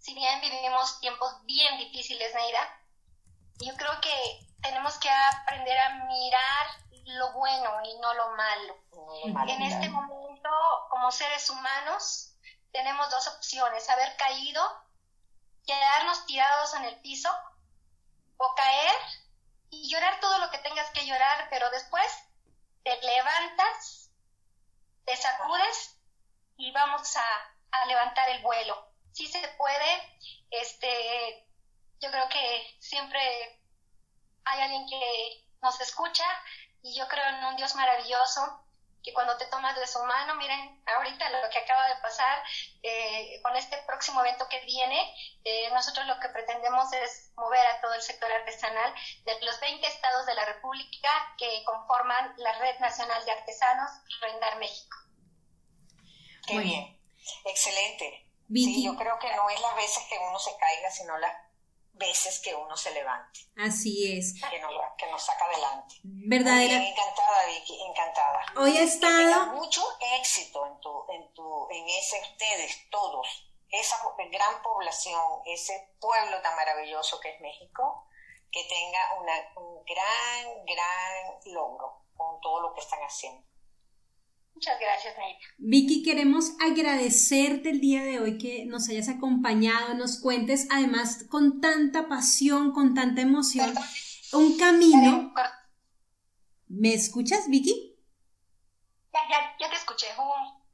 si 0.00 0.14
bien 0.14 0.40
vivimos 0.40 0.98
tiempos 1.00 1.44
bien 1.44 1.78
difíciles, 1.78 2.34
Neida, 2.34 2.80
yo 3.58 3.76
creo 3.76 4.00
que 4.00 4.46
tenemos 4.62 4.98
que 4.98 5.10
aprender 5.10 5.78
a 5.78 6.06
mirar 6.06 6.66
lo 7.04 7.32
bueno 7.32 7.70
y 7.84 7.98
no 7.98 8.14
lo 8.14 8.30
malo. 8.30 8.76
en 9.46 9.62
este 9.62 9.88
momento, 9.90 10.50
como 10.88 11.10
seres 11.10 11.50
humanos, 11.50 12.34
tenemos 12.72 13.10
dos 13.10 13.28
opciones, 13.28 13.88
haber 13.90 14.16
caído, 14.16 14.62
quedarnos 15.66 16.24
tirados 16.24 16.74
en 16.74 16.84
el 16.84 17.00
piso 17.02 17.30
o 18.38 18.54
caer 18.54 18.96
y 19.68 19.90
llorar 19.90 20.18
todo 20.20 20.38
lo 20.38 20.50
que 20.50 20.58
tengas 20.58 20.90
que 20.90 21.06
llorar, 21.06 21.48
pero 21.50 21.68
después 21.70 22.06
te 22.84 22.98
levantas, 23.02 24.10
te 25.04 25.14
sacudes 25.16 25.98
y 26.56 26.72
vamos 26.72 27.16
a, 27.16 27.22
a 27.72 27.84
levantar 27.86 28.30
el 28.30 28.42
vuelo 28.42 28.89
sí 29.12 29.26
se 29.26 29.46
puede. 29.56 30.18
Este, 30.50 31.46
yo 32.00 32.10
creo 32.10 32.28
que 32.28 32.76
siempre 32.80 33.20
hay 34.44 34.60
alguien 34.60 34.86
que 34.88 35.46
nos 35.62 35.80
escucha 35.80 36.24
y 36.82 36.96
yo 36.96 37.06
creo 37.08 37.24
en 37.28 37.44
un 37.44 37.56
Dios 37.56 37.74
maravilloso 37.74 38.64
que 39.02 39.12
cuando 39.14 39.36
te 39.38 39.46
tomas 39.46 39.74
de 39.76 39.86
su 39.86 39.98
mano, 40.04 40.34
miren, 40.34 40.82
ahorita 40.86 41.30
lo 41.30 41.48
que 41.48 41.58
acaba 41.58 41.88
de 41.88 41.96
pasar 42.02 42.42
eh, 42.82 43.40
con 43.42 43.56
este 43.56 43.78
próximo 43.86 44.20
evento 44.20 44.46
que 44.48 44.60
viene, 44.60 45.14
eh, 45.44 45.70
nosotros 45.72 46.06
lo 46.06 46.20
que 46.20 46.28
pretendemos 46.28 46.92
es 46.92 47.32
mover 47.36 47.66
a 47.66 47.80
todo 47.80 47.94
el 47.94 48.02
sector 48.02 48.30
artesanal 48.30 48.92
de 49.24 49.40
los 49.40 49.58
20 49.60 49.86
estados 49.86 50.26
de 50.26 50.34
la 50.34 50.44
República 50.44 51.34
que 51.38 51.62
conforman 51.64 52.34
la 52.36 52.52
Red 52.58 52.78
Nacional 52.80 53.24
de 53.24 53.32
Artesanos 53.32 53.90
Rendar 54.20 54.58
México. 54.58 54.96
Qué 56.46 56.58
bien, 56.58 57.00
excelente. 57.46 58.29
Sí, 58.52 58.84
yo 58.84 58.96
creo 58.96 59.18
que 59.18 59.34
no 59.36 59.48
es 59.48 59.60
las 59.60 59.76
veces 59.76 60.04
que 60.08 60.18
uno 60.18 60.38
se 60.38 60.56
caiga, 60.56 60.90
sino 60.90 61.16
las 61.18 61.32
veces 61.92 62.40
que 62.40 62.54
uno 62.54 62.76
se 62.76 62.90
levante. 62.92 63.40
Así 63.56 64.16
es. 64.16 64.34
Que 64.50 64.58
nos, 64.58 64.72
que 64.96 65.06
nos 65.10 65.22
saca 65.22 65.44
adelante. 65.44 65.96
Verdadera. 66.02 66.76
encantada, 66.76 67.46
Vicky, 67.46 67.80
encantada. 67.82 68.44
Hoy 68.56 68.76
ha 68.76 68.82
estado. 68.82 69.52
mucho 69.52 69.82
éxito 70.18 70.66
en 70.66 70.80
tu, 70.80 71.04
en 71.12 71.32
tu, 71.34 71.68
en 71.70 71.88
ese, 71.88 72.20
ustedes, 72.20 72.88
todos, 72.90 73.50
esa 73.70 73.96
gran 74.30 74.62
población, 74.62 75.22
ese 75.46 75.94
pueblo 76.00 76.40
tan 76.42 76.56
maravilloso 76.56 77.20
que 77.20 77.34
es 77.34 77.40
México, 77.40 78.08
que 78.50 78.64
tenga 78.64 79.20
una, 79.20 79.32
un 79.56 79.84
gran, 79.84 80.64
gran 80.64 81.54
logro 81.54 82.02
con 82.16 82.40
todo 82.40 82.62
lo 82.62 82.74
que 82.74 82.80
están 82.80 83.00
haciendo. 83.00 83.46
Muchas 84.54 84.78
gracias, 84.78 85.14
Vicky, 85.56 86.02
queremos 86.02 86.52
agradecerte 86.60 87.70
el 87.70 87.80
día 87.80 88.04
de 88.04 88.20
hoy 88.20 88.36
que 88.36 88.66
nos 88.66 88.88
hayas 88.90 89.08
acompañado, 89.08 89.94
nos 89.94 90.20
cuentes 90.20 90.68
además 90.70 91.24
con 91.30 91.60
tanta 91.60 92.08
pasión, 92.08 92.72
con 92.72 92.94
tanta 92.94 93.22
emoción, 93.22 93.72
un 94.32 94.58
camino. 94.58 95.32
¿Me 96.68 96.92
escuchas, 96.92 97.48
Vicky? 97.48 97.96
Ya, 99.12 99.20
ya, 99.30 99.56
ya 99.58 99.70
te 99.70 99.76
escuché. 99.76 100.06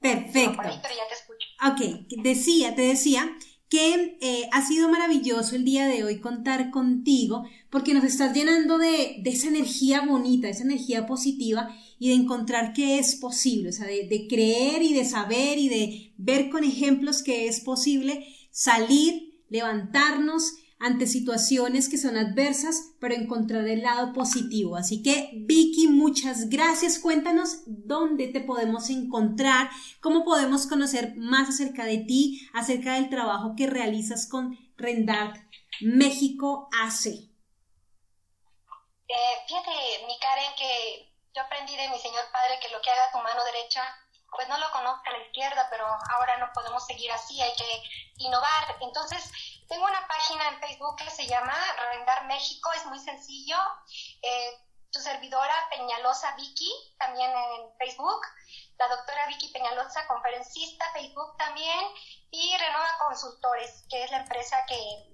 Perfecto. 0.01 0.63
pero 0.63 0.95
ya 0.95 1.09
te 1.09 1.15
escucho. 1.15 1.47
Ok, 1.65 2.23
decía, 2.23 2.75
te 2.75 2.83
decía 2.83 3.37
que 3.69 4.19
eh, 4.21 4.49
ha 4.53 4.63
sido 4.63 4.89
maravilloso 4.89 5.57
el 5.57 5.65
día 5.65 5.87
de 5.87 6.05
hoy 6.05 6.21
contar 6.21 6.71
contigo 6.71 7.45
porque 7.71 7.95
nos 7.95 8.05
estás 8.05 8.33
llenando 8.33 8.79
de, 8.79 9.17
de, 9.21 9.31
esa 9.31 9.49
energía 9.49 10.03
bonita, 10.03 10.49
esa 10.49 10.63
energía 10.63 11.07
positiva 11.07 11.69
y 11.99 12.09
de 12.11 12.15
encontrar 12.15 12.73
que 12.73 12.99
es 12.99 13.17
posible, 13.17 13.71
o 13.71 13.73
sea, 13.73 13.87
de, 13.87 14.27
creer 14.29 14.83
y 14.83 14.93
de 14.93 15.05
saber 15.05 15.59
y 15.59 15.69
de 15.69 16.15
ver 16.17 16.51
con 16.51 16.65
ejemplos 16.65 17.23
que 17.23 17.47
es 17.49 17.61
posible 17.61 18.27
salir, 18.51 19.43
levantarnos 19.49 20.55
ante 20.79 21.07
situaciones 21.07 21.89
que 21.89 21.97
son 21.97 22.19
adversas, 22.19 22.93
pero 23.01 23.15
encontrar 23.15 23.67
el 23.67 23.83
lado 23.83 24.13
positivo. 24.13 24.77
Así 24.77 25.03
que, 25.03 25.31
Vicky, 25.35 25.89
muchas 25.89 26.51
gracias. 26.51 26.99
Cuéntanos 26.99 27.63
dónde 27.67 28.29
te 28.29 28.41
podemos 28.41 28.91
encontrar, 28.91 29.71
cómo 30.01 30.25
podemos 30.25 30.67
conocer 30.67 31.15
más 31.17 31.49
acerca 31.49 31.87
de 31.87 31.99
ti, 31.99 32.47
acerca 32.53 32.95
del 32.95 33.09
trabajo 33.09 33.55
que 33.57 33.67
realizas 33.67 34.29
con 34.29 34.59
Rendart 34.77 35.37
México 35.81 36.69
AC. 36.73 37.07
Eh, 39.09 39.15
fíjate, 39.47 39.71
mi 40.07 40.19
Karen, 40.19 40.53
que 40.59 41.16
yo 41.37 41.43
aprendí 41.43 41.77
de 41.77 41.89
mi 41.91 41.99
señor 42.01 42.25
padre 42.33 42.59
que 42.61 42.71
lo 42.71 42.81
que 42.81 42.91
haga 42.91 43.13
tu 43.13 43.19
mano 43.19 43.45
derecha 43.45 43.83
pues 44.31 44.49
no 44.49 44.59
lo 44.59 44.71
conozca 44.73 45.13
la 45.13 45.23
izquierda, 45.25 45.69
pero 45.71 45.87
ahora 46.11 46.37
no 46.39 46.51
podemos 46.53 46.85
seguir 46.85 47.11
así, 47.13 47.41
hay 47.41 47.55
que 47.55 47.83
innovar. 48.19 48.77
Entonces, 48.81 49.31
tengo 49.69 49.85
una 49.85 50.07
página 50.09 50.49
en 50.49 50.61
Facebook 50.61 50.97
que 50.97 51.11
se 51.11 51.27
llama 51.27 51.55
Rendar 51.93 52.27
México, 52.27 52.71
es 52.75 52.85
muy 52.87 52.99
sencillo. 52.99 53.57
Eh, 54.23 54.67
servidora 54.91 55.55
Peñalosa 55.71 56.35
Vicky, 56.37 56.71
también 56.99 57.31
en 57.31 57.77
Facebook. 57.79 58.21
La 58.79 58.89
doctora 58.89 59.27
Vicky 59.27 59.49
Peñalosa, 59.53 60.07
conferencista, 60.07 60.91
Facebook 60.93 61.37
también. 61.37 61.81
Y 62.31 62.57
Renova 62.57 62.89
Consultores, 62.99 63.85
que 63.89 64.05
es 64.05 64.11
la 64.11 64.19
empresa 64.19 64.65
que, 64.67 65.13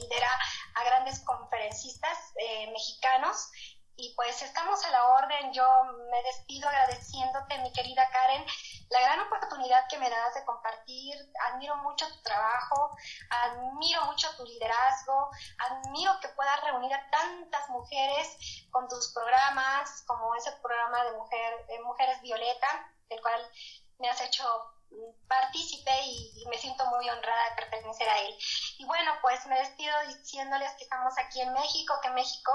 lidera 0.00 0.28
a 0.74 0.84
grandes 0.84 1.20
conferencistas 1.20 2.18
eh, 2.34 2.68
mexicanos 2.72 3.52
y 4.00 4.14
pues 4.14 4.40
estamos 4.42 4.82
a 4.84 4.90
la 4.90 5.06
orden. 5.08 5.52
Yo 5.52 5.66
me 6.10 6.22
despido 6.22 6.68
agradeciéndote, 6.68 7.58
mi 7.58 7.72
querida 7.72 8.08
Karen, 8.10 8.44
la 8.88 9.00
gran 9.00 9.20
oportunidad 9.20 9.86
que 9.88 9.98
me 9.98 10.08
das 10.08 10.34
de 10.34 10.44
compartir. 10.44 11.16
Admiro 11.50 11.76
mucho 11.76 12.08
tu 12.08 12.22
trabajo, 12.22 12.96
admiro 13.28 14.04
mucho 14.06 14.34
tu 14.36 14.44
liderazgo, 14.44 15.30
admiro 15.58 16.18
que 16.20 16.28
puedas 16.30 16.60
reunir 16.64 16.92
a 16.94 17.10
tantas 17.10 17.68
mujeres 17.68 18.68
con 18.70 18.88
tus 18.88 19.12
programas, 19.12 20.02
como 20.06 20.34
ese 20.34 20.52
programa 20.62 21.04
de, 21.04 21.12
mujer, 21.12 21.66
de 21.66 21.80
Mujeres 21.80 22.20
Violeta, 22.22 22.92
del 23.08 23.20
cual 23.20 23.50
me 23.98 24.08
has 24.08 24.20
hecho 24.22 24.44
partícipe 25.28 25.90
y, 26.04 26.44
me 26.50 26.58
siento 26.58 26.84
muy 26.86 27.08
honrada 27.08 27.50
de 27.50 27.56
pertenecer 27.56 28.08
a 28.08 28.18
él. 28.22 28.34
Y 28.78 28.84
bueno, 28.86 29.12
pues 29.22 29.46
me 29.46 29.58
despido 29.58 29.94
diciéndoles 30.08 30.72
que 30.72 30.84
estamos 30.84 31.14
aquí 31.18 31.40
en 31.40 31.52
México, 31.52 31.94
que 32.02 32.10
México 32.10 32.52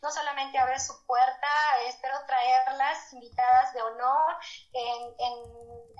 no 0.00 0.10
solamente 0.12 0.58
abre 0.58 0.78
su 0.78 1.04
puerta, 1.04 1.48
espero 1.86 2.14
traerlas 2.26 3.12
invitadas 3.12 3.74
de 3.74 3.82
honor 3.82 4.36
en, 4.72 5.14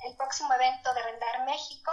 el 0.05 0.16
próximo 0.16 0.52
evento 0.52 0.92
de 0.92 1.02
Rendar 1.02 1.44
México 1.44 1.92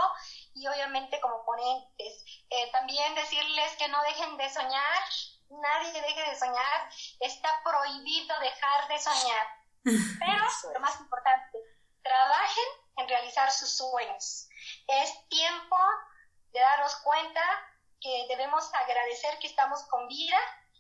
y 0.54 0.68
obviamente 0.68 1.20
como 1.22 1.46
ponentes. 1.46 2.26
Eh, 2.50 2.72
también 2.72 3.16
decirles 3.16 3.76
que 3.78 3.88
no 3.88 4.02
dejen 4.04 4.38
de 4.38 4.50
soñar, 4.50 5.04
nadie 5.50 6.02
deje 6.02 6.30
de 6.30 6.36
soñar, 6.38 6.90
está 7.20 7.50
prohibido 7.64 8.40
dejar 8.40 8.88
de 8.90 9.00
soñar. 9.00 9.48
Pero 9.84 10.74
lo 10.74 10.80
más 10.82 11.00
importante, 11.00 11.58
trabajen 12.04 12.81
en 12.98 13.08
realizar 13.08 13.52
sus 13.52 13.78
sueños. 13.78 14.48
Es 14.88 15.28
tiempo 15.30 15.78
de 16.52 16.60
darnos 16.60 16.96
cuenta 16.98 17.42
que 18.00 18.26
debemos 18.30 18.74
agradecer 18.74 19.38
que 19.40 19.48
estamos 19.48 19.84
con 19.84 20.08
vida, 20.08 20.38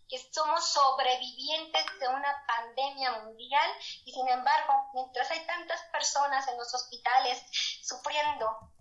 que 0.09 0.17
somos 0.33 0.65
sobrevivientes 0.73 1.85
de 1.99 2.07
una 2.09 2.45
pandemia 2.45 3.11
mundial 3.23 3.71
y 4.03 4.11
sin 4.11 4.27
embargo, 4.27 4.89
mientras 4.93 5.31
hay 5.31 5.45
tantas 5.45 5.81
personas 5.91 6.47
en 6.49 6.57
los 6.57 6.73
hospitales 6.73 7.41
sufriendo, 7.81 8.71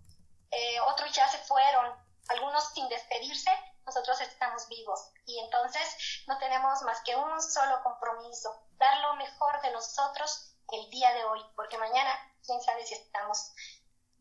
eh, 0.51 0.81
otros 0.81 1.11
ya 1.13 1.27
se 1.29 1.37
fueron, 1.37 1.95
algunos 2.27 2.73
sin 2.73 2.89
despedirse, 2.89 3.49
nosotros 3.85 4.19
estamos 4.21 4.67
vivos 4.67 5.11
y 5.25 5.39
entonces 5.39 6.23
no 6.27 6.37
tenemos 6.37 6.81
más 6.81 7.01
que 7.01 7.15
un 7.15 7.41
solo 7.41 7.81
compromiso, 7.83 8.67
dar 8.77 8.99
lo 8.99 9.15
mejor 9.15 9.61
de 9.61 9.71
nosotros 9.71 10.53
el 10.71 10.89
día 10.89 11.13
de 11.13 11.23
hoy, 11.25 11.41
porque 11.55 11.77
mañana 11.77 12.30
quién 12.45 12.61
sabe 12.61 12.85
si 12.85 12.95
estamos 12.95 13.51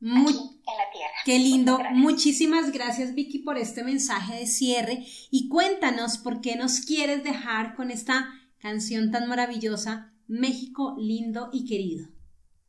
aquí 0.01 0.63
en 0.67 0.77
la 0.77 0.91
tierra. 0.93 1.15
Qué 1.25 1.39
lindo. 1.39 1.79
Muchísimas 1.91 2.73
gracias 2.73 3.15
Vicky 3.15 3.41
por 3.41 3.59
este 3.59 3.83
mensaje 3.83 4.35
de 4.35 4.47
cierre 4.47 5.05
y 5.31 5.49
cuéntanos 5.49 6.19
por 6.19 6.41
qué 6.41 6.57
nos 6.57 6.81
quieres 6.81 7.23
dejar 7.25 7.75
con 7.75 7.91
esta 7.91 8.29
canción 8.61 9.11
tan 9.11 9.29
maravillosa, 9.29 10.13
México 10.27 10.95
lindo 10.99 11.51
y 11.53 11.69
querido. 11.69 12.09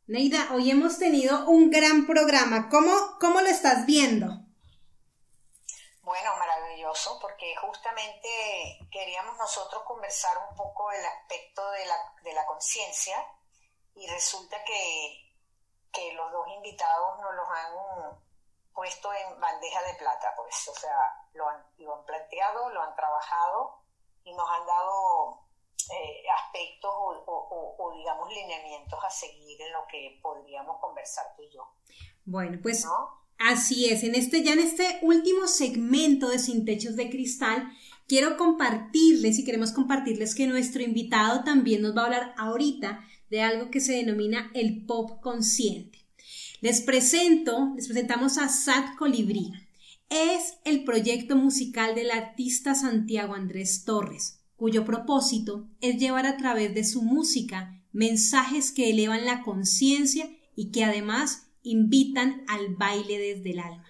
Neida, 0.06 0.48
hoy 0.52 0.70
hemos 0.70 0.98
tenido 0.98 1.48
un 1.48 1.70
gran 1.70 2.06
programa. 2.06 2.68
¿Cómo, 2.68 2.92
cómo 3.20 3.40
lo 3.40 3.48
estás 3.48 3.86
viendo? 3.86 4.26
Bueno, 6.02 6.36
maravilloso, 6.36 7.18
porque 7.20 7.54
justamente 7.56 8.28
queríamos 8.90 9.38
nosotros 9.38 9.82
conversar 9.86 10.36
un 10.50 10.56
poco 10.56 10.90
el 10.90 11.04
aspecto 11.04 11.70
de 11.70 11.86
la, 11.86 11.94
de 12.24 12.32
la 12.34 12.44
conciencia 12.46 13.16
y 13.94 14.06
resulta 14.08 14.56
que, 14.64 15.31
los 16.14 16.32
dos 16.32 16.46
invitados 16.56 17.20
nos 17.20 17.34
los 17.34 17.48
han 17.48 18.18
puesto 18.74 19.12
en 19.12 19.40
bandeja 19.40 19.82
de 19.82 19.98
plata, 19.98 20.32
pues, 20.36 20.68
o 20.68 20.74
sea, 20.74 20.96
lo 21.34 21.48
han, 21.48 21.62
lo 21.78 21.96
han 21.96 22.04
planteado, 22.04 22.70
lo 22.70 22.82
han 22.82 22.96
trabajado 22.96 23.82
y 24.24 24.34
nos 24.34 24.48
han 24.48 24.66
dado 24.66 25.42
eh, 25.90 26.22
aspectos 26.44 26.92
o, 26.94 27.92
digamos, 27.96 28.28
lineamientos 28.28 28.98
a 29.04 29.10
seguir 29.10 29.60
en 29.60 29.72
lo 29.72 29.80
que 29.90 30.18
podríamos 30.22 30.80
conversar 30.80 31.24
tú 31.36 31.42
y 31.42 31.50
yo. 31.54 31.68
Bueno, 32.24 32.58
pues 32.62 32.86
así 33.38 33.90
es. 33.90 34.04
En 34.04 34.14
este, 34.14 34.42
ya 34.42 34.52
en 34.52 34.60
este 34.60 35.00
último 35.02 35.46
segmento 35.46 36.28
de 36.28 36.38
Sin 36.38 36.64
Techos 36.64 36.96
de 36.96 37.10
Cristal, 37.10 37.68
quiero 38.06 38.36
compartirles 38.36 39.38
y 39.38 39.44
queremos 39.44 39.72
compartirles 39.72 40.34
que 40.34 40.46
nuestro 40.46 40.82
invitado 40.82 41.44
también 41.44 41.82
nos 41.82 41.96
va 41.96 42.02
a 42.02 42.04
hablar 42.04 42.34
ahorita 42.38 43.00
de 43.32 43.40
algo 43.40 43.70
que 43.70 43.80
se 43.80 43.94
denomina 43.94 44.50
el 44.52 44.84
pop 44.84 45.22
consciente. 45.22 46.04
Les 46.60 46.82
presento, 46.82 47.72
les 47.74 47.86
presentamos 47.86 48.36
a 48.36 48.50
Sat 48.50 48.94
Colibrí. 48.98 49.50
Es 50.10 50.58
el 50.66 50.84
proyecto 50.84 51.34
musical 51.34 51.94
del 51.94 52.10
artista 52.10 52.74
Santiago 52.74 53.32
Andrés 53.32 53.84
Torres, 53.86 54.40
cuyo 54.56 54.84
propósito 54.84 55.66
es 55.80 55.98
llevar 55.98 56.26
a 56.26 56.36
través 56.36 56.74
de 56.74 56.84
su 56.84 57.00
música 57.00 57.82
mensajes 57.90 58.70
que 58.70 58.90
elevan 58.90 59.24
la 59.24 59.40
conciencia 59.40 60.28
y 60.54 60.70
que 60.70 60.84
además 60.84 61.46
invitan 61.62 62.44
al 62.48 62.74
baile 62.76 63.16
desde 63.16 63.52
el 63.52 63.60
alma. 63.60 63.88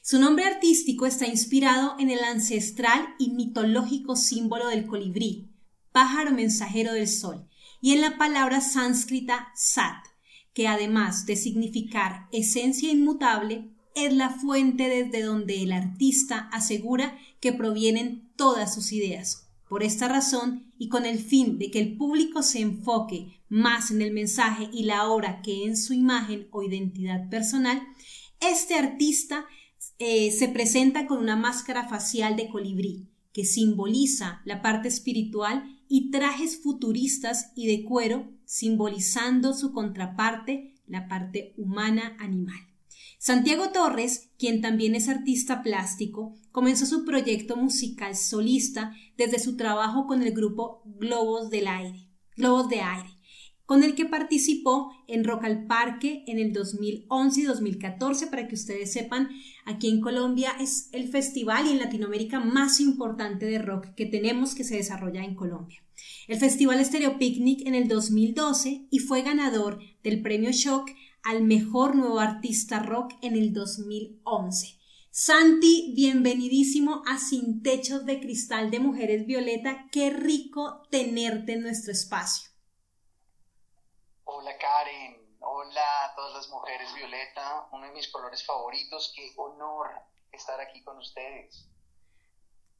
Su 0.00 0.20
nombre 0.20 0.44
artístico 0.44 1.06
está 1.06 1.26
inspirado 1.26 1.96
en 1.98 2.10
el 2.10 2.22
ancestral 2.22 3.04
y 3.18 3.30
mitológico 3.30 4.14
símbolo 4.14 4.68
del 4.68 4.86
colibrí, 4.86 5.50
pájaro 5.90 6.30
mensajero 6.30 6.92
del 6.92 7.08
sol, 7.08 7.48
y 7.86 7.92
en 7.92 8.00
la 8.00 8.18
palabra 8.18 8.60
sánscrita 8.60 9.52
sat, 9.54 10.04
que 10.52 10.66
además 10.66 11.24
de 11.24 11.36
significar 11.36 12.26
esencia 12.32 12.90
inmutable, 12.90 13.70
es 13.94 14.12
la 14.12 14.30
fuente 14.30 14.88
desde 14.88 15.22
donde 15.22 15.62
el 15.62 15.70
artista 15.70 16.48
asegura 16.52 17.16
que 17.38 17.52
provienen 17.52 18.32
todas 18.34 18.74
sus 18.74 18.90
ideas. 18.90 19.52
Por 19.68 19.84
esta 19.84 20.08
razón, 20.08 20.72
y 20.76 20.88
con 20.88 21.06
el 21.06 21.20
fin 21.20 21.58
de 21.60 21.70
que 21.70 21.78
el 21.78 21.96
público 21.96 22.42
se 22.42 22.58
enfoque 22.58 23.40
más 23.48 23.92
en 23.92 24.02
el 24.02 24.12
mensaje 24.12 24.68
y 24.72 24.82
la 24.82 25.06
obra 25.06 25.40
que 25.40 25.64
en 25.64 25.76
su 25.76 25.94
imagen 25.94 26.48
o 26.50 26.64
identidad 26.64 27.30
personal, 27.30 27.80
este 28.40 28.74
artista 28.74 29.46
eh, 30.00 30.32
se 30.32 30.48
presenta 30.48 31.06
con 31.06 31.18
una 31.18 31.36
máscara 31.36 31.86
facial 31.88 32.34
de 32.34 32.48
colibrí, 32.48 33.06
que 33.32 33.44
simboliza 33.44 34.42
la 34.44 34.60
parte 34.60 34.88
espiritual 34.88 35.75
y 35.88 36.10
trajes 36.10 36.62
futuristas 36.62 37.52
y 37.54 37.66
de 37.66 37.84
cuero, 37.84 38.32
simbolizando 38.44 39.54
su 39.54 39.72
contraparte, 39.72 40.74
la 40.86 41.08
parte 41.08 41.54
humana 41.56 42.16
animal. 42.18 42.58
Santiago 43.18 43.70
Torres, 43.70 44.30
quien 44.38 44.60
también 44.60 44.94
es 44.94 45.08
artista 45.08 45.62
plástico, 45.62 46.36
comenzó 46.52 46.86
su 46.86 47.04
proyecto 47.04 47.56
musical 47.56 48.14
solista 48.16 48.94
desde 49.16 49.38
su 49.38 49.56
trabajo 49.56 50.06
con 50.06 50.22
el 50.22 50.32
grupo 50.32 50.82
Globos 50.84 51.50
del 51.50 51.66
Aire, 51.66 52.08
Globos 52.36 52.68
de 52.68 52.80
Aire, 52.82 53.15
con 53.66 53.82
el 53.82 53.94
que 53.94 54.06
participó 54.06 54.92
en 55.08 55.24
Rock 55.24 55.44
al 55.44 55.66
Parque 55.66 56.24
en 56.26 56.38
el 56.38 56.52
2011 56.52 57.40
y 57.40 57.44
2014. 57.44 58.28
Para 58.28 58.48
que 58.48 58.54
ustedes 58.54 58.92
sepan, 58.92 59.28
aquí 59.64 59.88
en 59.88 60.00
Colombia 60.00 60.52
es 60.60 60.88
el 60.92 61.08
festival 61.08 61.66
y 61.66 61.70
en 61.72 61.80
Latinoamérica 61.80 62.40
más 62.40 62.80
importante 62.80 63.46
de 63.46 63.58
rock 63.58 63.88
que 63.94 64.06
tenemos 64.06 64.54
que 64.54 64.64
se 64.64 64.76
desarrolla 64.76 65.24
en 65.24 65.34
Colombia. 65.34 65.82
El 66.28 66.38
Festival 66.38 66.84
Stereo 66.84 67.18
Picnic 67.18 67.66
en 67.66 67.74
el 67.74 67.88
2012 67.88 68.86
y 68.90 68.98
fue 69.00 69.22
ganador 69.22 69.80
del 70.02 70.22
premio 70.22 70.50
Shock 70.52 70.90
al 71.22 71.42
mejor 71.42 71.96
nuevo 71.96 72.20
artista 72.20 72.80
rock 72.80 73.14
en 73.22 73.34
el 73.34 73.52
2011. 73.52 74.76
Santi, 75.10 75.94
bienvenidísimo 75.96 77.02
a 77.06 77.18
Sin 77.18 77.62
Techos 77.62 78.04
de 78.04 78.20
Cristal 78.20 78.70
de 78.70 78.80
Mujeres 78.80 79.26
Violeta. 79.26 79.88
Qué 79.90 80.10
rico 80.10 80.82
tenerte 80.90 81.54
en 81.54 81.62
nuestro 81.62 81.92
espacio. 81.92 82.50
Hola 84.28 84.58
Karen, 84.58 85.38
hola 85.40 86.04
a 86.04 86.14
todas 86.16 86.34
las 86.34 86.48
mujeres 86.48 86.92
violeta, 86.94 87.68
uno 87.70 87.86
de 87.86 87.92
mis 87.92 88.10
colores 88.10 88.44
favoritos, 88.44 89.12
qué 89.14 89.32
honor 89.36 89.88
estar 90.32 90.60
aquí 90.60 90.82
con 90.82 90.98
ustedes. 90.98 91.68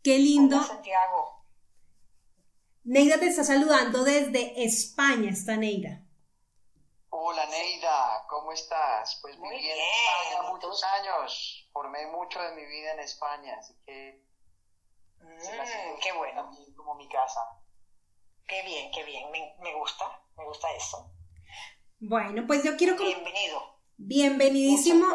Qué 0.02 0.18
lindo. 0.18 0.56
Hola, 0.56 0.66
Santiago. 0.66 1.44
Neida 2.82 3.20
te 3.20 3.28
está 3.28 3.44
saludando 3.44 4.02
desde 4.02 4.64
España, 4.64 5.30
está 5.30 5.56
Neida. 5.56 6.02
Hola 7.10 7.46
Neida, 7.46 8.26
¿cómo 8.28 8.50
estás? 8.50 9.20
Pues 9.22 9.38
muy 9.38 9.56
bien, 9.56 9.78
en 9.78 9.84
España 9.84 10.50
muchos 10.50 10.82
años, 10.82 11.68
formé 11.72 12.08
mucho 12.08 12.42
de 12.42 12.56
mi 12.56 12.66
vida 12.66 12.92
en 12.92 13.00
España, 13.00 13.56
así 13.56 13.72
que 13.86 14.20
mm, 15.20 16.00
qué 16.02 16.12
bueno. 16.12 16.50
Como 16.76 16.96
mi 16.96 17.08
casa. 17.08 17.40
Qué 18.48 18.62
bien, 18.64 18.90
qué 18.90 19.04
bien, 19.04 19.30
me, 19.30 19.54
me 19.60 19.74
gusta, 19.74 20.20
me 20.36 20.44
gusta 20.44 20.72
eso. 20.72 21.15
Bueno, 21.98 22.46
pues 22.46 22.62
yo 22.62 22.76
quiero... 22.76 22.96
Bienvenido. 22.96 23.58
Bienvenidísimo. 23.96 25.06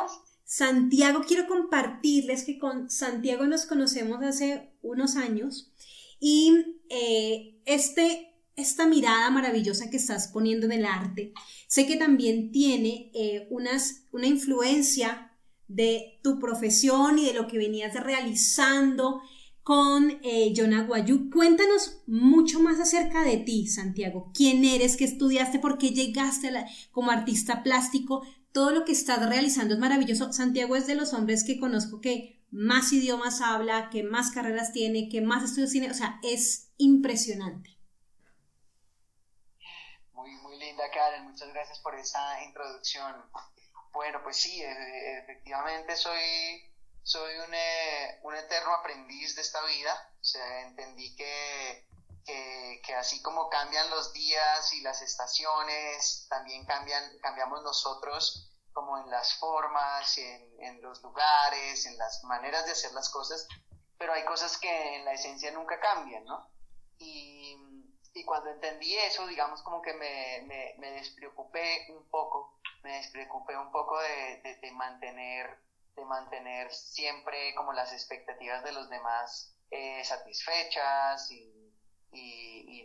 Santiago, 0.44 1.22
quiero 1.28 1.48
compartirles 1.48 2.44
que 2.44 2.58
con 2.58 2.90
Santiago 2.90 3.46
nos 3.46 3.66
conocemos 3.66 4.22
hace 4.24 4.74
unos 4.82 5.16
años 5.16 5.72
y 6.20 6.80
eh, 6.90 7.62
este, 7.66 8.34
esta 8.56 8.86
mirada 8.86 9.30
maravillosa 9.30 9.90
que 9.90 9.98
estás 9.98 10.28
poniendo 10.28 10.66
en 10.66 10.74
el 10.74 10.86
arte, 10.86 11.34
sé 11.68 11.88
que 11.88 11.96
también 11.96 12.52
tiene 12.52 13.12
eh, 13.14 13.48
unas, 13.50 14.08
una 14.12 14.28
influencia 14.28 15.32
de 15.68 16.20
tu 16.22 16.38
profesión 16.40 17.18
y 17.18 17.28
de 17.28 17.34
lo 17.34 17.48
que 17.48 17.58
venías 17.58 17.94
realizando 17.94 19.22
con 19.64 20.20
eh, 20.24 20.54
Guayú. 20.88 21.30
Cuéntanos 21.30 22.02
mucho 22.08 22.60
más 22.60 22.80
acerca 22.80 23.24
de 23.24 23.38
ti, 23.38 23.68
Santiago. 23.68 24.32
¿Quién 24.34 24.66
eres? 24.66 24.98
¿Qué 24.98 25.06
estudiaste? 25.06 25.60
¿Por 25.60 25.78
qué 25.78 25.92
llegaste 25.92 26.52
como 26.92 27.12
artista 27.12 27.64
plástico? 27.64 28.26
Todo 28.52 28.72
lo 28.72 28.86
que 28.86 28.92
estás 28.92 29.28
realizando 29.28 29.74
es 29.74 29.80
maravilloso. 29.80 30.34
Santiago 30.34 30.76
es 30.76 30.88
de 30.88 30.96
los 30.96 31.14
hombres 31.14 31.44
que 31.44 31.60
conozco 31.60 32.02
que 32.02 32.42
más 32.50 32.92
idiomas 32.92 33.42
habla, 33.42 33.90
que 33.90 34.04
más 34.04 34.32
carreras 34.32 34.74
tiene, 34.74 35.10
que 35.10 35.22
más 35.22 35.44
estudios 35.44 35.72
tiene. 35.72 35.92
O 35.92 35.94
sea, 35.94 36.20
es 36.24 36.72
impresionante. 36.78 37.78
Muy, 40.14 40.32
muy 40.42 40.60
linda, 40.60 40.84
Karen. 40.94 41.30
Muchas 41.30 41.50
gracias 41.54 41.80
por 41.80 41.96
esa 41.96 42.44
introducción. 42.44 43.14
Bueno, 43.94 44.20
pues 44.24 44.38
sí, 44.38 44.62
e-, 44.62 45.20
efectivamente 45.20 45.96
soy 45.96 46.20
soy 47.04 47.38
un, 47.38 47.54
eh, 47.54 48.20
un, 48.24 48.36
eterno 48.36 48.74
aprendiz 48.74 49.36
de 49.36 49.42
esta 49.42 49.64
vida. 49.66 50.14
O 50.20 50.24
sea, 50.24 50.62
entendí 50.62 51.16
que, 51.16 51.88
que, 52.26 52.96
así 52.96 53.22
como 53.22 53.50
cambian 53.50 53.90
los 53.90 54.14
días 54.14 54.74
y 54.74 54.82
las 54.82 55.02
estaciones, 55.02 56.28
también 56.30 56.66
cambian, 56.66 57.04
cambiamos 57.20 57.64
nosotros 57.64 58.48
como 58.74 58.98
en 59.00 59.10
las 59.10 59.36
formas, 59.36 60.18
en, 60.18 60.62
en 60.62 60.82
los 60.82 61.02
lugares, 61.02 61.86
en 61.86 61.98
las 61.98 62.24
maneras 62.24 62.66
de 62.66 62.72
hacer 62.72 62.94
las 62.94 63.10
cosas, 63.10 63.46
pero 63.98 64.14
hay 64.14 64.24
cosas 64.24 64.58
que 64.58 64.96
en 64.96 65.04
la 65.04 65.14
esencia 65.14 65.52
nunca 65.52 65.80
cambian, 65.80 66.24
¿no? 66.24 66.50
Y, 66.98 67.58
y 68.14 68.24
cuando 68.24 68.50
entendí 68.50 68.96
eso, 68.98 69.28
digamos 69.28 69.62
como 69.64 69.82
que 69.82 69.94
me, 69.94 70.42
me, 70.48 70.76
me 70.78 70.92
despreocupé 70.92 71.88
un 71.90 72.10
poco, 72.10 72.60
me 72.84 72.94
despreocupé 72.98 73.58
un 73.58 73.72
poco 73.72 74.00
de, 74.00 74.60
de 74.62 74.72
mantener 74.72 75.60
de 75.96 76.06
mantener 76.06 76.72
siempre 76.72 77.54
como 77.56 77.74
las 77.74 77.92
expectativas 77.94 78.64
de 78.64 78.72
los 78.72 78.90
demás 78.90 79.56
eh, 79.70 80.04
satisfechas 80.04 81.30
y, 81.32 81.50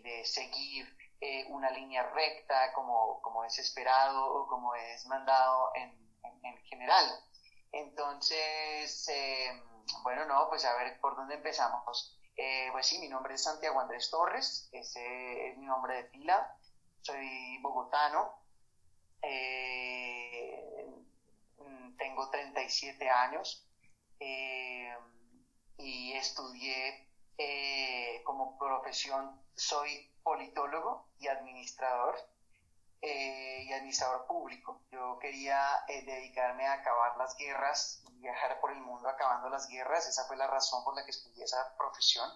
de 0.03 0.25
seguir 0.25 0.87
eh, 1.21 1.47
una 1.49 1.69
línea 1.71 2.03
recta 2.11 2.73
como, 2.75 3.21
como 3.23 3.45
es 3.45 3.59
esperado 3.59 4.25
o 4.25 4.47
como 4.47 4.75
es 4.77 5.05
mandado 5.07 5.73
en, 5.75 5.97
general. 6.69 7.05
Entonces, 7.73 9.09
eh, 9.09 9.63
bueno, 10.03 10.27
no, 10.27 10.49
pues 10.49 10.65
a 10.65 10.77
ver 10.77 11.01
por 11.01 11.17
dónde 11.17 11.35
empezamos. 11.35 12.17
pues 12.73 12.87
sí, 12.87 12.99
mi 13.01 13.09
nombre 13.09 13.35
es 13.35 13.43
Santiago 13.43 13.81
Andrés 13.81 14.11
Torres, 14.11 14.69
ese 14.71 15.49
es 15.49 15.59
mi 15.59 15.67
nombre 15.67 15.97
de 15.97 16.05
pila, 16.05 16.57
soy 17.03 17.59
bogotano. 17.63 18.47
Eh, 19.23 20.76
tengo 21.97 22.17
tengo 22.17 22.31
37 22.31 23.11
años 23.11 23.67
eh, 24.21 24.97
y 25.79 26.13
estudié 26.15 27.09
eh, 27.37 28.23
como 28.25 28.57
profesión, 28.59 29.43
soy 29.55 30.11
politólogo 30.23 31.09
y 31.19 31.29
administrador 31.29 32.17
eh, 33.03 33.65
y 33.65 33.73
administrador 33.73 34.27
público. 34.27 34.83
Yo 34.91 35.19
quería 35.21 35.61
dedicarme 35.89 36.67
a 36.67 36.75
acabar 36.75 37.17
las 37.19 37.37
guerras, 37.37 38.03
viajar 38.15 38.59
por 38.61 38.73
el 38.73 38.81
mundo 38.81 39.09
acabando 39.09 39.51
las 39.51 39.69
guerras, 39.69 40.09
esa 40.09 40.25
fue 40.25 40.37
la 40.37 40.47
razón 40.47 40.83
por 40.85 40.97
la 40.97 41.05
que 41.05 41.11
estudié 41.11 41.45
esa 41.45 41.77
profesión. 41.77 42.31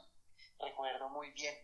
Recuerdo 0.58 1.08
muy 1.08 1.30
bien 1.30 1.54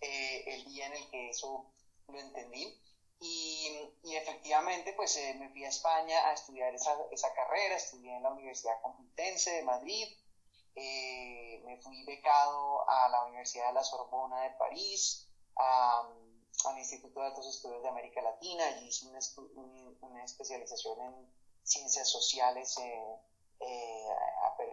el 0.00 0.64
día 0.64 0.86
en 0.86 0.92
el 0.94 1.10
que 1.10 1.30
eso 1.30 1.70
lo 2.08 2.18
entendí 2.18 2.80
y, 3.18 4.14
efectivamente, 4.14 4.92
pues 4.92 5.16
eh, 5.16 5.34
me 5.38 5.48
fui 5.50 5.64
a 5.64 5.68
España 5.68 6.28
a 6.28 6.32
estudiar 6.32 6.74
esa, 6.74 6.94
esa, 7.10 7.32
carrera, 7.32 7.76
estudié 7.76 8.14
en 8.14 8.22
la 8.22 8.30
Universidad 8.30 8.80
Complutense 8.82 9.52
de 9.52 9.62
Madrid, 9.62 10.06
eh, 10.74 11.62
me 11.64 11.78
fui 11.78 12.04
becado 12.04 12.88
a 12.88 13.08
la 13.08 13.24
Universidad 13.24 13.68
de 13.68 13.74
la 13.74 13.84
Sorbona 13.84 14.42
de 14.42 14.50
París, 14.50 15.28
al 15.56 16.78
Instituto 16.78 17.20
de 17.20 17.26
Altos 17.26 17.46
Estudios 17.46 17.82
de 17.82 17.88
América 17.88 18.20
Latina, 18.20 18.66
allí 18.66 18.88
hice 18.88 19.06
una, 19.06 20.24
especialización 20.24 21.00
en 21.00 21.32
ciencias 21.62 22.10
sociales 22.10 22.76
eh, 22.78 24.06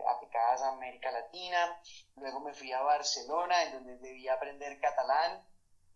aplicadas 0.08 0.62
a 0.62 0.70
América 0.70 1.12
Latina, 1.12 1.82
luego 2.16 2.42
me 2.42 2.54
fui 2.54 2.72
a 2.74 2.82
Barcelona, 2.82 3.64
en 3.64 3.74
donde 3.74 3.98
debía 4.00 4.34
aprender 4.34 4.80
catalán 4.82 5.48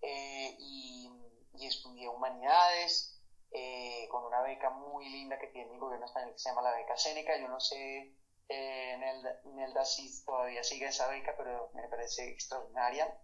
y 0.02 1.10
y 1.58 1.68
estudié 1.68 2.08
humanidades 2.08 3.18
eh, 3.52 4.08
con 4.12 4.26
una 4.26 4.42
beca 4.42 4.70
muy 4.70 5.08
linda 5.10 5.40
que 5.40 5.48
tiene 5.48 5.74
el 5.74 5.80
gobierno 5.80 6.06
español 6.06 6.34
que 6.34 6.40
se 6.40 6.50
llama 6.50 6.62
la 6.62 6.76
beca 6.76 6.98
Seneca. 6.98 7.38
Yo 7.38 7.48
no 7.48 7.60
sé 7.60 8.14
eh, 8.50 8.94
en, 8.94 9.60
el, 9.60 9.74
DACIS 9.74 10.26
todavía 10.26 10.64
sigue 10.64 10.88
esa 10.88 11.08
beca, 11.08 11.34
pero 11.38 11.72
me 11.74 11.88
parece 11.88 12.30
extraordinaria. 12.30 13.20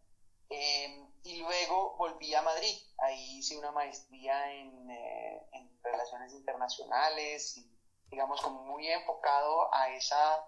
Em, 0.49 1.11
y 1.23 1.37
luego 1.39 1.95
volví 1.97 2.33
a 2.35 2.41
Madrid, 2.41 2.75
ahí 2.99 3.39
hice 3.39 3.57
una 3.57 3.71
maestría 3.71 4.51
en, 4.53 4.89
eh, 4.91 5.47
en 5.53 5.83
relaciones 5.83 6.33
internacionales 6.33 7.57
y 7.57 7.69
digamos 8.09 8.41
como 8.41 8.63
muy 8.63 8.87
enfocado 8.87 9.73
a 9.73 9.89
esa 9.89 10.47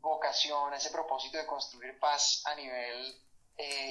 vocación, 0.00 0.72
a 0.72 0.76
ese 0.76 0.90
propósito 0.90 1.38
de 1.38 1.46
construir 1.46 1.98
paz 1.98 2.42
a 2.46 2.54
nivel 2.54 3.22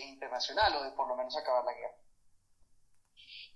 internacional 0.03 0.75
o 0.75 0.83
de 0.83 0.91
por 0.91 1.07
lo 1.07 1.15
menos 1.15 1.35
acabar 1.35 1.65
la 1.65 1.73
guerra. 1.73 2.04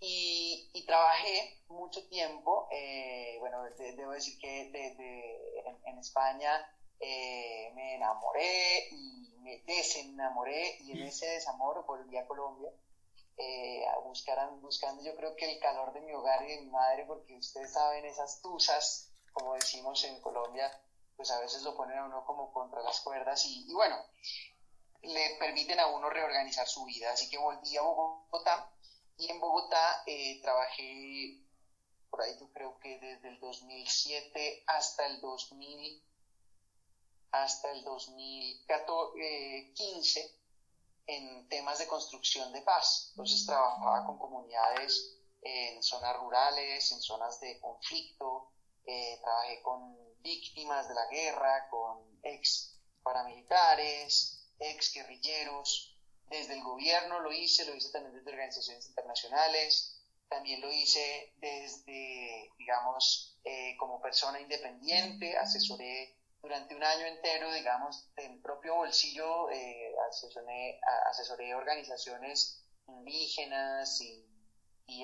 Y, 0.02 0.86
trabajé 0.88 1.62
mucho 1.68 2.08
tiempo, 2.08 2.68
eh, 2.72 3.36
bueno, 3.40 3.64
debo 3.78 4.12
decir 4.12 4.40
que 4.40 4.62
en, 5.86 6.00
España 6.00 6.66
eh, 7.00 7.72
me 7.76 7.96
enamoré 7.96 8.88
y 8.92 9.30
me 9.42 9.60
desenamoré 9.68 10.78
y 10.80 10.94
en 10.94 11.04
ese 11.04 11.28
desamor 11.28 11.86
volví 11.86 12.18
a 12.18 12.26
Colombia 12.26 12.72
eh, 13.38 13.86
a 13.88 14.00
buscar, 14.00 14.38
buscando 14.62 15.04
yo 15.04 15.16
creo 15.16 15.36
que 15.36 15.52
el 15.52 15.60
calor 15.60 15.94
de 15.94 16.02
mi 16.02 16.14
hogar 16.14 16.44
y 16.44 16.56
de 16.56 16.62
mi 16.62 16.70
madre, 16.70 17.06
porque 17.06 17.38
ustedes 17.38 17.72
saben, 17.72 18.06
esas 18.06 18.42
tusas, 18.42 19.14
como 19.34 19.54
decimos 19.56 20.04
en 20.06 20.20
Colombia, 20.22 20.72
pues 21.16 21.32
a 21.32 21.40
veces 21.40 21.62
lo 21.64 21.76
ponen 21.76 21.98
a 21.98 22.06
uno 22.06 22.26
como 22.26 22.52
contra 22.52 22.82
las 22.82 23.00
cuerdas 23.02 23.46
y, 23.46 23.70
y 23.70 23.74
bueno, 23.74 23.96
le 25.02 25.38
permiten 25.40 25.80
a 25.80 25.88
uno 25.88 26.10
reorganizar 26.10 26.68
su 26.68 26.84
vida. 26.86 27.12
Así 27.12 27.30
que 27.30 27.38
volví 27.38 27.78
a 27.78 27.82
Bogotá 27.82 28.72
y 29.20 29.30
en 29.30 29.40
Bogotá 29.40 30.04
eh, 30.08 30.42
trabajé 30.42 31.38
por 32.10 32.22
ahí 32.22 32.36
yo 32.40 32.52
creo 32.52 32.80
que 32.80 32.98
desde 33.00 33.30
el 33.30 33.40
2007 33.40 34.64
hasta 34.66 35.06
el 35.06 35.22
2000 35.22 36.04
hasta 37.32 37.72
el 37.72 37.84
2015 37.84 40.20
eh, 40.20 40.36
en 41.06 41.48
temas 41.50 41.78
de 41.80 41.88
construcción 41.88 42.52
de 42.54 42.62
paz. 42.62 43.10
Entonces 43.12 43.46
trabajaba 43.46 44.06
con 44.06 44.18
comunidades 44.18 45.16
en 45.42 45.82
zonas 45.84 46.18
rurales, 46.18 46.92
en 46.92 47.02
zonas 47.02 47.40
de 47.40 47.60
conflicto, 47.60 48.52
eh, 48.86 49.20
trabajé 49.22 49.62
con 49.62 49.96
víctimas 50.22 50.88
de 50.88 50.96
la 50.96 51.06
guerra, 51.08 51.70
con 51.70 52.20
ex 52.24 52.80
paramilitares, 53.04 54.50
ex 54.60 54.94
guerrilleros, 54.94 55.89
desde 56.30 56.54
el 56.54 56.64
gobierno 56.64 57.20
lo 57.20 57.32
hice, 57.32 57.66
lo 57.66 57.76
hice 57.76 57.92
también 57.92 58.16
desde 58.16 58.32
organizaciones 58.32 58.88
internacionales, 58.88 60.00
también 60.30 60.62
lo 60.62 60.72
hice 60.72 61.34
desde, 61.38 62.52
digamos, 62.58 63.38
eh, 63.44 63.76
como 63.78 64.00
persona 64.00 64.40
independiente, 64.40 65.36
asesoré 65.38 66.16
durante 66.42 66.76
un 66.76 66.84
año 66.84 67.06
entero, 67.08 67.52
digamos, 67.52 68.08
del 68.16 68.40
propio 68.42 68.76
bolsillo, 68.76 69.50
eh, 69.50 69.94
asesoré, 70.08 70.80
asesoré, 71.10 71.56
organizaciones 71.56 72.64
indígenas 72.88 74.00
y, 74.02 74.26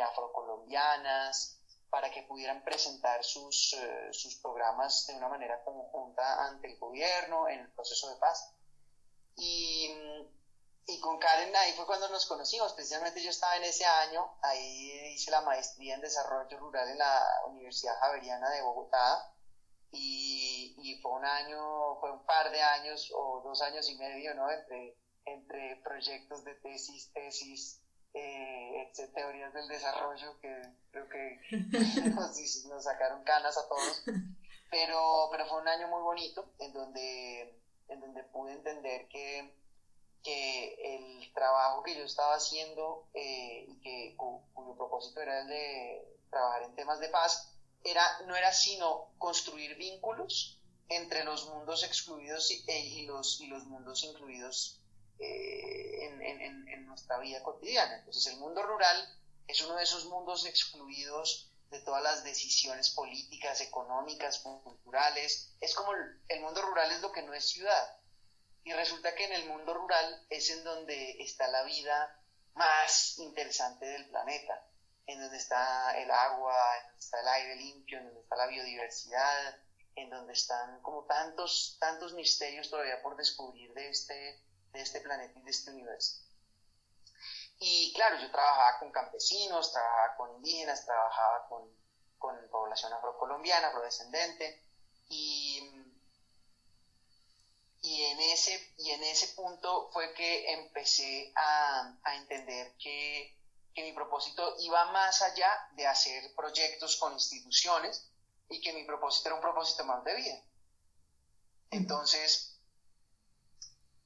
afrocolombianas 0.01 1.61
para 1.89 2.09
que 2.11 2.23
pudieran 2.23 2.63
presentar 2.63 3.23
sus, 3.23 3.73
eh, 3.73 4.09
sus 4.11 4.35
programas 4.41 5.05
de 5.07 5.13
una 5.15 5.29
manera 5.29 5.63
conjunta 5.63 6.47
ante 6.47 6.71
el 6.71 6.79
gobierno 6.79 7.47
en 7.47 7.59
el 7.59 7.71
proceso 7.71 8.09
de 8.09 8.19
paz. 8.19 8.51
Y 9.37 9.89
y 10.87 10.99
con 10.99 11.17
Karen 11.17 11.55
ahí 11.55 11.73
fue 11.73 11.87
cuando 11.87 12.07
nos 12.09 12.27
conocimos, 12.27 12.73
precisamente 12.73 13.21
yo 13.21 13.31
estaba 13.31 13.57
en 13.57 13.63
ese 13.63 13.85
año, 13.85 14.37
ahí 14.41 15.13
hice 15.13 15.31
la 15.31 15.41
maestría 15.41 15.95
en 15.95 16.01
desarrollo 16.01 16.59
rural 16.59 16.87
en 16.89 16.99
la 16.99 17.23
Universidad 17.47 17.97
Javeriana 17.99 18.49
de 18.51 18.61
Bogotá. 18.61 19.31
Y, 19.91 20.75
y 20.77 21.01
fue 21.01 21.13
un 21.13 21.25
año, 21.25 21.95
fue 22.01 22.11
un 22.11 22.25
par 22.25 22.51
de 22.51 22.61
años 22.61 23.11
o 23.15 23.41
dos 23.43 23.61
años 23.61 23.89
y 23.89 23.97
medio, 23.97 24.35
¿no? 24.35 24.51
Entre, 24.51 24.97
entre 25.25 25.77
proyectos 25.77 26.43
de 26.43 26.53
tesis, 26.55 27.11
tesis, 27.13 27.81
eh, 28.13 28.91
teorías 29.13 29.53
del 29.53 29.67
desarrollo 29.67 30.39
que 30.39 30.61
creo 30.91 31.09
que 31.09 31.39
nos, 32.09 32.65
nos, 32.65 32.83
sacaron 32.83 33.23
canas 33.23 33.57
a 33.57 33.67
todos, 33.67 34.03
pero, 34.69 35.29
pero 35.31 35.47
fue 35.47 35.61
un 35.61 35.67
año 35.67 35.87
muy 35.87 36.01
bonito 36.01 36.53
en 36.59 36.73
donde, 36.73 37.61
en 37.87 37.99
donde 37.99 38.23
pude 38.25 38.53
entender 38.53 39.07
que 39.07 39.64
que 40.25 40.95
el 40.95 41.33
trabajo 41.33 41.83
que 41.83 41.95
yo 41.95 42.03
estaba 42.03 42.35
haciendo 42.35 43.07
eh, 43.13 43.65
y 43.67 43.79
que 43.81 44.15
cuyo 44.17 44.75
propósito 44.75 45.21
era 45.21 45.41
el 45.41 45.47
de 45.47 46.17
trabajar 46.31 46.63
en 46.63 46.75
temas 46.75 46.99
de 46.99 47.09
paz 47.09 47.53
era 47.83 48.03
no 48.25 48.35
era 48.35 48.51
sino 48.51 49.13
construir 49.19 49.75
vínculos 49.77 50.59
entre 50.89 51.23
los 51.23 51.47
mundos 51.47 51.83
excluidos 51.83 52.51
y, 52.51 52.63
e, 52.67 53.03
los, 53.03 53.39
y 53.39 53.47
los 53.47 53.65
mundos 53.65 54.03
incluidos 54.03 54.81
eh, 55.19 56.05
en, 56.05 56.21
en, 56.21 56.67
en, 56.67 56.85
nuestra 56.87 57.19
vida 57.19 57.41
cotidiana. 57.43 57.97
Entonces 57.99 58.27
el 58.33 58.39
mundo 58.39 58.63
rural 58.63 58.97
es 59.47 59.61
uno 59.61 59.75
de 59.75 59.83
esos 59.83 60.05
mundos 60.05 60.45
excluidos 60.45 61.51
de 61.69 61.79
todas 61.81 62.01
las 62.01 62.23
decisiones 62.23 62.89
políticas, 62.89 63.61
económicas, 63.61 64.39
culturales. 64.39 65.55
Es 65.59 65.75
como 65.75 65.91
el 65.93 66.41
mundo 66.41 66.61
rural 66.61 66.91
es 66.91 67.01
lo 67.01 67.11
que 67.11 67.23
no 67.23 67.33
es 67.33 67.47
ciudad. 67.47 67.99
Y 68.65 68.73
resulta 68.73 69.13
que 69.13 69.25
en 69.25 69.33
el 69.33 69.45
mundo 69.45 69.75
rural 69.75 70.25
es 70.27 70.49
en 70.49 70.63
donde 70.63 71.21
está 71.21 71.47
la 71.49 71.63
vida 71.63 72.19
más 72.55 73.19
interesante 73.19 73.85
del 73.85 74.09
planeta, 74.09 74.67
en 75.05 75.21
donde 75.21 75.37
está 75.37 75.95
el 75.99 76.09
agua, 76.09 76.55
en 76.79 76.87
donde 76.87 76.99
está 76.99 77.21
el 77.21 77.27
aire 77.27 77.55
limpio, 77.57 77.99
en 77.99 78.05
donde 78.05 78.21
está 78.21 78.35
la 78.35 78.47
biodiversidad, 78.47 79.55
en 79.95 80.09
donde 80.09 80.33
están 80.33 80.81
como 80.81 81.05
tantos, 81.05 81.77
tantos 81.79 82.13
misterios 82.13 82.71
todavía 82.71 83.03
por 83.03 83.15
descubrir 83.15 83.71
de 83.75 83.87
este, 83.89 84.43
de 84.73 84.81
este 84.81 84.99
planeta 85.01 85.39
y 85.39 85.43
de 85.43 85.51
este 85.51 85.69
universo. 85.69 86.25
Y 87.59 87.93
claro, 87.93 88.17
yo 88.19 88.31
trabajaba 88.31 88.79
con 88.79 88.91
campesinos, 88.91 89.71
trabajaba 89.71 90.15
con 90.17 90.35
indígenas, 90.37 90.83
trabajaba 90.85 91.47
con, 91.49 91.69
con 92.17 92.35
población 92.49 92.91
afrocolombiana, 92.93 93.67
afrodescendente, 93.67 94.65
y 95.07 95.74
y 97.85 98.03
en 98.03 98.19
ese, 98.19 98.73
y 98.77 98.89
en 98.89 99.03
ese 99.03 99.27
punto 99.35 99.89
fue 99.93 100.11
que 100.15 100.51
empecé 100.53 101.31
a, 101.35 101.95
a 102.03 102.15
entender 102.15 102.75
que, 102.77 103.37
que, 103.75 103.83
mi 103.83 103.93
propósito 103.93 104.55
iba 104.59 104.91
más 104.91 105.21
allá 105.21 105.47
de 105.73 105.85
hacer 105.85 106.33
proyectos 106.35 106.97
con 106.97 107.13
instituciones 107.13 108.09
y 108.49 108.59
que 108.59 108.73
mi 108.73 108.85
propósito 108.85 109.29
era 109.29 109.35
un 109.35 109.41
propósito 109.41 109.85
más 109.85 110.03
de 110.03 110.15
vida. 110.15 110.41
Entonces, 111.69 112.59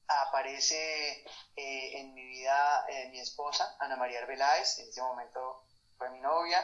aparece 0.06 1.24
eh, 1.56 2.00
en 2.00 2.12
mi 2.12 2.26
vida 2.26 2.84
eh, 2.90 3.08
mi 3.08 3.20
esposa, 3.20 3.76
Ana 3.80 3.96
María 3.96 4.20
Arbeláez, 4.20 4.78
en 4.78 4.90
ese 4.90 5.00
momento 5.00 5.64
fue 5.96 6.10
mi 6.10 6.20
novia, 6.20 6.62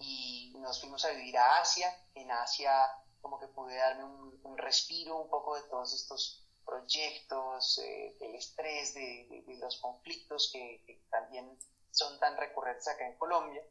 y 0.00 0.54
nos 0.58 0.80
fuimos 0.80 1.04
a 1.04 1.10
vivir 1.10 1.38
a 1.38 1.60
Asia. 1.60 1.96
En 2.14 2.32
Asia 2.32 2.72
como 3.20 3.38
que 3.38 3.46
pude 3.46 3.76
darme 3.76 4.04
un, 4.04 4.40
un 4.42 4.58
respiro 4.58 5.18
un 5.18 5.30
poco 5.30 5.54
de 5.54 5.68
todos 5.68 5.92
estos 5.92 6.47
proyectos, 6.68 7.78
eh, 7.78 8.16
del 8.20 8.34
estrés, 8.34 8.94
de, 8.94 9.44
los 9.60 9.80
conflictos 9.80 10.50
que, 10.52 11.02
también 11.10 11.58
son 11.90 12.18
tan 12.20 12.36
recurrentes 12.36 12.86
acá 12.88 13.06
en 13.06 13.16
Colombia. 13.16 13.62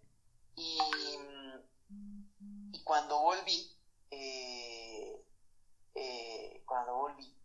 Y, 0.56 0.80
y 2.72 2.84
cuando 2.84 3.20
volví, 3.20 3.72
eh, 4.10 4.48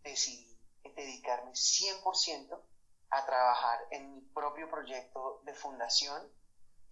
decidí 0.03 0.59
dedicarme 0.95 1.53
100% 1.53 2.61
a 3.11 3.27
trabajar 3.27 3.87
en 3.91 4.15
mi 4.15 4.21
propio 4.21 4.71
proyecto 4.71 5.41
de 5.45 5.55
fundación 5.55 6.23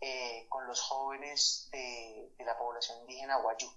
eh, 0.00 0.46
con 0.48 0.66
los 0.66 0.80
jóvenes 0.80 1.68
de, 1.72 2.32
la 2.38 2.58
población 2.58 3.00
indígena 3.00 3.36
Guayú. 3.36 3.68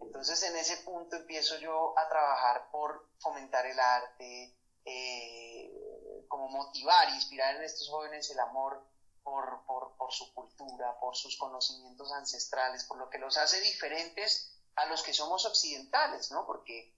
Entonces 0.00 0.42
en 0.42 0.56
ese 0.56 0.78
punto 0.78 1.16
empiezo 1.16 1.58
yo 1.58 1.98
a 1.98 2.08
trabajar 2.08 2.70
por 2.70 3.08
fomentar 3.18 3.66
el 3.66 3.78
arte, 3.78 4.56
eh, 4.84 6.24
como 6.28 6.48
motivar 6.48 7.08
inspirar 7.10 7.56
en 7.56 7.64
estos 7.64 7.88
jóvenes 7.88 8.30
el 8.30 8.38
amor 8.40 8.82
por, 9.22 9.64
por, 9.66 9.96
por, 9.96 10.12
su 10.12 10.32
cultura, 10.34 10.98
por 10.98 11.14
sus 11.16 11.36
conocimientos 11.36 12.12
ancestrales, 12.12 12.84
por 12.84 12.98
lo 12.98 13.10
que 13.10 13.18
los 13.18 13.36
hace 13.36 13.60
diferentes 13.60 14.58
a 14.76 14.86
los 14.86 15.02
que 15.02 15.12
somos 15.12 15.44
occidentales, 15.44 16.30
¿no? 16.30 16.46
Porque 16.46 16.94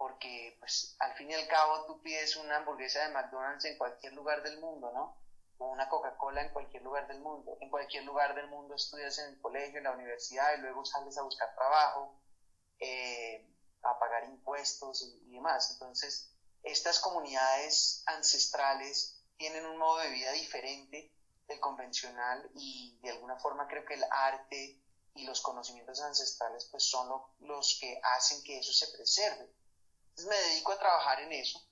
porque 0.00 0.56
pues 0.58 0.96
al 0.98 1.12
fin 1.12 1.30
y 1.30 1.34
al 1.34 1.46
cabo 1.46 1.84
tú 1.84 2.00
pides 2.00 2.34
una 2.36 2.56
hamburguesa 2.56 3.00
de 3.06 3.12
McDonald's 3.12 3.66
en 3.66 3.76
cualquier 3.76 4.14
lugar 4.14 4.42
del 4.42 4.58
mundo, 4.58 4.90
¿no? 4.94 5.14
O 5.58 5.72
una 5.72 5.90
Coca-Cola 5.90 6.40
en 6.40 6.54
cualquier 6.54 6.82
lugar 6.82 7.06
del 7.06 7.20
mundo. 7.20 7.58
En 7.60 7.68
cualquier 7.68 8.04
lugar 8.04 8.34
del 8.34 8.48
mundo 8.48 8.74
estudias 8.74 9.18
en 9.18 9.34
el 9.34 9.40
colegio, 9.42 9.76
en 9.76 9.84
la 9.84 9.92
universidad 9.92 10.56
y 10.56 10.62
luego 10.62 10.86
sales 10.86 11.18
a 11.18 11.22
buscar 11.22 11.54
trabajo, 11.54 12.18
eh, 12.80 13.46
a 13.82 13.98
pagar 13.98 14.24
impuestos 14.24 15.02
y, 15.02 15.30
demás. 15.30 15.70
Entonces, 15.72 16.30
estas 16.62 16.98
comunidades 16.98 18.02
ancestrales 18.06 19.22
tienen 19.36 19.64
un 19.64 19.78
modo 19.78 19.98
de 19.98 20.10
vida 20.10 20.32
diferente 20.32 21.12
del 21.46 21.60
convencional 21.60 22.50
y 22.54 22.98
de 23.02 23.10
alguna 23.10 23.38
forma 23.38 23.66
creo 23.66 23.84
que 23.84 23.94
el 23.94 24.04
arte 24.10 24.82
y 25.14 25.24
los 25.24 25.40
conocimientos 25.40 26.00
ancestrales 26.02 26.66
pues 26.70 26.84
son 26.84 27.08
los 27.40 27.78
que 27.80 28.00
hacen 28.02 28.42
que 28.44 28.58
eso 28.58 28.72
se 28.72 28.88
preserve 28.88 29.50
me 30.26 30.36
dedico 30.36 30.72
a 30.72 30.78
trabajar 30.78 31.20
en 31.20 31.32
eso 31.32 31.62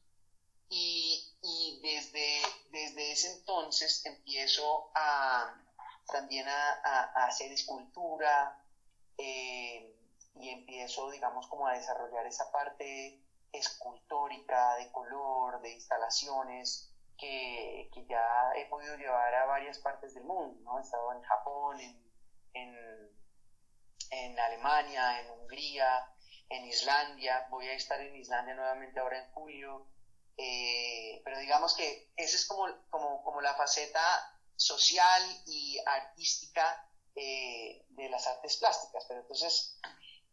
y, 0.70 1.80
desde, 1.82 2.42
desde 2.70 3.12
ese 3.12 3.32
entonces 3.32 4.04
empiezo 4.04 4.90
a, 4.94 5.54
también 6.06 6.46
a, 6.46 7.26
hacer 7.26 7.50
escultura 7.52 8.62
eh, 9.16 9.97
y 10.34 10.50
empiezo, 10.50 11.10
digamos, 11.10 11.46
como 11.48 11.66
a 11.66 11.74
desarrollar 11.74 12.26
esa 12.26 12.50
parte 12.52 13.20
escultórica, 13.52 14.76
de 14.76 14.90
color, 14.92 15.60
de 15.62 15.72
instalaciones, 15.72 16.92
que, 17.18 17.90
ya 18.08 18.52
he 18.56 18.66
podido 18.66 18.96
llevar 18.96 19.34
a 19.34 19.46
varias 19.46 19.78
partes 19.78 20.14
del 20.14 20.24
mundo, 20.24 20.58
¿no? 20.62 20.78
He 20.78 20.82
estado 20.82 21.12
en 21.12 21.22
Japón, 21.22 21.80
en, 21.80 22.12
en, 22.54 22.76
en 24.10 24.38
Alemania, 24.38 25.20
en 25.20 25.30
Hungría, 25.30 26.14
en 26.48 26.64
Islandia, 26.66 27.46
voy 27.50 27.66
a 27.68 27.74
estar 27.74 28.00
en 28.00 28.16
Islandia 28.16 28.54
nuevamente 28.54 29.00
ahora 29.00 29.18
en 29.18 29.30
julio, 29.32 29.86
eh, 30.36 31.20
pero 31.24 31.38
digamos 31.38 31.74
que 31.74 32.10
esa 32.16 32.36
es 32.36 32.46
como, 32.46 32.66
como, 32.88 33.22
como, 33.22 33.40
la 33.40 33.54
faceta 33.54 34.00
social 34.56 35.22
y 35.46 35.78
artística 35.84 36.88
eh, 37.14 37.84
de 37.88 38.08
las 38.08 38.26
artes 38.26 38.56
plásticas, 38.56 39.04
pero 39.06 39.20
entonces, 39.20 39.78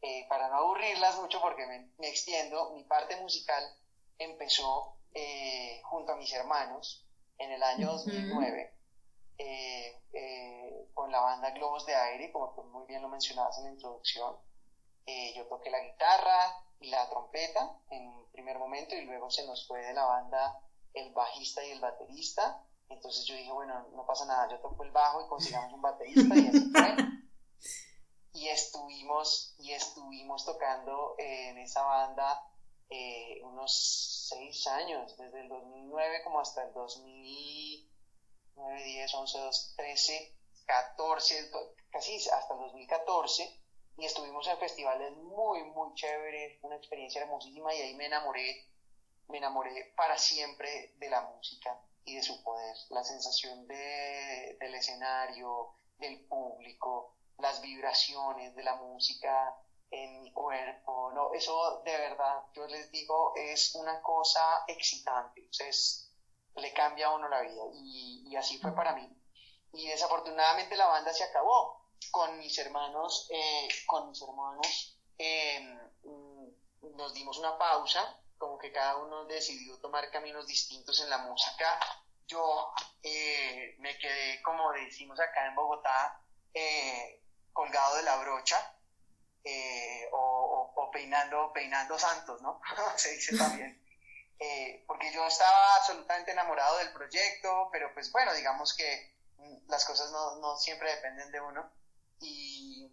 eh, 0.06 0.26
para 0.30 0.50
no 0.50 0.58
aburrirlas 0.58 1.20
mucho 1.20 1.42
porque 1.42 1.66
me, 1.66 2.08
extiendo, 2.08 2.72
mi 2.72 2.84
parte 2.84 3.16
musical 3.18 3.64
empezó 4.18 4.94
junto 5.84 6.12
a 6.12 6.16
mis 6.18 6.34
hermanos 6.34 7.08
en 7.38 7.52
el 7.52 7.64
año 7.64 7.88
2009. 7.94 8.74
con 10.94 11.12
la 11.12 11.20
banda 11.22 11.52
Globos 11.52 11.86
de 11.86 11.96
Aire, 11.96 12.32
como 12.32 12.54
tú 12.54 12.64
muy 12.64 12.86
bien 12.88 13.02
lo 13.02 13.10
mencionabas 13.10 13.58
en 13.60 13.66
la 13.66 13.72
introducción, 13.72 14.36
eh, 15.08 15.34
yo 15.36 15.46
toqué 15.46 15.70
la 15.70 15.82
guitarra 15.82 16.66
y 16.80 16.90
la 16.90 17.08
trompeta 17.10 17.78
en 17.92 18.26
primer 18.32 18.58
momento 18.58 18.96
y 18.96 19.06
luego 19.06 19.30
se 19.30 19.46
nos 19.46 19.68
fue 19.68 19.80
de 19.82 19.94
la 19.94 20.04
banda 20.04 20.60
el 20.94 21.14
bajista 21.14 21.64
y 21.64 21.72
el 21.72 21.80
baterista. 21.80 22.64
Entonces 22.90 23.26
yo 23.26 23.36
dije, 23.36 23.52
bueno, 23.52 23.88
no 23.96 24.06
pasa 24.06 24.26
nada, 24.26 24.50
yo 24.50 24.60
toco 24.62 24.84
el 24.84 24.92
bajo 24.92 25.24
y 25.24 25.28
consigamos 25.28 25.74
un 25.74 25.82
baterista 25.82 26.36
y 26.36 26.48
así 26.48 26.72
fue. 26.72 26.96
Y 28.36 28.50
estuvimos, 28.50 29.56
y 29.60 29.72
estuvimos 29.72 30.46
tocando 30.46 31.16
en 31.18 31.58
esa 31.58 31.82
banda 31.84 32.46
eh, 32.90 33.40
unos 33.44 34.28
seis 34.30 34.68
años, 34.68 35.16
desde 35.18 35.42
el 35.42 35.50
2009 35.50 36.24
como 36.24 36.40
hasta 36.40 36.64
el 36.64 36.74
2009, 36.74 38.84
10, 38.84 39.14
11, 39.14 39.40
12, 39.40 39.76
13, 39.78 40.36
14, 40.66 41.52
casi 41.90 42.16
hasta 42.30 42.54
el 42.54 42.60
2014 42.60 43.66
y 43.98 44.06
estuvimos 44.06 44.46
en 44.48 44.58
festivales 44.58 45.16
muy, 45.18 45.64
muy 45.64 45.94
chéveres, 45.94 46.60
una 46.62 46.76
experiencia 46.76 47.22
hermosísima 47.22 47.74
y 47.74 47.82
ahí 47.82 47.96
me 47.96 48.08
enamoré, 48.08 48.68
me 49.30 49.38
enamoré 49.38 49.94
para 49.96 50.18
siempre 50.18 50.94
de 50.98 51.10
la 51.10 51.22
música 51.22 51.80
y 52.04 52.16
de 52.16 52.22
su 52.22 52.44
poder, 52.44 52.76
la 52.90 53.04
sensación 53.04 53.68
de, 53.68 54.58
del 54.60 54.76
escenario, 54.76 55.74
del 55.98 56.20
público, 56.28 57.15
las 57.40 57.62
vibraciones 57.62 58.56
de 58.56 58.64
la 58.64 58.76
música 58.76 59.56
en 59.92 60.22
mi 60.22 60.32
cuerpo, 60.32 61.12
no, 61.14 61.34
eso 61.34 61.82
de 61.86 61.98
verdad, 61.98 62.44
yo 62.54 62.66
les 62.68 62.92
digo, 62.92 63.34
es 63.36 63.76
una 63.76 64.02
cosa 64.02 64.64
excitante, 64.68 65.48
es, 65.60 66.12
le 66.56 66.74
cambia 66.74 67.08
a 67.08 67.16
uno 67.16 67.30
la 67.30 67.42
vida 67.42 67.64
y, 67.74 68.24
y 68.28 68.36
así 68.36 68.58
fue 68.60 68.74
para 68.74 68.94
mí. 68.94 69.08
Y 69.74 69.88
desafortunadamente 69.88 70.76
la 70.78 70.88
banda 70.88 71.14
se 71.14 71.24
acabó, 71.24 71.86
con 72.12 72.38
mis 72.38 72.58
hermanos, 72.58 73.28
eh, 73.32 73.68
con 73.86 74.10
mis 74.10 74.22
hermanos 74.22 74.98
em, 75.18 75.80
nos 76.96 77.14
dimos 77.14 77.38
una 77.38 77.58
pausa, 77.58 78.20
como 78.38 78.58
que 78.58 78.72
cada 78.72 78.98
uno 78.98 79.26
decidió 79.26 79.78
tomar 79.80 80.10
caminos 80.12 80.48
distintos 80.48 81.02
en 81.02 81.10
la 81.10 81.20
música. 81.20 81.80
Yo 82.28 82.72
eh, 83.04 83.76
me 83.80 83.98
quedé, 83.98 84.42
como 84.42 84.72
decimos 84.72 85.20
acá 85.20 85.48
en 85.48 85.56
Bogotá, 85.56 86.22
eh, 86.54 87.25
colgado 87.56 87.96
de 87.96 88.04
la 88.04 88.18
brocha 88.18 88.58
o, 90.12 90.90
peinando, 90.92 91.52
peinando 91.54 91.98
santos, 91.98 92.42
¿no? 92.42 92.62
Se 92.98 93.12
dice 93.12 93.38
también. 93.38 93.82
porque 94.86 95.12
yo 95.12 95.26
estaba 95.26 95.76
absolutamente 95.78 96.32
enamorado 96.32 96.78
del 96.78 96.94
proyecto, 96.94 97.70
pero 97.72 97.94
pues 97.94 98.12
bueno, 98.12 98.34
digamos 98.34 98.76
que 98.76 99.16
mm, 99.38 99.70
las 99.70 99.86
cosas 99.86 100.12
no, 100.12 100.40
no 100.40 100.58
siempre 100.58 100.94
dependen 100.96 101.32
de 101.32 101.42
uno 101.42 101.72
y, 102.20 102.92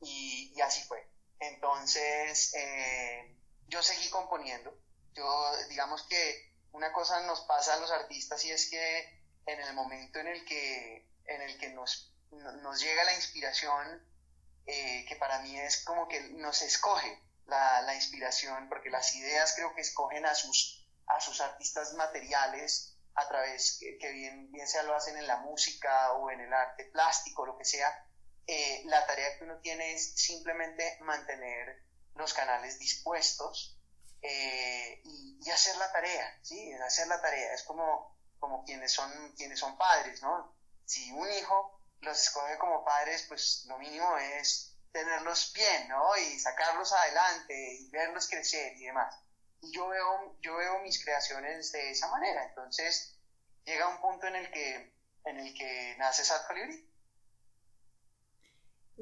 y, 0.00 0.60
así 0.60 0.82
fue. 0.84 1.08
Entonces, 1.38 2.54
eh, 2.54 3.36
yo 3.68 3.82
seguí 3.82 4.08
componiendo. 4.10 4.76
Yo, 5.14 5.56
digamos 5.68 6.02
que 6.04 6.54
una 6.72 6.92
cosa 6.92 7.20
nos 7.26 7.40
pasa 7.42 7.74
a 7.74 7.78
los 7.78 7.90
artistas 7.90 8.44
y 8.44 8.50
es 8.50 8.70
que 8.70 9.22
en 9.46 9.60
el 9.60 9.74
momento 9.74 10.18
en 10.18 10.28
el 10.28 10.44
que, 10.44 11.08
en 11.24 11.42
el 11.42 11.58
que 11.58 11.70
nos, 11.70 12.14
nos 12.30 12.80
llega 12.80 13.04
la 13.04 13.14
inspiración, 13.14 14.02
eh, 14.66 15.04
que 15.08 15.16
para 15.16 15.40
mí 15.40 15.58
es 15.58 15.84
como 15.84 16.08
que 16.08 16.20
nos 16.30 16.62
escoge 16.62 17.22
la, 17.46 17.82
la, 17.82 17.94
inspiración, 17.94 18.68
porque 18.68 18.90
las 18.90 19.14
ideas 19.14 19.54
creo 19.54 19.74
que 19.74 19.80
escogen 19.82 20.26
a 20.26 20.34
sus, 20.34 20.88
a 21.06 21.20
sus 21.20 21.40
artistas 21.40 21.94
materiales 21.94 22.96
a 23.14 23.28
través, 23.28 23.78
que, 23.78 24.12
bien, 24.12 24.50
bien 24.52 24.68
sea 24.68 24.82
lo 24.82 24.94
hacen 24.94 25.16
en 25.16 25.26
la 25.26 25.38
música 25.38 26.12
o 26.14 26.30
en 26.30 26.40
el 26.40 26.52
arte 26.52 26.84
plástico, 26.84 27.46
lo 27.46 27.56
que 27.56 27.64
sea, 27.64 28.06
eh, 28.46 28.82
la 28.86 29.06
tarea 29.06 29.38
que 29.38 29.44
uno 29.44 29.58
tiene 29.60 29.94
es 29.94 30.14
simplemente 30.14 30.98
mantener 31.00 31.82
los 32.14 32.34
canales 32.34 32.78
dispuestos 32.78 33.78
eh, 34.22 35.00
y, 35.04 35.50
hacer 35.50 35.76
la 35.76 35.90
tarea, 35.92 36.38
¿sí? 36.42 36.72
Hacer 36.74 37.06
la 37.06 37.20
tarea. 37.20 37.54
Es 37.54 37.62
como, 37.62 38.18
como 38.38 38.64
quienes, 38.64 38.92
son, 38.92 39.10
quienes 39.36 39.58
son 39.60 39.78
padres, 39.78 40.20
¿no? 40.22 40.54
Si 40.84 41.10
un 41.12 41.30
hijo 41.32 41.75
los 42.06 42.20
escoge 42.20 42.56
como 42.58 42.84
padres, 42.84 43.26
pues 43.28 43.64
lo 43.68 43.78
mínimo 43.78 44.16
es 44.16 44.74
tenerlos 44.92 45.52
bien, 45.54 45.88
¿no? 45.88 46.16
Y 46.16 46.38
sacarlos 46.38 46.92
adelante 46.92 47.74
y 47.80 47.90
verlos 47.90 48.28
crecer 48.28 48.76
y 48.78 48.86
demás. 48.86 49.14
Y 49.60 49.72
yo 49.72 49.88
veo, 49.88 50.38
yo 50.40 50.56
veo 50.56 50.80
mis 50.80 51.02
creaciones 51.02 51.72
de 51.72 51.90
esa 51.90 52.08
manera. 52.08 52.46
Entonces, 52.48 53.18
llega 53.64 53.88
un 53.88 54.00
punto 54.00 54.26
en 54.26 54.36
el 54.36 54.50
que, 54.50 54.94
en 55.26 55.38
el 55.38 55.54
que 55.54 55.96
nace 55.98 56.24
Sad 56.24 56.46
Colibri 56.46 56.86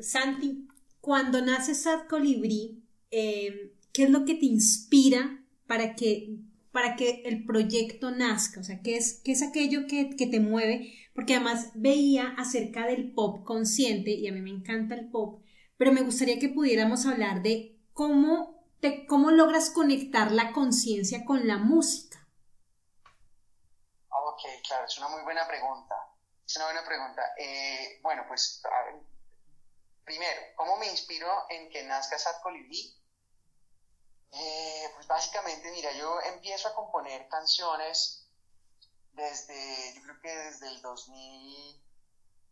Santi, 0.00 0.68
cuando 1.00 1.40
nace 1.40 1.74
Sad 1.74 2.06
Colibrí, 2.08 2.82
eh, 3.10 3.72
¿qué 3.92 4.04
es 4.04 4.10
lo 4.10 4.24
que 4.24 4.34
te 4.34 4.46
inspira 4.46 5.44
para 5.66 5.94
que, 5.94 6.36
para 6.72 6.96
que 6.96 7.22
el 7.26 7.44
proyecto 7.44 8.10
nazca? 8.10 8.60
O 8.60 8.64
sea, 8.64 8.80
¿qué 8.82 8.96
es, 8.96 9.20
qué 9.24 9.32
es 9.32 9.42
aquello 9.42 9.86
que, 9.86 10.04
te 10.16 10.40
mueve? 10.40 10.92
Porque 11.14 11.34
además 11.34 11.70
veía 11.74 12.34
acerca 12.36 12.86
del 12.86 13.12
pop 13.14 13.44
consciente, 13.44 14.10
y 14.10 14.28
a 14.28 14.32
mí 14.32 14.40
me 14.40 14.50
encanta 14.50 14.94
el 14.94 15.10
pop, 15.10 15.42
pero 15.76 15.92
me 15.92 16.02
gustaría 16.02 16.38
que 16.38 16.48
pudiéramos 16.48 17.06
hablar 17.06 17.42
de 17.42 17.80
cómo, 17.92 18.68
te, 18.80 19.06
cómo 19.06 19.30
logras 19.30 19.70
conectar 19.70 20.32
la 20.32 20.52
conciencia 20.52 21.24
con 21.24 21.46
la 21.46 21.58
música. 21.58 22.18
Ok, 24.08 24.40
claro, 24.66 24.86
es 24.86 24.98
una 24.98 25.08
muy 25.08 25.22
buena 25.22 25.46
pregunta. 25.46 25.94
Es 26.46 26.56
una 26.56 26.66
buena 26.66 26.84
pregunta. 26.84 27.22
Eh, 27.38 28.00
bueno, 28.02 28.24
pues 28.28 28.60
primero, 30.04 30.40
¿cómo 30.56 30.76
me 30.76 30.86
inspiro 30.86 31.28
en 31.50 31.70
que 31.70 31.84
nazca 31.84 32.18
Sad? 32.18 32.34
Eh, 34.32 34.90
pues 34.94 35.06
básicamente, 35.06 35.70
mira, 35.70 35.92
yo 35.92 36.20
empiezo 36.22 36.68
a 36.68 36.74
componer 36.74 37.28
canciones 37.28 38.23
desde, 39.14 39.94
yo 39.94 40.02
creo 40.02 40.20
que 40.20 40.36
desde 40.36 40.68
el 40.68 40.82
2000, 40.82 41.82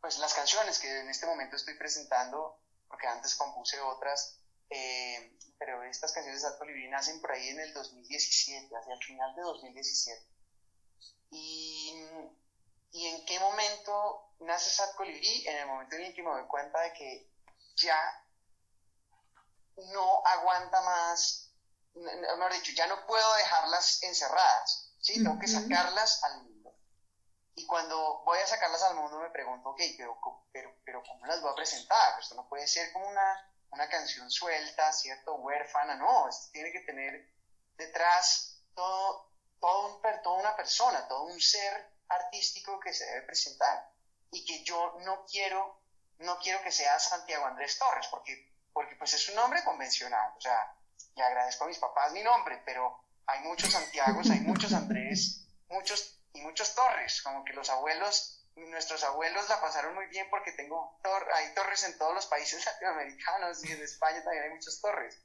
pues 0.00 0.18
las 0.18 0.34
canciones 0.34 0.78
que 0.78 1.00
en 1.00 1.08
este 1.08 1.26
momento 1.26 1.56
estoy 1.56 1.74
presentando, 1.74 2.58
porque 2.88 3.06
antes 3.06 3.34
compuse 3.34 3.80
otras, 3.80 4.38
eh, 4.70 5.36
pero 5.58 5.82
estas 5.84 6.12
canciones 6.12 6.42
de 6.42 6.48
Sad 6.48 6.58
Colibrí 6.58 6.88
nacen 6.88 7.20
por 7.20 7.32
ahí 7.32 7.48
en 7.48 7.60
el 7.60 7.72
2017, 7.72 8.74
hacia 8.76 8.94
el 8.94 9.04
final 9.04 9.34
de 9.34 9.42
2017. 9.42 10.26
Y, 11.30 11.94
y 12.92 13.06
en 13.06 13.24
qué 13.26 13.38
momento 13.38 14.32
nace 14.40 14.70
Sad 14.70 14.94
Colibrí? 14.96 15.46
En 15.46 15.56
el 15.56 15.66
momento 15.66 15.96
en 15.96 16.02
el 16.02 16.14
que 16.14 16.22
me 16.22 16.30
doy 16.30 16.46
cuenta 16.46 16.80
de 16.80 16.92
que 16.92 17.30
ya 17.76 18.26
no 19.76 20.22
aguanta 20.26 20.80
más, 20.82 21.50
mejor 21.94 22.52
dicho, 22.52 22.72
ya 22.74 22.86
no 22.86 23.06
puedo 23.06 23.34
dejarlas 23.34 24.02
encerradas, 24.02 24.92
¿sí? 25.00 25.22
Tengo 25.22 25.38
que 25.38 25.48
sacarlas 25.48 26.22
al. 26.24 26.51
Y 27.54 27.66
cuando 27.66 28.22
voy 28.24 28.38
a 28.38 28.46
sacarlas 28.46 28.82
al 28.82 28.96
mundo 28.96 29.18
me 29.18 29.30
pregunto, 29.30 29.70
ok, 29.70 29.80
pero, 29.96 30.18
pero, 30.52 30.74
pero 30.84 31.02
¿cómo 31.02 31.26
las 31.26 31.40
voy 31.42 31.52
a 31.52 31.56
presentar? 31.56 32.18
Esto 32.20 32.34
no 32.34 32.48
puede 32.48 32.66
ser 32.66 32.92
como 32.92 33.08
una 33.08 33.52
una 33.72 33.88
canción 33.88 34.30
suelta, 34.30 34.92
¿cierto? 34.92 35.34
Huérfana, 35.36 35.96
no, 35.96 36.28
tiene 36.52 36.70
que 36.72 36.80
tener 36.80 37.32
detrás 37.76 38.62
todo, 38.74 39.32
todo 39.60 39.96
un, 39.96 40.22
toda 40.22 40.40
una 40.40 40.54
persona, 40.54 41.08
todo 41.08 41.24
un 41.24 41.40
ser 41.40 41.90
artístico 42.08 42.78
que 42.78 42.92
se 42.92 43.06
debe 43.06 43.22
presentar 43.22 43.90
y 44.30 44.44
que 44.44 44.62
yo 44.62 44.98
no 45.04 45.24
quiero, 45.24 45.80
no 46.18 46.38
quiero 46.38 46.62
que 46.62 46.70
sea 46.70 46.98
Santiago 46.98 47.46
Andrés 47.46 47.78
Torres, 47.78 48.06
porque, 48.10 48.52
porque 48.72 48.94
pues 48.96 49.14
es 49.14 49.28
un 49.30 49.36
nombre 49.36 49.64
convencional, 49.64 50.34
o 50.36 50.40
sea, 50.40 50.76
le 51.16 51.22
agradezco 51.22 51.64
a 51.64 51.68
mis 51.68 51.78
papás 51.78 52.12
mi 52.12 52.22
nombre, 52.22 52.62
pero 52.66 53.04
hay 53.26 53.40
muchos 53.40 53.72
Santiagos, 53.72 54.28
hay 54.30 54.40
muchos 54.40 54.72
Andrés, 54.74 55.46
muchos 55.68 56.21
y 56.32 56.40
muchos 56.40 56.74
Torres, 56.74 57.22
como 57.22 57.44
que 57.44 57.52
los 57.52 57.68
abuelos 57.70 58.38
nuestros 58.54 59.02
abuelos 59.04 59.48
la 59.48 59.60
pasaron 59.60 59.94
muy 59.94 60.06
bien 60.06 60.28
porque 60.30 60.52
tengo 60.52 60.98
hay 61.34 61.54
torres 61.54 61.84
en 61.84 61.96
todos 61.98 62.14
los 62.14 62.26
países 62.26 62.64
latinoamericanos 62.66 63.64
y 63.64 63.72
en 63.72 63.82
España 63.82 64.22
también 64.22 64.44
hay 64.44 64.50
muchas 64.50 64.80
torres. 64.80 65.18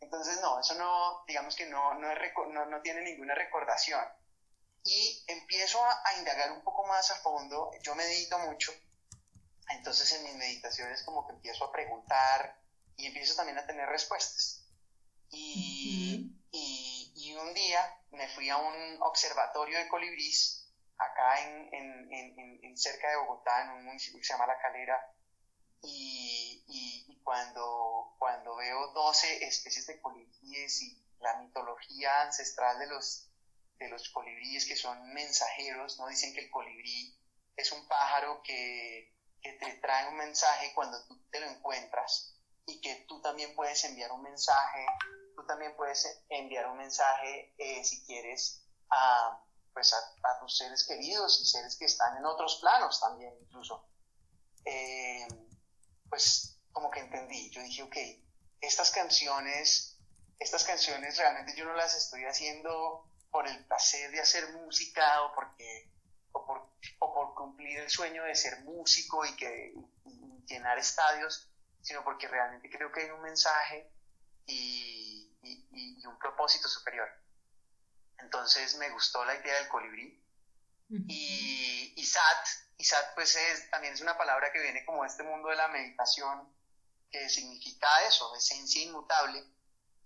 Entonces, 0.00 0.40
no, 0.40 0.60
eso 0.60 0.74
no, 0.74 1.24
digamos 1.26 1.56
que 1.56 1.66
no, 1.66 1.94
no, 1.94 2.66
no, 2.66 2.82
tiene 2.82 3.02
ninguna 3.02 3.34
recordación. 3.34 4.04
Y 4.84 5.24
empiezo 5.26 5.84
a, 5.84 6.02
a, 6.04 6.18
indagar 6.18 6.52
un 6.52 6.62
poco 6.62 6.86
más 6.86 7.10
a 7.10 7.16
fondo, 7.16 7.72
yo 7.82 7.96
medito 7.96 8.38
mucho, 8.38 8.72
entonces 9.70 10.12
en 10.12 10.22
mis 10.22 10.36
meditaciones 10.36 11.02
como 11.02 11.26
que 11.26 11.32
empiezo 11.32 11.64
a 11.64 11.72
preguntar 11.72 12.56
y 12.96 13.06
empiezo 13.06 13.34
también 13.34 13.58
a 13.58 13.66
tener 13.66 13.88
respuestas. 13.88 14.64
Y, 15.30 16.32
y, 16.52 16.87
y 17.28 17.34
un 17.34 17.52
día 17.52 18.00
me 18.10 18.26
fui 18.28 18.48
a 18.48 18.56
un 18.56 19.02
observatorio 19.02 19.78
de 19.78 19.88
colibrís 19.88 20.66
acá 20.96 21.40
en, 21.42 21.68
en, 22.12 22.76
cerca 22.76 23.10
de 23.10 23.16
Bogotá, 23.16 23.64
en 23.64 23.70
un 23.70 23.84
municipio 23.84 24.18
que 24.18 24.24
se 24.24 24.32
llama 24.32 24.46
La 24.46 24.58
Calera, 24.58 25.14
y, 25.82 26.64
y, 26.68 27.20
cuando, 27.22 28.14
cuando 28.18 28.56
veo 28.56 28.92
12 28.92 29.44
especies 29.44 29.86
de 29.86 30.00
colibríes 30.00 30.80
y 30.82 31.04
la 31.20 31.36
mitología 31.40 32.22
ancestral 32.22 32.78
de 32.78 32.86
los, 32.86 33.28
de 33.78 33.88
los 33.88 34.08
colibríes 34.10 34.66
que 34.66 34.76
son 34.76 35.12
mensajeros, 35.12 35.98
¿no? 35.98 36.08
Dicen 36.08 36.32
que 36.32 36.40
el 36.40 36.50
colibrí 36.50 37.14
es 37.56 37.72
un 37.72 37.86
pájaro 37.86 38.40
que, 38.42 39.12
que 39.42 39.52
te 39.54 39.74
trae 39.74 40.08
un 40.08 40.16
mensaje 40.16 40.72
cuando 40.74 41.04
tú 41.06 41.20
te 41.30 41.40
lo 41.40 41.50
encuentras 41.50 42.34
y 42.66 42.80
que 42.80 43.04
tú 43.06 43.20
también 43.20 43.54
puedes 43.54 43.84
enviar 43.84 44.12
un 44.12 44.22
mensaje, 44.22 44.86
también 45.48 45.74
puedes 45.76 46.24
enviar 46.28 46.68
un 46.68 46.78
mensaje 46.78 47.52
eh, 47.58 47.82
si 47.82 48.04
quieres 48.04 48.62
a 48.90 49.42
pues 49.72 49.92
a, 49.94 50.40
tus 50.40 50.56
seres 50.56 50.84
queridos 50.84 51.40
y 51.40 51.44
seres 51.44 51.76
que 51.76 51.84
están 51.84 52.16
en 52.16 52.24
otros 52.24 52.56
planos 52.60 53.00
también 53.00 53.32
incluso. 53.40 53.88
Eh, 54.64 55.26
pues 56.08 56.58
como 56.72 56.90
que 56.90 57.00
entendí, 57.00 57.50
yo 57.50 57.62
dije, 57.62 57.82
ok, 57.82 57.96
estas 58.60 58.90
canciones, 58.90 59.98
estas 60.38 60.64
canciones 60.64 61.16
realmente 61.16 61.54
yo 61.56 61.64
no 61.64 61.74
las 61.74 61.96
estoy 61.96 62.24
haciendo 62.24 63.08
por 63.30 63.46
el 63.46 63.64
placer 63.66 64.10
de 64.10 64.20
hacer 64.20 64.52
música 64.52 65.22
o 65.22 65.34
porque 65.34 65.92
o 66.32 66.44
por, 66.44 66.70
o 66.98 67.14
por 67.14 67.34
cumplir 67.34 67.78
el 67.78 67.90
sueño 67.90 68.24
de 68.24 68.34
ser 68.34 68.64
músico 68.64 69.24
y 69.24 69.36
que 69.36 69.74
llenar 70.46 70.78
estadios, 70.78 71.48
sino 71.82 72.02
porque 72.02 72.26
realmente 72.26 72.68
creo 72.68 72.90
que 72.90 73.02
hay 73.02 73.10
un 73.10 73.22
mensaje 73.22 73.90
y, 74.46 75.17
y 75.70 76.06
un 76.06 76.18
propósito 76.18 76.68
superior. 76.68 77.08
Entonces 78.18 78.76
me 78.76 78.90
gustó 78.90 79.24
la 79.24 79.34
idea 79.34 79.54
del 79.54 79.68
colibrí. 79.68 80.24
Y, 80.90 81.92
y 81.96 82.06
sat, 82.06 82.46
y 82.78 82.84
sat 82.84 83.14
pues 83.14 83.36
es, 83.36 83.70
también 83.70 83.92
es 83.92 84.00
una 84.00 84.16
palabra 84.16 84.50
que 84.50 84.60
viene 84.62 84.86
como 84.86 85.02
de 85.02 85.08
este 85.08 85.22
mundo 85.22 85.50
de 85.50 85.56
la 85.56 85.68
meditación, 85.68 86.50
que 87.10 87.28
significa 87.28 87.88
eso, 88.06 88.34
esencia 88.34 88.82
inmutable. 88.82 89.44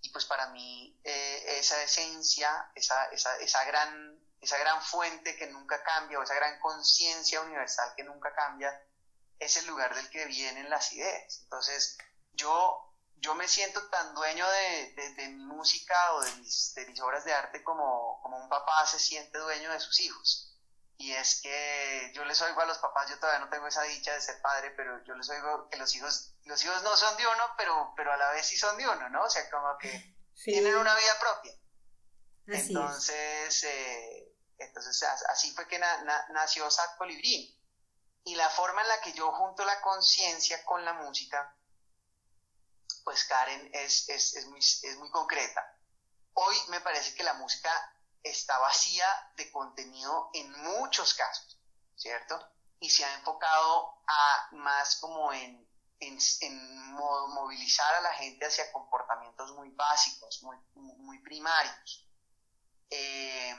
Y 0.01 0.11
pues 0.11 0.25
para 0.25 0.49
mí 0.49 0.99
eh, 1.05 1.59
esa 1.59 1.81
esencia, 1.83 2.73
esa, 2.75 3.07
esa, 3.07 3.37
esa, 3.39 3.65
gran, 3.65 4.19
esa 4.41 4.59
gran 4.59 4.83
fuente 4.83 5.37
que 5.37 5.47
nunca 5.47 5.83
cambia, 5.85 6.19
o 6.19 6.25
esa 6.25 6.35
gran 6.35 6.59
conciencia 6.59 7.41
universal 7.41 7.95
que 7.97 8.03
nunca 8.03 8.35
cambia, 8.35 8.73
es 9.39 9.57
el 9.59 9.67
lugar 9.67 9.95
del 9.95 10.11
que 10.11 10.27
vienen 10.27 10.69
las 10.69 10.93
ideas. 10.93 11.43
Entonces 11.45 11.97
yo 12.33 12.92
yo 13.23 13.37
me 13.37 13.47
siento 13.47 13.89
tan 13.89 14.15
dueño 14.15 14.45
de, 14.51 15.13
de, 15.17 15.29
mi 15.29 15.45
música 15.45 16.15
o 16.15 16.23
de 16.23 16.35
mis, 16.37 16.75
de 16.75 16.87
mis, 16.87 17.01
obras 17.01 17.25
de 17.25 17.33
arte 17.33 17.63
como, 17.63 18.21
como 18.21 18.37
un 18.37 18.49
papá 18.49 18.85
se 18.85 18.99
siente 18.99 19.39
dueño 19.39 19.71
de 19.73 19.79
sus 19.79 20.01
hijos. 20.01 20.59
Y 20.99 21.13
es 21.13 21.41
que 21.41 22.13
yo 22.15 22.25
les 22.25 22.43
oigo 22.43 22.61
a 22.61 22.67
los 22.67 22.79
papás, 22.79 23.09
yo 23.09 23.19
todavía 23.19 23.45
no 23.45 23.49
tengo 23.49 23.69
esa 23.69 23.83
dicha 23.83 24.13
de 24.13 24.21
ser 24.21 24.43
padre, 24.43 24.73
pero 24.77 25.03
yo 25.05 25.15
les 25.15 25.29
oigo 25.31 25.69
que 25.69 25.77
los 25.77 25.95
hijos, 25.95 26.35
los 26.45 26.65
hijos 26.65 26.83
no 26.83 26.97
son 26.97 27.17
de 27.17 27.27
uno, 27.27 27.45
pero, 27.57 27.93
pero 27.97 28.13
a 28.13 28.17
la 28.17 28.31
vez 28.33 28.47
sí 28.47 28.57
son 28.57 28.77
de 28.77 28.89
uno, 28.89 29.09
¿no? 29.09 29.25
O 29.25 29.31
sea, 29.31 29.49
como 29.51 29.79
que 29.79 30.17
tienen 30.45 30.77
una 30.77 30.95
vida 30.97 31.19
propia. 31.21 31.53
entonces, 32.47 33.65
eh, 33.65 34.33
entonces 34.59 35.03
así 35.29 35.53
fue 35.55 35.69
que 35.69 35.79
nació 35.79 36.69
Sad 36.71 36.97
Colibrí. 36.99 37.57
Y 38.25 38.37
la 38.37 38.49
forma 38.51 38.83
en 38.83 38.89
la 38.89 39.01
que 39.01 39.13
yo 39.13 39.33
junto 39.33 39.65
la 39.65 39.81
conciencia 39.81 40.65
con 40.65 40.85
la 40.85 40.93
música 40.93 41.57
pues 43.05 43.25
Karen 43.25 43.71
es, 43.73 44.09
es, 44.09 44.35
es, 44.37 44.47
muy, 44.47 44.61
es 44.61 44.97
muy 44.99 45.11
concreta. 45.11 45.77
Hoy 46.35 46.57
me 46.69 46.81
parece 46.81 47.15
que 47.15 47.25
la 47.25 47.35
música 47.35 47.71
está 48.23 48.59
vacía 48.59 49.07
de 49.37 49.51
contenido 49.51 50.31
en 50.35 50.51
muchos 50.63 51.15
casos, 51.15 51.59
¿cierto? 51.97 52.39
Y 52.81 52.91
se 52.91 53.05
ha 53.05 53.15
enfocado 53.15 54.03
a 54.07 54.49
más 54.53 54.97
como 54.97 55.33
en, 55.33 55.69
en, 56.01 56.19
en 56.41 56.93
movilizar 56.93 57.95
a 57.95 58.01
la 58.01 58.15
gente 58.15 58.47
hacia 58.47 58.73
comportamientos 58.73 59.53
muy 59.53 59.71
básicos, 59.71 60.43
muy, 60.43 60.57
muy 60.75 61.19
primarios. 61.21 62.09
Eh, 62.91 63.57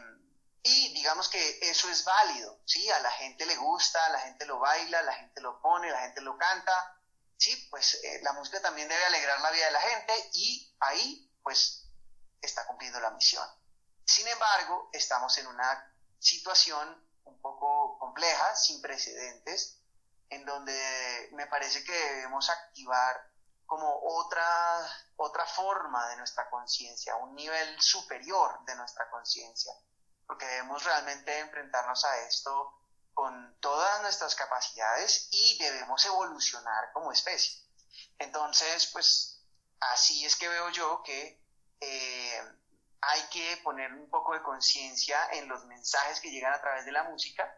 y 0.64 0.94
digamos 0.94 1.28
que 1.28 1.60
eso 1.62 1.90
es 1.90 2.06
válido, 2.06 2.62
¿sí? 2.66 2.90
A 2.90 3.00
la 3.00 3.12
gente 3.12 3.46
le 3.46 3.56
gusta, 3.58 4.06
a 4.06 4.10
la 4.10 4.20
gente 4.20 4.46
lo 4.46 4.60
baila, 4.60 5.00
a 5.00 5.04
la 5.04 5.14
gente 5.14 5.42
lo 5.42 5.62
pone, 5.62 5.90
a 5.90 5.94
la 5.94 6.02
gente 6.02 6.22
lo 6.22 6.38
canta, 6.38 6.98
sí, 7.44 7.68
pues 7.70 7.96
eh, 8.04 8.22
la 8.24 8.32
música 8.34 8.62
también 8.62 8.88
debe 8.88 9.04
alegrar 9.06 9.42
la 9.42 9.52
vida 9.52 9.66
de 9.66 9.72
la 9.72 9.82
gente 9.82 10.30
y 10.34 10.74
ahí 10.80 11.30
pues 11.44 11.90
está 12.42 12.66
cumpliendo 12.68 13.02
la 13.02 13.12
misión. 13.12 13.46
Sin 14.06 14.28
embargo, 14.28 14.90
estamos 14.94 15.38
en 15.38 15.48
una 15.48 15.94
situación 16.20 17.06
un 17.26 17.42
poco 17.42 17.98
compleja, 18.00 18.56
sin 18.56 18.82
precedentes, 18.82 19.82
en 20.30 20.46
donde 20.46 21.30
me 21.34 21.48
parece 21.48 21.84
que 21.84 21.92
debemos 21.92 22.50
activar 22.50 23.30
como 23.66 23.92
otra, 24.04 24.80
otra 25.18 25.46
forma 25.46 26.08
de 26.10 26.18
nuestra 26.18 26.50
conciencia, 26.50 27.18
un 27.18 27.36
nivel 27.36 27.82
superior 27.82 28.64
de 28.66 28.76
nuestra 28.76 29.10
conciencia, 29.10 29.74
porque 30.26 30.46
debemos 30.46 30.82
realmente 30.84 31.40
enfrentarnos 31.40 32.06
a 32.06 32.20
esto 32.20 32.83
con 33.14 33.58
todas 33.60 34.02
nuestras 34.02 34.36
capacidades 34.36 35.28
y 35.32 35.58
debemos 35.60 36.04
evolucionar 36.06 36.92
como 36.94 37.12
especie. 37.12 37.64
Entonces, 38.20 38.88
pues 38.92 39.46
así 39.80 40.26
es 40.26 40.36
que 40.36 40.48
veo 40.48 40.70
yo 40.70 41.04
que 41.04 41.42
eh, 41.80 42.42
hay 43.02 43.22
que 43.32 43.58
poner 43.64 43.92
un 43.94 44.10
poco 44.10 44.34
de 44.34 44.42
conciencia 44.42 45.18
en 45.32 45.48
los 45.48 45.66
mensajes 45.66 46.20
que 46.22 46.32
llegan 46.32 46.54
a 46.54 46.62
través 46.62 46.86
de 46.86 46.92
la 46.92 47.04
música 47.04 47.58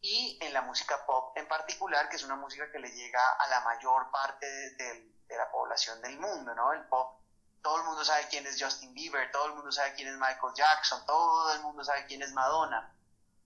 y 0.00 0.38
en 0.40 0.52
la 0.52 0.62
música 0.62 1.04
pop 1.04 1.36
en 1.36 1.46
particular, 1.48 2.08
que 2.08 2.16
es 2.16 2.22
una 2.22 2.36
música 2.36 2.70
que 2.70 2.78
le 2.78 2.90
llega 2.90 3.32
a 3.32 3.48
la 3.48 3.60
mayor 3.60 4.10
parte 4.10 4.46
de, 4.46 5.12
la 5.28 5.50
población 5.50 6.00
del 6.00 6.18
mundo, 6.18 6.54
¿no? 6.54 6.72
El 6.72 6.84
pop, 6.86 7.20
todo 7.60 7.78
el 7.78 7.84
mundo 7.84 8.04
sabe 8.04 8.26
quién 8.30 8.46
es 8.46 8.62
Justin 8.62 8.94
Bieber, 8.94 9.30
todo 9.32 9.46
el 9.46 9.54
mundo 9.54 9.72
sabe 9.72 9.94
quién 9.94 10.08
es 10.08 10.14
Michael 10.14 10.54
Jackson, 10.54 11.04
todo 11.04 11.52
el 11.52 11.60
mundo 11.62 11.82
sabe 11.84 12.06
quién 12.06 12.22
es 12.22 12.32
Madonna. 12.32 12.94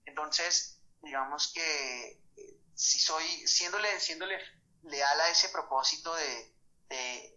Entonces, 0.05 0.80
digamos 1.01 1.51
que 1.53 2.21
si 2.73 2.99
soy, 2.99 3.25
siéndole, 3.45 3.89
leal 4.83 5.21
a 5.21 5.29
ese 5.29 5.49
propósito 5.49 6.13
de, 6.15 6.55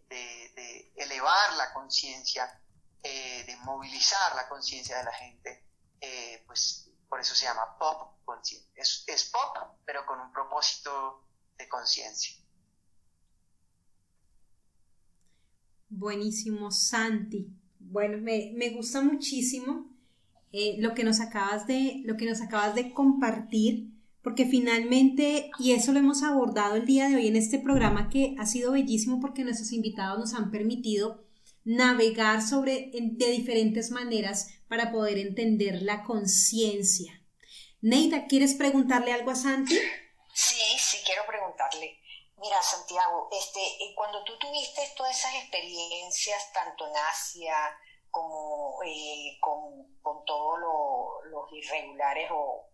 de, 0.09 0.93
elevar 0.97 1.55
la 1.57 1.73
conciencia, 1.73 2.61
eh, 3.03 3.45
de 3.47 3.57
movilizar 3.59 4.35
la 4.35 4.49
conciencia 4.49 4.99
de 4.99 5.05
la 5.05 5.13
gente, 5.13 5.67
eh, 6.01 6.43
pues 6.47 6.91
por 7.09 7.21
eso 7.21 7.35
se 7.35 7.45
llama 7.45 7.77
pop 7.79 8.25
consciente. 8.25 8.69
Es, 8.75 9.05
es 9.07 9.31
pop, 9.31 9.57
pero 9.85 10.07
con 10.07 10.21
un 10.21 10.33
propósito 10.33 11.27
de 11.57 11.69
conciencia. 11.69 12.35
Buenísimo, 15.89 16.71
Santi. 16.71 17.47
Bueno, 17.79 18.19
me, 18.19 18.53
me 18.55 18.71
gusta 18.71 19.01
muchísimo 19.03 19.94
eh, 20.57 20.77
lo, 20.79 20.95
que 20.95 21.03
nos 21.03 21.19
acabas 21.19 21.67
de, 21.67 22.03
lo 22.05 22.17
que 22.17 22.27
nos 22.27 22.41
acabas 22.41 22.77
de 22.77 22.93
compartir, 22.93 23.91
porque 24.23 24.47
finalmente, 24.47 25.51
y 25.59 25.73
eso 25.73 25.91
lo 25.91 25.99
hemos 25.99 26.23
abordado 26.23 26.77
el 26.77 26.87
día 26.87 27.09
de 27.09 27.17
hoy 27.17 27.27
en 27.27 27.35
este 27.35 27.59
programa 27.59 28.09
que 28.09 28.37
ha 28.39 28.47
sido 28.47 28.71
bellísimo 28.71 29.19
porque 29.21 29.43
nuestros 29.43 29.73
invitados 29.73 30.17
nos 30.17 30.33
han 30.35 30.53
permitido 30.53 31.25
navegar 31.65 32.41
sobre 32.41 32.93
de 32.93 33.31
diferentes 33.33 33.91
maneras 33.91 34.49
para 34.69 34.93
poder 34.93 35.19
entender 35.19 35.83
la 35.83 36.05
conciencia. 36.05 37.21
Neida, 37.81 38.29
¿quieres 38.29 38.55
preguntarle 38.55 39.13
algo 39.13 39.33
a 39.33 39.35
Santi? 39.35 39.77
Sí, 40.33 40.63
sí, 40.79 40.99
quiero 41.05 41.23
preguntarle. 41.27 41.99
Mira, 42.41 42.63
Santiago, 42.63 43.29
este, 43.33 43.61
eh, 43.61 43.93
cuando 43.97 44.23
tú 44.23 44.39
tuviste 44.39 44.83
todas 44.97 45.19
esas 45.19 45.35
experiencias, 45.35 46.53
tanto 46.53 46.87
en 46.87 46.93
Asia 47.11 47.57
como 48.15 48.81
eh, 48.85 49.37
con, 49.41 50.25
todos 50.25 50.59
los 51.25 51.53
irregulares 51.53 52.31
o, 52.33 52.71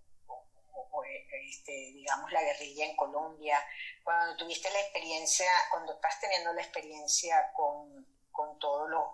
eh, 1.05 1.27
este, 1.49 1.73
digamos, 1.73 2.31
la 2.31 2.43
guerrilla 2.43 2.85
en 2.85 2.95
Colombia, 2.95 3.59
cuando 4.05 4.37
tuviste 4.37 4.71
la 4.71 4.81
experiencia, 4.81 5.51
cuando 5.71 5.95
estás 5.95 6.21
teniendo 6.21 6.53
la 6.53 6.61
experiencia 6.61 7.51
con, 7.57 8.07
con 8.31 8.59
todos 8.59 8.89
los, 8.91 9.05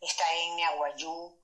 esta 0.00 0.24
etnia 0.32 0.76
guayú, 0.76 1.36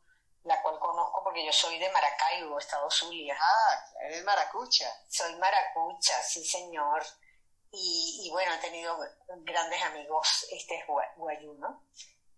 la 0.44 0.62
cual 0.62 0.78
conozco 0.78 1.22
porque 1.24 1.44
yo 1.44 1.52
soy 1.52 1.78
de 1.78 1.90
Maracaibo, 1.90 2.58
Estado 2.58 2.88
Zulia. 2.90 3.36
Ah, 3.38 3.84
eres 4.04 4.22
maracucha. 4.24 4.86
Soy 5.08 5.34
maracucha, 5.36 6.22
sí 6.22 6.44
señor. 6.44 7.04
Y, 7.72 8.28
bueno, 8.30 8.54
he 8.54 8.58
tenido 8.58 8.96
grandes 9.40 9.82
amigos 9.82 10.46
este 10.52 10.86
guayú, 11.16 11.54
¿no? 11.54 11.84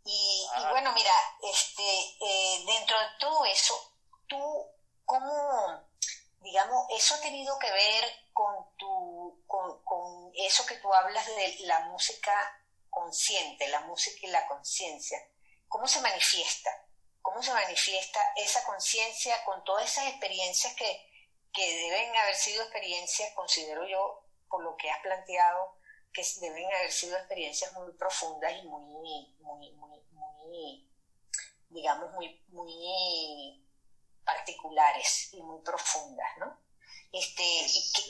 Y, 0.04 0.46
ah. 0.54 0.70
bueno, 0.70 0.92
mira, 0.92 1.12
este, 1.42 1.82
eh, 1.82 2.64
dentro 2.66 2.98
de 2.98 3.06
todo 3.18 3.44
eso, 3.44 3.94
tú, 4.26 4.66
¿cómo, 5.04 5.88
digamos, 6.40 6.86
eso 6.90 7.14
ha 7.14 7.20
tenido 7.20 7.58
que 7.58 7.70
ver 7.70 8.04
con 8.32 8.76
tu, 8.76 9.42
con, 9.46 9.82
con 9.84 10.32
eso 10.34 10.64
que 10.66 10.76
tú 10.76 10.92
hablas 10.92 11.26
de 11.26 11.56
la 11.60 11.80
música 11.80 12.32
consciente, 12.88 13.68
la 13.68 13.80
música 13.80 14.26
y 14.26 14.30
la 14.30 14.46
conciencia? 14.46 15.18
¿Cómo 15.68 15.86
se 15.86 16.00
manifiesta? 16.00 16.70
¿Cómo 17.22 17.42
se 17.42 17.52
manifiesta 17.52 18.20
esa 18.36 18.64
conciencia 18.64 19.44
con 19.44 19.62
todas 19.64 19.84
esas 19.84 20.08
experiencias 20.08 20.74
que, 20.74 21.10
que 21.52 21.76
deben 21.76 22.16
haber 22.16 22.34
sido 22.34 22.62
experiencias, 22.62 23.32
considero 23.34 23.86
yo, 23.86 24.24
por 24.48 24.62
lo 24.64 24.76
que 24.76 24.90
has 24.90 25.00
planteado, 25.00 25.76
que 26.12 26.22
deben 26.40 26.66
haber 26.74 26.92
sido 26.92 27.16
experiencias 27.16 27.72
muy 27.72 27.92
profundas 27.92 28.52
y 28.62 28.66
muy, 28.66 28.84
muy, 28.84 29.34
muy, 29.40 29.72
muy 29.72 30.00
digamos, 31.70 32.12
muy, 32.12 32.42
muy 32.48 33.64
particulares 34.24 35.32
y 35.32 35.42
muy 35.42 35.62
profundas, 35.62 36.28
¿no? 36.38 36.58
Este, 37.12 37.66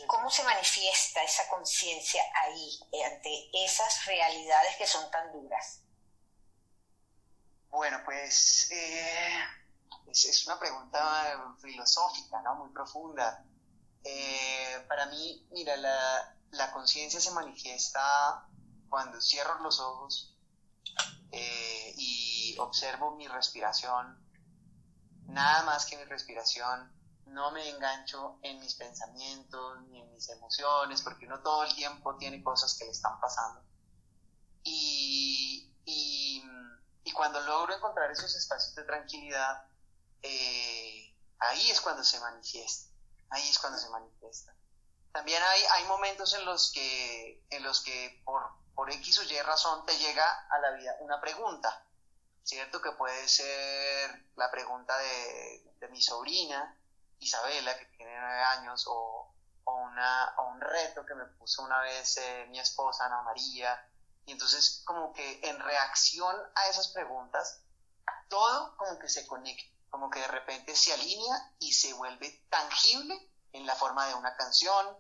¿Cómo 0.07 0.29
se 0.31 0.43
manifiesta 0.45 1.23
esa 1.23 1.49
conciencia 1.49 2.23
ahí, 2.43 2.81
ante 3.07 3.51
esas 3.53 4.05
realidades 4.07 4.77
que 4.77 4.87
son 4.87 5.11
tan 5.11 5.33
duras? 5.33 5.83
Bueno, 7.71 7.99
pues 8.05 8.71
eh, 8.73 9.45
es, 10.09 10.47
una 10.47 10.59
pregunta 10.59 11.57
filosófica, 11.63 12.43
¿no? 12.43 12.57
Muy 12.57 12.73
profunda. 12.73 13.45
Eh, 14.05 14.85
para 14.89 15.07
mí, 15.07 15.47
mira, 15.51 15.77
la, 15.77 16.37
conciencia 16.73 17.21
se 17.21 17.31
manifiesta 17.33 18.47
cuando 18.89 19.21
cierro 19.21 19.61
los 19.63 19.81
ojos 19.81 20.37
eh, 21.31 21.95
y 21.97 22.57
observo 22.59 23.17
mi 23.17 23.29
respiración, 23.29 24.19
nada 25.27 25.63
más 25.65 25.87
que 25.87 25.97
mi 25.97 26.05
respiración, 26.05 26.93
no 27.27 27.53
me 27.53 27.69
engancho 27.69 28.39
en 28.43 28.59
mis 28.59 28.75
pensamientos 28.75 29.83
ni 29.89 30.01
en 30.01 30.13
mis 30.13 30.29
emociones, 30.31 31.03
porque 31.03 31.27
uno 31.27 31.41
todo 31.41 31.65
el 31.65 31.75
tiempo 31.75 32.17
tiene 32.17 32.43
cosas 32.43 32.77
que 32.77 32.85
le 32.85 32.91
están 32.91 33.21
pasando. 33.21 33.63
Y, 34.65 35.73
y, 35.85 36.43
cuando 37.13 37.41
logro 37.41 37.75
encontrar 37.75 38.11
esos 38.11 38.35
espacios 38.35 38.75
de 38.75 38.85
tranquilidad, 38.85 39.65
eh, 40.23 41.15
ahí 41.39 41.71
es 41.71 41.79
cuando 41.83 42.03
se 42.03 42.19
manifiesta 42.19 42.91
ahí 43.31 43.49
es 43.49 43.59
cuando 43.59 43.79
se 43.79 43.89
manifiesta. 43.89 44.55
También 45.13 45.43
hay, 45.43 45.63
hay 45.73 45.85
momentos 45.87 46.35
en 46.35 46.45
los 46.45 46.73
que, 46.73 47.45
en 47.51 47.63
los 47.63 47.83
que 47.83 48.23
por, 48.25 48.43
por 48.75 48.91
X 48.91 49.19
o 49.19 49.23
Y 49.25 49.41
razón 49.41 49.85
te 49.85 49.97
llega 49.99 50.47
a 50.49 50.59
la 50.61 50.71
vida 50.73 50.97
una 51.01 51.21
pregunta, 51.21 51.85
¿cierto? 52.43 52.81
Que 52.81 52.93
puede 52.93 53.29
ser 53.29 54.27
la 54.37 54.51
pregunta 54.51 54.97
de, 54.99 55.89
mi 55.91 56.01
sobrina, 56.01 56.79
Isabela, 57.19 57.77
que 57.77 57.87
tiene 57.87 58.17
nueve 58.19 58.43
años, 58.43 58.87
o, 58.87 59.35
o, 59.65 59.75
una, 59.75 60.35
un 60.53 60.61
reto 60.61 61.05
que 61.05 61.15
me 61.15 61.25
puso 61.25 61.63
una 61.63 61.81
vez 61.81 62.17
eh, 62.19 62.47
mi 62.49 62.61
esposa, 62.61 63.07
Ana 63.07 63.23
María. 63.23 63.89
Y 64.27 64.33
entonces 64.33 64.83
como 64.85 65.13
que 65.13 65.41
en 65.43 65.59
reacción 65.59 66.37
a 66.55 66.69
esas 66.69 66.89
preguntas, 66.89 67.65
todo 68.29 68.77
como 68.77 68.99
que 68.99 69.09
se 69.09 69.27
conecta 69.27 69.81
como 69.91 70.09
que 70.09 70.21
de 70.21 70.29
repente 70.29 70.75
se 70.75 70.93
alinea 70.93 71.53
y 71.59 71.73
se 71.73 71.93
vuelve 71.95 72.47
tangible 72.49 73.30
en 73.53 73.67
la 73.67 73.75
forma 73.75 74.07
de 74.07 74.15
una 74.15 74.37
canción, 74.37 74.97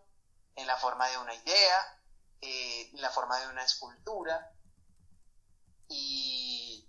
en 0.57 0.67
la 0.67 0.77
forma 0.77 1.09
de 1.09 1.19
una 1.19 1.35
idea, 1.35 2.01
eh, 2.41 2.91
en 2.93 3.01
la 3.01 3.11
forma 3.11 3.39
de 3.41 3.49
una 3.49 3.65
escultura. 3.65 4.53
Y, 5.89 6.87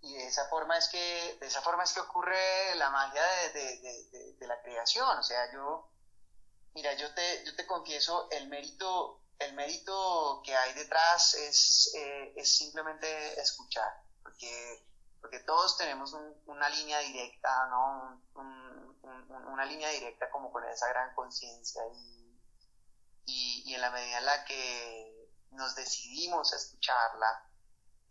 de 0.00 0.26
esa 0.26 0.48
forma 0.48 0.76
es 0.76 0.88
que, 0.88 1.36
de 1.40 1.46
esa 1.46 1.62
forma 1.62 1.84
es 1.84 1.92
que 1.92 2.00
ocurre 2.00 2.74
la 2.74 2.90
magia 2.90 3.22
de, 3.54 4.36
la 4.40 4.60
creación. 4.62 5.18
O 5.18 5.22
sea, 5.22 5.52
yo, 5.52 5.88
mira, 6.74 6.92
yo 6.94 7.14
te, 7.14 7.44
yo 7.44 7.54
te 7.54 7.66
confieso, 7.66 8.28
el 8.30 8.48
mérito, 8.48 9.22
el 9.38 9.54
mérito 9.54 10.42
que 10.44 10.56
hay 10.56 10.74
detrás 10.74 11.34
es, 11.34 11.92
eh, 11.94 12.34
es 12.36 12.56
simplemente 12.56 13.40
escuchar. 13.40 14.02
Porque 14.22 14.84
porque 15.22 15.38
todos 15.38 15.78
tenemos 15.78 16.14
una 16.46 16.68
línea 16.68 16.98
directa, 16.98 17.68
¿no? 17.68 18.20
Una 19.02 19.64
línea 19.64 19.88
directa 19.90 20.30
como 20.30 20.52
con 20.52 20.64
esa 20.64 20.88
gran 20.88 21.14
conciencia 21.14 21.82
y, 21.94 22.40
y, 23.26 23.74
en 23.74 23.80
la 23.80 23.90
medida 23.90 24.18
en 24.18 24.26
la 24.26 24.44
que 24.44 25.30
nos 25.50 25.74
decidimos 25.74 26.52
a 26.52 26.56
escucharla, 26.56 27.50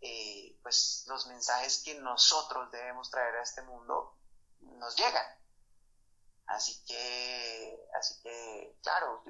eh, 0.00 0.58
pues 0.62 1.04
los 1.08 1.26
mensajes 1.26 1.82
que 1.84 1.94
nosotros 1.94 2.70
debemos 2.70 3.10
traer 3.10 3.36
a 3.36 3.42
este 3.42 3.62
mundo 3.62 4.18
nos 4.60 4.96
llegan. 4.96 5.26
Así 6.46 6.84
que, 6.84 7.88
así 7.98 8.20
que, 8.22 8.76
claro, 8.82 9.22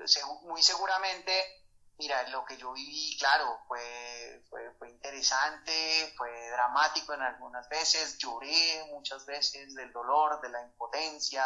muy 0.43 0.63
seguramente 0.63 1.62
Mira, 1.99 2.29
lo 2.29 2.45
que 2.45 2.57
yo 2.57 2.73
viví, 2.73 3.17
claro, 3.19 3.61
fue, 3.69 4.43
fue, 4.79 4.91
interesante, 4.91 6.13
fue 6.17 6.51
dramático 6.51 7.13
en 7.15 7.23
algunas 7.23 7.69
veces, 7.69 8.19
lloré 8.19 8.85
muchas 8.91 9.25
veces 9.27 9.75
del 9.75 9.93
dolor, 9.93 10.41
de 10.41 10.49
la 10.49 10.63
impotencia, 10.63 11.45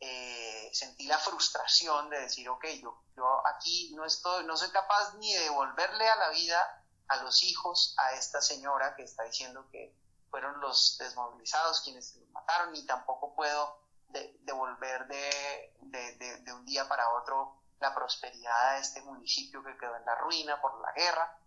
eh, 0.00 0.70
sentí 0.72 1.06
la 1.06 1.18
frustración 1.18 2.10
de 2.10 2.20
decir, 2.22 2.48
ok, 2.48 2.64
yo, 2.82 3.04
yo 3.14 3.42
aquí 3.54 3.92
no 3.94 4.04
estoy, 4.04 4.44
no 4.44 4.56
soy 4.56 4.70
capaz 4.70 5.14
ni 5.18 5.32
de 5.32 5.40
devolverle 5.40 6.08
a 6.08 6.16
la 6.16 6.30
vida 6.30 6.84
a 7.08 7.16
los 7.22 7.42
hijos 7.44 7.94
a 7.98 8.12
esta 8.12 8.40
señora 8.40 8.96
que 8.96 9.04
está 9.04 9.22
diciendo 9.24 9.68
que 9.70 9.94
fueron 10.30 10.60
los 10.60 10.96
desmovilizados 10.98 11.82
quienes 11.82 12.16
los 12.16 12.28
mataron, 12.30 12.72
ni 12.72 12.84
tampoco 12.86 13.34
puedo 13.36 13.80
devolver 14.40 15.06
de, 15.06 16.40
de 16.40 16.52
un 16.52 16.64
día 16.64 16.88
para 16.88 17.08
otro 17.14 17.61
la 17.82 17.94
prosperidad 17.94 18.74
de 18.74 18.80
este 18.80 19.02
municipio 19.02 19.62
que 19.62 19.76
quedó 19.76 19.96
en 19.96 20.06
la 20.06 20.14
ruina 20.14 20.60
por 20.60 20.80
la 20.80 20.92
guerra. 20.92 21.38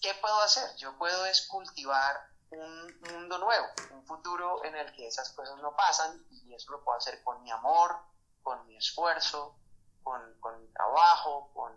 ¿Qué 0.00 0.14
puedo 0.14 0.40
hacer? 0.40 0.74
Yo 0.76 0.98
puedo 0.98 1.24
es 1.26 1.46
cultivar 1.46 2.28
un 2.50 3.00
mundo 3.12 3.38
nuevo, 3.38 3.66
un 3.90 4.04
futuro 4.06 4.64
en 4.64 4.74
el 4.76 4.92
que 4.92 5.06
esas 5.06 5.30
cosas 5.32 5.56
no 5.58 5.76
pasan 5.76 6.26
y 6.30 6.54
eso 6.54 6.72
lo 6.72 6.82
puedo 6.82 6.98
hacer 6.98 7.22
con 7.22 7.42
mi 7.42 7.50
amor, 7.50 7.96
con 8.42 8.66
mi 8.66 8.76
esfuerzo, 8.76 9.58
con, 10.02 10.20
mi 10.58 10.68
trabajo, 10.72 11.52
con, 11.52 11.72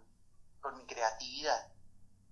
con 0.62 0.78
mi 0.78 0.86
creatividad. 0.86 1.68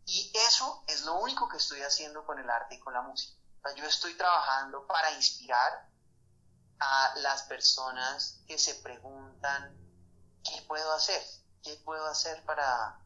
Y 0.06 0.32
eso 0.48 0.84
es 0.88 1.02
lo 1.02 1.16
único 1.16 1.50
que 1.50 1.58
estoy 1.58 1.82
haciendo 1.82 2.26
con 2.26 2.40
el 2.40 2.50
arte 2.50 2.76
y 2.76 2.80
con 2.80 2.94
la 2.94 3.02
música. 3.02 3.38
yo 3.76 3.86
estoy 3.86 4.16
trabajando 4.16 4.88
para 4.88 5.12
inspirar 5.12 5.90
a 6.80 7.14
las 7.18 7.44
personas 7.44 8.40
que 8.48 8.58
se 8.58 8.76
preguntan, 8.76 9.76
¿qué 10.44 10.62
puedo 10.68 10.94
hacer? 10.94 11.22
¿Qué 11.66 11.76
puedo 11.84 12.06
hacer 12.06 12.46
para, 12.46 13.00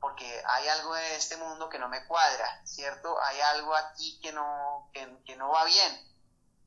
porque 0.00 0.42
hay 0.46 0.68
algo 0.68 0.94
de 0.94 1.16
este 1.16 1.38
mundo 1.38 1.70
que 1.70 1.78
no 1.78 1.88
me 1.88 2.06
cuadra, 2.06 2.60
¿cierto? 2.66 3.18
Hay 3.22 3.40
algo 3.40 3.74
aquí 3.74 4.20
que 4.20 4.32
no, 4.32 4.90
que, 4.92 5.36
no 5.36 5.48
va 5.48 5.64
bien. 5.64 6.16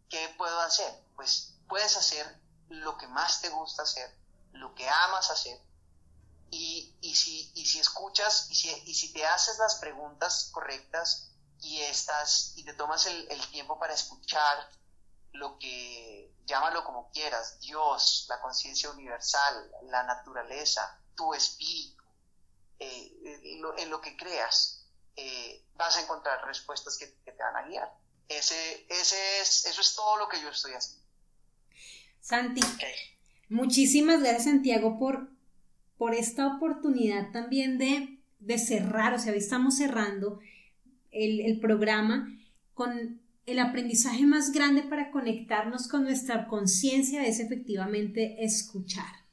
¿Qué 0.10 0.34
puedo 0.40 0.60
hacer? 0.62 0.92
Pues 1.16 1.54
puedes 1.68 1.96
hacer 1.96 2.26
lo 2.70 2.98
que 2.98 3.08
más 3.08 3.42
te 3.42 3.50
gusta 3.50 3.84
hacer, 3.84 4.12
lo 4.54 4.74
que 4.74 4.90
amas 4.90 5.30
hacer, 5.30 5.62
y, 6.50 6.98
y, 7.02 7.14
si, 7.14 7.52
y 7.54 7.68
si 7.68 7.80
escuchas 7.80 8.50
y 8.50 8.56
si, 8.56 8.70
y 8.88 8.96
si 8.96 9.14
te 9.14 9.24
haces 9.24 9.60
las 9.60 9.76
preguntas 9.76 10.50
correctas 10.52 11.32
y, 11.62 11.80
estás, 11.82 12.54
y 12.56 12.66
te 12.66 12.74
tomas 12.74 13.06
el 13.06 13.48
tiempo 13.52 13.78
para 13.78 13.94
escuchar 13.94 14.68
lo 15.34 15.60
que, 15.60 16.34
llámalo 16.50 16.84
como 16.84 17.12
quieras, 17.12 17.60
Dios, 17.60 18.26
la 18.28 18.42
conciencia 18.42 18.90
universal, 18.90 19.72
la 19.84 20.04
naturaleza, 20.04 20.99
tu 21.20 21.34
espíritu, 21.34 22.02
eh, 22.80 23.12
en 23.78 23.90
lo 23.90 24.00
que 24.00 24.16
creas, 24.16 24.88
eh, 25.18 25.66
vas 25.76 25.98
a 25.98 26.04
encontrar 26.04 26.46
respuestas 26.48 26.98
que, 26.98 27.08
te 27.08 27.44
van 27.44 27.58
a 27.58 27.68
guiar. 27.68 27.94
Ese, 28.30 28.86
ese 28.88 29.42
es, 29.42 29.66
eso 29.66 29.82
es 29.82 29.96
todo 29.96 30.18
lo 30.18 30.30
que 30.30 30.42
yo 30.42 30.50
estoy 30.50 30.72
haciendo. 30.72 31.06
Santi, 32.22 32.62
muchísimas 33.50 34.22
gracias 34.22 34.46
Santiago 34.46 34.98
por, 34.98 35.30
por 35.98 36.16
esta 36.16 36.48
oportunidad 36.48 37.32
también 37.32 37.78
de, 37.78 38.20
de 38.40 38.58
cerrar, 38.58 39.14
o 39.14 39.20
sea, 39.20 39.34
hoy 39.34 39.40
estamos 39.40 39.76
cerrando 39.76 40.40
el, 41.12 41.42
el 41.42 41.60
programa 41.60 42.30
con 42.74 43.22
el 43.46 43.60
aprendizaje 43.60 44.26
más 44.26 44.54
grande 44.54 44.84
para 44.84 45.12
conectarnos 45.12 45.90
con 45.90 46.04
nuestra 46.04 46.48
conciencia 46.48 47.26
es 47.26 47.40
efectivamente 47.42 48.46
escuchar. 48.46 49.29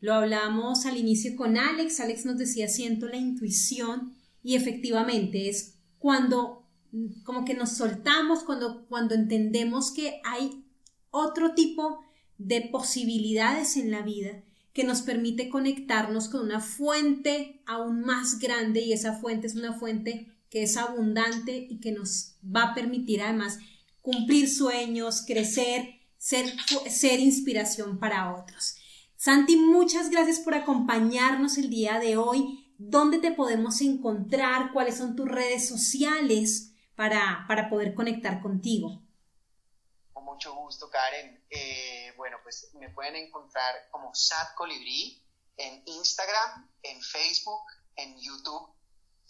Lo 0.00 0.14
hablamos 0.14 0.86
al 0.86 0.96
inicio 0.96 1.36
con 1.36 1.56
Alex, 1.56 2.00
Alex 2.00 2.24
nos 2.24 2.38
decía 2.38 2.68
siento 2.68 3.06
la 3.06 3.16
intuición 3.16 4.14
y 4.42 4.54
efectivamente 4.54 5.48
es 5.48 5.74
cuando 5.98 6.64
como 7.24 7.44
que 7.44 7.54
nos 7.54 7.76
soltamos, 7.76 8.44
cuando, 8.44 8.86
cuando 8.86 9.14
entendemos 9.14 9.92
que 9.92 10.20
hay 10.24 10.64
otro 11.10 11.54
tipo 11.54 12.00
de 12.38 12.62
posibilidades 12.62 13.76
en 13.76 13.90
la 13.90 14.02
vida 14.02 14.42
que 14.72 14.84
nos 14.84 15.02
permite 15.02 15.48
conectarnos 15.48 16.28
con 16.28 16.42
una 16.42 16.60
fuente 16.60 17.60
aún 17.66 18.02
más 18.02 18.38
grande 18.38 18.80
y 18.80 18.92
esa 18.92 19.18
fuente 19.18 19.48
es 19.48 19.56
una 19.56 19.72
fuente 19.72 20.32
que 20.50 20.62
es 20.62 20.76
abundante 20.76 21.66
y 21.68 21.80
que 21.80 21.92
nos 21.92 22.36
va 22.44 22.62
a 22.62 22.74
permitir 22.74 23.20
además 23.20 23.58
cumplir 24.00 24.48
sueños, 24.48 25.24
crecer, 25.26 26.00
ser, 26.16 26.46
ser 26.88 27.20
inspiración 27.20 27.98
para 27.98 28.34
otros. 28.34 28.76
Santi, 29.20 29.56
muchas 29.56 30.10
gracias 30.10 30.38
por 30.38 30.54
acompañarnos 30.54 31.58
el 31.58 31.70
día 31.70 31.98
de 31.98 32.16
hoy. 32.16 32.72
¿Dónde 32.78 33.18
te 33.18 33.32
podemos 33.32 33.80
encontrar? 33.80 34.72
¿Cuáles 34.72 34.96
son 34.96 35.16
tus 35.16 35.28
redes 35.28 35.68
sociales 35.68 36.70
para, 36.94 37.44
para 37.48 37.68
poder 37.68 37.96
conectar 37.96 38.40
contigo? 38.40 39.02
Con 40.12 40.24
mucho 40.24 40.54
gusto, 40.54 40.88
Karen. 40.88 41.44
Eh, 41.50 42.14
bueno, 42.16 42.36
pues 42.44 42.72
me 42.74 42.90
pueden 42.90 43.16
encontrar 43.16 43.88
como 43.90 44.14
Sat 44.14 44.54
Colibrí 44.54 45.20
en 45.56 45.82
Instagram, 45.84 46.70
en 46.84 47.02
Facebook, 47.02 47.64
en 47.96 48.16
YouTube 48.20 48.72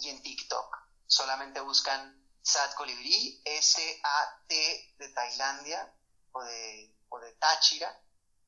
y 0.01 0.10
en 0.10 0.20
TikTok. 0.20 0.77
Solamente 1.06 1.60
buscan 1.60 2.23
Sat 2.43 2.74
Colibrí, 2.74 3.40
S-A-T 3.43 4.94
de 4.98 5.09
Tailandia 5.15 5.94
o 6.32 6.43
de, 6.43 6.94
o 7.09 7.19
de 7.20 7.32
Táchira. 7.36 8.02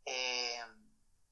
Eh, 0.04 0.60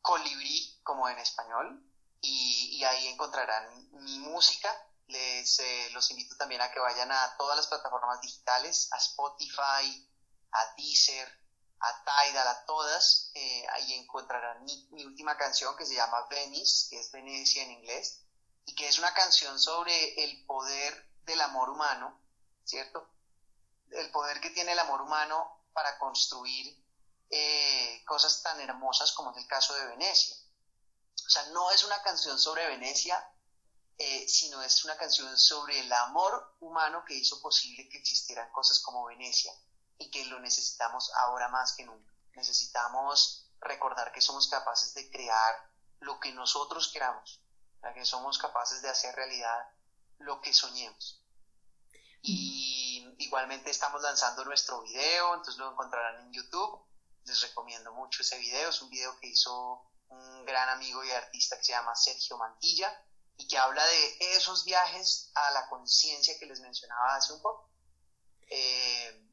Colibrí, 0.01 0.81
como 0.83 1.09
en 1.09 1.19
español, 1.19 1.85
y, 2.21 2.83
ahí 2.85 3.09
encontrarán 3.09 3.89
mi 4.05 4.19
música. 4.21 4.75
Les 5.07 5.59
eh, 5.61 5.91
los 5.93 6.11
invito 6.11 6.37
también 6.37 6.61
a 6.61 6.71
que 6.71 6.81
vayan 6.81 7.11
a 7.11 7.37
todas 7.39 7.57
las 7.57 7.67
plataformas 7.67 8.21
digitales, 8.21 8.89
a 8.93 8.99
Spotify, 8.99 10.09
a 10.53 10.75
Deezer, 10.77 11.29
a 11.81 12.05
Tidal, 12.05 12.49
a 12.49 12.65
todas. 12.67 13.31
Eh, 13.35 13.67
ahí 13.73 13.95
encontrarán 13.95 14.65
mi, 14.65 14.89
mi, 14.91 15.05
última 15.05 15.37
canción 15.37 15.77
que 15.77 15.87
se 15.87 15.95
llama 15.95 16.27
Venice, 16.29 16.89
que 16.91 17.01
es 17.01 17.11
Venecia 17.11 17.63
en 17.63 17.73
inglés, 17.73 18.23
y 18.67 18.75
que 18.75 18.89
es 18.89 18.99
una 18.99 19.15
canción 19.15 19.59
sobre 19.59 20.25
el 20.25 20.45
poder 20.45 21.09
del 21.25 21.41
amor 21.41 21.71
humano, 21.71 22.21
¿cierto? 22.65 23.09
El 23.91 24.11
poder 24.11 24.41
que 24.41 24.51
tiene 24.51 24.73
el 24.73 24.79
amor 24.79 25.01
humano 25.01 25.65
para 25.73 25.99
construir 25.99 26.88
eh, 27.31 28.03
cosas 28.07 28.43
tan 28.43 28.61
hermosas 28.61 29.13
como 29.13 29.33
es 29.33 29.37
el 29.37 29.47
caso 29.47 29.75
de 29.75 29.87
Venecia. 29.87 30.37
O 31.27 31.31
sea, 31.31 31.45
no 31.51 31.71
es 31.71 31.85
una 31.85 32.01
canción 32.03 32.39
sobre 32.39 32.67
Venecia, 32.67 33.23
eh, 33.99 34.27
sino 34.29 34.63
es 34.63 34.85
una 34.85 34.97
canción 34.97 35.37
sobre 35.37 35.81
el 35.81 35.93
amor 35.93 36.57
humano 36.61 37.05
que 37.07 37.15
hizo 37.15 37.41
posible 37.43 37.89
que 37.89 37.99
existieran 37.99 38.51
cosas 38.53 38.81
como 38.81 39.05
Venecia 39.07 39.53
y 39.99 40.11
que 40.11 40.25
lo 40.27 40.41
necesitamos 40.41 41.13
ahora 41.17 41.49
más 41.49 41.75
que 41.75 41.85
nunca. 41.85 42.15
Necesitamos 42.35 43.51
recordar 43.61 44.13
que 44.13 44.23
somos 44.23 44.49
capaces 44.49 44.95
de 44.95 45.11
crear 45.11 45.71
lo 46.01 46.21
que 46.21 46.33
nosotros 46.33 46.89
queramos, 46.93 47.43
que 47.93 48.05
somos 48.05 48.39
capaces 48.39 48.81
de 48.81 48.89
hacer 48.89 49.15
realidad 49.15 49.69
lo 50.19 50.41
que 50.41 50.55
soñemos. 50.55 51.23
Y 52.23 53.17
igualmente 53.19 53.71
estamos 53.71 54.01
lanzando 54.01 54.45
nuestro 54.45 54.81
video, 54.83 55.35
entonces 55.35 55.59
lo 55.59 55.71
encontrarán 55.71 56.21
en 56.25 56.33
YouTube 56.33 56.88
les 57.29 57.41
recomiendo 57.43 57.93
mucho 57.93 58.23
ese 58.23 58.39
video. 58.39 58.71
Es 58.71 58.83
un 58.83 58.91
video 58.91 59.19
que 59.21 59.29
hizo 59.29 59.85
un 60.09 60.45
gran 60.45 60.69
amigo 60.71 61.05
y 61.05 61.11
artista 61.11 61.57
que 61.57 61.65
se 61.65 61.73
llama 61.73 61.95
Sergio 61.95 62.39
Mantilla 62.39 62.93
y 63.37 63.47
que 63.47 63.59
habla 63.59 63.85
de 63.87 64.17
esos 64.37 64.65
viajes 64.65 65.31
a 65.35 65.51
la 65.53 65.69
conciencia 65.69 66.39
que 66.39 66.47
les 66.47 66.61
mencionaba 66.61 67.17
hace 67.17 67.33
un 67.33 67.43
poco. 67.43 67.71
Eh, 68.49 69.29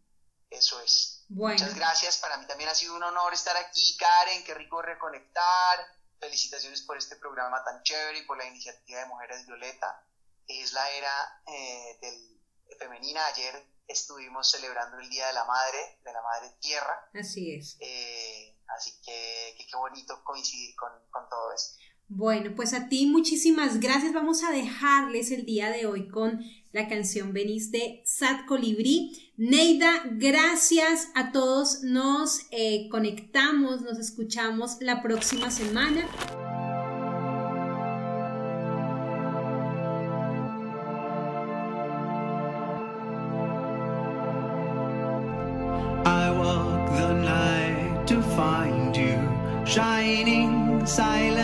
eso 0.49 0.79
es. 0.81 1.25
Muchas 1.29 1.75
gracias. 1.75 2.17
Para 2.17 2.37
mí 2.37 2.45
también 2.45 2.69
ha 2.69 2.75
sido 2.75 2.95
un 2.95 3.03
honor 3.03 3.33
estar 3.33 3.57
aquí, 3.57 3.97
Karen. 3.97 4.43
Qué 4.43 4.53
rico 4.53 4.81
reconectar. 4.81 5.87
Felicitaciones 6.19 6.81
por 6.81 6.97
este 6.97 7.15
programa 7.15 7.63
tan 7.63 7.81
chévere 7.83 8.19
y 8.19 8.25
por 8.25 8.37
la 8.37 8.45
iniciativa 8.45 8.99
de 8.99 9.05
Mujeres 9.07 9.45
Violeta. 9.45 10.05
Es 10.47 10.73
la 10.73 10.89
era 10.91 11.41
eh, 11.47 11.97
del 12.01 12.77
femenina. 12.77 13.25
Ayer 13.27 13.74
estuvimos 13.87 14.49
celebrando 14.49 14.99
el 14.99 15.09
Día 15.09 15.27
de 15.27 15.33
la 15.33 15.45
Madre, 15.45 15.77
de 16.03 16.13
la 16.13 16.21
Madre 16.21 16.55
Tierra. 16.59 17.09
Así 17.13 17.53
es. 17.53 17.77
Eh, 17.79 18.57
así 18.75 18.91
que 19.05 19.55
qué 19.57 19.77
bonito 19.77 20.23
coincidir 20.23 20.75
con, 20.75 20.91
con 21.09 21.29
todo 21.29 21.53
eso. 21.53 21.75
Bueno, 22.07 22.53
pues 22.55 22.73
a 22.73 22.87
ti 22.87 23.07
muchísimas 23.07 23.79
gracias. 23.79 24.13
Vamos 24.13 24.43
a 24.43 24.51
dejarles 24.51 25.31
el 25.31 25.45
día 25.45 25.69
de 25.71 25.87
hoy 25.87 26.07
con 26.07 26.39
la 26.71 26.87
canción 26.87 27.33
Venís 27.33 27.71
de 27.71 28.03
Sat 28.05 28.45
Colibrí. 28.45 29.33
Neida, 29.37 30.03
gracias 30.11 31.09
a 31.15 31.31
todos. 31.31 31.81
Nos 31.81 32.41
eh, 32.51 32.89
conectamos, 32.91 33.81
nos 33.81 33.97
escuchamos 33.97 34.77
la 34.81 35.01
próxima 35.01 35.49
semana. 35.49 36.07
silence. 50.95 51.34